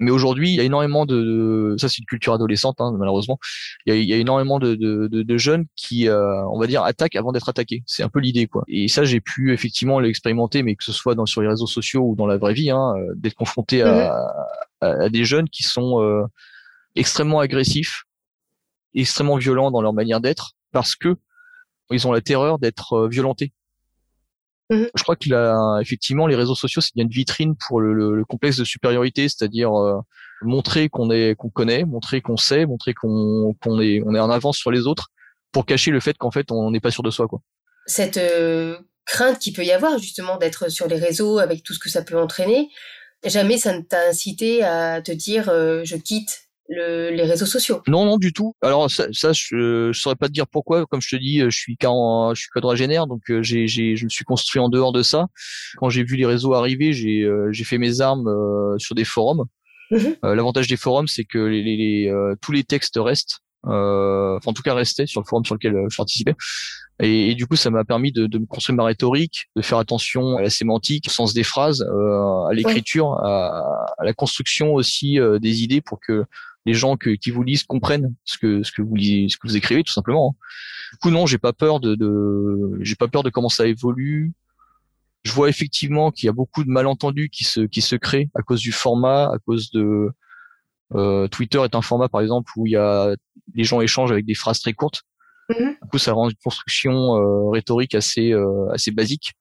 mais 0.00 0.10
aujourd'hui, 0.10 0.48
il 0.48 0.54
y 0.54 0.60
a 0.60 0.64
énormément 0.64 1.04
de, 1.04 1.76
ça 1.78 1.88
c'est 1.88 1.98
une 1.98 2.06
culture 2.06 2.32
adolescente 2.32 2.80
hein, 2.80 2.92
malheureusement. 2.98 3.38
Il 3.84 3.94
y, 3.94 3.96
a, 3.96 4.00
il 4.00 4.08
y 4.08 4.14
a, 4.14 4.16
énormément 4.16 4.58
de, 4.58 4.74
de, 4.74 5.08
de, 5.08 5.38
jeunes 5.38 5.66
qui, 5.76 6.08
euh, 6.08 6.42
on 6.48 6.58
va 6.58 6.66
dire, 6.66 6.82
attaquent 6.82 7.16
avant 7.16 7.32
d'être 7.32 7.50
attaqués. 7.50 7.82
C'est 7.86 8.02
un 8.02 8.08
peu 8.08 8.18
l'idée 8.18 8.46
quoi. 8.46 8.64
Et 8.66 8.88
ça, 8.88 9.04
j'ai 9.04 9.20
pu 9.20 9.52
effectivement 9.52 10.00
l'expérimenter, 10.00 10.62
mais 10.62 10.74
que 10.74 10.84
ce 10.84 10.92
soit 10.92 11.14
dans, 11.14 11.26
sur 11.26 11.42
les 11.42 11.48
réseaux 11.48 11.66
sociaux 11.66 12.00
ou 12.00 12.16
dans 12.16 12.26
la 12.26 12.38
vraie 12.38 12.54
vie, 12.54 12.70
hein, 12.70 12.94
euh, 12.96 13.12
d'être 13.14 13.34
confronté 13.34 13.82
à, 13.82 14.16
mhm. 14.80 15.02
à, 15.02 15.08
des 15.10 15.26
jeunes 15.26 15.50
qui 15.50 15.64
sont 15.64 16.02
euh, 16.02 16.22
extrêmement 16.96 17.40
agressifs, 17.40 18.04
extrêmement 18.94 19.36
violents 19.36 19.70
dans 19.70 19.82
leur 19.82 19.92
manière 19.92 20.20
d'être, 20.20 20.52
parce 20.72 20.94
que 20.94 21.16
ils 21.92 22.06
ont 22.06 22.12
la 22.12 22.20
terreur 22.20 22.58
d'être 22.58 23.08
violentés. 23.08 23.52
Mhm. 24.70 24.88
Je 24.94 25.02
crois 25.02 25.16
que 25.16 25.28
là, 25.28 25.78
effectivement, 25.80 26.26
les 26.26 26.36
réseaux 26.36 26.54
sociaux, 26.54 26.80
c'est 26.80 26.94
bien 26.94 27.04
une 27.04 27.10
vitrine 27.10 27.56
pour 27.56 27.80
le, 27.80 27.92
le, 27.92 28.24
complexe 28.24 28.56
de 28.56 28.64
supériorité, 28.64 29.28
c'est-à-dire 29.28 29.76
euh, 29.76 29.98
montrer 30.42 30.88
qu'on 30.88 31.10
est, 31.10 31.34
qu'on 31.34 31.50
connaît, 31.50 31.84
montrer 31.84 32.20
qu'on 32.20 32.36
sait, 32.36 32.66
montrer 32.66 32.94
qu'on 32.94 33.54
qu'on 33.60 33.80
est, 33.80 34.00
on 34.06 34.14
est 34.14 34.20
en 34.20 34.30
avance 34.30 34.56
sur 34.56 34.70
les 34.70 34.86
autres, 34.86 35.08
pour 35.50 35.66
cacher 35.66 35.90
le 35.90 35.98
fait 35.98 36.16
qu'en 36.16 36.30
fait, 36.30 36.52
on 36.52 36.70
n'est 36.70 36.80
pas 36.80 36.92
sûr 36.92 37.02
de 37.02 37.10
soi, 37.10 37.26
quoi. 37.26 37.40
Cette 37.86 38.18
euh, 38.18 38.78
crainte 39.04 39.40
qu'il 39.40 39.52
peut 39.52 39.64
y 39.64 39.72
avoir 39.72 39.98
justement 39.98 40.36
d'être 40.36 40.70
sur 40.70 40.86
les 40.86 40.96
réseaux 40.96 41.38
avec 41.38 41.64
tout 41.64 41.74
ce 41.74 41.80
que 41.80 41.88
ça 41.88 42.02
peut 42.02 42.18
entraîner, 42.18 42.68
jamais 43.24 43.58
ça 43.58 43.76
ne 43.76 43.82
t'a 43.82 44.08
incité 44.08 44.62
à 44.62 45.02
te 45.02 45.10
dire 45.10 45.48
euh, 45.48 45.82
je 45.84 45.96
quitte 45.96 46.49
les 46.70 47.22
réseaux 47.22 47.46
sociaux. 47.46 47.82
Non, 47.88 48.04
non, 48.04 48.16
du 48.16 48.32
tout. 48.32 48.54
Alors 48.62 48.90
ça, 48.90 49.06
ça 49.12 49.32
je, 49.32 49.88
ne 49.88 49.92
saurais 49.92 50.16
pas 50.16 50.28
te 50.28 50.32
dire 50.32 50.46
pourquoi. 50.46 50.86
Comme 50.86 51.00
je 51.00 51.08
te 51.08 51.16
dis, 51.16 51.40
je 51.40 51.50
suis 51.50 51.76
je 51.80 52.32
suis 52.34 52.48
quadragénaire, 52.52 53.06
donc 53.06 53.30
euh, 53.30 53.42
j'ai, 53.42 53.66
j'ai, 53.66 53.96
je 53.96 54.04
me 54.04 54.08
suis 54.08 54.24
construit 54.24 54.60
en 54.60 54.68
dehors 54.68 54.92
de 54.92 55.02
ça. 55.02 55.26
Quand 55.78 55.88
j'ai 55.88 56.04
vu 56.04 56.16
les 56.16 56.26
réseaux 56.26 56.54
arriver, 56.54 56.92
j'ai, 56.92 57.22
euh, 57.22 57.48
j'ai 57.52 57.64
fait 57.64 57.78
mes 57.78 58.00
armes 58.00 58.28
euh, 58.28 58.78
sur 58.78 58.94
des 58.94 59.04
forums. 59.04 59.44
Mhm. 59.90 60.16
L'avantage 60.22 60.68
des 60.68 60.76
forums, 60.76 61.08
c'est 61.08 61.24
que 61.24 61.38
les, 61.38 61.62
les, 61.62 62.14
tous 62.40 62.52
les 62.52 62.62
textes 62.62 62.96
restent. 62.96 63.40
enfin, 63.64 64.38
en 64.46 64.52
tout 64.52 64.62
cas, 64.62 64.74
restaient 64.74 65.06
sur 65.06 65.20
le 65.20 65.26
forum 65.26 65.44
sur 65.44 65.56
lequel 65.56 65.74
je 65.90 65.96
participais. 65.96 66.34
Et, 67.02 67.34
du 67.34 67.48
coup, 67.48 67.56
ça 67.56 67.70
m'a 67.70 67.84
permis 67.84 68.12
de, 68.12 68.26
de, 68.26 68.38
me 68.38 68.46
construire 68.46 68.76
ma 68.76 68.84
rhétorique, 68.84 69.46
de 69.56 69.62
faire 69.62 69.78
attention 69.78 70.36
à 70.36 70.42
la 70.42 70.50
sémantique, 70.50 71.06
au 71.08 71.10
sens 71.10 71.34
des 71.34 71.42
phrases, 71.42 71.82
à 71.82 72.52
l'écriture, 72.52 73.14
à, 73.14 73.94
à, 73.98 74.04
la 74.04 74.12
construction 74.12 74.74
aussi 74.74 75.18
des 75.40 75.64
idées 75.64 75.80
pour 75.80 75.98
que 75.98 76.24
les 76.66 76.74
gens 76.74 76.96
qui 76.96 77.30
vous 77.30 77.42
lisent 77.42 77.64
comprennent 77.64 78.14
ce 78.24 78.38
que 78.38 78.62
ce 78.62 78.72
que 78.72 78.82
vous 78.82 78.94
lisez, 78.94 79.28
ce 79.28 79.36
que 79.36 79.48
vous 79.48 79.56
écrivez 79.56 79.82
tout 79.82 79.92
simplement. 79.92 80.34
Hein. 80.34 80.44
Du 80.92 80.98
coup 80.98 81.10
non, 81.10 81.26
j'ai 81.26 81.38
pas 81.38 81.52
peur 81.52 81.80
de, 81.80 81.94
de 81.94 82.78
j'ai 82.80 82.96
pas 82.96 83.08
peur 83.08 83.22
de 83.22 83.30
comment 83.30 83.48
ça 83.48 83.66
évolue. 83.66 84.32
Je 85.22 85.32
vois 85.32 85.48
effectivement 85.48 86.10
qu'il 86.10 86.26
y 86.26 86.28
a 86.28 86.32
beaucoup 86.32 86.64
de 86.64 86.70
malentendus 86.70 87.30
qui 87.30 87.44
se 87.44 87.60
qui 87.60 87.80
se 87.80 87.96
créent 87.96 88.30
à 88.34 88.42
cause 88.42 88.60
du 88.60 88.72
format, 88.72 89.24
à 89.24 89.38
cause 89.38 89.70
de 89.70 90.10
euh, 90.94 91.28
Twitter 91.28 91.62
est 91.64 91.74
un 91.74 91.82
format 91.82 92.08
par 92.08 92.20
exemple 92.20 92.50
où 92.56 92.66
il 92.66 92.72
y 92.72 92.76
a 92.76 93.14
les 93.54 93.64
gens 93.64 93.80
échangent 93.80 94.12
avec 94.12 94.26
des 94.26 94.34
phrases 94.34 94.60
très 94.60 94.72
courtes. 94.72 95.02
Mm-hmm. 95.48 95.82
Du 95.82 95.88
coup, 95.88 95.98
ça 95.98 96.12
rend 96.12 96.28
une 96.28 96.36
construction 96.42 97.16
euh, 97.16 97.50
rhétorique 97.50 97.94
assez 97.94 98.32
euh, 98.32 98.68
assez 98.72 98.90
basique. 98.90 99.32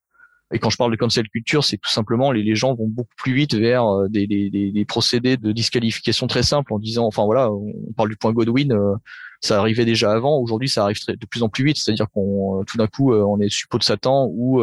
Et 0.52 0.58
quand 0.58 0.70
je 0.70 0.78
parle 0.78 0.92
de 0.92 0.96
cancel 0.96 1.30
culture, 1.30 1.64
c'est 1.64 1.78
tout 1.78 1.92
simplement 1.92 2.32
les, 2.32 2.42
les 2.42 2.56
gens 2.56 2.74
vont 2.74 2.88
beaucoup 2.88 3.14
plus 3.18 3.34
vite 3.34 3.54
vers 3.54 3.86
euh, 3.86 4.08
des, 4.10 4.26
des, 4.26 4.50
des, 4.50 4.86
procédés 4.86 5.38
de 5.38 5.52
disqualification 5.52 6.26
très 6.26 6.42
simples 6.42 6.74
en 6.74 6.80
disant, 6.80 7.06
enfin 7.06 7.24
voilà, 7.26 7.52
on 7.52 7.94
parle 7.96 8.10
du 8.10 8.16
point 8.16 8.34
Godwin, 8.34 8.72
euh, 8.74 8.96
ça 9.42 9.60
arrivait 9.60 9.86
déjà 9.86 10.12
avant, 10.12 10.38
aujourd'hui 10.40 10.68
ça 10.68 10.84
arrive 10.84 10.98
de 11.08 11.26
plus 11.28 11.44
en 11.44 11.50
plus 11.50 11.64
vite, 11.64 11.78
c'est-à-dire 11.78 12.08
qu'on 12.10 12.60
euh, 12.60 12.64
tout 12.64 12.78
d'un 12.78 12.88
coup 12.88 13.14
on 13.14 13.40
est 13.40 13.50
suppôt 13.50 13.78
de 13.78 13.84
Satan 13.84 14.28
ou 14.32 14.62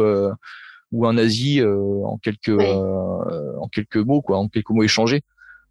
ou 0.91 1.05
un 1.05 1.13
nazi 1.13 1.61
en 1.63 2.17
quelques 2.17 2.59
en 2.59 3.67
quelques 3.71 3.97
mots 3.97 4.21
quoi, 4.21 4.37
en 4.37 4.49
quelques 4.49 4.69
mots 4.69 4.83
échangés, 4.83 5.21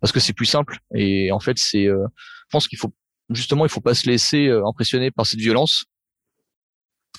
parce 0.01 0.13
que 0.13 0.21
c'est 0.21 0.33
plus 0.33 0.47
simple. 0.47 0.79
Et 0.95 1.31
en 1.31 1.41
fait 1.41 1.59
c'est, 1.59 1.85
je 1.85 2.51
pense 2.51 2.69
qu'il 2.69 2.79
faut 2.79 2.93
justement 3.31 3.67
il 3.67 3.69
faut 3.69 3.81
pas 3.81 3.95
se 3.95 4.09
laisser 4.09 4.49
impressionner 4.49 5.11
par 5.11 5.27
cette 5.27 5.41
violence. 5.41 5.85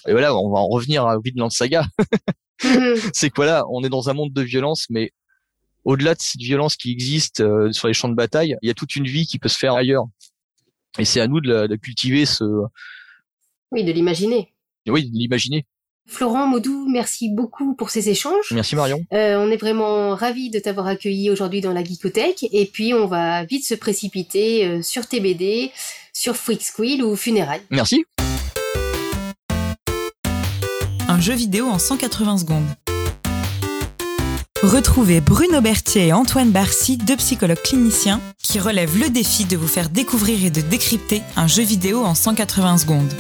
Et 0.08 0.12
voilà, 0.12 0.36
on 0.36 0.52
va 0.52 0.60
en 0.60 0.68
revenir 0.68 1.06
à 1.06 1.18
Vinland 1.24 1.50
Saga. 1.50 1.86
Mm-hmm. 2.64 3.10
c'est 3.14 3.30
que 3.30 3.36
voilà, 3.36 3.66
on 3.70 3.84
est 3.84 3.90
dans 3.90 4.10
un 4.10 4.14
monde 4.14 4.34
de 4.34 4.42
violence, 4.42 4.88
mais 4.90 5.12
au-delà 5.86 6.16
de 6.16 6.22
cette 6.22 6.42
violence 6.42 6.76
qui 6.76 6.92
existe 6.92 7.40
euh, 7.40 7.72
sur 7.72 7.88
les 7.88 7.94
champs 7.94 8.10
de 8.10 8.16
bataille, 8.16 8.58
il 8.62 8.68
y 8.68 8.70
a 8.70 8.74
toute 8.74 8.96
une 8.96 9.06
vie 9.06 9.26
qui 9.26 9.40
peut 9.40 9.50
se 9.50 9.58
faire 9.58 9.74
ailleurs. 9.74 10.06
Et 11.00 11.06
c'est 11.06 11.22
à 11.22 11.28
nous 11.28 11.40
de, 11.40 11.76
cultiver 11.76 12.26
ce. 12.26 12.44
Oui, 13.72 13.84
de 13.84 13.92
l'imaginer. 13.92 14.54
Oui, 14.88 15.10
de 15.10 15.18
l'imaginer. 15.18 15.66
Florent 16.08 16.48
Maudou, 16.48 16.88
merci 16.90 17.30
beaucoup 17.30 17.76
pour 17.76 17.90
ces 17.90 18.10
échanges. 18.10 18.52
Merci 18.52 18.78
Marion. 18.78 19.02
Euh, 19.12 19.36
on 19.38 19.52
est 19.52 19.58
vraiment 19.58 20.16
ravis 20.16 20.50
de 20.50 20.58
t'avoir 20.58 20.88
accueilli 20.88 21.30
aujourd'hui 21.30 21.60
dans 21.60 21.74
la 21.74 21.84
Geekothèque. 21.84 22.46
Et 22.52 22.66
puis 22.66 22.94
on 22.94 23.08
va 23.08 23.44
vite 23.44 23.66
se 23.66 23.76
précipiter 23.76 24.66
euh, 24.66 24.82
sur 24.82 25.06
TBD, 25.06 25.72
sur 26.14 26.38
Freak 26.38 26.62
Squill 26.62 27.04
ou 27.04 27.16
Funérailles. 27.18 27.64
Merci 27.72 28.06
jeu 31.28 31.34
vidéo 31.34 31.68
en 31.68 31.78
180 31.78 32.38
secondes. 32.38 32.64
Retrouvez 34.64 35.20
Bruno 35.20 35.60
Berthier 35.60 36.08
et 36.08 36.14
Antoine 36.14 36.52
Barcy, 36.52 36.96
deux 36.96 37.18
psychologues 37.18 37.62
cliniciens, 37.62 38.22
qui 38.42 38.62
relèvent 38.62 38.98
le 38.98 39.10
défi 39.10 39.44
de 39.44 39.58
vous 39.58 39.68
faire 39.68 39.90
découvrir 39.90 40.46
et 40.46 40.52
de 40.52 40.62
décrypter 40.62 41.22
un 41.36 41.48
jeu 41.48 41.64
vidéo 41.64 42.06
en 42.06 42.16
180 42.16 42.78
secondes. 42.78 43.14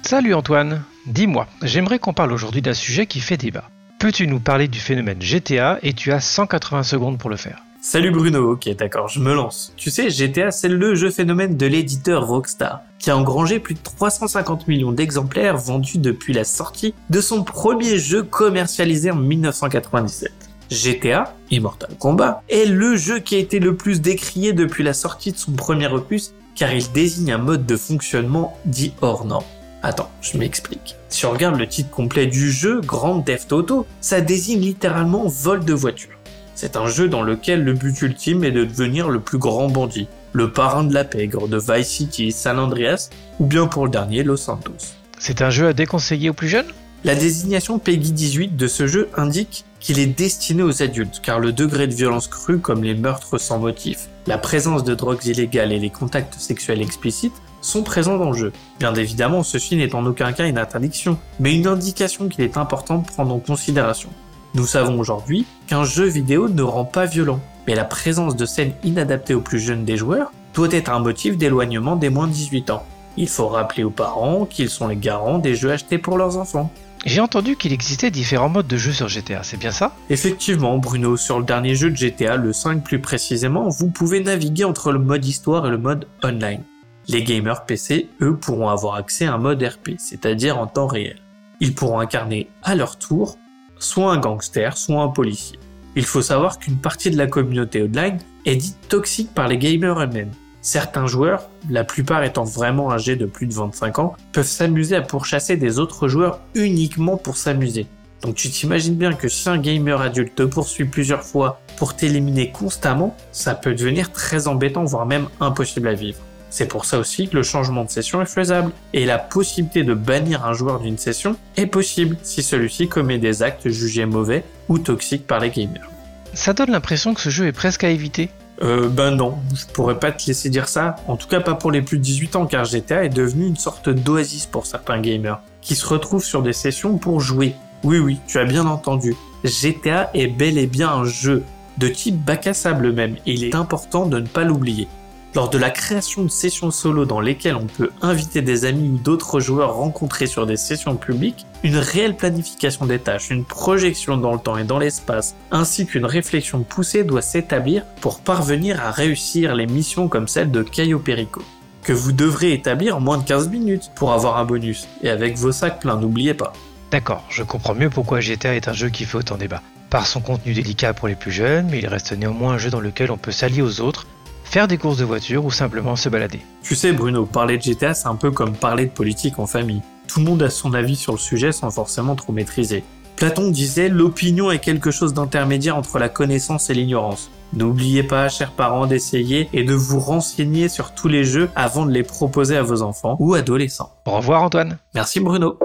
Salut 0.00 0.32
Antoine, 0.32 0.82
dis-moi, 1.04 1.46
j'aimerais 1.60 1.98
qu'on 1.98 2.14
parle 2.14 2.32
aujourd'hui 2.32 2.62
d'un 2.62 2.72
sujet 2.72 3.04
qui 3.04 3.20
fait 3.20 3.36
débat. 3.36 3.68
Peux-tu 3.98 4.26
nous 4.26 4.40
parler 4.40 4.66
du 4.66 4.80
phénomène 4.80 5.20
GTA 5.20 5.78
et 5.82 5.92
tu 5.92 6.10
as 6.10 6.20
180 6.20 6.84
secondes 6.84 7.18
pour 7.18 7.28
le 7.28 7.36
faire? 7.36 7.60
Salut 7.82 8.10
Bruno, 8.10 8.52
ok 8.52 8.76
d'accord, 8.76 9.08
je 9.08 9.20
me 9.20 9.32
lance. 9.32 9.72
Tu 9.74 9.88
sais, 9.88 10.10
GTA 10.10 10.50
c'est 10.50 10.68
le 10.68 10.94
jeu 10.94 11.08
phénomène 11.08 11.56
de 11.56 11.64
l'éditeur 11.64 12.26
Rockstar, 12.26 12.82
qui 12.98 13.08
a 13.08 13.16
engrangé 13.16 13.58
plus 13.58 13.72
de 13.72 13.80
350 13.80 14.68
millions 14.68 14.92
d'exemplaires 14.92 15.56
vendus 15.56 15.96
depuis 15.96 16.34
la 16.34 16.44
sortie 16.44 16.92
de 17.08 17.22
son 17.22 17.42
premier 17.42 17.96
jeu 17.96 18.22
commercialisé 18.22 19.10
en 19.10 19.16
1997. 19.16 20.30
GTA, 20.70 21.34
Immortal 21.50 21.96
Kombat, 21.98 22.42
est 22.50 22.66
le 22.66 22.96
jeu 22.96 23.18
qui 23.18 23.36
a 23.36 23.38
été 23.38 23.60
le 23.60 23.74
plus 23.74 24.02
décrié 24.02 24.52
depuis 24.52 24.84
la 24.84 24.92
sortie 24.92 25.32
de 25.32 25.38
son 25.38 25.52
premier 25.52 25.88
opus, 25.88 26.34
car 26.54 26.74
il 26.74 26.92
désigne 26.92 27.32
un 27.32 27.38
mode 27.38 27.64
de 27.64 27.78
fonctionnement 27.78 28.58
dit 28.66 28.92
hors 29.00 29.24
norme. 29.24 29.46
Attends, 29.82 30.10
je 30.20 30.36
m'explique. 30.36 30.96
Si 31.08 31.24
on 31.24 31.30
regarde 31.30 31.58
le 31.58 31.66
titre 31.66 31.88
complet 31.88 32.26
du 32.26 32.52
jeu, 32.52 32.82
Grand 32.82 33.22
Theft 33.22 33.50
Auto, 33.54 33.86
ça 34.02 34.20
désigne 34.20 34.60
littéralement 34.60 35.26
vol 35.26 35.64
de 35.64 35.72
voiture. 35.72 36.19
C'est 36.62 36.76
un 36.76 36.88
jeu 36.88 37.08
dans 37.08 37.22
lequel 37.22 37.64
le 37.64 37.72
but 37.72 38.02
ultime 38.02 38.44
est 38.44 38.50
de 38.50 38.66
devenir 38.66 39.08
le 39.08 39.18
plus 39.18 39.38
grand 39.38 39.70
bandit, 39.70 40.08
le 40.34 40.52
parrain 40.52 40.84
de 40.84 40.92
la 40.92 41.04
pègre 41.04 41.48
de 41.48 41.56
Vice 41.56 41.88
City, 41.88 42.32
San 42.32 42.58
Andreas, 42.58 43.08
ou 43.38 43.46
bien 43.46 43.66
pour 43.66 43.86
le 43.86 43.90
dernier 43.90 44.22
Los 44.22 44.36
Santos. 44.36 44.74
C'est 45.18 45.40
un 45.40 45.48
jeu 45.48 45.68
à 45.68 45.72
déconseiller 45.72 46.28
aux 46.28 46.34
plus 46.34 46.48
jeunes? 46.48 46.66
La 47.02 47.14
désignation 47.14 47.78
Peggy 47.78 48.12
18 48.12 48.56
de 48.56 48.66
ce 48.66 48.86
jeu 48.86 49.08
indique 49.16 49.64
qu'il 49.80 49.98
est 49.98 50.04
destiné 50.04 50.62
aux 50.62 50.82
adultes, 50.82 51.22
car 51.22 51.40
le 51.40 51.52
degré 51.52 51.86
de 51.86 51.94
violence 51.94 52.28
crue 52.28 52.58
comme 52.58 52.84
les 52.84 52.94
meurtres 52.94 53.38
sans 53.38 53.58
motif, 53.58 54.08
la 54.26 54.36
présence 54.36 54.84
de 54.84 54.94
drogues 54.94 55.24
illégales 55.24 55.72
et 55.72 55.78
les 55.78 55.88
contacts 55.88 56.34
sexuels 56.34 56.82
explicites 56.82 57.40
sont 57.62 57.82
présents 57.82 58.18
dans 58.18 58.32
le 58.32 58.36
jeu. 58.36 58.52
Bien 58.78 58.94
évidemment, 58.94 59.42
ceci 59.44 59.76
n'est 59.76 59.94
en 59.94 60.04
aucun 60.04 60.32
cas 60.32 60.46
une 60.46 60.58
interdiction, 60.58 61.16
mais 61.38 61.54
une 61.54 61.66
indication 61.66 62.28
qu'il 62.28 62.44
est 62.44 62.58
important 62.58 62.98
de 62.98 63.06
prendre 63.06 63.32
en 63.32 63.38
considération. 63.38 64.10
Nous 64.54 64.66
savons 64.66 64.98
aujourd'hui 64.98 65.46
qu'un 65.68 65.84
jeu 65.84 66.06
vidéo 66.06 66.48
ne 66.48 66.62
rend 66.62 66.84
pas 66.84 67.06
violent, 67.06 67.40
mais 67.68 67.76
la 67.76 67.84
présence 67.84 68.34
de 68.34 68.44
scènes 68.46 68.72
inadaptées 68.82 69.34
aux 69.34 69.40
plus 69.40 69.60
jeunes 69.60 69.84
des 69.84 69.96
joueurs 69.96 70.32
doit 70.54 70.72
être 70.72 70.90
un 70.90 70.98
motif 70.98 71.36
d'éloignement 71.36 71.94
des 71.94 72.10
moins 72.10 72.26
de 72.26 72.32
18 72.32 72.70
ans. 72.70 72.84
Il 73.16 73.28
faut 73.28 73.46
rappeler 73.46 73.84
aux 73.84 73.90
parents 73.90 74.46
qu'ils 74.46 74.68
sont 74.68 74.88
les 74.88 74.96
garants 74.96 75.38
des 75.38 75.54
jeux 75.54 75.70
achetés 75.70 75.98
pour 75.98 76.18
leurs 76.18 76.36
enfants. 76.36 76.72
J'ai 77.06 77.20
entendu 77.20 77.54
qu'il 77.54 77.72
existait 77.72 78.10
différents 78.10 78.48
modes 78.48 78.66
de 78.66 78.76
jeu 78.76 78.92
sur 78.92 79.08
GTA, 79.08 79.44
c'est 79.44 79.56
bien 79.56 79.70
ça? 79.70 79.92
Effectivement, 80.10 80.78
Bruno, 80.78 81.16
sur 81.16 81.38
le 81.38 81.44
dernier 81.44 81.76
jeu 81.76 81.90
de 81.90 81.96
GTA, 81.96 82.36
le 82.36 82.52
5 82.52 82.82
plus 82.82 82.98
précisément, 82.98 83.68
vous 83.68 83.88
pouvez 83.88 84.20
naviguer 84.20 84.64
entre 84.64 84.90
le 84.90 84.98
mode 84.98 85.24
histoire 85.24 85.66
et 85.66 85.70
le 85.70 85.78
mode 85.78 86.08
online. 86.24 86.62
Les 87.08 87.22
gamers 87.22 87.64
PC, 87.64 88.08
eux, 88.20 88.36
pourront 88.36 88.68
avoir 88.68 88.96
accès 88.96 89.26
à 89.26 89.34
un 89.34 89.38
mode 89.38 89.62
RP, 89.62 89.92
c'est-à-dire 89.98 90.58
en 90.58 90.66
temps 90.66 90.88
réel. 90.88 91.16
Ils 91.60 91.74
pourront 91.74 92.00
incarner 92.00 92.48
à 92.62 92.74
leur 92.74 92.98
tour 92.98 93.38
soit 93.80 94.12
un 94.12 94.18
gangster, 94.18 94.76
soit 94.76 95.02
un 95.02 95.08
policier. 95.08 95.58
Il 95.96 96.04
faut 96.04 96.22
savoir 96.22 96.58
qu'une 96.60 96.76
partie 96.76 97.10
de 97.10 97.16
la 97.16 97.26
communauté 97.26 97.82
online 97.82 98.18
est 98.44 98.56
dite 98.56 98.78
toxique 98.88 99.34
par 99.34 99.48
les 99.48 99.58
gamers 99.58 99.98
eux-mêmes. 99.98 100.30
Certains 100.62 101.06
joueurs, 101.06 101.48
la 101.68 101.84
plupart 101.84 102.22
étant 102.22 102.44
vraiment 102.44 102.92
âgés 102.92 103.16
de 103.16 103.26
plus 103.26 103.46
de 103.46 103.54
25 103.54 103.98
ans, 103.98 104.14
peuvent 104.32 104.46
s'amuser 104.46 104.94
à 104.94 105.02
pourchasser 105.02 105.56
des 105.56 105.78
autres 105.78 106.06
joueurs 106.06 106.40
uniquement 106.54 107.16
pour 107.16 107.36
s'amuser. 107.36 107.86
Donc 108.22 108.34
tu 108.34 108.50
t'imagines 108.50 108.94
bien 108.94 109.14
que 109.14 109.28
si 109.28 109.48
un 109.48 109.58
gamer 109.58 110.00
adulte 110.00 110.34
te 110.34 110.42
poursuit 110.42 110.84
plusieurs 110.84 111.22
fois 111.22 111.60
pour 111.78 111.96
t'éliminer 111.96 112.50
constamment, 112.50 113.16
ça 113.32 113.54
peut 113.54 113.74
devenir 113.74 114.12
très 114.12 114.46
embêtant, 114.46 114.84
voire 114.84 115.06
même 115.06 115.28
impossible 115.40 115.88
à 115.88 115.94
vivre. 115.94 116.18
C'est 116.50 116.66
pour 116.66 116.84
ça 116.84 116.98
aussi 116.98 117.28
que 117.28 117.36
le 117.36 117.42
changement 117.42 117.84
de 117.84 117.90
session 117.90 118.20
est 118.20 118.26
faisable. 118.26 118.72
Et 118.92 119.06
la 119.06 119.18
possibilité 119.18 119.84
de 119.84 119.94
bannir 119.94 120.44
un 120.44 120.52
joueur 120.52 120.80
d'une 120.80 120.98
session 120.98 121.36
est 121.56 121.66
possible 121.66 122.16
si 122.22 122.42
celui-ci 122.42 122.88
commet 122.88 123.18
des 123.18 123.42
actes 123.42 123.68
jugés 123.68 124.06
mauvais 124.06 124.44
ou 124.68 124.78
toxiques 124.78 125.26
par 125.26 125.40
les 125.40 125.50
gamers. 125.50 125.88
Ça 126.34 126.52
donne 126.52 126.70
l'impression 126.70 127.14
que 127.14 127.20
ce 127.20 127.30
jeu 127.30 127.46
est 127.46 127.52
presque 127.52 127.84
à 127.84 127.90
éviter. 127.90 128.30
Euh, 128.62 128.88
ben 128.88 129.12
non, 129.12 129.38
je 129.54 129.64
pourrais 129.72 129.98
pas 129.98 130.12
te 130.12 130.26
laisser 130.26 130.50
dire 130.50 130.68
ça. 130.68 130.96
En 131.06 131.16
tout 131.16 131.28
cas, 131.28 131.40
pas 131.40 131.54
pour 131.54 131.70
les 131.70 131.80
plus 131.82 131.98
de 131.98 132.02
18 132.02 132.36
ans, 132.36 132.46
car 132.46 132.64
GTA 132.64 133.04
est 133.04 133.08
devenu 133.08 133.46
une 133.46 133.56
sorte 133.56 133.88
d'oasis 133.88 134.46
pour 134.46 134.66
certains 134.66 135.00
gamers, 135.00 135.40
qui 135.62 135.74
se 135.74 135.86
retrouvent 135.86 136.24
sur 136.24 136.42
des 136.42 136.52
sessions 136.52 136.98
pour 136.98 137.20
jouer. 137.20 137.54
Oui, 137.84 137.98
oui, 137.98 138.18
tu 138.26 138.38
as 138.38 138.44
bien 138.44 138.66
entendu. 138.66 139.16
GTA 139.44 140.10
est 140.12 140.26
bel 140.26 140.58
et 140.58 140.66
bien 140.66 140.90
un 140.90 141.04
jeu, 141.04 141.42
de 141.78 141.88
type 141.88 142.22
bac 142.22 142.46
à 142.46 142.54
sable 142.54 142.92
même, 142.92 143.16
et 143.24 143.32
il 143.32 143.44
est 143.44 143.54
important 143.54 144.04
de 144.04 144.20
ne 144.20 144.26
pas 144.26 144.44
l'oublier. 144.44 144.86
Lors 145.32 145.48
de 145.48 145.58
la 145.58 145.70
création 145.70 146.24
de 146.24 146.28
sessions 146.28 146.72
solo 146.72 147.04
dans 147.04 147.20
lesquelles 147.20 147.54
on 147.54 147.66
peut 147.66 147.90
inviter 148.02 148.42
des 148.42 148.64
amis 148.64 148.88
ou 148.88 148.98
d'autres 148.98 149.38
joueurs 149.38 149.74
rencontrés 149.74 150.26
sur 150.26 150.44
des 150.44 150.56
sessions 150.56 150.96
publiques, 150.96 151.46
une 151.62 151.76
réelle 151.76 152.16
planification 152.16 152.84
des 152.84 152.98
tâches, 152.98 153.30
une 153.30 153.44
projection 153.44 154.16
dans 154.16 154.32
le 154.32 154.40
temps 154.40 154.58
et 154.58 154.64
dans 154.64 154.80
l'espace, 154.80 155.36
ainsi 155.52 155.86
qu'une 155.86 156.04
réflexion 156.04 156.64
poussée 156.64 157.04
doit 157.04 157.22
s'établir 157.22 157.84
pour 158.00 158.18
parvenir 158.18 158.80
à 158.84 158.90
réussir 158.90 159.54
les 159.54 159.68
missions 159.68 160.08
comme 160.08 160.26
celle 160.26 160.50
de 160.50 160.64
Caio 160.64 160.98
Perico, 160.98 161.42
que 161.84 161.92
vous 161.92 162.10
devrez 162.10 162.52
établir 162.52 162.96
en 162.96 163.00
moins 163.00 163.18
de 163.18 163.24
15 163.24 163.50
minutes 163.50 163.92
pour 163.94 164.12
avoir 164.12 164.36
un 164.36 164.44
bonus, 164.44 164.88
et 165.00 165.10
avec 165.10 165.36
vos 165.36 165.52
sacs 165.52 165.78
pleins, 165.78 165.96
n'oubliez 165.96 166.34
pas. 166.34 166.52
D'accord, 166.90 167.24
je 167.30 167.44
comprends 167.44 167.76
mieux 167.76 167.88
pourquoi 167.88 168.18
GTA 168.18 168.56
est 168.56 168.66
un 168.66 168.72
jeu 168.72 168.88
qui 168.88 169.04
fait 169.04 169.18
autant 169.18 169.36
débat. 169.36 169.62
Par 169.90 170.08
son 170.08 170.20
contenu 170.20 170.54
délicat 170.54 170.92
pour 170.92 171.06
les 171.06 171.14
plus 171.14 171.30
jeunes, 171.30 171.68
mais 171.70 171.78
il 171.78 171.86
reste 171.86 172.12
néanmoins 172.12 172.54
un 172.54 172.58
jeu 172.58 172.70
dans 172.70 172.80
lequel 172.80 173.12
on 173.12 173.16
peut 173.16 173.30
s'allier 173.30 173.62
aux 173.62 173.80
autres, 173.80 174.06
faire 174.50 174.66
des 174.66 174.78
courses 174.78 174.98
de 174.98 175.04
voiture 175.04 175.44
ou 175.44 175.52
simplement 175.52 175.94
se 175.94 176.08
balader. 176.08 176.40
Tu 176.62 176.74
sais 176.74 176.92
Bruno, 176.92 177.24
parler 177.24 177.56
de 177.56 177.62
GTA 177.62 177.94
c'est 177.94 178.08
un 178.08 178.16
peu 178.16 178.32
comme 178.32 178.54
parler 178.54 178.86
de 178.86 178.90
politique 178.90 179.38
en 179.38 179.46
famille. 179.46 179.80
Tout 180.08 180.18
le 180.18 180.26
monde 180.26 180.42
a 180.42 180.50
son 180.50 180.74
avis 180.74 180.96
sur 180.96 181.12
le 181.12 181.18
sujet 181.18 181.52
sans 181.52 181.70
forcément 181.70 182.16
trop 182.16 182.32
maîtriser. 182.32 182.82
Platon 183.14 183.50
disait 183.50 183.88
l'opinion 183.88 184.50
est 184.50 184.58
quelque 184.58 184.90
chose 184.90 185.14
d'intermédiaire 185.14 185.76
entre 185.76 185.98
la 185.98 186.08
connaissance 186.08 186.68
et 186.68 186.74
l'ignorance. 186.74 187.30
N'oubliez 187.52 188.02
pas, 188.02 188.28
chers 188.28 188.52
parents, 188.52 188.86
d'essayer 188.86 189.48
et 189.52 189.62
de 189.62 189.74
vous 189.74 190.00
renseigner 190.00 190.68
sur 190.68 190.94
tous 190.94 191.08
les 191.08 191.24
jeux 191.24 191.48
avant 191.54 191.86
de 191.86 191.92
les 191.92 192.02
proposer 192.02 192.56
à 192.56 192.62
vos 192.62 192.82
enfants 192.82 193.16
ou 193.20 193.34
adolescents. 193.34 193.92
Au 194.06 194.16
revoir 194.16 194.42
Antoine. 194.42 194.78
Merci 194.94 195.20
Bruno. 195.20 195.58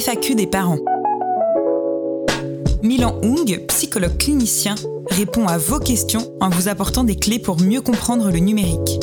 FAQ 0.00 0.36
des 0.36 0.46
parents. 0.46 0.78
Milan 2.84 3.18
Hung, 3.24 3.66
psychologue 3.66 4.16
clinicien, 4.16 4.76
répond 5.10 5.48
à 5.48 5.58
vos 5.58 5.80
questions 5.80 6.32
en 6.40 6.48
vous 6.50 6.68
apportant 6.68 7.02
des 7.02 7.16
clés 7.16 7.40
pour 7.40 7.60
mieux 7.60 7.80
comprendre 7.80 8.30
le 8.30 8.38
numérique. 8.38 9.00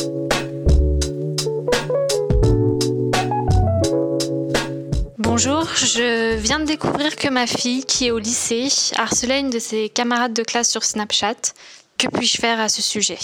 Bonjour, 5.17 5.65
je 5.75 6.37
viens 6.37 6.59
de 6.59 6.65
découvrir 6.65 7.17
que 7.17 7.27
ma 7.27 7.45
fille, 7.45 7.83
qui 7.83 8.07
est 8.07 8.11
au 8.11 8.19
lycée, 8.19 8.69
harcelait 8.95 9.41
une 9.41 9.49
de 9.49 9.59
ses 9.59 9.89
camarades 9.89 10.33
de 10.33 10.43
classe 10.43 10.71
sur 10.71 10.85
Snapchat. 10.85 11.53
Que 11.97 12.07
puis-je 12.07 12.37
faire 12.37 12.61
à 12.61 12.69
ce 12.69 12.81
sujet? 12.81 13.19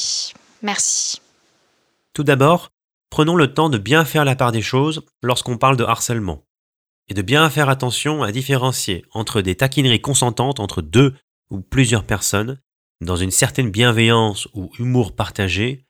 Merci. 0.61 1.21
Tout 2.13 2.23
d'abord, 2.23 2.71
prenons 3.09 3.37
le 3.37 3.53
temps 3.53 3.69
de 3.69 3.77
bien 3.77 4.03
faire 4.03 4.25
la 4.25 4.35
part 4.35 4.51
des 4.51 4.61
choses 4.61 5.03
lorsqu'on 5.23 5.57
parle 5.57 5.77
de 5.77 5.85
harcèlement 5.85 6.43
et 7.09 7.13
de 7.13 7.21
bien 7.21 7.49
faire 7.49 7.69
attention 7.69 8.23
à 8.23 8.31
différencier 8.31 9.05
entre 9.11 9.41
des 9.41 9.55
taquineries 9.55 10.01
consentantes 10.01 10.59
entre 10.59 10.81
deux 10.81 11.13
ou 11.49 11.61
plusieurs 11.61 12.05
personnes, 12.05 12.59
dans 13.01 13.15
une 13.15 13.31
certaine 13.31 13.71
bienveillance 13.71 14.47
ou 14.53 14.71
humour 14.79 15.15
partagé, 15.15 15.85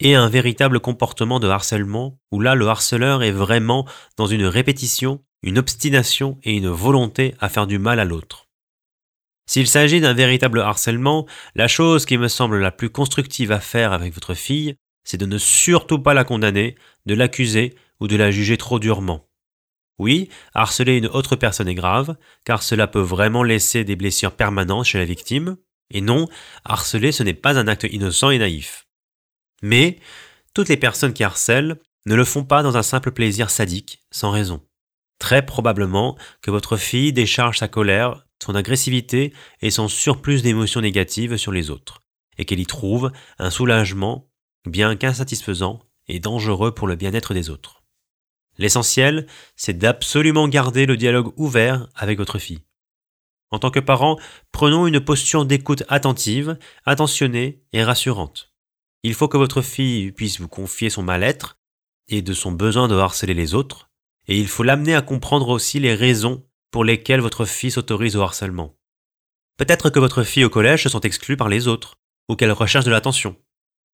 et 0.00 0.14
un 0.14 0.28
véritable 0.28 0.80
comportement 0.80 1.40
de 1.40 1.48
harcèlement, 1.48 2.18
où 2.32 2.40
là 2.40 2.54
le 2.54 2.66
harceleur 2.66 3.22
est 3.22 3.30
vraiment 3.30 3.86
dans 4.16 4.26
une 4.26 4.46
répétition, 4.46 5.22
une 5.42 5.58
obstination 5.58 6.38
et 6.42 6.56
une 6.56 6.68
volonté 6.68 7.34
à 7.40 7.48
faire 7.48 7.66
du 7.66 7.78
mal 7.78 8.00
à 8.00 8.04
l'autre. 8.04 8.48
S'il 9.46 9.66
s'agit 9.66 10.00
d'un 10.00 10.14
véritable 10.14 10.60
harcèlement, 10.60 11.26
la 11.54 11.68
chose 11.68 12.06
qui 12.06 12.16
me 12.16 12.28
semble 12.28 12.58
la 12.58 12.70
plus 12.70 12.90
constructive 12.90 13.52
à 13.52 13.60
faire 13.60 13.92
avec 13.92 14.14
votre 14.14 14.34
fille, 14.34 14.76
c'est 15.04 15.18
de 15.18 15.26
ne 15.26 15.38
surtout 15.38 15.98
pas 15.98 16.14
la 16.14 16.24
condamner, 16.24 16.76
de 17.06 17.14
l'accuser 17.14 17.74
ou 18.00 18.08
de 18.08 18.16
la 18.16 18.30
juger 18.30 18.56
trop 18.56 18.78
durement. 18.78 19.28
Oui, 20.02 20.30
harceler 20.52 20.96
une 20.96 21.06
autre 21.06 21.36
personne 21.36 21.68
est 21.68 21.76
grave, 21.76 22.16
car 22.44 22.64
cela 22.64 22.88
peut 22.88 22.98
vraiment 22.98 23.44
laisser 23.44 23.84
des 23.84 23.94
blessures 23.94 24.34
permanentes 24.34 24.86
chez 24.86 24.98
la 24.98 25.04
victime, 25.04 25.56
et 25.90 26.00
non, 26.00 26.26
harceler 26.64 27.12
ce 27.12 27.22
n'est 27.22 27.34
pas 27.34 27.56
un 27.56 27.68
acte 27.68 27.86
innocent 27.88 28.30
et 28.30 28.38
naïf. 28.38 28.88
Mais, 29.62 30.00
toutes 30.54 30.68
les 30.68 30.76
personnes 30.76 31.12
qui 31.12 31.22
harcèlent 31.22 31.78
ne 32.06 32.16
le 32.16 32.24
font 32.24 32.42
pas 32.42 32.64
dans 32.64 32.76
un 32.76 32.82
simple 32.82 33.12
plaisir 33.12 33.48
sadique, 33.48 34.00
sans 34.10 34.32
raison. 34.32 34.66
Très 35.20 35.46
probablement 35.46 36.18
que 36.40 36.50
votre 36.50 36.76
fille 36.76 37.12
décharge 37.12 37.58
sa 37.58 37.68
colère, 37.68 38.26
son 38.42 38.56
agressivité 38.56 39.32
et 39.60 39.70
son 39.70 39.86
surplus 39.86 40.42
d'émotions 40.42 40.80
négatives 40.80 41.36
sur 41.36 41.52
les 41.52 41.70
autres, 41.70 42.02
et 42.38 42.44
qu'elle 42.44 42.58
y 42.58 42.66
trouve 42.66 43.12
un 43.38 43.50
soulagement, 43.50 44.28
bien 44.68 44.96
qu'insatisfaisant 44.96 45.78
et 46.08 46.18
dangereux 46.18 46.74
pour 46.74 46.88
le 46.88 46.96
bien-être 46.96 47.34
des 47.34 47.50
autres. 47.50 47.81
L'essentiel, 48.58 49.26
c'est 49.56 49.78
d'absolument 49.78 50.48
garder 50.48 50.86
le 50.86 50.96
dialogue 50.96 51.32
ouvert 51.36 51.88
avec 51.94 52.18
votre 52.18 52.38
fille. 52.38 52.62
En 53.50 53.58
tant 53.58 53.70
que 53.70 53.80
parent, 53.80 54.18
prenons 54.50 54.86
une 54.86 55.00
posture 55.00 55.44
d'écoute 55.44 55.84
attentive, 55.88 56.58
attentionnée 56.84 57.62
et 57.72 57.84
rassurante. 57.84 58.52
Il 59.02 59.14
faut 59.14 59.28
que 59.28 59.36
votre 59.36 59.62
fille 59.62 60.12
puisse 60.12 60.40
vous 60.40 60.48
confier 60.48 60.90
son 60.90 61.02
mal-être 61.02 61.58
et 62.08 62.22
de 62.22 62.32
son 62.32 62.52
besoin 62.52 62.88
de 62.88 62.96
harceler 62.96 63.34
les 63.34 63.54
autres, 63.54 63.90
et 64.26 64.38
il 64.38 64.48
faut 64.48 64.62
l'amener 64.62 64.94
à 64.94 65.02
comprendre 65.02 65.48
aussi 65.48 65.80
les 65.80 65.94
raisons 65.94 66.46
pour 66.70 66.84
lesquelles 66.84 67.20
votre 67.20 67.44
fille 67.44 67.70
s'autorise 67.70 68.16
au 68.16 68.22
harcèlement. 68.22 68.76
Peut-être 69.58 69.90
que 69.90 69.98
votre 69.98 70.22
fille 70.22 70.44
au 70.44 70.50
collège 70.50 70.84
se 70.84 70.88
sent 70.88 71.00
exclue 71.02 71.36
par 71.36 71.48
les 71.48 71.68
autres, 71.68 71.96
ou 72.28 72.36
qu'elle 72.36 72.52
recherche 72.52 72.84
de 72.84 72.90
l'attention. 72.90 73.36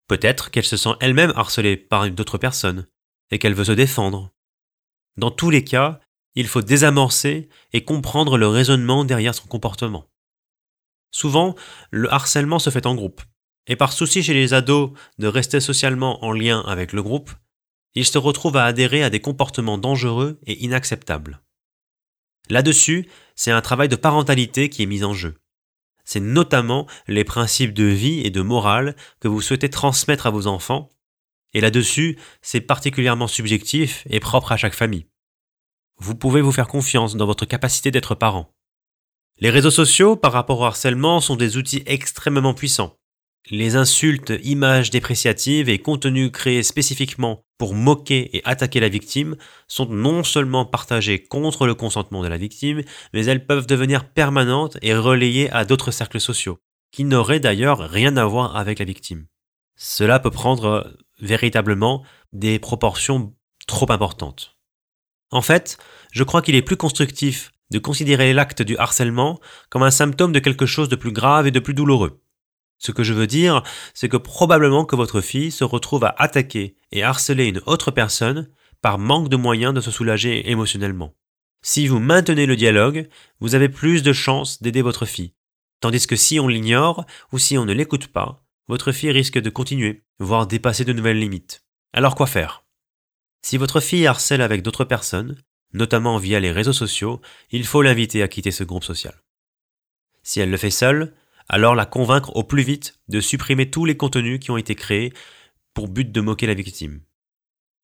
Peut-être 0.09 0.51
qu'elle 0.51 0.65
se 0.65 0.77
sent 0.77 0.95
elle-même 1.01 1.33
harcelée 1.37 1.77
par 1.77 2.09
d'autres 2.11 2.39
personnes, 2.39 2.87
et 3.31 3.39
qu'elle 3.39 3.55
veut 3.55 3.65
se 3.65 3.73
défendre, 3.73 4.33
dans 5.17 5.31
tous 5.31 5.51
les 5.51 5.65
cas, 5.65 6.01
il 6.35 6.47
faut 6.47 6.63
désamorcer 6.63 7.49
et 7.73 7.85
comprendre 7.85 8.37
le 8.37 8.49
raisonnement 8.49 9.05
derrière 9.05 9.35
son 9.35 9.47
comportement. 9.47 10.07
Souvent, 11.11 11.55
le 11.91 12.13
harcèlement 12.13 12.59
se 12.59 12.71
fait 12.71 12.87
en 12.87 12.95
groupe, 12.95 13.23
et 13.67 13.77
par 13.77 13.93
souci 13.93 14.23
chez 14.23 14.35
les 14.35 14.53
ados 14.53 14.91
de 15.19 15.27
rester 15.27 15.61
socialement 15.61 16.23
en 16.25 16.33
lien 16.33 16.61
avec 16.61 16.93
le 16.93 17.03
groupe, 17.03 17.31
ils 17.95 18.05
se 18.05 18.19
retrouvent 18.19 18.59
à 18.59 18.67
adhérer 18.67 19.03
à 19.03 19.11
des 19.11 19.21
comportements 19.21 19.79
dangereux 19.79 20.39
et 20.47 20.63
inacceptables. 20.63 21.41
Là-dessus, 22.51 23.09
c'est 23.35 23.51
un 23.51 23.63
travail 23.63 23.89
de 23.89 23.97
parentalité 23.97 24.69
qui 24.69 24.83
est 24.83 24.87
mis 24.87 25.03
en 25.03 25.15
jeu. 25.15 25.37
C'est 26.05 26.21
notamment 26.21 26.87
les 27.09 27.25
principes 27.25 27.75
de 27.75 27.85
vie 27.85 28.21
et 28.21 28.31
de 28.31 28.43
morale 28.43 28.95
que 29.21 29.27
vous 29.27 29.41
souhaitez 29.41 29.71
transmettre 29.71 30.27
à 30.27 30.31
vos 30.31 30.47
enfants 30.47 30.96
et 31.57 31.61
là-dessus, 31.63 32.19
c'est 32.43 32.61
particulièrement 32.61 33.29
subjectif 33.29 34.07
et 34.11 34.21
propre 34.21 34.53
à 34.53 34.59
chaque 34.59 34.75
famille. 34.75 35.07
Vous 35.97 36.15
pouvez 36.15 36.43
vous 36.43 36.53
faire 36.53 36.69
confiance 36.69 37.17
dans 37.17 37.25
votre 37.25 37.47
capacité 37.47 37.91
d'être 37.91 38.15
parent. 38.15 38.53
Les 39.39 39.49
réseaux 39.49 39.71
sociaux, 39.71 40.17
par 40.17 40.33
rapport 40.33 40.61
au 40.61 40.65
harcèlement, 40.67 41.19
sont 41.19 41.35
des 41.35 41.57
outils 41.57 41.83
extrêmement 41.87 42.53
puissants. 42.53 42.99
Les 43.51 43.75
insultes, 43.75 44.35
images 44.43 44.91
dépréciatives 44.91 45.71
et 45.71 45.79
contenus 45.79 46.31
créés 46.31 46.63
spécifiquement 46.63 47.41
pour 47.57 47.75
moquer 47.75 48.37
et 48.37 48.43
attaquer 48.45 48.81
la 48.81 48.91
victime 48.91 49.37
sont 49.67 49.87
non 49.87 50.25
seulement 50.25 50.67
partagés 50.67 51.23
contre 51.23 51.67
le 51.67 51.75
consentement 51.75 52.23
de 52.23 52.29
la 52.29 52.37
victime, 52.37 52.83
mais 53.15 53.25
elles 53.25 53.47
peuvent 53.47 53.67
devenir 53.67 54.11
permanentes 54.11 54.77
et 54.83 54.95
relayées 54.95 55.51
à 55.53 55.65
d'autres 55.65 55.91
cercles 55.91 56.21
sociaux, 56.21 56.59
qui 56.93 57.05
n'auraient 57.05 57.41
d'ailleurs 57.41 57.79
rien 57.79 58.19
à 58.19 58.27
voir 58.27 58.57
avec 58.57 58.79
la 58.79 58.85
victime. 58.85 59.25
Cela 59.75 60.19
peut 60.19 60.31
prendre 60.31 60.95
véritablement 61.21 62.05
des 62.33 62.59
proportions 62.59 63.35
trop 63.67 63.91
importantes. 63.91 64.57
En 65.31 65.43
fait, 65.43 65.79
je 66.13 66.25
crois 66.25 66.43
qu'il 66.43 66.55
est 66.55 66.63
plus 66.63 66.77
constructif 66.77 67.53
de 67.71 67.79
considérer 67.79 68.33
l'acte 68.33 68.63
du 68.63 68.77
harcèlement 68.77 69.41
comme 69.71 69.83
un 69.83 69.91
symptôme 69.91 70.33
de 70.33 70.39
quelque 70.39 70.67
chose 70.67 70.89
de 70.89 70.97
plus 70.97 71.13
grave 71.13 71.47
et 71.47 71.51
de 71.51 71.61
plus 71.61 71.75
douloureux. 71.75 72.23
Ce 72.79 72.93
que 72.93 73.03
je 73.03 73.15
veux 73.15 73.27
dire, 73.27 73.63
c'est 73.95 74.09
que 74.09 74.17
probablement 74.17 74.85
que 74.85 74.97
votre 74.97 75.21
fille 75.21 75.51
se 75.51 75.65
retrouve 75.65 76.05
à 76.05 76.15
attaquer 76.19 76.77
et 76.93 77.03
harceler 77.03 77.47
une 77.47 77.63
autre 77.67 77.91
personne 77.91 78.49
par 78.83 78.99
manque 78.99 79.29
de 79.29 79.37
moyens 79.37 79.75
de 79.75 79.81
se 79.81 79.91
soulager 79.91 80.51
émotionnellement. 80.51 81.15
Si 81.63 81.89
vous 81.89 81.99
maintenez 81.99 82.47
le 82.47 82.55
dialogue, 82.55 83.09
vous 83.41 83.55
avez 83.55 83.69
plus 83.69 84.03
de 84.03 84.13
chances 84.13 84.63
d'aider 84.63 84.83
votre 84.83 85.07
fille. 85.07 85.35
Tandis 85.81 86.07
que 86.07 86.17
si 86.17 86.39
on 86.39 86.49
l'ignore 86.49 87.05
ou 87.33 87.39
si 87.39 87.59
on 87.59 87.65
ne 87.65 87.73
l'écoute 87.73 88.09
pas, 88.09 88.45
votre 88.69 88.93
fille 88.93 89.11
risque 89.11 89.39
de 89.39 89.51
continuer, 89.51 90.05
voire 90.19 90.47
dépasser 90.47 90.85
de 90.85 90.93
nouvelles 90.93 91.19
limites. 91.19 91.65
Alors 91.93 92.15
quoi 92.15 92.27
faire? 92.27 92.65
Si 93.43 93.57
votre 93.57 93.81
fille 93.81 94.07
harcèle 94.07 94.43
avec 94.43 94.63
d'autres 94.63 94.85
personnes, 94.85 95.37
notamment 95.73 96.19
via 96.19 96.41
les 96.41 96.53
réseaux 96.53 96.73
sociaux, 96.73 97.21
il 97.51 97.67
faut 97.67 97.83
l'inviter 97.83 98.23
à 98.23 98.29
quitter 98.29 98.51
ce 98.51 98.65
groupe 98.65 98.85
social. 98.85 99.23
Si 100.23 100.41
elle 100.41 100.51
le 100.51 100.57
fait 100.57 100.71
seule, 100.71 101.15
alors 101.49 101.75
la 101.75 101.87
convaincre 101.87 102.35
au 102.35 102.43
plus 102.43 102.63
vite 102.63 102.99
de 103.09 103.21
supprimer 103.21 103.71
tous 103.71 103.85
les 103.85 103.97
contenus 103.97 104.41
qui 104.41 104.51
ont 104.51 104.57
été 104.57 104.75
créés 104.75 105.13
pour 105.75 105.89
but 105.89 106.11
de 106.11 106.21
moquer 106.21 106.47
la 106.47 106.55
victime. 106.55 107.01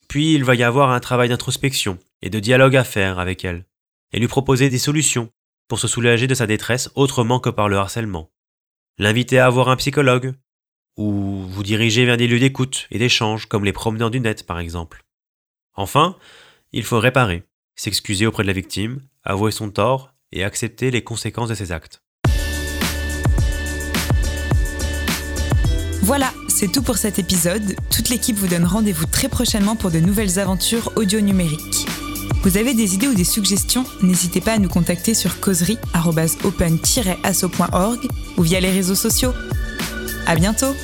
Puis 0.09 0.35
il 0.35 0.45
va 0.45 0.55
y 0.55 0.63
avoir 0.63 0.91
un 0.91 1.01
travail 1.01 1.29
d'introspection 1.29 1.99
et 2.23 2.31
de 2.31 2.41
dialogue 2.41 2.77
à 2.77 2.85
faire 2.85 3.19
avec 3.19 3.45
elle, 3.45 3.67
et 4.13 4.19
lui 4.19 4.29
proposer 4.29 4.69
des 4.69 4.79
solutions 4.79 5.31
pour 5.69 5.79
se 5.79 5.89
soulager 5.89 6.27
de 6.27 6.35
sa 6.35 6.47
détresse 6.47 6.91
autrement 6.95 7.41
que 7.41 7.51
par 7.51 7.69
le 7.69 7.77
harcèlement. 7.77 8.31
L'inviter 8.99 9.39
à 9.39 9.47
avoir 9.47 9.69
un 9.69 9.77
psychologue, 9.77 10.35
ou 10.97 11.45
vous 11.49 11.63
diriger 11.63 12.05
vers 12.05 12.17
des 12.17 12.27
lieux 12.27 12.41
d'écoute 12.41 12.87
et 12.91 12.99
d'échange 12.99 13.47
comme 13.47 13.65
les 13.65 13.73
promeneurs 13.73 14.11
du 14.11 14.21
net 14.21 14.47
par 14.47 14.59
exemple. 14.59 15.05
Enfin, 15.75 16.17
il 16.73 16.85
faut 16.85 16.99
réparer, 16.99 17.45
s'excuser 17.75 18.27
auprès 18.27 18.43
de 18.43 18.49
la 18.49 18.53
victime, 18.53 19.01
avouer 19.25 19.53
son 19.53 19.71
tort 19.71 20.13
et 20.33 20.45
accepter 20.45 20.91
les 20.91 21.03
conséquences 21.03 21.49
de 21.49 21.55
ses 21.55 21.73
actes. 21.73 22.03
Voilà, 26.03 26.33
c'est 26.49 26.71
tout 26.71 26.83
pour 26.83 26.97
cet 26.97 27.19
épisode. 27.21 27.77
Toute 27.91 28.09
l'équipe 28.09 28.37
vous 28.37 28.49
donne 28.49 28.65
rendez-vous 28.65 29.07
très 29.07 29.29
prochainement 29.29 29.77
pour 29.77 29.93
de 29.93 30.01
nouvelles 30.01 30.41
aventures 30.41 30.91
audio 30.97 31.21
numériques. 31.21 31.87
Vous 32.43 32.57
avez 32.57 32.75
des 32.75 32.95
idées 32.95 33.07
ou 33.07 33.15
des 33.15 33.23
suggestions 33.23 33.85
N'hésitez 34.03 34.41
pas 34.41 34.55
à 34.55 34.59
nous 34.59 34.69
contacter 34.69 35.15
sur 35.15 35.39
causerie.open-asso.org 35.39 38.01
ou 38.37 38.43
via 38.43 38.59
les 38.59 38.71
réseaux 38.71 38.97
sociaux. 38.97 39.33
À 40.27 40.35
bientôt! 40.37 40.77